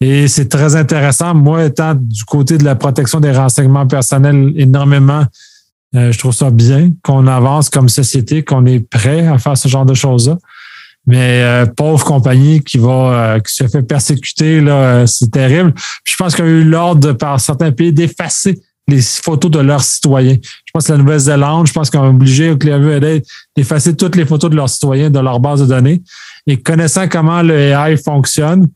Et 0.05 0.27
c'est 0.27 0.49
très 0.49 0.75
intéressant. 0.75 1.33
Moi, 1.33 1.63
étant 1.63 1.95
du 1.95 2.25
côté 2.25 2.57
de 2.57 2.65
la 2.65 2.75
protection 2.75 3.21
des 3.21 3.31
renseignements 3.31 3.87
personnels 3.87 4.51
énormément, 4.57 5.23
euh, 5.95 6.11
je 6.11 6.19
trouve 6.19 6.33
ça 6.33 6.51
bien 6.51 6.91
qu'on 7.03 7.25
avance 7.25 7.69
comme 7.69 7.87
société, 7.87 8.43
qu'on 8.43 8.65
est 8.65 8.81
prêt 8.81 9.25
à 9.27 9.37
faire 9.37 9.57
ce 9.57 9.69
genre 9.69 9.85
de 9.85 9.93
choses-là. 9.93 10.37
Mais 11.07 11.41
euh, 11.41 11.65
pauvre 11.65 12.03
compagnie 12.03 12.61
qui 12.61 12.79
va 12.79 12.89
euh, 12.89 13.39
qui 13.39 13.53
se 13.53 13.65
fait 13.65 13.81
persécuter, 13.83 14.59
là, 14.59 15.07
c'est 15.07 15.31
terrible. 15.31 15.73
je 16.03 16.15
pense 16.17 16.35
qu'il 16.35 16.43
y 16.43 16.47
a 16.49 16.51
eu 16.51 16.65
l'ordre 16.65 17.13
par 17.13 17.39
certains 17.39 17.71
pays 17.71 17.93
d'effacer 17.93 18.59
les 18.89 19.01
photos 19.01 19.51
de 19.51 19.59
leurs 19.59 19.83
citoyens. 19.83 20.35
Je 20.43 20.71
pense 20.73 20.87
que 20.87 20.91
la 20.91 20.97
Nouvelle-Zélande, 20.97 21.67
je 21.67 21.71
pense 21.71 21.89
qu'on 21.89 22.03
est 22.03 22.09
obligé 22.09 22.49
au 22.49 22.57
d'effacer 22.57 23.95
toutes 23.95 24.17
les 24.17 24.25
photos 24.25 24.51
de 24.51 24.57
leurs 24.57 24.67
citoyens 24.67 25.09
de 25.09 25.19
leur 25.19 25.39
base 25.39 25.61
de 25.61 25.65
données. 25.65 26.01
Et 26.45 26.57
connaissant 26.57 27.07
comment 27.07 27.41
le 27.41 27.53
AI 27.53 27.95
fonctionne, 27.95 28.67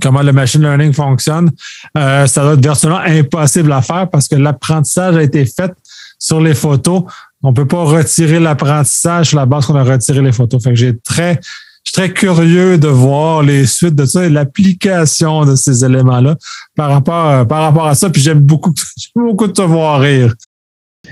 comment 0.00 0.22
le 0.22 0.32
machine 0.32 0.62
learning 0.62 0.92
fonctionne, 0.92 1.50
euh, 1.96 2.26
ça 2.26 2.42
doit 2.42 2.54
être 2.54 2.62
virtuellement 2.62 3.00
impossible 3.00 3.72
à 3.72 3.82
faire 3.82 4.08
parce 4.10 4.28
que 4.28 4.36
l'apprentissage 4.36 5.16
a 5.16 5.22
été 5.22 5.44
fait 5.44 5.72
sur 6.18 6.40
les 6.40 6.54
photos. 6.54 7.04
On 7.42 7.52
peut 7.52 7.66
pas 7.66 7.84
retirer 7.84 8.40
l'apprentissage 8.40 9.28
sur 9.28 9.38
la 9.38 9.46
base 9.46 9.66
qu'on 9.66 9.76
a 9.76 9.84
retiré 9.84 10.20
les 10.20 10.32
photos. 10.32 10.62
J'ai 10.72 10.98
très 10.98 11.40
je 11.88 11.92
suis 11.92 12.02
très 12.02 12.12
curieux 12.12 12.76
de 12.76 12.88
voir 12.88 13.42
les 13.42 13.64
suites 13.64 13.94
de 13.94 14.04
ça 14.04 14.24
et 14.24 14.28
l'application 14.28 15.46
de 15.46 15.56
ces 15.56 15.86
éléments-là 15.86 16.36
par 16.76 16.90
rapport, 16.90 17.30
euh, 17.30 17.44
par 17.44 17.62
rapport 17.62 17.86
à 17.86 17.94
ça. 17.94 18.10
Puis 18.10 18.20
j'aime 18.20 18.40
beaucoup, 18.40 18.74
beaucoup 19.16 19.46
de 19.46 19.52
te 19.52 19.62
voir 19.62 20.00
rire. 20.00 20.34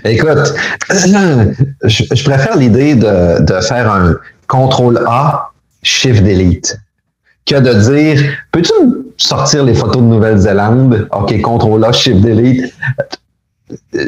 Écoute, 0.04 0.52
je, 0.90 2.24
préfère 2.24 2.56
l'idée 2.58 2.94
de, 2.94 3.42
de, 3.42 3.60
faire 3.60 3.90
un 3.90 4.16
contrôle 4.48 4.98
A, 5.06 5.50
shift 5.82 6.22
delete, 6.22 6.76
que 7.46 7.56
de 7.56 7.72
dire 7.90 8.32
peux-tu 8.52 8.72
sortir 9.16 9.64
les 9.64 9.74
photos 9.74 10.02
de 10.02 10.08
Nouvelle-Zélande? 10.08 11.08
OK, 11.12 11.40
contrôle 11.40 11.86
shift 11.92 12.20
delete. 12.20 12.74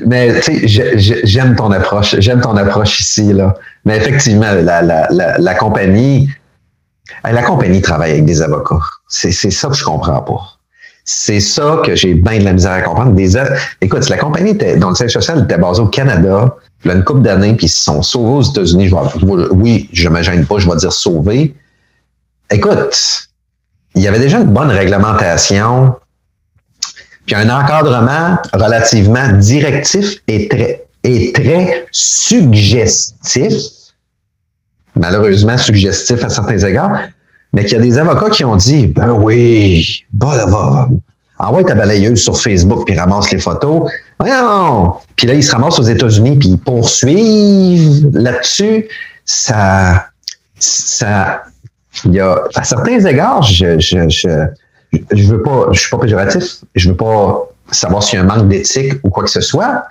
Mais 0.06 0.40
tu 0.40 0.68
sais, 0.68 0.98
j'aime 1.24 1.56
ton 1.56 1.70
approche. 1.72 2.16
J'aime 2.18 2.40
ton 2.40 2.56
approche 2.56 3.00
ici. 3.00 3.32
Là. 3.32 3.54
Mais 3.84 3.96
effectivement, 3.96 4.52
la, 4.52 4.82
la, 4.82 5.08
la, 5.10 5.38
la 5.38 5.54
compagnie, 5.54 6.28
la 7.24 7.42
compagnie 7.42 7.80
travaille 7.80 8.12
avec 8.12 8.24
des 8.24 8.42
avocats. 8.42 8.80
C'est 9.08 9.32
ça 9.32 9.68
que 9.68 9.74
je 9.74 9.84
comprends 9.84 10.20
pas. 10.20 10.58
C'est 11.04 11.40
ça 11.40 11.80
que 11.84 11.96
j'ai 11.96 12.12
bien 12.12 12.38
de 12.38 12.44
la 12.44 12.52
misère 12.52 12.72
à 12.72 12.82
comprendre. 12.82 13.12
Des, 13.12 13.32
écoute, 13.80 14.08
la 14.10 14.18
compagnie 14.18 14.50
était, 14.50 14.76
dont 14.76 14.90
le 14.90 14.94
siège 14.94 15.14
social 15.14 15.42
était 15.44 15.56
basé 15.56 15.80
au 15.80 15.86
Canada, 15.86 16.54
il 16.84 16.88
y 16.88 16.90
a 16.90 16.96
une 16.96 17.02
couple 17.02 17.22
d'années, 17.22 17.54
puis 17.54 17.66
ils 17.66 17.70
se 17.70 17.82
sont 17.82 18.02
sauvés 18.02 18.34
aux 18.34 18.42
États-Unis. 18.42 18.90
Oui, 19.52 19.88
je 19.92 20.08
ne 20.08 20.14
me 20.14 20.22
gêne 20.22 20.44
pas, 20.44 20.58
je 20.58 20.68
vais 20.68 20.76
dire 20.76 20.92
sauvés. 20.92 21.54
Écoute, 22.50 23.27
il 23.98 24.02
y 24.02 24.08
avait 24.08 24.18
déjà 24.18 24.38
une 24.38 24.52
bonne 24.52 24.70
réglementation, 24.70 25.94
puis 27.26 27.34
un 27.36 27.50
encadrement 27.50 28.38
relativement 28.54 29.28
directif 29.32 30.16
et 30.26 30.48
très, 30.48 30.86
et 31.04 31.32
très 31.32 31.86
suggestif 31.92 33.52
malheureusement 34.98 35.56
suggestif 35.56 36.24
à 36.24 36.28
certains 36.28 36.58
égards, 36.58 36.98
mais 37.52 37.64
qu'il 37.64 37.78
y 37.78 37.80
a 37.80 37.82
des 37.82 37.98
avocats 37.98 38.30
qui 38.30 38.44
ont 38.44 38.56
dit 38.56 38.88
Ben 38.88 39.12
oui, 39.12 40.04
bah 40.12 40.44
va, 40.46 40.88
envoie 41.38 41.64
ta 41.64 41.74
balayeuse 41.74 42.22
sur 42.22 42.38
Facebook 42.38 42.86
puis 42.86 42.98
ramasse 42.98 43.30
les 43.30 43.38
photos. 43.38 43.90
Non! 44.24 44.94
Puis 45.16 45.26
là, 45.26 45.34
ils 45.34 45.42
se 45.42 45.52
ramassent 45.52 45.78
aux 45.78 45.84
États-Unis 45.84 46.36
puis 46.36 46.50
ils 46.50 46.58
poursuivent 46.58 48.10
là-dessus. 48.12 48.88
Ça, 49.24 50.06
ça, 50.58 51.42
il 52.04 52.14
y 52.14 52.20
a, 52.20 52.42
à 52.54 52.64
certains 52.64 53.04
égards, 53.04 53.42
je, 53.42 53.78
je, 53.78 54.08
je, 54.08 54.46
je 54.92 55.22
veux 55.24 55.42
pas, 55.42 55.68
je 55.72 55.80
suis 55.80 55.90
pas 55.90 55.98
péjoratif, 55.98 56.64
je 56.74 56.90
veux 56.90 56.96
pas 56.96 57.48
savoir 57.70 58.02
s'il 58.02 58.18
y 58.18 58.22
a 58.22 58.24
un 58.24 58.26
manque 58.26 58.48
d'éthique 58.48 58.94
ou 59.02 59.10
quoi 59.10 59.24
que 59.24 59.30
ce 59.30 59.40
soit, 59.40 59.84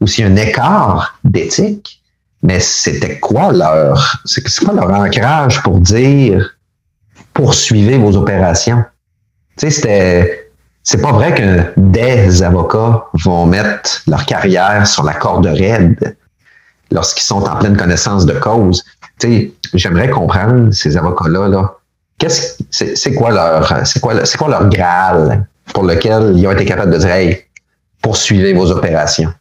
ou 0.00 0.06
s'il 0.06 0.24
y 0.24 0.28
a 0.28 0.30
un 0.30 0.36
écart 0.36 1.18
d'éthique. 1.24 2.02
Mais 2.42 2.60
c'était 2.60 3.18
quoi 3.18 3.52
leur, 3.52 4.22
c'est 4.24 4.42
quoi 4.64 4.72
leur 4.72 4.90
ancrage 4.92 5.60
pour 5.62 5.80
dire 5.80 6.54
poursuivez 7.34 7.98
vos 7.98 8.16
opérations? 8.16 8.84
Tu 9.56 9.66
sais, 9.66 9.70
c'était, 9.70 10.50
c'est 10.84 11.02
pas 11.02 11.10
vrai 11.10 11.34
que 11.34 11.72
des 11.76 12.42
avocats 12.44 13.06
vont 13.24 13.44
mettre 13.44 14.02
leur 14.06 14.24
carrière 14.24 14.86
sur 14.86 15.02
la 15.02 15.14
corde 15.14 15.46
raide 15.46 16.16
lorsqu'ils 16.92 17.24
sont 17.24 17.42
en 17.42 17.56
pleine 17.56 17.76
connaissance 17.76 18.24
de 18.24 18.34
cause. 18.34 18.84
J'aimerais 19.74 20.10
comprendre 20.10 20.72
ces 20.72 20.96
avocats-là, 20.96 21.48
là. 21.48 21.74
Qu'est-ce, 22.18 22.62
c'est, 22.70 22.96
c'est 22.96 23.14
quoi 23.14 23.30
leur, 23.30 23.86
c'est 23.86 24.00
quoi, 24.00 24.24
c'est 24.24 24.36
quoi 24.36 24.48
leur 24.48 24.68
graal 24.68 25.46
pour 25.72 25.84
lequel 25.84 26.32
ils 26.36 26.46
ont 26.46 26.52
été 26.52 26.64
capables 26.64 26.92
de 26.92 26.98
dire, 26.98 27.10
hey, 27.10 27.44
poursuivez 28.02 28.52
vos 28.52 28.70
opérations? 28.70 29.32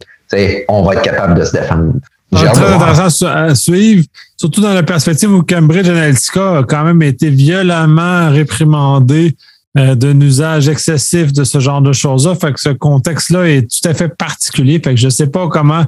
Tu 0.00 0.06
sais, 0.36 0.64
on 0.68 0.82
va 0.82 0.94
être 0.94 1.02
capable 1.02 1.38
de 1.38 1.44
se 1.44 1.52
défendre. 1.52 1.94
C'est 2.36 2.44
très 2.52 2.72
intéressant 2.72 3.26
à 3.26 3.54
suivre, 3.54 4.04
surtout 4.36 4.60
dans 4.60 4.74
la 4.74 4.82
perspective 4.82 5.32
où 5.32 5.42
Cambridge 5.42 5.88
Analytica 5.88 6.58
a 6.58 6.62
quand 6.64 6.84
même 6.84 7.02
été 7.02 7.30
violemment 7.30 8.30
réprimandé 8.30 9.34
euh, 9.78 9.94
d'un 9.94 10.20
usage 10.20 10.68
excessif 10.68 11.32
de 11.32 11.44
ce 11.44 11.60
genre 11.60 11.80
de 11.80 11.92
choses-là. 11.92 12.34
Fait 12.34 12.52
que 12.52 12.60
ce 12.60 12.70
contexte-là 12.70 13.48
est 13.48 13.62
tout 13.62 13.88
à 13.88 13.94
fait 13.94 14.08
particulier. 14.08 14.80
Fait 14.84 14.94
que 14.94 15.00
je 15.00 15.06
ne 15.06 15.10
sais 15.10 15.28
pas 15.28 15.48
comment 15.48 15.86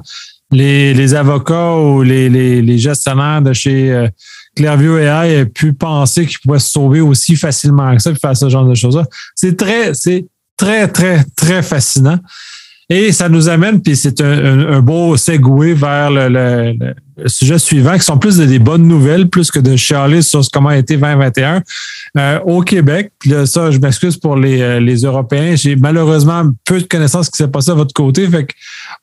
les, 0.51 0.93
les 0.93 1.13
avocats 1.13 1.75
ou 1.75 2.01
les, 2.03 2.29
les, 2.29 2.61
les, 2.61 2.77
gestionnaires 2.77 3.41
de 3.41 3.53
chez 3.53 3.91
euh, 3.91 4.07
Clearview 4.55 4.97
AI 4.97 5.33
aient 5.33 5.45
pu 5.45 5.73
penser 5.73 6.25
qu'ils 6.25 6.39
pouvaient 6.39 6.59
se 6.59 6.71
sauver 6.71 6.99
aussi 6.99 7.35
facilement 7.35 7.95
que 7.95 8.01
ça 8.01 8.11
et 8.11 8.15
faire 8.15 8.35
ce 8.35 8.49
genre 8.49 8.65
de 8.65 8.75
choses-là. 8.75 9.05
C'est 9.35 9.57
très, 9.57 9.93
c'est 9.93 10.27
très, 10.57 10.87
très, 10.87 11.23
très 11.35 11.63
fascinant. 11.63 12.17
Et 12.93 13.13
ça 13.13 13.29
nous 13.29 13.47
amène, 13.47 13.81
puis 13.81 13.95
c'est 13.95 14.19
un, 14.19 14.81
beau 14.81 15.15
segway 15.15 15.71
vers 15.71 16.11
le, 16.11 16.73
sujet 17.25 17.57
suivant, 17.57 17.93
qui 17.93 18.03
sont 18.03 18.17
plus 18.17 18.35
des 18.35 18.59
bonnes 18.59 18.85
nouvelles, 18.85 19.29
plus 19.29 19.49
que 19.49 19.59
de 19.59 19.77
chialer 19.77 20.21
sur 20.21 20.41
comment 20.51 20.67
a 20.67 20.77
été 20.77 20.97
2021. 20.97 21.61
Euh, 22.17 22.39
au 22.41 22.61
Québec, 22.63 23.13
là, 23.25 23.45
ça, 23.45 23.71
je 23.71 23.79
m'excuse 23.79 24.17
pour 24.17 24.35
les, 24.35 24.61
euh, 24.61 24.81
les 24.81 25.03
Européens, 25.03 25.55
j'ai 25.55 25.77
malheureusement 25.77 26.43
peu 26.65 26.81
de 26.81 26.85
connaissances 26.85 27.27
ce 27.27 27.31
qui 27.31 27.37
s'est 27.37 27.47
passé 27.47 27.71
à 27.71 27.75
votre 27.75 27.93
côté. 27.93 28.27
Fait 28.27 28.43
que 28.43 28.53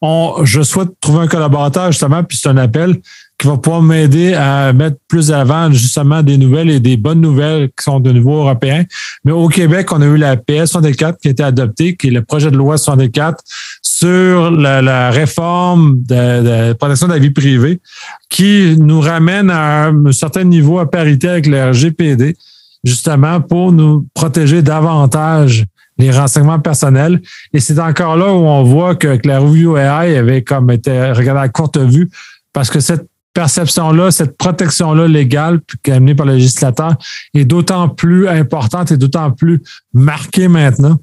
on, 0.03 0.45
je 0.45 0.61
souhaite 0.61 0.91
trouver 1.01 1.21
un 1.21 1.27
collaborateur, 1.27 1.91
justement, 1.91 2.23
puis 2.23 2.37
c'est 2.37 2.51
un 2.51 2.59
appel 2.59 2.95
qui 3.39 3.47
va 3.47 3.57
pouvoir 3.57 3.83
m'aider 3.83 4.35
à 4.35 4.73
mettre 4.73 4.97
plus 5.07 5.31
avant 5.31 5.71
justement 5.71 6.25
des 6.25 6.37
nouvelles 6.37 6.71
et 6.71 6.81
des 6.81 6.97
bonnes 6.97 7.21
nouvelles 7.21 7.69
qui 7.69 7.85
sont 7.85 8.01
de 8.01 8.11
niveau 8.11 8.35
européen. 8.35 8.85
Mais 9.25 9.31
au 9.31 9.47
Québec, 9.47 9.93
on 9.93 10.03
a 10.03 10.07
eu 10.07 10.17
la 10.17 10.37
PS 10.37 10.73
64 10.73 11.21
qui 11.21 11.29
a 11.29 11.31
été 11.31 11.43
adoptée, 11.45 11.95
qui 11.95 12.09
est 12.09 12.11
le 12.11 12.23
projet 12.23 12.51
de 12.51 12.57
loi 12.57 12.77
64 12.79 13.43
sur 13.81 14.51
la, 14.51 15.11
réforme 15.11 16.01
de, 16.03 16.73
protection 16.73 17.07
de 17.07 17.13
la 17.13 17.21
vie 17.21 17.31
privée, 17.31 17.81
qui 18.29 18.77
nous 18.77 19.01
ramène 19.01 19.51
à 19.51 19.87
un 19.87 20.13
certain 20.13 20.43
niveau 20.43 20.81
à 20.81 20.91
parité 20.91 21.29
avec 21.29 21.47
le 21.47 21.71
RGPD, 21.71 22.37
justement 22.83 23.41
pour 23.41 23.71
nous 23.71 24.05
protéger 24.15 24.63
davantage 24.63 25.65
les 25.97 26.11
renseignements 26.11 26.61
personnels. 26.61 27.21
Et 27.53 27.61
c'est 27.61 27.79
encore 27.79 28.17
là 28.17 28.33
où 28.33 28.47
on 28.47 28.65
voit 28.65 28.97
que, 28.97 29.19
la 29.25 29.39
review 29.39 29.77
AI 29.77 30.17
avait 30.17 30.43
comme 30.43 30.71
été 30.71 31.13
regardée 31.13 31.41
à 31.41 31.49
courte 31.49 31.79
vue 31.79 32.09
parce 32.53 32.71
que 32.71 32.81
cette 32.81 33.07
perception-là, 33.39 34.11
cette 34.11 34.37
protection-là 34.37 35.07
légale 35.07 35.61
amenée 35.87 36.17
par 36.17 36.27
le 36.27 36.35
législateur 36.35 36.95
est 37.35 37.45
d'autant 37.45 37.89
plus 37.89 38.27
importante 38.27 38.91
et 38.91 38.97
d'autant 38.97 39.31
plus 39.31 39.63
marquée 39.95 40.49
maintenant. 40.49 40.99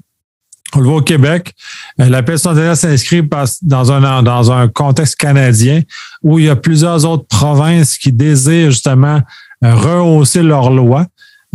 On 0.76 0.80
le 0.80 0.86
voit 0.86 0.98
au 0.98 1.02
Québec. 1.02 1.54
Euh, 2.02 2.10
la 2.10 2.24
paix 2.24 2.38
s'inscrit 2.38 3.24
dans 3.62 3.92
un, 3.94 4.22
dans 4.22 4.52
un 4.52 4.68
contexte 4.68 5.16
canadien 5.16 5.82
où 6.24 6.38
il 6.38 6.46
y 6.46 6.50
a 6.50 6.58
plusieurs 6.58 7.06
autres 7.06 7.26
provinces 7.26 7.98
qui 7.98 8.12
désirent 8.12 8.72
justement 8.72 9.22
euh, 9.64 9.74
rehausser 9.74 10.44
leurs 10.44 10.72
lois. 10.72 11.06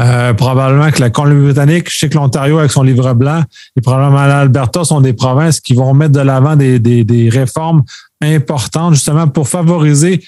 Euh, 0.00 0.32
probablement 0.32 0.90
que 0.90 1.00
la 1.00 1.10
Colombie-Britannique, 1.10 1.90
je 1.90 1.98
sais 1.98 2.08
que 2.08 2.14
l'Ontario 2.14 2.56
avec 2.56 2.70
son 2.70 2.82
livre 2.82 3.12
blanc 3.12 3.42
et 3.76 3.82
probablement 3.82 4.24
l'Alberta 4.24 4.82
sont 4.84 5.02
des 5.02 5.12
provinces 5.12 5.60
qui 5.60 5.74
vont 5.74 5.92
mettre 5.92 6.12
de 6.12 6.20
l'avant 6.20 6.56
des, 6.56 6.78
des, 6.78 7.04
des 7.04 7.28
réformes 7.28 7.82
importantes 8.22 8.94
justement 8.94 9.28
pour 9.28 9.46
favoriser 9.46 10.22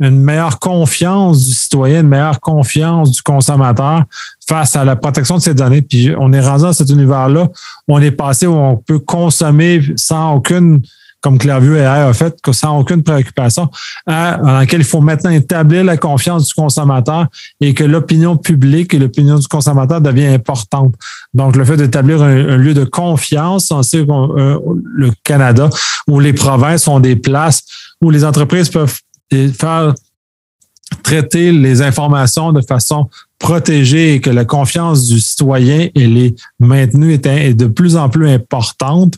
une 0.00 0.20
meilleure 0.20 0.58
confiance 0.58 1.44
du 1.44 1.52
citoyen, 1.52 2.00
une 2.00 2.08
meilleure 2.08 2.40
confiance 2.40 3.10
du 3.12 3.22
consommateur 3.22 4.04
face 4.48 4.76
à 4.76 4.84
la 4.84 4.96
protection 4.96 5.36
de 5.36 5.42
ces 5.42 5.54
données. 5.54 5.82
Puis 5.82 6.12
on 6.18 6.32
est 6.32 6.40
rendu 6.40 6.64
dans 6.64 6.72
cet 6.72 6.90
univers-là, 6.90 7.48
on 7.88 8.00
est 8.00 8.10
passé 8.10 8.46
où 8.46 8.54
on 8.54 8.76
peut 8.76 8.98
consommer 8.98 9.80
sans 9.96 10.34
aucune 10.34 10.82
comme 11.26 11.38
Clairview 11.38 11.74
et 11.74 11.84
a 11.84 12.12
fait, 12.12 12.36
sans 12.52 12.78
aucune 12.78 13.02
préoccupation, 13.02 13.68
dans 14.06 14.58
laquelle 14.58 14.82
il 14.82 14.86
faut 14.86 15.00
maintenant 15.00 15.30
établir 15.30 15.82
la 15.82 15.96
confiance 15.96 16.46
du 16.46 16.54
consommateur 16.54 17.26
et 17.60 17.74
que 17.74 17.82
l'opinion 17.82 18.36
publique 18.36 18.94
et 18.94 18.98
l'opinion 19.00 19.36
du 19.36 19.48
consommateur 19.48 20.00
devient 20.00 20.26
importante. 20.26 20.94
Donc, 21.34 21.56
le 21.56 21.64
fait 21.64 21.76
d'établir 21.76 22.22
un, 22.22 22.56
lieu 22.56 22.74
de 22.74 22.84
confiance, 22.84 23.72
on 23.72 23.80
euh, 23.92 24.58
le 24.84 25.10
Canada, 25.24 25.68
où 26.06 26.20
les 26.20 26.32
provinces 26.32 26.86
ont 26.86 27.00
des 27.00 27.16
places 27.16 27.64
où 28.00 28.10
les 28.10 28.24
entreprises 28.24 28.68
peuvent 28.68 29.00
faire 29.52 29.94
traiter 31.02 31.52
les 31.52 31.82
informations 31.82 32.52
de 32.52 32.60
façon 32.60 33.08
protégée 33.38 34.14
et 34.14 34.20
que 34.20 34.30
la 34.30 34.44
confiance 34.44 35.06
du 35.06 35.20
citoyen 35.20 35.88
elle 35.94 36.16
est 36.16 36.34
maintenue 36.58 37.14
est, 37.14 37.54
de 37.54 37.66
plus 37.66 37.96
en 37.96 38.08
plus 38.08 38.28
importante. 38.30 39.14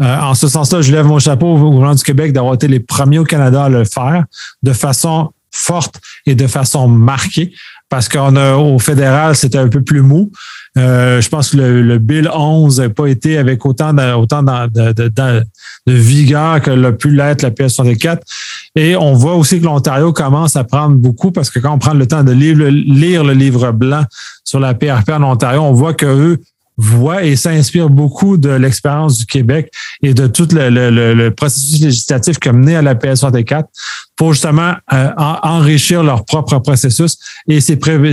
Euh, 0.00 0.20
en 0.20 0.34
ce 0.34 0.48
sens-là, 0.48 0.82
je 0.82 0.92
lève 0.92 1.06
mon 1.06 1.18
chapeau 1.18 1.46
au 1.46 1.56
gouvernement 1.56 1.94
du 1.94 2.02
Québec 2.02 2.32
d'avoir 2.32 2.54
été 2.54 2.68
les 2.68 2.80
premiers 2.80 3.18
au 3.18 3.24
Canada 3.24 3.64
à 3.64 3.68
le 3.68 3.84
faire 3.84 4.24
de 4.62 4.72
façon 4.72 5.30
forte 5.50 6.00
et 6.26 6.34
de 6.34 6.46
façon 6.46 6.88
marquée 6.88 7.52
parce 7.94 8.08
qu'on 8.08 8.34
a 8.34 8.56
au 8.56 8.80
fédéral, 8.80 9.36
c'était 9.36 9.58
un 9.58 9.68
peu 9.68 9.80
plus 9.80 10.02
mou. 10.02 10.32
Euh, 10.76 11.20
je 11.20 11.28
pense 11.28 11.50
que 11.50 11.58
le, 11.58 11.98
Bill 11.98 12.28
11 12.28 12.80
n'a 12.80 12.88
pas 12.88 13.06
été 13.06 13.38
avec 13.38 13.64
autant 13.64 13.92
de, 13.92 14.12
autant 14.14 14.42
de, 14.42 14.92
de, 14.92 15.08
de, 15.08 15.44
vigueur 15.86 16.60
que 16.60 16.72
l'a 16.72 16.90
pu 16.90 17.12
l'être 17.12 17.42
la 17.42 17.52
PS64. 17.52 18.18
Et 18.74 18.96
on 18.96 19.12
voit 19.12 19.36
aussi 19.36 19.60
que 19.60 19.66
l'Ontario 19.66 20.12
commence 20.12 20.56
à 20.56 20.64
prendre 20.64 20.96
beaucoup 20.96 21.30
parce 21.30 21.50
que 21.50 21.60
quand 21.60 21.72
on 21.72 21.78
prend 21.78 21.94
le 21.94 22.04
temps 22.08 22.24
de 22.24 22.32
lire 22.32 22.56
le, 22.56 22.68
lire 22.68 23.22
le 23.22 23.32
livre 23.32 23.70
blanc 23.70 24.02
sur 24.42 24.58
la 24.58 24.74
PRP 24.74 25.10
en 25.10 25.22
Ontario, 25.22 25.60
on 25.60 25.72
voit 25.72 25.94
qu'eux 25.94 26.40
voit 26.76 27.22
et 27.24 27.36
s'inspire 27.36 27.88
beaucoup 27.88 28.36
de 28.36 28.50
l'expérience 28.50 29.18
du 29.18 29.26
Québec 29.26 29.72
et 30.02 30.12
de 30.12 30.26
tout 30.26 30.48
le, 30.50 31.28
processus 31.30 31.80
législatif 31.80 32.38
qui 32.38 32.48
a 32.48 32.52
mené 32.52 32.76
à 32.76 32.82
la 32.82 32.94
PS64 32.94 33.64
pour 34.16 34.32
justement 34.32 34.74
euh, 34.92 35.10
enrichir 35.16 36.02
leur 36.02 36.24
propre 36.24 36.58
processus. 36.58 37.18
Et 37.48 37.60
c'est 37.60 37.78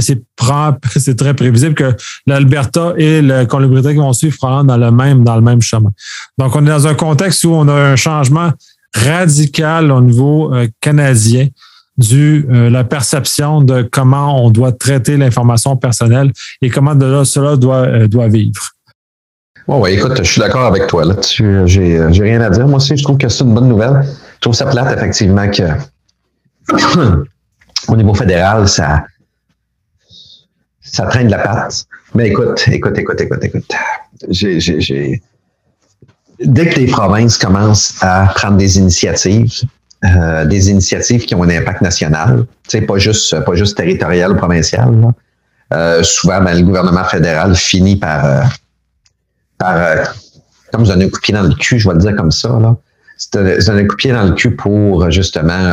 c'est 0.97 1.15
très 1.15 1.33
prévisible 1.33 1.75
que 1.75 1.95
l'Alberta 2.27 2.93
et 2.97 3.21
le 3.21 3.45
Colombie-Britannique 3.45 3.99
vont 3.99 4.13
suivre 4.13 4.37
probablement 4.37 4.77
dans 4.77 4.77
le 4.77 4.91
même 4.91 5.23
dans 5.23 5.35
le 5.35 5.41
même 5.41 5.61
chemin. 5.61 5.91
Donc 6.37 6.55
on 6.55 6.65
est 6.65 6.69
dans 6.69 6.87
un 6.87 6.95
contexte 6.95 7.43
où 7.43 7.51
on 7.53 7.67
a 7.67 7.73
un 7.73 7.95
changement 7.95 8.51
radical 8.93 9.91
au 9.91 10.01
niveau 10.01 10.53
euh, 10.53 10.67
canadien 10.81 11.47
du 11.97 12.47
euh, 12.49 12.69
la 12.69 12.83
perception 12.83 13.61
de 13.61 13.83
comment 13.83 14.45
on 14.45 14.49
doit 14.49 14.71
traiter 14.71 15.17
l'information 15.17 15.75
personnelle 15.77 16.31
et 16.61 16.69
comment 16.69 16.95
de 16.95 17.05
là, 17.05 17.25
cela 17.25 17.55
doit, 17.57 17.87
euh, 17.87 18.07
doit 18.07 18.27
vivre. 18.27 18.71
Oui, 19.67 19.79
ouais, 19.79 19.93
écoute, 19.95 20.17
je 20.17 20.23
suis 20.23 20.41
d'accord 20.41 20.65
avec 20.65 20.87
toi 20.87 21.05
là-dessus. 21.05 21.61
J'ai, 21.65 22.11
j'ai 22.11 22.23
rien 22.23 22.41
à 22.41 22.49
dire. 22.49 22.67
Moi 22.67 22.77
aussi, 22.77 22.97
je 22.97 23.03
trouve 23.03 23.17
que 23.17 23.29
c'est 23.29 23.43
une 23.43 23.53
bonne 23.53 23.69
nouvelle. 23.69 24.03
Je 24.35 24.39
trouve 24.39 24.55
ça 24.55 24.65
plate, 24.65 24.97
effectivement, 24.97 25.47
que 25.49 25.63
au 27.87 27.95
niveau 27.95 28.13
fédéral, 28.13 28.67
ça, 28.67 29.03
ça 30.81 31.05
traîne 31.05 31.27
de 31.27 31.31
la 31.31 31.39
patte. 31.39 31.85
Mais 32.15 32.29
écoute, 32.29 32.63
écoute, 32.67 32.97
écoute, 32.97 33.21
écoute, 33.21 33.43
écoute. 33.43 33.71
J'ai, 34.29 34.59
j'ai, 34.59 34.81
j'ai... 34.81 35.21
Dès 36.43 36.67
que 36.67 36.79
les 36.79 36.87
provinces 36.87 37.37
commencent 37.37 37.95
à 38.01 38.31
prendre 38.35 38.57
des 38.57 38.77
initiatives, 38.77 39.61
euh, 40.03 40.45
des 40.45 40.71
initiatives 40.71 41.25
qui 41.25 41.35
ont 41.35 41.43
un 41.43 41.49
impact 41.49 41.81
national, 41.81 42.47
pas 42.87 42.97
juste, 42.97 43.39
pas 43.45 43.53
juste 43.53 43.77
territorial 43.77 44.31
ou 44.31 44.35
provincial. 44.35 45.13
Euh, 45.73 46.01
souvent, 46.01 46.41
ben, 46.41 46.57
le 46.57 46.63
gouvernement 46.63 47.03
fédéral 47.03 47.55
finit 47.55 47.97
par, 47.97 48.25
euh, 48.25 48.41
par 49.59 50.15
comme 50.73 50.85
donner 50.85 51.05
un 51.05 51.09
coup 51.09 51.17
de 51.17 51.21
pied 51.21 51.35
dans 51.35 51.43
le 51.43 51.53
cul, 51.53 51.77
je 51.77 51.87
vais 51.87 51.93
le 51.93 52.01
dire 52.01 52.15
comme 52.15 52.31
ça. 52.31 52.49
C'est 53.15 53.37
un, 53.37 53.85
coup 53.85 53.95
de 53.95 53.95
pied 53.95 54.11
dans 54.11 54.23
le 54.23 54.31
cul 54.31 54.55
pour 54.55 55.11
justement 55.11 55.71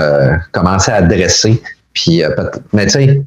commencer 0.53 0.93
à 0.93 0.97
adresser. 0.97 1.63
Puis, 1.95 2.23
mais 2.75 2.85
tu 2.85 2.93
sais, 2.93 3.23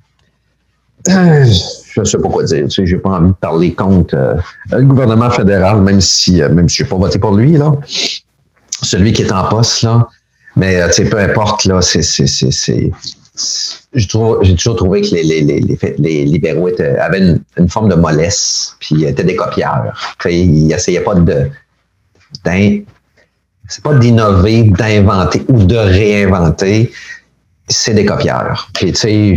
je 1.07 1.99
ne 1.99 2.05
sais 2.05 2.17
pas 2.19 2.29
quoi 2.29 2.43
dire. 2.43 2.71
Sais, 2.71 2.85
j'ai 2.85 2.97
pas 2.97 3.09
envie 3.09 3.29
de 3.29 3.33
parler 3.33 3.73
contre 3.73 4.37
le 4.69 4.83
gouvernement 4.83 5.31
fédéral, 5.31 5.81
même 5.81 5.99
si, 5.99 6.43
même 6.43 6.69
si 6.69 6.77
je 6.77 6.83
n'ai 6.83 6.89
pas 6.89 6.97
voté 6.97 7.17
pour 7.17 7.33
lui, 7.35 7.53
là. 7.53 7.71
Celui 8.83 9.13
qui 9.13 9.23
est 9.23 9.31
en 9.31 9.47
poste, 9.47 9.81
là, 9.81 10.07
mais 10.55 10.81
euh, 10.81 10.89
tu 10.89 11.05
peu 11.05 11.17
importe, 11.17 11.65
là, 11.65 11.81
c'est. 11.81 12.01
J'ai 13.93 14.07
toujours 14.07 14.75
trouvé 14.75 15.01
que 15.01 15.15
les, 15.15 15.23
les, 15.23 15.41
les, 15.41 15.77
les 15.97 16.25
libéraux 16.25 16.69
avaient 16.99 17.37
une, 17.57 17.69
forme 17.69 17.89
de 17.89 17.95
mollesse, 17.95 18.75
puis 18.79 19.05
étaient 19.05 19.23
des 19.23 19.35
copieurs. 19.35 20.15
Ils 20.25 20.67
n'essayaient 20.67 21.01
pas 21.01 21.15
de. 21.15 21.49
C'est 22.43 23.83
pas 23.83 23.93
d'innover, 23.95 24.63
d'inventer 24.63 25.43
ou 25.47 25.63
de 25.63 25.77
réinventer, 25.77 26.91
c'est 27.69 27.93
des 27.93 28.05
copieurs. 28.05 28.69
Puis, 28.73 28.91
tu 28.91 28.99
sais, 28.99 29.33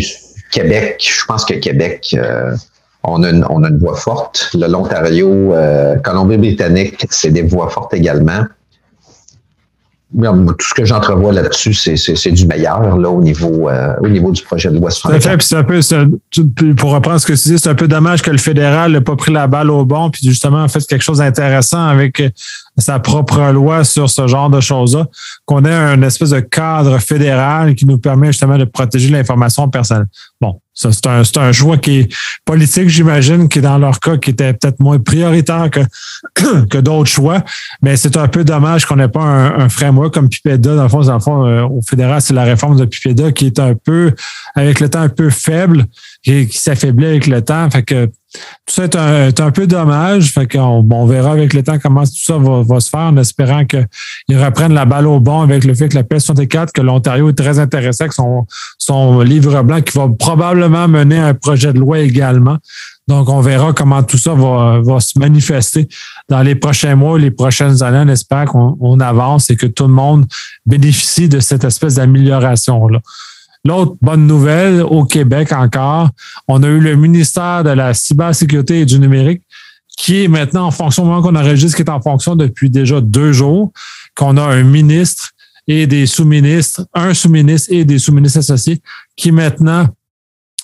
Québec, 0.50 0.96
je 1.00 1.24
pense 1.26 1.44
que 1.44 1.54
Québec, 1.54 2.16
euh, 2.18 2.54
on, 3.04 3.22
a 3.22 3.30
une, 3.30 3.46
on 3.48 3.62
a 3.62 3.68
une 3.68 3.78
voix 3.78 3.96
forte. 3.96 4.50
L'Ontario, 4.54 5.54
euh, 5.54 5.96
Colombie-Britannique, 5.96 7.06
c'est 7.10 7.30
des 7.30 7.42
voix 7.42 7.68
fortes 7.68 7.94
également 7.94 8.44
tout 10.14 10.66
ce 10.66 10.74
que 10.74 10.84
j'entrevois 10.84 11.32
là-dessus, 11.32 11.74
c'est 11.74 12.30
du 12.30 12.46
meilleur 12.46 12.98
là, 12.98 13.10
au, 13.10 13.20
niveau, 13.20 13.68
euh, 13.68 13.94
au 14.00 14.08
niveau 14.08 14.30
du 14.30 14.42
projet 14.42 14.70
de 14.70 14.78
loi 14.78 14.90
pour 16.76 16.92
reprendre 16.92 17.20
ce 17.20 17.26
que 17.26 17.32
tu 17.32 17.48
dis, 17.48 17.58
c'est 17.58 17.68
un 17.68 17.74
peu 17.74 17.88
dommage 17.88 18.22
que 18.22 18.30
le 18.30 18.38
fédéral 18.38 18.92
n'ait 18.92 19.00
pas 19.00 19.16
pris 19.16 19.32
la 19.32 19.46
balle 19.46 19.70
au 19.70 19.84
bon, 19.84 20.10
puis 20.10 20.22
justement 20.24 20.66
fait 20.68 20.84
quelque 20.86 21.02
chose 21.02 21.18
d'intéressant 21.18 21.84
avec 21.84 22.22
sa 22.76 22.98
propre 22.98 23.52
loi 23.52 23.84
sur 23.84 24.10
ce 24.10 24.26
genre 24.26 24.50
de 24.50 24.60
choses-là, 24.60 25.06
qu'on 25.44 25.64
ait 25.64 25.74
un 25.74 26.02
espèce 26.02 26.30
de 26.30 26.40
cadre 26.40 26.98
fédéral 26.98 27.74
qui 27.74 27.86
nous 27.86 27.98
permet 27.98 28.28
justement 28.28 28.58
de 28.58 28.64
protéger 28.64 29.10
l'information 29.10 29.68
personnelle. 29.68 30.06
Bon, 30.40 30.60
ça, 30.74 30.90
c'est 30.90 31.06
un, 31.06 31.22
c'est 31.22 31.38
un 31.38 31.52
choix 31.52 31.78
qui 31.78 32.00
est 32.00 32.14
politique, 32.44 32.88
j'imagine, 32.88 33.48
qui 33.48 33.60
dans 33.60 33.78
leur 33.78 34.00
cas, 34.00 34.16
qui 34.16 34.30
était 34.30 34.52
peut-être 34.52 34.80
moins 34.80 34.98
prioritaire 34.98 35.70
que, 35.70 35.80
que 36.66 36.78
d'autres 36.78 37.08
choix. 37.08 37.42
Mais 37.80 37.96
c'est 37.96 38.16
un 38.16 38.26
peu 38.26 38.42
dommage 38.42 38.84
qu'on 38.84 38.96
n'ait 38.96 39.08
pas 39.08 39.22
un, 39.22 39.60
un, 39.60 39.68
framework 39.68 40.12
comme 40.12 40.28
Pipeda. 40.28 40.74
Dans 40.74 40.82
le 40.82 40.88
fond, 40.88 41.00
dans 41.02 41.14
le 41.14 41.20
fond 41.20 41.46
euh, 41.46 41.62
au 41.62 41.80
fédéral, 41.88 42.20
c'est 42.20 42.34
la 42.34 42.42
réforme 42.42 42.76
de 42.76 42.84
Pipeda 42.86 43.30
qui 43.30 43.46
est 43.46 43.60
un 43.60 43.74
peu, 43.74 44.12
avec 44.56 44.80
le 44.80 44.90
temps, 44.90 45.00
un 45.00 45.08
peu 45.08 45.30
faible, 45.30 45.86
et 46.26 46.46
qui 46.46 46.58
s'affaiblit 46.58 47.06
avec 47.06 47.26
le 47.26 47.42
temps. 47.42 47.70
Fait 47.70 47.82
que 47.82 48.06
tout 48.06 48.74
ça 48.74 48.84
est 48.84 49.40
un, 49.40 49.50
peu 49.50 49.66
dommage. 49.66 50.32
Fait 50.32 50.46
qu'on 50.46 50.86
on 50.90 51.06
verra 51.06 51.32
avec 51.32 51.52
le 51.52 51.62
temps 51.62 51.78
comment 51.78 52.04
tout 52.04 52.12
ça 52.14 52.38
va, 52.38 52.80
se 52.80 52.88
faire 52.88 53.00
en 53.00 53.16
espérant 53.16 53.64
qu'ils 53.64 53.86
reprennent 54.38 54.72
la 54.72 54.86
balle 54.86 55.06
au 55.06 55.20
bon 55.20 55.42
avec 55.42 55.64
le 55.64 55.74
fait 55.74 55.88
que 55.88 55.94
la 55.94 56.02
PS64, 56.02 56.72
que 56.72 56.80
l'Ontario 56.80 57.28
est 57.28 57.34
très 57.34 57.58
intéressé 57.58 58.04
avec 58.04 58.12
son, 58.12 58.46
son 58.78 59.20
livre 59.20 59.62
blanc 59.62 59.80
qui 59.82 59.96
va 59.96 60.08
probablement 60.18 60.88
mener 60.88 61.18
un 61.18 61.34
projet 61.34 61.72
de 61.72 61.78
loi 61.78 62.00
également. 62.00 62.58
Donc, 63.06 63.28
on 63.28 63.40
verra 63.42 63.74
comment 63.74 64.02
tout 64.02 64.16
ça 64.16 64.32
va, 64.32 64.80
va 64.82 64.98
se 64.98 65.18
manifester 65.18 65.88
dans 66.30 66.40
les 66.40 66.54
prochains 66.54 66.96
mois, 66.96 67.18
les 67.18 67.30
prochaines 67.30 67.82
années. 67.82 68.02
On 68.02 68.08
espère 68.08 68.46
qu'on 68.46 68.98
avance 69.00 69.50
et 69.50 69.56
que 69.56 69.66
tout 69.66 69.86
le 69.86 69.92
monde 69.92 70.24
bénéficie 70.64 71.28
de 71.28 71.38
cette 71.38 71.64
espèce 71.64 71.96
d'amélioration-là. 71.96 73.00
L'autre 73.64 73.96
bonne 74.02 74.26
nouvelle 74.26 74.82
au 74.82 75.04
Québec 75.04 75.52
encore, 75.52 76.10
on 76.48 76.62
a 76.62 76.68
eu 76.68 76.80
le 76.80 76.96
ministère 76.96 77.64
de 77.64 77.70
la 77.70 77.94
cybersécurité 77.94 78.80
et 78.80 78.84
du 78.84 78.98
numérique 78.98 79.42
qui 79.96 80.24
est 80.24 80.28
maintenant 80.28 80.66
en 80.66 80.70
fonction, 80.70 81.04
au 81.04 81.06
moment 81.06 81.22
qu'on 81.22 81.36
enregistre, 81.36 81.76
qui 81.76 81.82
est 81.82 81.90
en 81.90 82.00
fonction 82.00 82.36
depuis 82.36 82.68
déjà 82.68 83.00
deux 83.00 83.32
jours, 83.32 83.72
qu'on 84.16 84.36
a 84.36 84.42
un 84.42 84.62
ministre 84.62 85.30
et 85.66 85.86
des 85.86 86.06
sous-ministres, 86.06 86.86
un 86.94 87.14
sous-ministre 87.14 87.72
et 87.72 87.84
des 87.84 87.98
sous-ministres 87.98 88.40
associés 88.40 88.82
qui 89.16 89.32
maintenant 89.32 89.88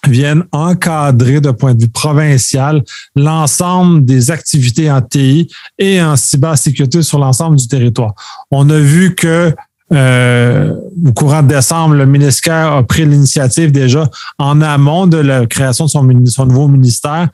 viennent 0.09 0.45
encadrer 0.53 1.41
de 1.41 1.51
point 1.51 1.75
de 1.75 1.83
vue 1.83 1.91
provincial 1.91 2.83
l'ensemble 3.15 4.05
des 4.05 4.31
activités 4.31 4.91
en 4.91 5.03
TI 5.03 5.51
et 5.79 6.03
en 6.03 6.17
cybersécurité 6.17 7.03
sur 7.03 7.19
l'ensemble 7.19 7.57
du 7.57 7.69
territoire. 7.69 8.15
On 8.51 8.69
a 8.71 8.79
vu 8.79 9.15
que 9.15 9.55
euh, 9.93 10.75
au 11.05 11.13
courant 11.13 11.43
de 11.43 11.49
décembre, 11.49 11.95
le 11.95 12.07
ministère 12.07 12.73
a 12.73 12.83
pris 12.83 13.05
l'initiative 13.05 13.73
déjà 13.73 14.09
en 14.39 14.61
amont 14.61 15.07
de 15.07 15.17
la 15.17 15.47
création 15.47 15.87
de 15.87 15.91
son, 15.91 16.09
son 16.27 16.47
nouveau 16.47 16.69
ministère 16.69 17.29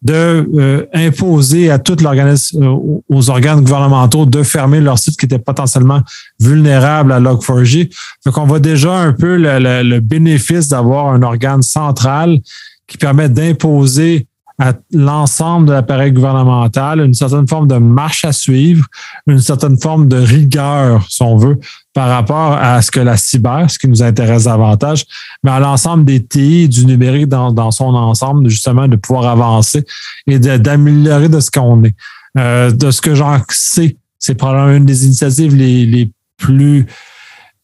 de 0.00 0.48
euh, 0.54 0.86
imposer 0.94 1.70
à 1.70 1.78
tout 1.78 1.96
l'organisme, 2.00 2.62
euh, 2.62 3.00
aux 3.08 3.30
organes 3.30 3.62
gouvernementaux 3.62 4.26
de 4.26 4.42
fermer 4.44 4.80
leurs 4.80 4.98
sites 4.98 5.18
qui 5.18 5.26
étaient 5.26 5.40
potentiellement 5.40 6.02
vulnérables 6.40 7.10
à 7.12 7.20
Log4j. 7.20 7.92
Donc, 8.24 8.38
on 8.38 8.46
voit 8.46 8.60
déjà 8.60 8.96
un 8.96 9.12
peu 9.12 9.36
le, 9.36 9.82
le 9.82 10.00
bénéfice 10.00 10.68
d'avoir 10.68 11.08
un 11.08 11.22
organe 11.22 11.62
central 11.62 12.38
qui 12.86 12.96
permet 12.96 13.28
d'imposer 13.28 14.28
à 14.60 14.72
l'ensemble 14.92 15.68
de 15.68 15.72
l'appareil 15.72 16.12
gouvernemental 16.12 17.00
une 17.00 17.14
certaine 17.14 17.46
forme 17.46 17.68
de 17.68 17.76
marche 17.76 18.24
à 18.24 18.32
suivre, 18.32 18.86
une 19.26 19.38
certaine 19.38 19.78
forme 19.78 20.08
de 20.08 20.16
rigueur, 20.16 21.06
si 21.08 21.22
on 21.22 21.36
veut, 21.36 21.58
par 21.98 22.10
rapport 22.10 22.52
à 22.52 22.80
ce 22.80 22.92
que 22.92 23.00
la 23.00 23.16
cyber, 23.16 23.68
ce 23.68 23.76
qui 23.76 23.88
nous 23.88 24.04
intéresse 24.04 24.44
davantage, 24.44 25.04
mais 25.42 25.50
à 25.50 25.58
l'ensemble 25.58 26.04
des 26.04 26.24
TI 26.24 26.68
du 26.68 26.86
numérique 26.86 27.26
dans, 27.26 27.70
son 27.72 27.92
ensemble, 27.92 28.48
justement, 28.48 28.86
de 28.86 28.94
pouvoir 28.94 29.26
avancer 29.26 29.84
et 30.28 30.38
d'améliorer 30.38 31.28
de, 31.28 31.40
ce 31.40 31.50
qu'on 31.50 31.82
est. 31.82 31.96
Euh, 32.38 32.70
de 32.70 32.92
ce 32.92 33.00
que 33.00 33.16
j'en 33.16 33.42
sais, 33.48 33.96
c'est 34.16 34.36
probablement 34.36 34.76
une 34.76 34.84
des 34.84 35.06
initiatives 35.06 35.56
les, 35.56 36.08
plus 36.36 36.86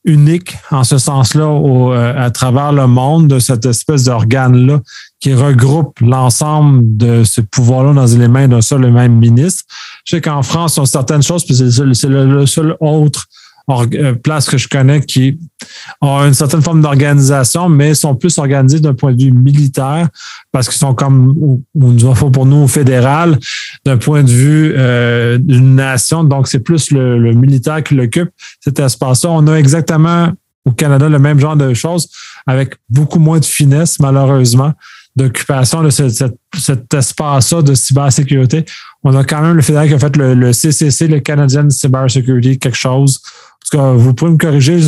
uniques 0.04 0.56
en 0.72 0.82
ce 0.82 0.98
sens-là 0.98 1.44
euh, 1.44 2.14
à 2.18 2.32
travers 2.32 2.72
le 2.72 2.88
monde 2.88 3.28
de 3.28 3.38
cette 3.38 3.64
espèce 3.66 4.02
d'organe-là 4.02 4.80
qui 5.20 5.32
regroupe 5.32 6.00
l'ensemble 6.00 6.96
de 6.96 7.22
ce 7.22 7.40
pouvoir-là 7.40 7.92
dans 7.92 8.18
les 8.18 8.26
mains 8.26 8.48
d'un 8.48 8.62
seul 8.62 8.84
et 8.84 8.90
même 8.90 9.14
ministre. 9.14 9.62
Je 10.04 10.16
sais 10.16 10.20
qu'en 10.20 10.42
France, 10.42 10.76
a 10.76 10.86
certaines 10.86 11.22
choses, 11.22 11.44
puis 11.44 11.54
c'est 11.54 12.08
le, 12.08 12.46
seul 12.46 12.76
autre 12.80 13.28
euh, 13.70 14.14
place 14.14 14.48
que 14.48 14.58
je 14.58 14.68
connais 14.68 15.00
qui 15.00 15.38
ont 16.02 16.18
une 16.24 16.34
certaine 16.34 16.60
forme 16.60 16.82
d'organisation, 16.82 17.70
mais 17.70 17.94
sont 17.94 18.14
plus 18.14 18.36
organisés 18.36 18.80
d'un 18.80 18.92
point 18.92 19.14
de 19.14 19.22
vue 19.22 19.30
militaire 19.30 20.08
parce 20.52 20.68
qu'ils 20.68 20.78
sont 20.78 20.94
comme 20.94 21.62
pour 21.72 22.46
nous 22.46 22.56
au 22.56 22.68
fédéral 22.68 23.38
d'un 23.86 23.96
point 23.96 24.22
de 24.22 24.30
vue 24.30 24.74
euh, 24.76 25.38
d'une 25.38 25.76
nation. 25.76 26.24
Donc, 26.24 26.48
c'est 26.48 26.60
plus 26.60 26.90
le, 26.90 27.18
le 27.18 27.32
militaire 27.32 27.82
qui 27.82 27.94
l'occupe 27.94 28.30
cet 28.60 28.78
espace-là. 28.78 29.30
On 29.30 29.46
a 29.46 29.54
exactement 29.54 30.28
au 30.66 30.72
Canada 30.72 31.08
le 31.08 31.18
même 31.18 31.38
genre 31.40 31.56
de 31.56 31.72
choses 31.72 32.08
avec 32.46 32.74
beaucoup 32.90 33.18
moins 33.18 33.38
de 33.38 33.44
finesse, 33.44 33.98
malheureusement 33.98 34.72
d'occupation 35.16 35.82
de 35.82 35.90
cet 35.90 36.94
espace-là 36.94 37.62
de 37.62 37.74
cybersécurité. 37.74 38.64
On 39.04 39.14
a 39.14 39.24
quand 39.24 39.42
même 39.42 39.54
le 39.54 39.62
fédéral 39.62 39.88
qui 39.88 39.94
a 39.94 39.98
fait 39.98 40.16
le, 40.16 40.52
CCC, 40.52 41.06
le 41.06 41.20
Canadian 41.20 41.70
Cyber 41.70 42.10
Security, 42.10 42.58
quelque 42.58 42.76
chose. 42.76 43.20
En 43.64 43.70
tout 43.70 43.78
cas, 43.78 43.92
vous 43.92 44.14
pouvez 44.14 44.30
me 44.30 44.36
corriger, 44.36 44.78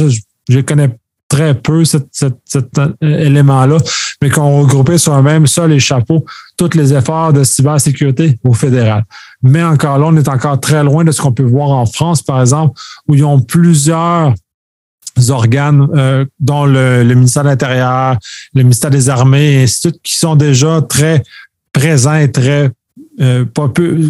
je, 0.49 0.61
connais 0.61 0.91
très 1.29 1.55
peu 1.55 1.85
cet, 1.85 2.07
euh, 2.27 2.93
élément-là, 3.01 3.79
mais 4.23 4.31
qu'on 4.31 4.61
regroupait 4.61 4.99
sur 4.99 5.15
un 5.15 5.23
même 5.23 5.47
sol 5.47 5.73
et 5.73 5.81
chapeau 5.81 6.25
tous 6.57 6.71
les 6.75 6.93
efforts 6.93 7.33
de 7.33 7.43
cybersécurité 7.43 8.39
au 8.45 8.53
fédéral. 8.53 9.05
Mais 9.43 9.63
encore 9.63 9.99
là, 9.99 10.07
on 10.09 10.17
est 10.17 10.29
encore 10.29 10.61
très 10.61 10.85
loin 10.85 11.05
de 11.05 11.11
ce 11.11 11.21
qu'on 11.21 11.33
peut 11.33 11.43
voir 11.43 11.71
en 11.71 11.87
France, 11.87 12.23
par 12.23 12.41
exemple, 12.41 12.79
où 13.09 13.15
ils 13.15 13.25
ont 13.25 13.41
plusieurs 13.41 14.35
organes, 15.29 15.89
euh, 15.95 16.25
dont 16.39 16.67
le, 16.67 17.03
ministère 17.05 17.45
de 17.45 17.49
l'Intérieur, 17.49 18.19
le 18.55 18.63
ministère 18.63 18.91
des 18.91 19.09
Armées, 19.09 19.55
et 19.55 19.63
ainsi 19.63 19.77
de 19.77 19.93
suite, 19.93 20.03
qui 20.03 20.17
sont 20.17 20.37
déjà 20.37 20.83
très 20.83 21.23
présents 21.73 22.17
et 22.17 22.31
très 22.31 22.71
euh, 23.21 23.45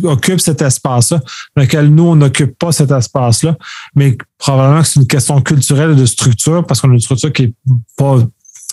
occupent 0.04 0.40
cet 0.40 0.62
espace-là, 0.62 1.20
lequel 1.56 1.88
nous, 1.88 2.04
on 2.04 2.16
n'occupe 2.16 2.58
pas 2.58 2.72
cet 2.72 2.90
espace-là, 2.90 3.56
mais 3.94 4.16
probablement 4.38 4.82
que 4.82 4.88
c'est 4.88 5.00
une 5.00 5.06
question 5.06 5.40
culturelle 5.40 5.96
de 5.96 6.06
structure, 6.06 6.64
parce 6.66 6.80
qu'on 6.80 6.90
a 6.90 6.94
une 6.94 7.00
structure 7.00 7.32
qui 7.32 7.42
est 7.44 7.54
pas 7.96 8.18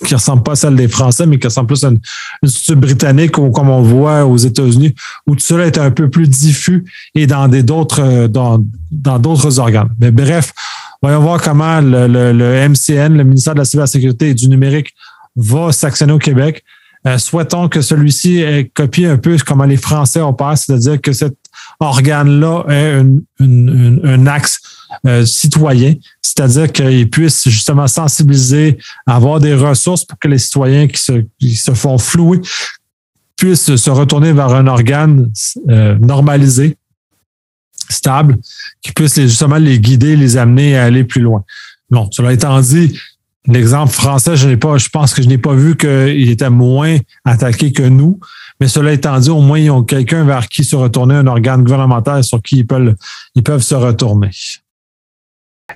qui 0.08 0.16
ressemble 0.16 0.42
pas 0.42 0.54
à 0.54 0.56
celle 0.56 0.76
des 0.76 0.88
Français, 0.88 1.28
mais 1.28 1.38
qui 1.38 1.46
ressemble 1.48 1.68
plus 1.68 1.86
à 1.86 1.90
une, 1.90 2.00
structure 2.44 2.76
britannique 2.76 3.38
ou 3.38 3.52
comme 3.52 3.70
on 3.70 3.84
voit 3.84 4.26
aux 4.26 4.38
États-Unis, 4.38 4.96
où 5.28 5.36
tout 5.36 5.46
cela 5.46 5.68
est 5.68 5.78
un 5.78 5.92
peu 5.92 6.10
plus 6.10 6.28
diffus 6.28 6.84
et 7.14 7.28
dans 7.28 7.48
d'autres 7.48 8.02
euh, 8.02 8.28
dans 8.28 8.60
dans 8.92 9.20
d'autres 9.20 9.60
organes. 9.60 9.90
Mais 10.00 10.12
bref, 10.12 10.52
Voyons 11.04 11.20
voir 11.20 11.42
comment 11.42 11.82
le, 11.82 12.08
le, 12.08 12.70
MCN, 12.70 13.18
le 13.18 13.26
ministère 13.26 13.54
de 13.54 13.60
la 13.60 13.66
Cybersécurité 13.66 14.30
et 14.30 14.34
du 14.34 14.48
Numérique, 14.48 14.96
va 15.36 15.74
s'actionner 15.74 16.14
au 16.14 16.18
Québec. 16.18 16.64
Euh, 17.06 17.18
souhaitons 17.18 17.68
que 17.68 17.82
celui-ci 17.82 18.40
ait 18.40 18.72
copié 18.74 19.08
un 19.08 19.18
peu 19.18 19.36
comment 19.46 19.66
les 19.66 19.78
Français 19.78 20.22
opèrent, 20.22 20.58
c'est-à-dire 20.58 21.02
que 21.02 21.12
cet 21.12 21.36
organe-là 21.80 22.64
ait 22.70 23.04
un 23.40 24.28
axe 24.28 24.62
euh, 25.06 25.26
citoyen, 25.26 25.96
c'est-à-dire 26.22 26.72
qu'il 26.72 27.10
puisse 27.10 27.48
justement 27.50 27.88
sensibiliser, 27.88 28.78
avoir 29.06 29.40
des 29.40 29.54
ressources 29.54 30.06
pour 30.06 30.18
que 30.18 30.28
les 30.28 30.38
citoyens 30.38 30.88
qui 30.88 31.56
se, 31.56 31.74
font 31.74 31.98
flouer 31.98 32.40
puissent 33.36 33.76
se 33.76 33.90
retourner 33.90 34.32
vers 34.32 34.50
un 34.50 34.68
organe 34.68 35.30
euh, 35.70 35.98
normalisé 36.00 36.78
stable 37.90 38.38
qui 38.82 38.94
puisse 38.94 39.20
justement 39.20 39.58
les 39.58 39.80
guider, 39.80 40.16
les 40.16 40.38
amener 40.38 40.78
à 40.78 40.86
aller 40.86 41.04
plus 41.04 41.22
loin. 41.22 41.44
Bon, 41.90 42.08
cela 42.12 42.32
étant 42.34 42.60
dit, 42.62 42.98
l'exemple 43.48 43.92
français, 43.92 44.36
je 44.36 44.54
pas, 44.56 44.78
je 44.78 44.90
pense 44.90 45.14
que 45.14 45.22
je 45.22 45.28
n'ai 45.28 45.38
pas 45.38 45.54
vu 45.54 45.76
qu'il 45.76 46.30
était 46.30 46.50
moins 46.50 46.98
attaqué 47.26 47.72
que 47.72 47.84
nous. 47.84 48.20
Mais 48.60 48.68
cela 48.68 48.94
étant 48.94 49.20
dit, 49.20 49.30
au 49.30 49.42
moins, 49.42 49.60
ils 49.60 49.72
ont 49.72 49.84
quelqu'un 49.84 50.24
vers 50.24 50.48
qui 50.48 50.64
se 50.64 50.76
retourner, 50.76 51.16
un 51.16 51.28
organe 51.28 51.64
gouvernemental 51.64 52.24
sur 52.24 52.42
qui 52.42 52.60
ils 52.60 52.68
peuvent, 52.68 52.96
ils 53.36 53.44
peuvent 53.44 53.64
se 53.64 53.76
retourner. 53.76 54.32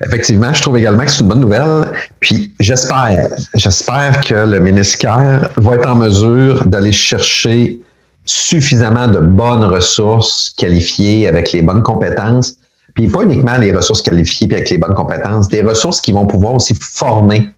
Effectivement, 0.06 0.54
je 0.54 0.62
trouve 0.62 0.78
également 0.78 1.06
que 1.06 1.12
c'est 1.12 1.22
une 1.22 1.28
bonne 1.28 1.40
nouvelle. 1.40 1.92
Puis 2.20 2.54
j'espère, 2.60 3.30
j'espère 3.56 4.22
que 4.22 4.36
le 4.36 4.60
ministère 4.60 5.50
va 5.58 5.76
être 5.76 5.90
en 5.90 5.96
mesure 5.96 6.66
d'aller 6.66 6.92
chercher 6.92 7.80
suffisamment 8.26 9.08
de 9.08 9.20
bonnes 9.20 9.64
ressources 9.64 10.54
qualifiées 10.58 11.28
avec 11.28 11.52
les 11.54 11.62
bonnes 11.62 11.82
compétences, 11.82 12.58
puis 12.94 13.08
pas 13.08 13.24
uniquement 13.24 13.58
les 13.58 13.74
ressources 13.74 14.02
qualifiées 14.02 14.48
puis 14.48 14.58
avec 14.58 14.70
les 14.70 14.78
bonnes 14.78 14.94
compétences, 14.94 15.48
des 15.48 15.62
ressources 15.62 16.02
qui 16.02 16.12
vont 16.12 16.28
pouvoir 16.28 16.56
aussi 16.56 16.76
former, 16.80 17.50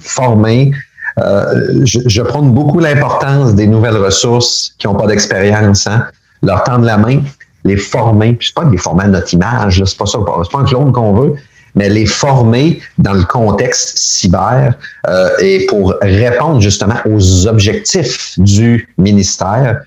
former. 0.00 0.72
Euh, 1.18 1.84
je, 1.84 2.00
je 2.06 2.22
prône 2.22 2.52
beaucoup 2.52 2.78
l'importance 2.78 3.54
des 3.54 3.66
nouvelles 3.66 3.96
ressources 3.96 4.74
qui 4.78 4.86
n'ont 4.86 4.94
pas 4.94 5.06
d'expérience, 5.06 5.86
hein, 5.86 6.06
leur 6.42 6.62
tendre 6.64 6.84
la 6.84 6.96
main, 6.96 7.20
les 7.64 7.76
former. 7.76 8.34
Puis 8.34 8.48
c'est 8.48 8.62
pas 8.62 8.68
les 8.70 8.78
former 8.78 9.04
à 9.04 9.08
notre 9.08 9.32
image, 9.34 9.82
c'est 9.84 9.98
pas 9.98 10.06
ça, 10.06 10.18
c'est 10.42 10.52
pas 10.52 10.58
un 10.58 10.64
clone 10.64 10.92
qu'on 10.92 11.12
veut, 11.12 11.34
mais 11.74 11.88
les 11.88 12.06
former 12.06 12.80
dans 12.98 13.12
le 13.12 13.24
contexte 13.24 13.98
cyber 13.98 14.74
euh, 15.08 15.28
et 15.40 15.66
pour 15.66 15.94
répondre 16.00 16.60
justement 16.60 16.96
aux 17.06 17.46
objectifs 17.46 18.38
du 18.38 18.88
ministère 18.98 19.82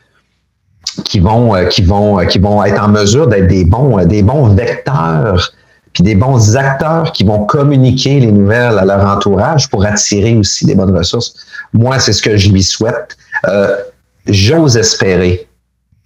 qui 1.06 1.20
vont, 1.20 1.56
euh, 1.56 1.66
qui 1.66 1.82
vont, 1.82 2.26
qui 2.28 2.40
vont 2.40 2.64
être 2.64 2.82
en 2.82 2.90
mesure 2.90 3.28
d'être 3.28 3.48
des 3.48 3.66
bons, 3.66 4.06
des 4.06 4.22
bons 4.22 4.48
vecteurs, 4.50 5.52
puis 5.94 6.04
des 6.04 6.16
bons 6.16 6.56
acteurs 6.56 7.12
qui 7.12 7.24
vont 7.24 7.46
communiquer 7.46 8.20
les 8.20 8.32
nouvelles 8.32 8.80
à 8.80 8.86
leur 8.86 9.06
entourage 9.06 9.70
pour 9.70 9.86
attirer 9.86 10.36
aussi 10.36 10.66
des 10.66 10.76
bonnes 10.76 10.96
ressources. 10.96 11.36
Moi, 11.72 12.00
c'est 12.00 12.14
ce 12.14 12.22
que 12.22 12.36
je 12.36 12.50
lui 12.50 12.64
souhaite. 12.64 13.16
J'ose 14.28 14.78
espérer 14.78 15.48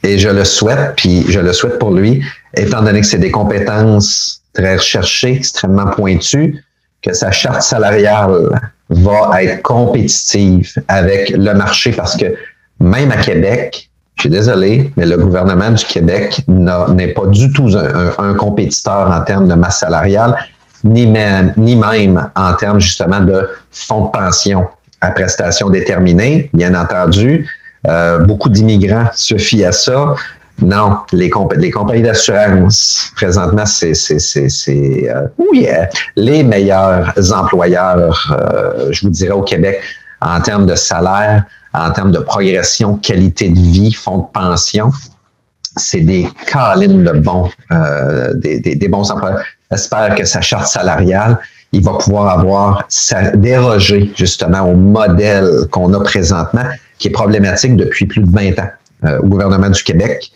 et 0.03 0.17
je 0.17 0.29
le 0.29 0.43
souhaite, 0.43 0.93
puis 0.95 1.23
je 1.29 1.39
le 1.39 1.53
souhaite 1.53 1.79
pour 1.79 1.91
lui, 1.91 2.23
étant 2.55 2.81
donné 2.81 3.01
que 3.01 3.07
c'est 3.07 3.17
des 3.17 3.31
compétences 3.31 4.41
très 4.53 4.75
recherchées, 4.75 5.35
extrêmement 5.35 5.87
pointues, 5.87 6.63
que 7.01 7.13
sa 7.13 7.31
charte 7.31 7.61
salariale 7.61 8.49
va 8.89 9.43
être 9.43 9.61
compétitive 9.61 10.73
avec 10.87 11.29
le 11.29 11.53
marché 11.53 11.91
parce 11.91 12.15
que 12.15 12.35
même 12.79 13.11
à 13.11 13.17
Québec, 13.17 13.86
je 14.17 14.23
suis 14.23 14.29
désolé, 14.31 14.91
mais 14.97 15.05
le 15.05 15.17
gouvernement 15.17 15.69
du 15.69 15.85
Québec 15.85 16.41
n'est 16.47 17.09
pas 17.09 17.27
du 17.27 17.51
tout 17.53 17.69
un, 18.17 18.33
compétiteur 18.33 19.11
en 19.11 19.21
termes 19.21 19.47
de 19.47 19.53
masse 19.53 19.79
salariale, 19.79 20.35
ni 20.83 21.05
même, 21.05 21.53
ni 21.55 21.75
même 21.75 22.27
en 22.35 22.53
termes 22.53 22.79
justement 22.79 23.19
de 23.19 23.47
fonds 23.71 24.05
de 24.05 24.11
pension 24.11 24.65
à 25.01 25.11
prestations 25.11 25.69
déterminées, 25.69 26.49
bien 26.53 26.73
entendu. 26.73 27.47
Euh, 27.87 28.19
beaucoup 28.19 28.49
d'immigrants 28.49 29.05
se 29.13 29.37
fient 29.37 29.65
à 29.65 29.71
ça. 29.71 30.15
Non, 30.59 30.97
les, 31.11 31.29
les 31.57 31.69
compagnies 31.69 32.01
d'assurance, 32.01 33.11
présentement, 33.15 33.67
c'est 33.67 33.93
euh, 34.69 35.27
oui, 35.37 35.67
les 36.15 36.43
meilleurs 36.43 37.13
employeurs, 37.31 38.35
euh, 38.41 38.87
je 38.89 39.01
vous 39.01 39.11
dirais, 39.11 39.33
au 39.33 39.43
Québec 39.43 39.79
en 40.21 40.41
termes 40.41 40.65
de 40.65 40.73
salaire 40.73 41.43
en 41.77 41.91
termes 41.91 42.11
de 42.11 42.19
progression, 42.19 42.97
qualité 42.97 43.49
de 43.49 43.59
vie, 43.59 43.93
fonds 43.93 44.19
de 44.19 44.25
pension. 44.33 44.91
C'est 45.75 46.01
des 46.01 46.27
câlines 46.47 47.03
de 47.03 47.11
bons, 47.11 47.49
euh, 47.71 48.33
des, 48.33 48.59
des, 48.59 48.87
bons 48.87 49.11
emplois. 49.11 49.41
J'espère 49.71 50.15
que 50.15 50.25
sa 50.25 50.41
charte 50.41 50.67
salariale, 50.67 51.39
il 51.71 51.83
va 51.83 51.93
pouvoir 51.93 52.39
avoir 52.39 52.83
sa, 52.87 53.31
déroger 53.31 54.11
justement 54.15 54.61
au 54.61 54.75
modèle 54.75 55.67
qu'on 55.71 55.93
a 55.93 55.99
présentement, 55.99 56.65
qui 56.97 57.09
est 57.09 57.11
problématique 57.11 57.75
depuis 57.75 58.05
plus 58.05 58.21
de 58.21 58.31
20 58.31 58.59
ans 58.59 58.69
euh, 59.05 59.19
au 59.19 59.27
gouvernement 59.27 59.69
du 59.69 59.83
Québec. 59.83 60.31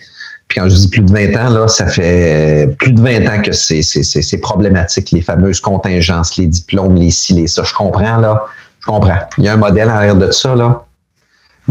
Puis 0.47 0.59
quand 0.59 0.69
je 0.69 0.75
dis 0.75 0.89
plus 0.89 1.01
de 1.01 1.11
20 1.11 1.45
ans, 1.45 1.49
là, 1.49 1.67
ça 1.67 1.87
fait 1.87 2.75
plus 2.77 2.91
de 2.91 3.01
20 3.01 3.25
ans 3.27 3.41
que 3.41 3.53
c'est 3.53 4.37
problématique, 4.41 5.11
les 5.11 5.21
fameuses 5.21 5.61
contingences, 5.61 6.37
les 6.37 6.47
diplômes, 6.47 6.95
les 6.95 7.09
ci, 7.09 7.33
les 7.33 7.47
ça. 7.47 7.63
Je 7.63 7.73
comprends, 7.73 8.17
là. 8.17 8.45
Je 8.81 8.85
comprends. 8.85 9.19
Il 9.37 9.45
y 9.45 9.47
a 9.47 9.53
un 9.53 9.57
modèle 9.57 9.89
en 9.89 9.93
arrière 9.93 10.15
de 10.15 10.29
ça, 10.31 10.53
là. 10.53 10.83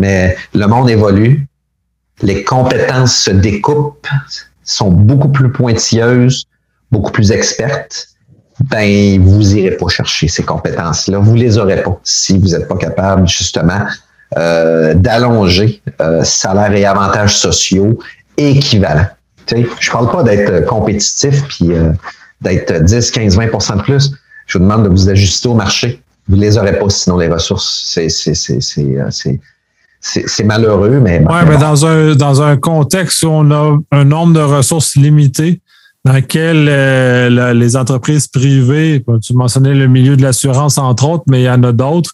Mais 0.00 0.34
le 0.54 0.66
monde 0.66 0.88
évolue, 0.88 1.46
les 2.22 2.42
compétences 2.42 3.14
se 3.16 3.30
découpent, 3.30 4.08
sont 4.64 4.90
beaucoup 4.90 5.28
plus 5.28 5.52
pointilleuses, 5.52 6.46
beaucoup 6.90 7.12
plus 7.12 7.30
expertes. 7.32 8.08
Ben, 8.70 9.20
vous 9.20 9.56
irez 9.56 9.76
pas 9.76 9.88
chercher 9.88 10.28
ces 10.28 10.42
compétences-là. 10.42 11.18
Vous 11.18 11.34
les 11.34 11.58
aurez 11.58 11.82
pas 11.82 12.00
si 12.02 12.38
vous 12.38 12.48
n'êtes 12.48 12.66
pas 12.66 12.76
capable 12.76 13.28
justement 13.28 13.86
euh, 14.38 14.94
d'allonger 14.94 15.82
euh, 16.00 16.24
salaire 16.24 16.72
et 16.72 16.86
avantages 16.86 17.36
sociaux 17.36 17.98
équivalents. 18.38 19.08
Sais, 19.46 19.66
je 19.80 19.90
parle 19.90 20.10
pas 20.10 20.22
d'être 20.22 20.64
compétitif 20.66 21.46
puis 21.48 21.72
euh, 21.72 21.92
d'être 22.40 22.84
10, 22.84 23.10
15, 23.10 23.38
20% 23.38 23.76
de 23.76 23.82
plus. 23.82 24.12
je 24.46 24.56
vous 24.56 24.64
demande 24.64 24.84
de 24.84 24.88
vous 24.88 25.10
ajuster 25.10 25.48
au 25.48 25.54
marché. 25.54 26.02
Vous 26.26 26.36
les 26.36 26.56
aurez 26.56 26.78
pas 26.78 26.88
sinon 26.88 27.18
les 27.18 27.28
ressources. 27.28 27.90
C'est, 27.92 28.08
c'est, 30.00 30.44
malheureux, 30.44 30.98
mais. 31.00 31.22
oui, 31.28 31.38
mais 31.46 31.58
dans 31.58 31.84
un, 31.84 32.14
dans 32.14 32.42
un 32.42 32.56
contexte 32.56 33.22
où 33.22 33.28
on 33.28 33.50
a 33.50 33.76
un 33.92 34.04
nombre 34.04 34.32
de 34.32 34.40
ressources 34.40 34.96
limitées, 34.96 35.60
dans 36.04 36.14
lequel 36.14 36.66
euh, 36.68 37.52
les 37.52 37.76
entreprises 37.76 38.26
privées, 38.26 39.04
tu 39.22 39.34
mentionnais 39.34 39.74
le 39.74 39.86
milieu 39.86 40.16
de 40.16 40.22
l'assurance, 40.22 40.78
entre 40.78 41.06
autres, 41.06 41.24
mais 41.28 41.42
il 41.42 41.44
y 41.44 41.50
en 41.50 41.62
a 41.62 41.72
d'autres, 41.72 42.12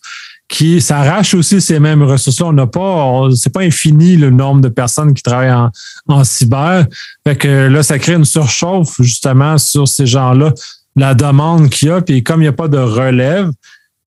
qui 0.48 0.80
s'arrachent 0.80 1.34
aussi 1.34 1.60
ces 1.60 1.78
mêmes 1.78 2.02
ressources. 2.02 2.40
On 2.40 2.52
n'a 2.52 2.66
pas, 2.66 3.28
c'est 3.34 3.52
pas 3.52 3.62
infini 3.62 4.16
le 4.16 4.30
nombre 4.30 4.60
de 4.60 4.68
personnes 4.68 5.14
qui 5.14 5.22
travaillent 5.22 5.52
en, 5.52 5.70
en 6.08 6.24
cyber. 6.24 6.86
Fait 7.26 7.36
que 7.36 7.68
là, 7.68 7.82
ça 7.82 7.98
crée 7.98 8.14
une 8.14 8.24
surchauffe 8.24 9.00
justement 9.00 9.58
sur 9.58 9.86
ces 9.86 10.06
gens-là, 10.06 10.52
la 10.96 11.14
demande 11.14 11.68
qu'il 11.68 11.88
y 11.88 11.90
a, 11.90 12.00
puis 12.00 12.22
comme 12.22 12.40
il 12.40 12.44
n'y 12.44 12.48
a 12.48 12.52
pas 12.52 12.68
de 12.68 12.78
relève, 12.78 13.50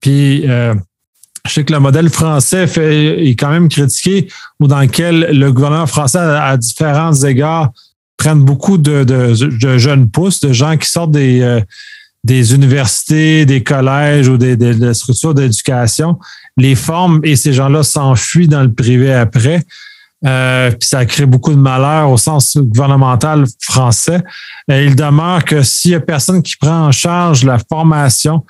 puis 0.02 0.50
euh, 0.50 0.74
je 1.50 1.56
sais 1.56 1.64
que 1.64 1.74
le 1.74 1.80
modèle 1.80 2.10
français 2.10 2.66
est 2.78 3.36
quand 3.36 3.50
même 3.50 3.68
critiqué, 3.68 4.28
ou 4.60 4.68
dans 4.68 4.80
lequel 4.80 5.30
le 5.32 5.52
gouvernement 5.52 5.88
français, 5.88 6.20
à, 6.20 6.56
différents 6.58 7.14
égards, 7.14 7.72
prennent 8.18 8.44
beaucoup 8.44 8.78
de, 8.78 9.34
jeunes 9.78 10.10
pousses, 10.10 10.40
de 10.42 10.54
gens 10.54 10.78
qui 10.78 10.90
sortent 10.90 11.12
des, 11.12 11.42
euh, 11.42 11.62
universités, 12.28 13.46
des 13.46 13.64
collèges 13.64 14.28
ou 14.28 14.38
des, 14.38 14.56
des, 14.56 14.94
structures 14.94 15.34
d'éducation, 15.34 16.20
les 16.58 16.76
forment 16.76 17.22
et 17.24 17.36
ces 17.36 17.54
gens-là 17.54 17.84
s'enfuient 17.84 18.48
dans 18.48 18.62
le 18.62 18.72
privé 18.72 19.14
après. 19.14 19.64
Euh, 20.26 20.72
puis 20.72 20.88
ça 20.88 21.06
crée 21.06 21.26
beaucoup 21.26 21.52
de 21.52 21.60
malheur 21.60 22.12
au 22.12 22.18
sens 22.18 22.58
gouvernemental 22.58 23.46
français. 23.62 24.22
Euh, 24.70 24.84
il 24.84 24.96
demeure 24.96 25.46
que 25.46 25.64
s'il 25.64 25.92
y 25.92 25.96
a 25.96 26.02
personne 26.02 26.44
qui 26.44 26.58
prend 26.58 26.88
en 26.88 26.92
charge 26.92 27.46
la 27.46 27.58
formation, 27.58 28.44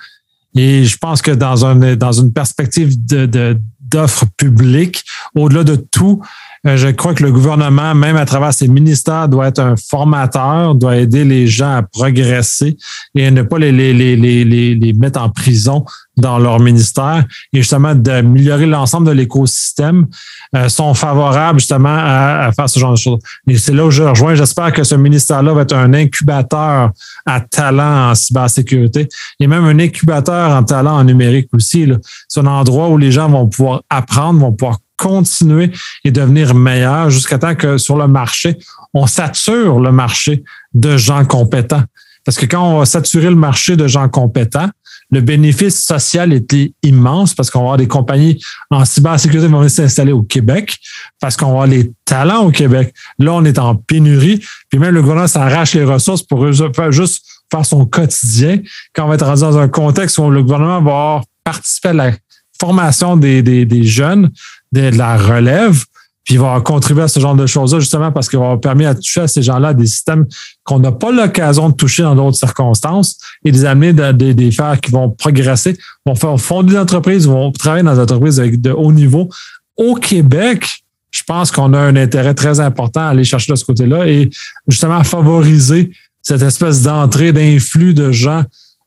et 0.56 0.84
je 0.84 0.98
pense 0.98 1.22
que 1.22 1.30
dans, 1.30 1.64
un, 1.64 1.96
dans 1.96 2.12
une 2.12 2.32
perspective 2.32 3.04
de, 3.04 3.58
d'offres 3.80 4.26
publiques, 4.36 5.04
au-delà 5.34 5.64
de 5.64 5.76
tout, 5.76 6.22
je 6.64 6.88
crois 6.88 7.14
que 7.14 7.22
le 7.22 7.32
gouvernement, 7.32 7.94
même 7.94 8.16
à 8.16 8.26
travers 8.26 8.52
ses 8.52 8.68
ministères, 8.68 9.28
doit 9.28 9.48
être 9.48 9.60
un 9.60 9.76
formateur, 9.76 10.74
doit 10.74 10.96
aider 10.96 11.24
les 11.24 11.46
gens 11.46 11.76
à 11.76 11.82
progresser 11.82 12.76
et 13.14 13.30
ne 13.30 13.42
pas 13.42 13.58
les, 13.58 13.72
les, 13.72 13.94
les, 13.94 14.16
les, 14.16 14.74
les 14.74 14.92
mettre 14.92 15.20
en 15.20 15.30
prison 15.30 15.84
dans 16.20 16.38
leur 16.38 16.60
ministère 16.60 17.24
et 17.52 17.58
justement 17.58 17.94
d'améliorer 17.94 18.66
l'ensemble 18.66 19.06
de 19.06 19.12
l'écosystème 19.12 20.06
euh, 20.54 20.68
sont 20.68 20.94
favorables 20.94 21.58
justement 21.58 21.96
à, 21.96 22.50
faire 22.54 22.68
ce 22.68 22.78
genre 22.78 22.92
de 22.92 22.98
choses. 22.98 23.18
Et 23.48 23.56
c'est 23.56 23.72
là 23.72 23.86
où 23.86 23.90
je 23.90 24.02
rejoins. 24.02 24.34
J'espère 24.34 24.72
que 24.72 24.84
ce 24.84 24.94
ministère-là 24.94 25.54
va 25.54 25.62
être 25.62 25.74
un 25.74 25.94
incubateur 25.94 26.90
à 27.26 27.40
talent 27.40 28.10
en 28.10 28.14
cybersécurité 28.14 29.08
et 29.38 29.46
même 29.46 29.64
un 29.64 29.78
incubateur 29.78 30.50
en 30.50 30.62
talent 30.62 30.98
en 30.98 31.04
numérique 31.04 31.48
aussi. 31.54 31.90
C'est 32.28 32.40
un 32.40 32.46
endroit 32.46 32.88
où 32.88 32.98
les 32.98 33.12
gens 33.12 33.28
vont 33.28 33.48
pouvoir 33.48 33.82
apprendre, 33.88 34.40
vont 34.40 34.52
pouvoir 34.52 34.78
continuer 35.00 35.70
et 36.04 36.10
devenir 36.10 36.54
meilleur 36.54 37.08
jusqu'à 37.08 37.38
temps 37.38 37.54
que 37.54 37.78
sur 37.78 37.96
le 37.96 38.06
marché, 38.06 38.58
on 38.92 39.06
sature 39.06 39.80
le 39.80 39.92
marché 39.92 40.44
de 40.74 40.98
gens 40.98 41.24
compétents. 41.24 41.84
Parce 42.24 42.36
que 42.36 42.44
quand 42.44 42.62
on 42.62 42.78
va 42.80 42.84
saturer 42.84 43.30
le 43.30 43.36
marché 43.36 43.76
de 43.76 43.86
gens 43.86 44.08
compétents, 44.08 44.68
le 45.10 45.22
bénéfice 45.22 45.82
social 45.82 46.32
était 46.32 46.72
immense 46.82 47.34
parce 47.34 47.50
qu'on 47.50 47.60
va 47.60 47.64
avoir 47.64 47.76
des 47.78 47.88
compagnies 47.88 48.38
en 48.70 48.84
cybersécurité 48.84 49.46
qui 49.46 49.52
vont 49.52 49.68
s'installer 49.68 50.12
au 50.12 50.22
Québec 50.22 50.76
parce 51.18 51.36
qu'on 51.36 51.46
va 51.46 51.52
avoir 51.52 51.66
les 51.66 51.90
talents 52.04 52.44
au 52.44 52.50
Québec. 52.50 52.94
Là, 53.18 53.32
on 53.32 53.44
est 53.44 53.58
en 53.58 53.74
pénurie. 53.74 54.44
Puis 54.68 54.78
même 54.78 54.94
le 54.94 55.00
gouvernement 55.00 55.26
s'arrache 55.26 55.74
les 55.74 55.84
ressources 55.84 56.22
pour 56.22 56.52
juste 56.52 57.24
faire 57.50 57.66
son 57.66 57.86
quotidien. 57.86 58.58
Quand 58.94 59.06
on 59.06 59.08
va 59.08 59.14
être 59.14 59.26
rendu 59.26 59.40
dans 59.40 59.58
un 59.58 59.68
contexte 59.68 60.18
où 60.18 60.30
le 60.30 60.42
gouvernement 60.42 60.80
va 60.82 60.90
avoir 60.90 61.24
participé 61.42 61.88
à 61.88 61.94
la 61.94 62.12
formation 62.60 63.16
des, 63.16 63.42
des, 63.42 63.64
des 63.64 63.84
jeunes, 63.84 64.30
de 64.72 64.96
la 64.96 65.16
relève, 65.16 65.84
puis 66.24 66.34
il 66.34 66.40
va 66.40 66.60
contribuer 66.60 67.02
à 67.02 67.08
ce 67.08 67.18
genre 67.18 67.34
de 67.34 67.46
choses-là, 67.46 67.80
justement 67.80 68.12
parce 68.12 68.28
qu'il 68.28 68.38
va 68.38 68.56
permettre 68.56 68.90
à 68.90 68.94
toucher 68.94 69.22
à 69.22 69.28
ces 69.28 69.42
gens-là 69.42 69.72
des 69.72 69.86
systèmes 69.86 70.26
qu'on 70.64 70.78
n'a 70.78 70.92
pas 70.92 71.10
l'occasion 71.10 71.70
de 71.70 71.74
toucher 71.74 72.02
dans 72.02 72.14
d'autres 72.14 72.36
circonstances 72.36 73.16
et 73.44 73.50
les 73.50 73.64
amener 73.64 73.92
dans 73.92 74.16
des, 74.16 74.34
des 74.34 74.52
faire 74.52 74.78
qui 74.80 74.90
vont 74.90 75.10
progresser, 75.10 75.76
vont 76.06 76.14
faire 76.14 76.38
fonder 76.38 76.72
des 76.72 76.78
entreprises, 76.78 77.26
vont 77.26 77.50
travailler 77.52 77.82
dans 77.82 77.94
des 77.94 78.00
entreprises 78.00 78.36
de 78.36 78.70
haut 78.70 78.92
niveau. 78.92 79.28
Au 79.76 79.94
Québec, 79.94 80.66
je 81.10 81.22
pense 81.24 81.50
qu'on 81.50 81.72
a 81.72 81.78
un 81.78 81.96
intérêt 81.96 82.34
très 82.34 82.60
important 82.60 83.00
à 83.00 83.08
aller 83.08 83.24
chercher 83.24 83.52
de 83.52 83.56
ce 83.56 83.64
côté-là 83.64 84.06
et 84.06 84.30
justement 84.68 85.02
favoriser 85.02 85.90
cette 86.22 86.42
espèce 86.42 86.82
d'entrée, 86.82 87.32
d'influx 87.32 87.94
de 87.94 88.12
gens 88.12 88.44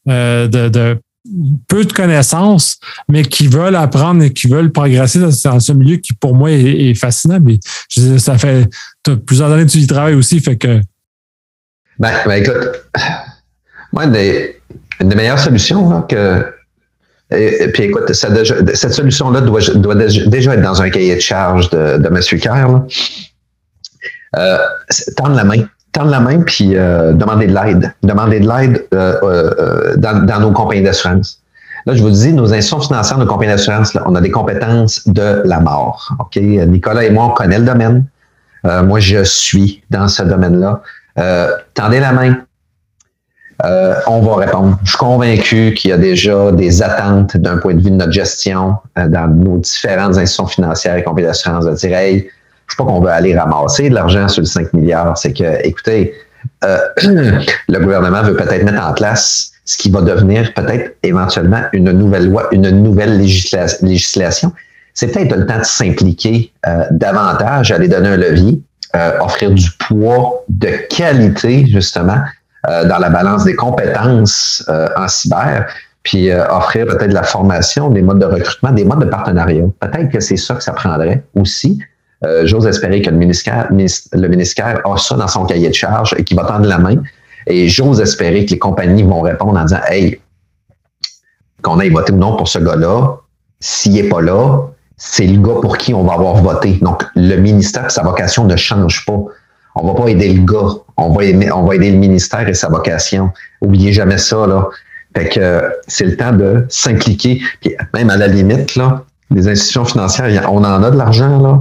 euh, 0.08 0.48
de 0.48 0.98
peu 1.68 1.86
de 1.86 1.94
connaissances, 1.94 2.80
mais 3.08 3.24
qui 3.24 3.48
veulent 3.48 3.76
apprendre 3.76 4.24
et 4.24 4.34
qui 4.34 4.48
veulent 4.48 4.72
progresser 4.72 5.20
dans 5.20 5.60
ce 5.60 5.72
milieu 5.72 5.98
qui, 5.98 6.14
pour 6.14 6.36
moi, 6.36 6.52
est, 6.52 6.94
fascinant. 6.96 7.40
Mais 7.42 7.60
ça 8.18 8.38
fait 8.38 8.70
plusieurs 9.26 9.52
années 9.52 9.66
que 9.66 9.72
tu 9.72 9.80
y 9.80 9.88
travailles 9.88 10.16
aussi, 10.16 10.40
fait 10.40 10.58
que. 10.58 10.82
Ben, 12.00 12.12
ben 12.26 12.44
écoute, 12.44 12.84
moi, 13.94 14.06
une 14.06 14.12
des, 14.12 15.16
meilleures 15.16 15.40
solutions 15.40 16.02
que. 16.04 16.46
Et, 17.32 17.68
puis 17.74 17.84
écoute, 17.84 18.12
cette 18.14 18.94
solution-là 18.94 19.42
doit, 19.42 19.62
déjà 19.96 20.54
être 20.54 20.62
dans 20.62 20.82
un 20.82 20.90
cahier 20.90 21.16
de 21.16 21.22
charge 21.22 21.70
de, 21.70 21.98
de 21.98 22.08
M. 22.08 22.40
Kerr. 22.40 22.82
Euh, 24.36 24.58
tendre 25.16 25.36
la 25.36 25.44
main 25.44 25.68
tendre 25.94 26.10
la 26.10 26.20
main 26.20 26.42
puis 26.42 26.76
euh, 26.76 27.14
demander 27.14 27.48
de 27.48 27.54
l'aide. 27.54 27.94
Demander 28.04 28.40
de 28.40 28.50
l'aide 28.50 28.86
euh, 28.94 29.16
euh, 29.24 29.96
dans, 29.96 30.26
dans, 30.26 30.40
nos 30.42 30.52
compagnies 30.52 30.84
d'assurance. 30.84 31.40
Là, 31.86 31.94
je 31.96 32.02
vous 32.02 32.10
dis, 32.10 32.34
nos 32.34 32.54
institutions 32.54 32.82
financières, 32.82 33.18
nos 33.18 33.26
compagnies 33.26 33.52
d'assurance, 33.52 33.98
on 34.06 34.16
a 34.16 34.22
des 34.22 34.32
compétences 34.32 35.08
de 35.08 35.42
la 35.46 35.60
mort. 35.60 36.16
OK? 36.20 36.36
Nicolas 36.38 37.04
et 37.04 37.12
moi, 37.12 37.26
on 37.26 37.30
connaît 37.30 37.60
le 37.60 37.66
domaine. 37.66 38.06
moi, 38.64 39.00
je 39.00 39.24
suis 39.24 39.84
dans 39.90 40.08
ce 40.08 40.24
domaine-là. 40.24 40.82
tendez 41.74 42.00
la 42.00 42.14
main. 42.14 42.38
on 44.08 44.22
va 44.22 44.36
répondre. 44.38 44.80
Je 44.86 44.92
suis 44.92 44.98
convaincu 44.98 45.74
qu'il 45.74 45.90
y 45.90 45.94
a 45.94 45.98
déjà 45.98 46.54
des 46.54 46.82
attentes 46.82 47.36
d'un 47.36 47.58
point 47.58 47.74
de 47.74 47.82
vue 47.82 47.92
de 47.92 47.98
notre 47.98 48.14
gestion 48.14 48.78
dans 48.96 49.28
nos 49.28 49.58
différentes 49.58 50.18
institutions 50.18 50.48
financières 50.48 50.96
et 50.96 51.04
compagnies 51.04 51.28
d'assurance 51.28 51.66
de 51.66 51.74
dire, 51.74 51.98
hey, 51.98 52.30
c'est 52.74 52.84
pas 52.84 52.92
qu'on 52.92 53.02
veut 53.02 53.10
aller 53.10 53.38
ramasser 53.38 53.90
de 53.90 53.94
l'argent 53.94 54.28
sur 54.28 54.42
le 54.42 54.48
5 54.48 54.74
milliards, 54.74 55.16
c'est 55.16 55.32
que, 55.32 55.66
écoutez, 55.66 56.14
euh, 56.64 56.80
le 57.70 57.80
gouvernement 57.80 58.24
veut 58.24 58.36
peut-être 58.36 58.64
mettre 58.64 58.84
en 58.84 58.94
place 58.94 59.52
ce 59.66 59.78
qui 59.78 59.92
va 59.92 60.02
devenir 60.02 60.52
peut-être 60.56 60.96
éventuellement 61.04 61.62
une 61.72 61.92
nouvelle 61.92 62.30
loi, 62.30 62.48
une 62.52 62.70
nouvelle 62.70 63.20
législation. 63.20 64.52
C'est 64.96 65.08
peut-être 65.08 65.36
le 65.36 65.46
temps 65.46 65.60
de 65.60 65.64
s'impliquer 65.64 66.52
euh, 66.68 66.86
davantage, 66.92 67.72
aller 67.72 67.88
donner 67.88 68.10
un 68.10 68.18
levier, 68.18 68.60
euh, 68.96 69.20
offrir 69.20 69.52
du 69.52 69.70
poids 69.88 70.44
de 70.50 70.70
qualité, 70.90 71.68
justement, 71.68 72.18
dans 72.66 72.98
la 72.98 73.10
balance 73.10 73.44
des 73.44 73.56
compétences 73.56 74.64
en 74.96 75.08
cyber, 75.10 75.68
puis 76.04 76.32
offrir 76.32 76.86
peut-être 76.86 77.10
de 77.10 77.14
la 77.14 77.24
formation, 77.24 77.90
des 77.90 78.02
modes 78.02 78.20
de 78.20 78.26
recrutement, 78.26 78.72
des 78.72 78.86
modes 78.86 79.02
de 79.02 79.10
partenariat. 79.10 79.64
Peut-être 79.82 80.10
que 80.10 80.22
c'est 80.22 80.38
ça 80.38 80.56
que 80.56 80.64
ça 80.64 80.72
prendrait 80.72 81.24
aussi. 81.36 81.82
Euh, 82.26 82.46
j'ose 82.46 82.66
espérer 82.68 83.02
que 83.02 83.10
le 83.10 83.18
ministère, 83.18 83.68
a 84.86 84.98
ça 84.98 85.16
dans 85.16 85.28
son 85.28 85.46
cahier 85.46 85.70
de 85.70 85.74
charge 85.74 86.16
et 86.18 86.24
qu'il 86.24 86.38
va 86.38 86.46
tendre 86.46 86.66
la 86.66 86.78
main. 86.78 86.96
Et 87.48 87.68
j'ose 87.68 88.00
espérer 88.00 88.46
que 88.46 88.52
les 88.52 88.60
compagnies 88.60 89.04
vont 89.04 89.22
répondre 89.22 89.60
en 89.60 89.66
disant 89.66 89.82
Hey, 89.90 90.22
qu'on 91.62 91.80
aille 91.80 91.90
voter 91.90 92.14
ou 92.14 92.18
non 92.18 92.38
pour 92.38 92.48
ce 92.48 92.60
gars-là, 92.60 93.18
s'il 93.60 93.94
n'est 93.94 94.10
pas 94.10 94.22
là, 94.22 94.60
c'est 94.96 95.28
le 95.28 95.42
gars 95.42 95.60
pour 95.62 95.78
qui 95.78 95.94
on 95.94 96.04
va 96.04 96.14
avoir 96.14 96.36
voté. 96.36 96.80
Donc, 96.82 97.04
le 97.16 97.36
ministère, 97.36 97.92
sa 97.92 98.04
vocation 98.04 98.46
ne 98.46 98.56
change 98.56 99.06
pas. 99.06 99.20
On 99.76 99.88
va 99.88 99.94
pas 99.96 100.08
aider 100.08 100.32
le 100.32 100.44
gars, 100.44 100.78
on 100.98 101.10
va 101.10 101.26
aider, 101.26 101.92
le 101.92 101.98
ministère 101.98 102.48
et 102.48 102.54
sa 102.54 102.70
vocation. 102.70 103.32
Oubliez 103.60 103.92
jamais 103.92 104.20
ça, 104.20 104.46
là. 104.48 104.70
Fait 105.16 105.30
que 105.30 105.62
c'est 105.88 106.06
le 106.06 106.16
temps 106.16 106.32
de 106.32 106.66
s'impliquer. 106.70 107.42
Même 107.94 108.10
à 108.10 108.18
la 108.18 108.28
limite, 108.28 108.76
là, 108.76 109.04
les 109.32 109.48
institutions 109.48 109.86
financières, 109.86 110.50
on 110.52 110.64
en 110.64 110.84
a 110.84 110.92
de 110.92 110.98
l'argent, 110.98 111.40
là 111.42 111.60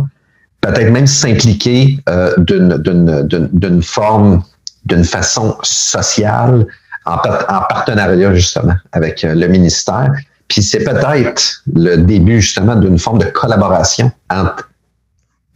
peut-être 0.63 0.91
même 0.91 1.07
s'impliquer 1.07 1.99
euh, 2.09 2.33
d'une 2.39 3.83
forme, 3.83 4.43
d'une 4.87 5.05
façon 5.05 5.59
sociale, 5.63 6.67
en, 7.05 7.15
en, 7.15 7.61
partenariat 7.69 8.33
justement 8.35 8.75
avec 8.93 9.25
euh, 9.25 9.35
le 9.35 9.49
ministère. 9.49 10.13
Puis 10.49 10.63
c'est 10.63 10.85
peut-être 10.85 11.63
le 11.75 11.97
début 11.97 12.41
justement 12.41 12.77
d'une 12.77 12.99
forme 12.99 13.19
de 13.19 13.27
collaboration 13.27 14.11
entre, 14.31 14.71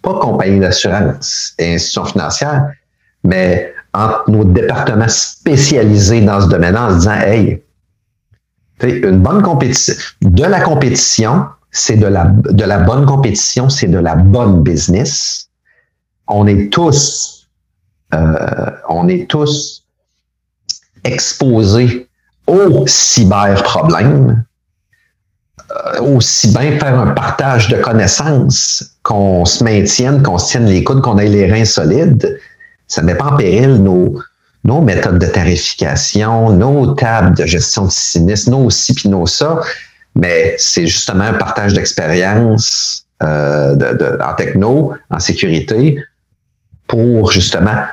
pas 0.02 0.14
compagnie 0.14 0.58
d'assurance 0.58 1.54
et 1.58 1.74
institutions 1.74 2.04
financières, 2.06 2.72
mais 3.22 3.72
entre 3.94 4.28
nos 4.28 4.44
départements 4.44 5.08
spécialisés 5.08 6.20
dans 6.20 6.40
ce 6.40 6.48
domaine-là 6.48 6.86
en 6.86 6.90
se 6.90 6.96
disant, 6.96 7.20
hey, 7.20 7.62
une 8.82 9.20
bonne 9.20 9.42
compétition, 9.42 9.94
de 10.20 10.44
la 10.44 10.60
compétition, 10.60 11.46
c'est 11.76 11.96
de 11.96 12.06
la, 12.06 12.24
de 12.24 12.64
la 12.64 12.78
bonne 12.78 13.04
compétition, 13.04 13.68
c'est 13.68 13.88
de 13.88 13.98
la 13.98 14.16
bonne 14.16 14.62
business. 14.62 15.50
On 16.26 16.46
est 16.46 16.72
tous, 16.72 17.48
euh, 18.14 18.70
on 18.88 19.08
est 19.08 19.28
tous 19.28 19.84
exposés 21.04 22.08
au 22.46 22.86
cyberproblème, 22.86 24.44
euh, 25.70 26.00
aussi 26.00 26.48
bien 26.48 26.78
faire 26.78 26.98
un 26.98 27.08
partage 27.08 27.68
de 27.68 27.76
connaissances, 27.76 28.96
qu'on 29.02 29.44
se 29.44 29.62
maintienne, 29.62 30.22
qu'on 30.22 30.38
se 30.38 30.52
tienne 30.52 30.66
les 30.66 30.82
coudes, 30.82 31.02
qu'on 31.02 31.18
ait 31.18 31.28
les 31.28 31.50
reins 31.50 31.66
solides, 31.66 32.40
ça 32.88 33.02
ne 33.02 33.06
met 33.06 33.14
pas 33.14 33.32
en 33.32 33.36
péril 33.36 33.82
nos, 33.82 34.18
nos 34.64 34.80
méthodes 34.80 35.18
de 35.18 35.26
tarification, 35.26 36.50
nos 36.50 36.94
tables 36.94 37.36
de 37.36 37.44
gestion 37.44 37.84
de 37.84 37.90
sinistre, 37.90 38.50
nos 38.50 38.70
ci 38.70 38.94
puis 38.94 39.10
nos 39.10 39.26
ça, 39.26 39.60
mais 40.16 40.54
c'est 40.58 40.86
justement 40.86 41.24
un 41.24 41.34
partage 41.34 41.74
d'expérience 41.74 43.06
euh, 43.22 43.76
de, 43.76 44.18
en 44.22 44.34
techno, 44.34 44.94
en 45.10 45.20
sécurité, 45.20 46.02
pour 46.86 47.30
justement 47.30 47.84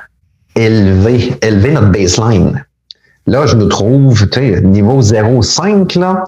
élever, 0.56 1.34
élever 1.42 1.72
notre 1.72 1.90
baseline. 1.90 2.64
Là, 3.26 3.46
je 3.46 3.56
nous 3.56 3.68
trouve, 3.68 4.28
tu 4.30 4.40
sais, 4.40 4.60
niveau 4.60 5.00
0,5, 5.00 5.98
là, 5.98 6.24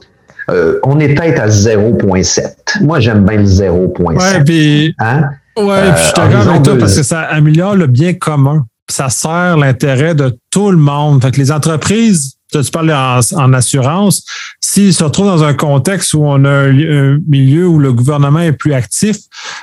euh, 0.51 0.79
on 0.85 1.01
est 1.01 1.15
peut-être 1.15 1.41
à 1.41 1.49
0,7. 1.49 2.83
Moi, 2.83 3.01
j'aime 3.01 3.25
bien 3.25 3.39
le 3.39 3.45
0,7. 3.45 4.17
Ouais, 4.17 4.45
puis, 4.45 4.95
hein? 4.99 5.31
ouais, 5.57 5.93
puis 5.93 6.05
je 6.09 6.13
te 6.13 6.21
euh, 6.21 6.51
avec 6.51 6.63
toi 6.63 6.79
parce 6.79 6.97
que 6.97 7.03
ça 7.03 7.21
améliore 7.21 7.75
le 7.75 7.87
bien 7.87 8.15
commun. 8.15 8.67
Ça 8.89 9.09
sert 9.09 9.57
l'intérêt 9.57 10.15
de 10.15 10.39
tout 10.51 10.71
le 10.71 10.77
monde. 10.77 11.23
Fait 11.23 11.33
que 11.33 11.39
les 11.39 11.51
entreprises, 11.51 12.36
tu 12.53 12.71
parles 12.71 12.93
en, 12.93 13.21
en 13.35 13.53
assurance, 13.53 14.25
s'ils 14.61 14.95
se 14.95 15.05
retrouvent 15.05 15.27
dans 15.27 15.45
un 15.45 15.55
contexte 15.55 16.15
où 16.15 16.25
on 16.25 16.45
a 16.45 16.69
un, 16.69 17.19
milieu 17.27 17.67
où 17.67 17.79
le 17.79 17.93
gouvernement 17.93 18.41
est 18.41 18.53
plus 18.53 18.73
actif, 18.73 19.17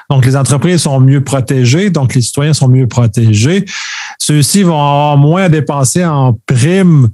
donc 0.10 0.26
les 0.26 0.36
entreprises 0.36 0.82
sont 0.82 1.00
mieux 1.00 1.24
protégées, 1.24 1.90
donc 1.90 2.16
les 2.16 2.22
citoyens 2.22 2.54
sont 2.54 2.68
mieux 2.68 2.88
protégés, 2.88 3.66
ceux-ci 4.20 4.64
vont 4.64 4.74
avoir 4.74 5.18
moins 5.18 5.44
à 5.44 5.50
dépenser 5.50 6.06
en 6.06 6.38
primes 6.46 7.10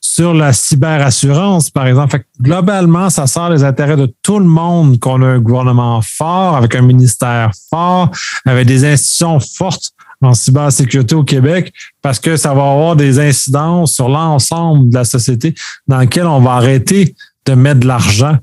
sur 0.00 0.34
la 0.34 0.52
cyberassurance, 0.52 1.70
par 1.70 1.86
exemple. 1.86 2.22
globalement, 2.40 3.08
ça 3.08 3.26
sert 3.26 3.50
les 3.50 3.64
intérêts 3.64 3.96
de 3.96 4.12
tout 4.22 4.38
le 4.38 4.44
monde 4.44 4.98
qu'on 4.98 5.22
a 5.22 5.26
un 5.26 5.38
gouvernement 5.38 6.00
fort, 6.02 6.56
avec 6.56 6.74
un 6.74 6.82
ministère 6.82 7.52
fort, 7.70 8.10
avec 8.44 8.66
des 8.66 8.84
institutions 8.84 9.38
fortes 9.40 9.92
en 10.22 10.34
cybersécurité 10.34 11.14
au 11.14 11.24
Québec, 11.24 11.72
parce 12.00 12.18
que 12.18 12.36
ça 12.36 12.54
va 12.54 12.70
avoir 12.70 12.96
des 12.96 13.18
incidences 13.18 13.94
sur 13.94 14.08
l'ensemble 14.08 14.90
de 14.90 14.94
la 14.94 15.04
société 15.04 15.54
dans 15.86 15.98
laquelle 15.98 16.26
on 16.26 16.40
va 16.40 16.52
arrêter 16.52 17.14
de 17.44 17.54
mettre 17.54 17.80
de 17.80 17.88
l'argent 17.88 18.38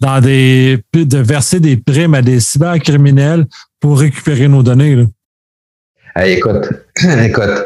de 0.00 1.18
verser 1.18 1.60
des 1.60 1.76
primes 1.76 2.14
à 2.14 2.22
des 2.22 2.40
cybercriminels 2.40 3.46
pour 3.80 4.00
récupérer 4.00 4.48
nos 4.48 4.62
données. 4.62 5.06
Écoute, 6.16 6.68
écoute, 7.22 7.64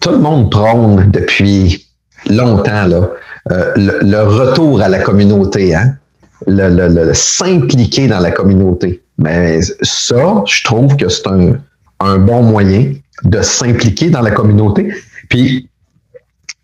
tout 0.00 0.10
le 0.10 0.18
monde 0.18 0.50
prône 0.50 1.10
depuis 1.10 1.86
longtemps 2.28 2.88
euh, 3.50 3.72
le, 3.76 4.22
retour 4.22 4.80
à 4.80 4.88
la 4.88 5.00
communauté, 5.00 5.74
hein? 5.74 5.96
le, 6.46 7.12
s'impliquer 7.12 8.08
dans 8.08 8.20
la 8.20 8.30
communauté. 8.30 9.02
Mais 9.18 9.60
ça, 9.82 10.42
je 10.46 10.64
trouve 10.64 10.96
que 10.96 11.08
c'est 11.08 11.26
un, 11.26 11.56
un 12.04 12.18
bon 12.18 12.42
moyen 12.42 12.92
de 13.24 13.42
s'impliquer 13.42 14.10
dans 14.10 14.20
la 14.20 14.30
communauté. 14.30 14.92
Puis 15.28 15.68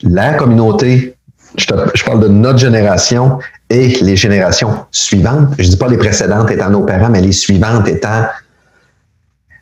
la 0.03 0.35
communauté, 0.35 1.17
je, 1.57 1.67
parle 2.05 2.21
de 2.21 2.29
notre 2.29 2.59
génération 2.59 3.39
et 3.71 3.89
les 4.01 4.17
générations 4.17 4.87
suivantes. 4.91 5.49
Je 5.59 5.69
dis 5.69 5.77
pas 5.77 5.89
les 5.89 5.99
précédentes 5.99 6.51
étant 6.51 6.71
nos 6.71 6.85
parents, 6.85 7.09
mais 7.09 7.21
les 7.21 7.33
suivantes 7.33 7.89
étant 7.89 8.27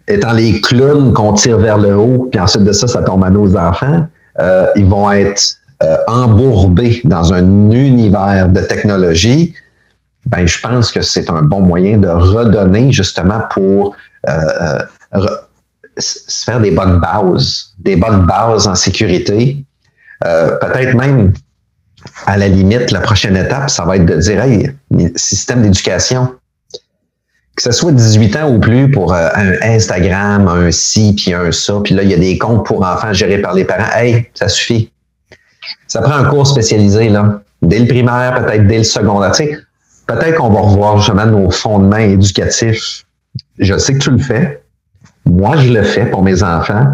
étant 0.08 0.32
les 0.32 0.60
clowns 0.60 1.12
qu'on 1.12 1.32
tire 1.32 1.58
vers 1.58 1.78
le 1.78 1.96
haut, 1.96 2.28
puis 2.30 2.40
ensuite 2.40 2.62
de 2.62 2.72
ça, 2.72 2.86
ça 2.86 3.02
tombe 3.02 3.24
à 3.24 3.30
nos 3.30 3.56
enfants. 3.56 4.06
Euh, 4.38 4.66
ils 4.76 4.86
vont 4.86 5.10
être 5.10 5.56
euh, 5.82 5.96
embourbés 6.06 7.00
dans 7.04 7.32
un 7.32 7.70
univers 7.70 8.48
de 8.48 8.60
technologie. 8.60 9.52
Ben, 10.26 10.46
je 10.46 10.60
pense 10.60 10.92
que 10.92 11.02
c'est 11.02 11.28
un 11.28 11.42
bon 11.42 11.60
moyen 11.60 11.98
de 11.98 12.08
redonner 12.08 12.92
justement 12.92 13.40
pour 13.52 13.96
euh, 14.28 14.78
se 15.98 16.44
faire 16.44 16.60
des 16.60 16.70
bonnes 16.70 17.00
bases, 17.00 17.74
des 17.78 17.96
bonnes 17.96 18.26
bases 18.26 18.66
en 18.66 18.74
sécurité. 18.74 19.64
Euh, 20.24 20.56
peut-être 20.58 20.94
même, 20.94 21.32
à 22.26 22.36
la 22.36 22.48
limite, 22.48 22.90
la 22.90 23.00
prochaine 23.00 23.36
étape, 23.36 23.70
ça 23.70 23.84
va 23.84 23.96
être 23.96 24.06
de 24.06 24.16
dire, 24.16 24.42
hey, 24.42 24.70
système 25.16 25.62
d'éducation, 25.62 26.34
que 27.56 27.62
ce 27.62 27.72
soit 27.72 27.92
18 27.92 28.36
ans 28.36 28.54
ou 28.54 28.60
plus 28.60 28.90
pour 28.90 29.14
euh, 29.14 29.28
un 29.34 29.52
Instagram, 29.62 30.46
un 30.48 30.70
ci, 30.70 31.14
puis 31.16 31.32
un 31.32 31.50
ça, 31.52 31.80
puis 31.82 31.94
là, 31.94 32.02
il 32.02 32.10
y 32.10 32.14
a 32.14 32.18
des 32.18 32.36
comptes 32.38 32.66
pour 32.66 32.84
enfants 32.84 33.12
gérés 33.12 33.38
par 33.38 33.54
les 33.54 33.64
parents. 33.64 33.90
Hey, 33.94 34.28
ça 34.34 34.48
suffit. 34.48 34.92
Ça 35.86 36.02
prend 36.02 36.14
un 36.14 36.24
cours 36.24 36.46
spécialisé, 36.46 37.08
là. 37.08 37.40
Dès 37.62 37.78
le 37.78 37.86
primaire, 37.86 38.44
peut-être 38.44 38.66
dès 38.66 38.78
le 38.78 38.84
secondaire. 38.84 39.32
Peut-être 40.06 40.36
qu'on 40.36 40.50
va 40.50 40.60
revoir 40.60 40.98
justement 40.98 41.26
nos 41.26 41.50
fondements 41.50 41.96
éducatifs. 41.96 43.04
Je 43.58 43.76
sais 43.78 43.94
que 43.94 43.98
tu 43.98 44.10
le 44.10 44.18
fais. 44.18 44.62
Moi, 45.26 45.56
je 45.56 45.72
le 45.72 45.82
fais 45.82 46.06
pour 46.06 46.22
mes 46.22 46.42
enfants. 46.42 46.86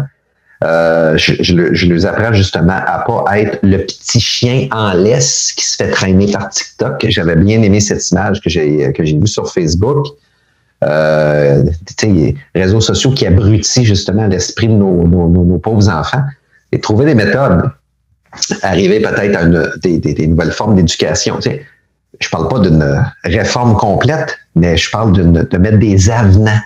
Euh, 0.63 1.17
je, 1.17 1.33
je, 1.41 1.73
je, 1.73 1.85
les 1.87 2.05
apprends 2.05 2.31
justement 2.31 2.79
à 2.85 3.03
pas 3.05 3.37
être 3.37 3.59
le 3.63 3.79
petit 3.79 4.21
chien 4.21 4.67
en 4.71 4.93
laisse 4.93 5.51
qui 5.51 5.65
se 5.65 5.75
fait 5.75 5.89
traîner 5.89 6.31
par 6.31 6.49
TikTok. 6.49 7.05
J'avais 7.09 7.35
bien 7.35 7.61
aimé 7.61 7.81
cette 7.81 8.09
image 8.11 8.39
que 8.39 8.49
j'ai 8.49 8.93
que 8.93 9.03
j'ai 9.03 9.17
vue 9.17 9.27
sur 9.27 9.51
Facebook. 9.51 10.07
Euh, 10.83 11.63
réseaux 12.55 12.81
sociaux 12.81 13.11
qui 13.11 13.25
abrutissent 13.25 13.83
justement 13.83 14.27
l'esprit 14.27 14.67
de 14.67 14.73
nos, 14.73 15.07
nos, 15.07 15.27
nos, 15.27 15.57
pauvres 15.57 15.89
enfants. 15.89 16.23
Et 16.71 16.79
trouver 16.79 17.05
des 17.05 17.15
méthodes. 17.15 17.69
Arriver 18.63 18.99
peut-être 18.99 19.37
à 19.37 19.43
une, 19.43 19.69
des, 19.81 19.99
des, 19.99 20.27
nouvelles 20.27 20.51
formes 20.51 20.75
d'éducation. 20.75 21.39
Je 22.19 22.29
parle 22.29 22.47
pas 22.47 22.59
d'une 22.59 23.05
réforme 23.23 23.75
complète, 23.75 24.37
mais 24.55 24.75
je 24.75 24.89
parle 24.89 25.13
de 25.13 25.57
mettre 25.57 25.77
des 25.77 26.09
avenants 26.09 26.61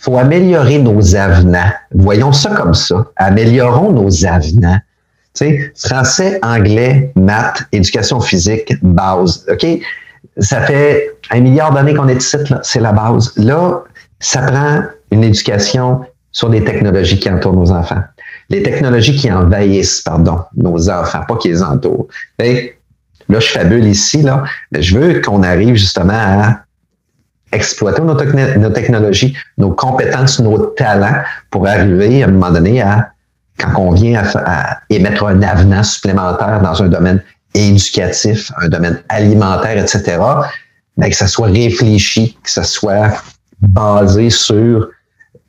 faut 0.00 0.16
améliorer 0.16 0.78
nos 0.78 1.14
avenants. 1.14 1.70
Voyons 1.94 2.32
ça 2.32 2.50
comme 2.50 2.74
ça. 2.74 3.06
Améliorons 3.16 3.92
nos 3.92 4.24
avenants. 4.24 4.78
Tu 5.34 5.44
sais, 5.44 5.72
français, 5.76 6.38
anglais, 6.42 7.12
maths, 7.16 7.62
éducation 7.70 8.18
physique, 8.20 8.72
base. 8.82 9.46
OK? 9.50 9.66
Ça 10.38 10.62
fait 10.62 11.16
un 11.30 11.40
milliard 11.40 11.72
d'années 11.72 11.94
qu'on 11.94 12.08
est 12.08 12.16
ici, 12.16 12.36
c'est 12.62 12.80
la 12.80 12.92
base. 12.92 13.32
Là, 13.36 13.84
ça 14.20 14.42
prend 14.42 14.82
une 15.10 15.22
éducation 15.22 16.00
sur 16.32 16.48
les 16.48 16.64
technologies 16.64 17.18
qui 17.18 17.30
entourent 17.30 17.56
nos 17.56 17.70
enfants. 17.70 18.02
Les 18.48 18.62
technologies 18.62 19.16
qui 19.16 19.30
envahissent, 19.30 20.00
pardon, 20.00 20.38
nos 20.56 20.88
enfants, 20.88 21.20
pas 21.28 21.36
qui 21.36 21.48
les 21.48 21.62
entourent. 21.62 22.08
Là, 22.38 23.38
je 23.38 23.48
fabule 23.48 23.86
ici, 23.86 24.22
là. 24.22 24.44
Je 24.72 24.98
veux 24.98 25.20
qu'on 25.20 25.42
arrive 25.42 25.76
justement 25.76 26.12
à 26.14 26.60
exploiter 27.52 28.02
nos, 28.02 28.14
technologies, 28.14 29.36
nos 29.58 29.70
compétences, 29.72 30.40
nos 30.40 30.58
talents 30.58 31.22
pour 31.50 31.66
arriver 31.66 32.22
à 32.22 32.26
un 32.26 32.30
moment 32.30 32.50
donné 32.50 32.80
à, 32.80 33.10
quand 33.58 33.80
on 33.80 33.92
vient 33.92 34.22
à, 34.34 34.78
émettre 34.90 35.24
un 35.24 35.42
avenant 35.42 35.82
supplémentaire 35.82 36.60
dans 36.62 36.82
un 36.82 36.88
domaine 36.88 37.22
éducatif, 37.54 38.52
un 38.60 38.68
domaine 38.68 39.02
alimentaire, 39.08 39.76
etc., 39.76 40.18
ben, 40.96 41.08
que 41.08 41.16
ça 41.16 41.26
soit 41.26 41.48
réfléchi, 41.48 42.36
que 42.42 42.50
ça 42.50 42.62
soit 42.62 43.10
basé 43.60 44.30
sur 44.30 44.88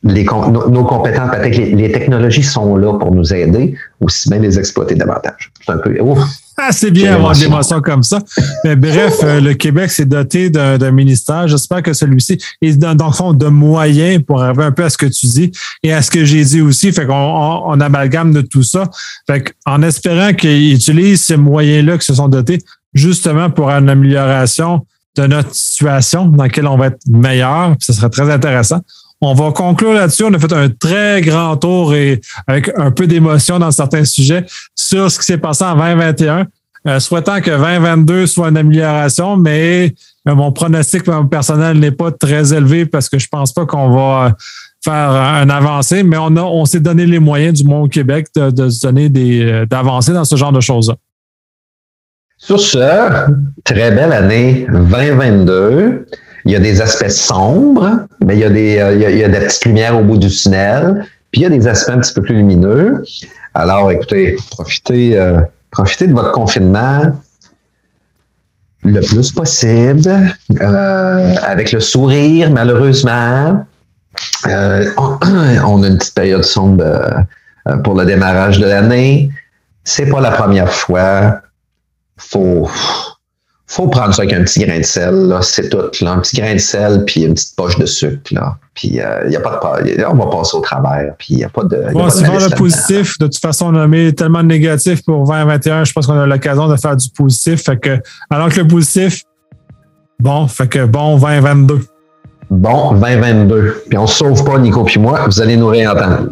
les, 0.03 0.23
nos, 0.23 0.83
compétences. 0.85 1.29
Peut-être 1.31 1.55
les, 1.55 1.75
les 1.75 1.91
technologies 1.91 2.43
sont 2.43 2.75
là 2.75 2.97
pour 2.97 3.13
nous 3.13 3.33
aider, 3.33 3.75
aussi 3.99 4.29
bien 4.29 4.39
les 4.39 4.57
exploiter 4.57 4.95
davantage. 4.95 5.51
C'est 5.63 5.71
un 5.71 5.77
peu. 5.77 5.99
Ouf, 5.99 6.19
c'est 6.71 6.91
bien 6.91 7.13
avoir 7.15 7.33
des 7.33 7.45
émotions 7.45 7.81
comme 7.81 8.03
ça. 8.03 8.19
Mais 8.63 8.75
bref, 8.75 9.19
euh, 9.23 9.39
le 9.39 9.53
Québec 9.53 9.91
s'est 9.91 10.05
doté 10.05 10.49
d'un 10.49 10.91
ministère. 10.91 11.47
J'espère 11.47 11.81
que 11.81 11.93
celui-ci 11.93 12.37
est 12.61 12.77
dans, 12.77 12.93
le 12.93 13.13
fond 13.13 13.33
de 13.33 13.47
moyens 13.47 14.23
pour 14.23 14.41
arriver 14.41 14.63
un 14.63 14.71
peu 14.71 14.83
à 14.83 14.89
ce 14.89 14.97
que 14.97 15.05
tu 15.05 15.25
dis 15.27 15.51
et 15.83 15.93
à 15.93 16.01
ce 16.01 16.11
que 16.11 16.25
j'ai 16.25 16.43
dit 16.43 16.61
aussi. 16.61 16.91
Fait 16.91 17.05
qu'on 17.05 17.13
on, 17.13 17.79
amalgame 17.79 18.33
de 18.33 18.41
tout 18.41 18.63
ça. 18.63 18.83
Fait 19.27 19.53
en 19.65 19.81
espérant 19.81 20.33
qu'ils 20.33 20.73
utilisent 20.73 21.23
ces 21.23 21.37
moyens-là 21.37 21.97
qui 21.97 22.05
se 22.05 22.13
sont 22.13 22.27
dotés 22.27 22.59
justement 22.93 23.49
pour 23.49 23.69
une 23.69 23.89
amélioration 23.89 24.85
de 25.17 25.27
notre 25.27 25.53
situation 25.53 26.25
dans 26.25 26.43
laquelle 26.43 26.67
on 26.67 26.77
va 26.77 26.87
être 26.87 27.01
meilleur. 27.07 27.75
Ce 27.79 27.93
serait 27.93 28.09
très 28.09 28.29
intéressant. 28.31 28.81
On 29.21 29.33
va 29.35 29.51
conclure 29.51 29.93
là-dessus. 29.93 30.23
On 30.23 30.33
a 30.33 30.39
fait 30.39 30.51
un 30.51 30.69
très 30.69 31.21
grand 31.21 31.55
tour 31.55 31.93
et 31.93 32.19
avec 32.47 32.71
un 32.75 32.89
peu 32.89 33.05
d'émotion 33.05 33.59
dans 33.59 33.69
certains 33.69 34.03
sujets 34.03 34.45
sur 34.75 35.11
ce 35.11 35.19
qui 35.19 35.25
s'est 35.25 35.37
passé 35.37 35.63
en 35.63 35.75
2021. 35.75 36.47
Euh, 36.87 36.99
souhaitant 36.99 37.39
que 37.41 37.51
2022 37.51 38.25
soit 38.25 38.49
une 38.49 38.57
amélioration, 38.57 39.37
mais 39.37 39.93
euh, 40.27 40.33
mon 40.33 40.51
pronostic 40.51 41.03
personnel 41.29 41.77
n'est 41.77 41.91
pas 41.91 42.11
très 42.11 42.55
élevé 42.55 42.87
parce 42.87 43.07
que 43.07 43.19
je 43.19 43.27
pense 43.27 43.53
pas 43.53 43.67
qu'on 43.67 43.91
va 43.91 44.25
euh, 44.25 44.29
faire 44.83 45.11
un 45.11 45.47
avancée, 45.51 46.01
mais 46.01 46.17
on 46.19 46.35
a, 46.37 46.41
on 46.41 46.65
s'est 46.65 46.79
donné 46.79 47.05
les 47.05 47.19
moyens 47.19 47.61
du 47.61 47.69
monde 47.69 47.85
au 47.85 47.87
Québec 47.87 48.29
de, 48.35 48.49
de 48.49 48.69
se 48.69 48.81
donner 48.81 49.09
des, 49.09 49.65
d'avancer 49.69 50.11
dans 50.11 50.25
ce 50.25 50.35
genre 50.35 50.51
de 50.51 50.59
choses-là. 50.59 50.95
Sur 52.39 52.59
ce, 52.59 53.27
très 53.63 53.91
belle 53.91 54.11
année 54.11 54.65
2022. 54.71 56.07
Il 56.45 56.51
y 56.51 56.55
a 56.55 56.59
des 56.59 56.81
aspects 56.81 57.09
sombres, 57.09 58.05
mais 58.25 58.35
il 58.35 58.39
y 58.39 58.43
a 58.43 58.49
des, 58.49 58.79
euh, 58.79 58.95
il 58.95 59.17
y 59.17 59.23
a, 59.23 59.29
des 59.29 59.39
petites 59.39 59.65
lumières 59.65 59.97
au 59.97 60.03
bout 60.03 60.17
du 60.17 60.29
tunnel. 60.29 61.05
Puis 61.31 61.41
il 61.41 61.43
y 61.43 61.45
a 61.45 61.49
des 61.49 61.67
aspects 61.67 61.89
un 61.89 61.99
petit 61.99 62.13
peu 62.13 62.21
plus 62.21 62.35
lumineux. 62.35 63.03
Alors, 63.53 63.91
écoutez, 63.91 64.37
profitez, 64.49 65.17
euh, 65.17 65.41
profitez 65.71 66.07
de 66.07 66.13
votre 66.13 66.31
confinement. 66.31 67.15
le 68.83 68.99
plus 69.01 69.31
possible, 69.31 70.09
euh, 70.59 71.35
avec 71.43 71.71
le 71.71 71.79
sourire, 71.79 72.49
malheureusement. 72.49 73.65
On, 74.45 75.19
on, 75.65 75.83
a 75.83 75.87
une 75.87 75.97
petite 75.99 76.15
période 76.15 76.43
sombre 76.43 76.83
pour 77.83 77.93
le 77.93 78.05
démarrage 78.05 78.57
de 78.57 78.65
l'année. 78.65 79.29
C'est 79.83 80.07
pas 80.07 80.19
la 80.19 80.31
première 80.31 80.73
fois. 80.73 81.41
Faut, 82.17 82.69
faut 83.71 83.87
prendre 83.87 84.13
ça 84.13 84.23
avec 84.23 84.33
un 84.33 84.43
petit 84.43 84.59
grain 84.65 84.79
de 84.79 84.83
sel, 84.83 85.15
là, 85.27 85.41
c'est 85.41 85.69
tout. 85.69 86.03
Là, 86.03 86.11
un 86.11 86.19
petit 86.19 86.35
grain 86.35 86.53
de 86.53 86.59
sel, 86.59 87.05
puis 87.05 87.23
une 87.23 87.35
petite 87.35 87.55
poche 87.55 87.77
de 87.77 87.85
sucre. 87.85 88.19
Là. 88.31 88.57
Puis 88.73 88.89
il 88.89 89.29
n'y 89.29 89.35
a 89.35 89.39
pas 89.39 89.81
de 89.81 90.05
on 90.05 90.15
va 90.15 90.25
passer 90.25 90.57
au 90.57 90.59
travers. 90.59 91.13
Puis 91.17 91.27
il 91.29 91.37
n'y 91.37 91.43
a 91.45 91.49
pas 91.49 91.63
de. 91.63 91.93
Bon, 91.93 92.09
c'est 92.09 92.23
le 92.23 92.55
positif. 92.55 93.17
De 93.17 93.27
toute 93.27 93.39
façon, 93.39 93.73
on 93.73 93.79
a 93.79 93.87
mis 93.87 94.13
tellement 94.13 94.43
de 94.43 94.47
négatif 94.47 95.05
pour 95.05 95.25
2021. 95.25 95.85
Je 95.85 95.93
pense 95.93 96.05
qu'on 96.05 96.19
a 96.19 96.27
l'occasion 96.27 96.67
de 96.67 96.75
faire 96.75 96.97
du 96.97 97.09
positif. 97.09 97.63
Fait 97.63 97.77
que, 97.77 97.97
alors 98.29 98.49
que 98.49 98.59
le 98.59 98.67
positif, 98.67 99.23
bon, 100.19 100.47
fait 100.47 100.67
que 100.67 100.85
bon 100.85 101.17
2022. 101.17 101.79
Bon 102.49 102.91
2022. 102.93 103.83
Puis 103.87 103.97
on 103.97 104.01
ne 104.01 104.07
sauve 104.07 104.43
pas, 104.43 104.57
Nico 104.57 104.83
puis 104.83 104.99
moi. 104.99 105.21
Vous 105.27 105.41
allez 105.41 105.55
nous 105.55 105.67
réentendre. 105.67 106.27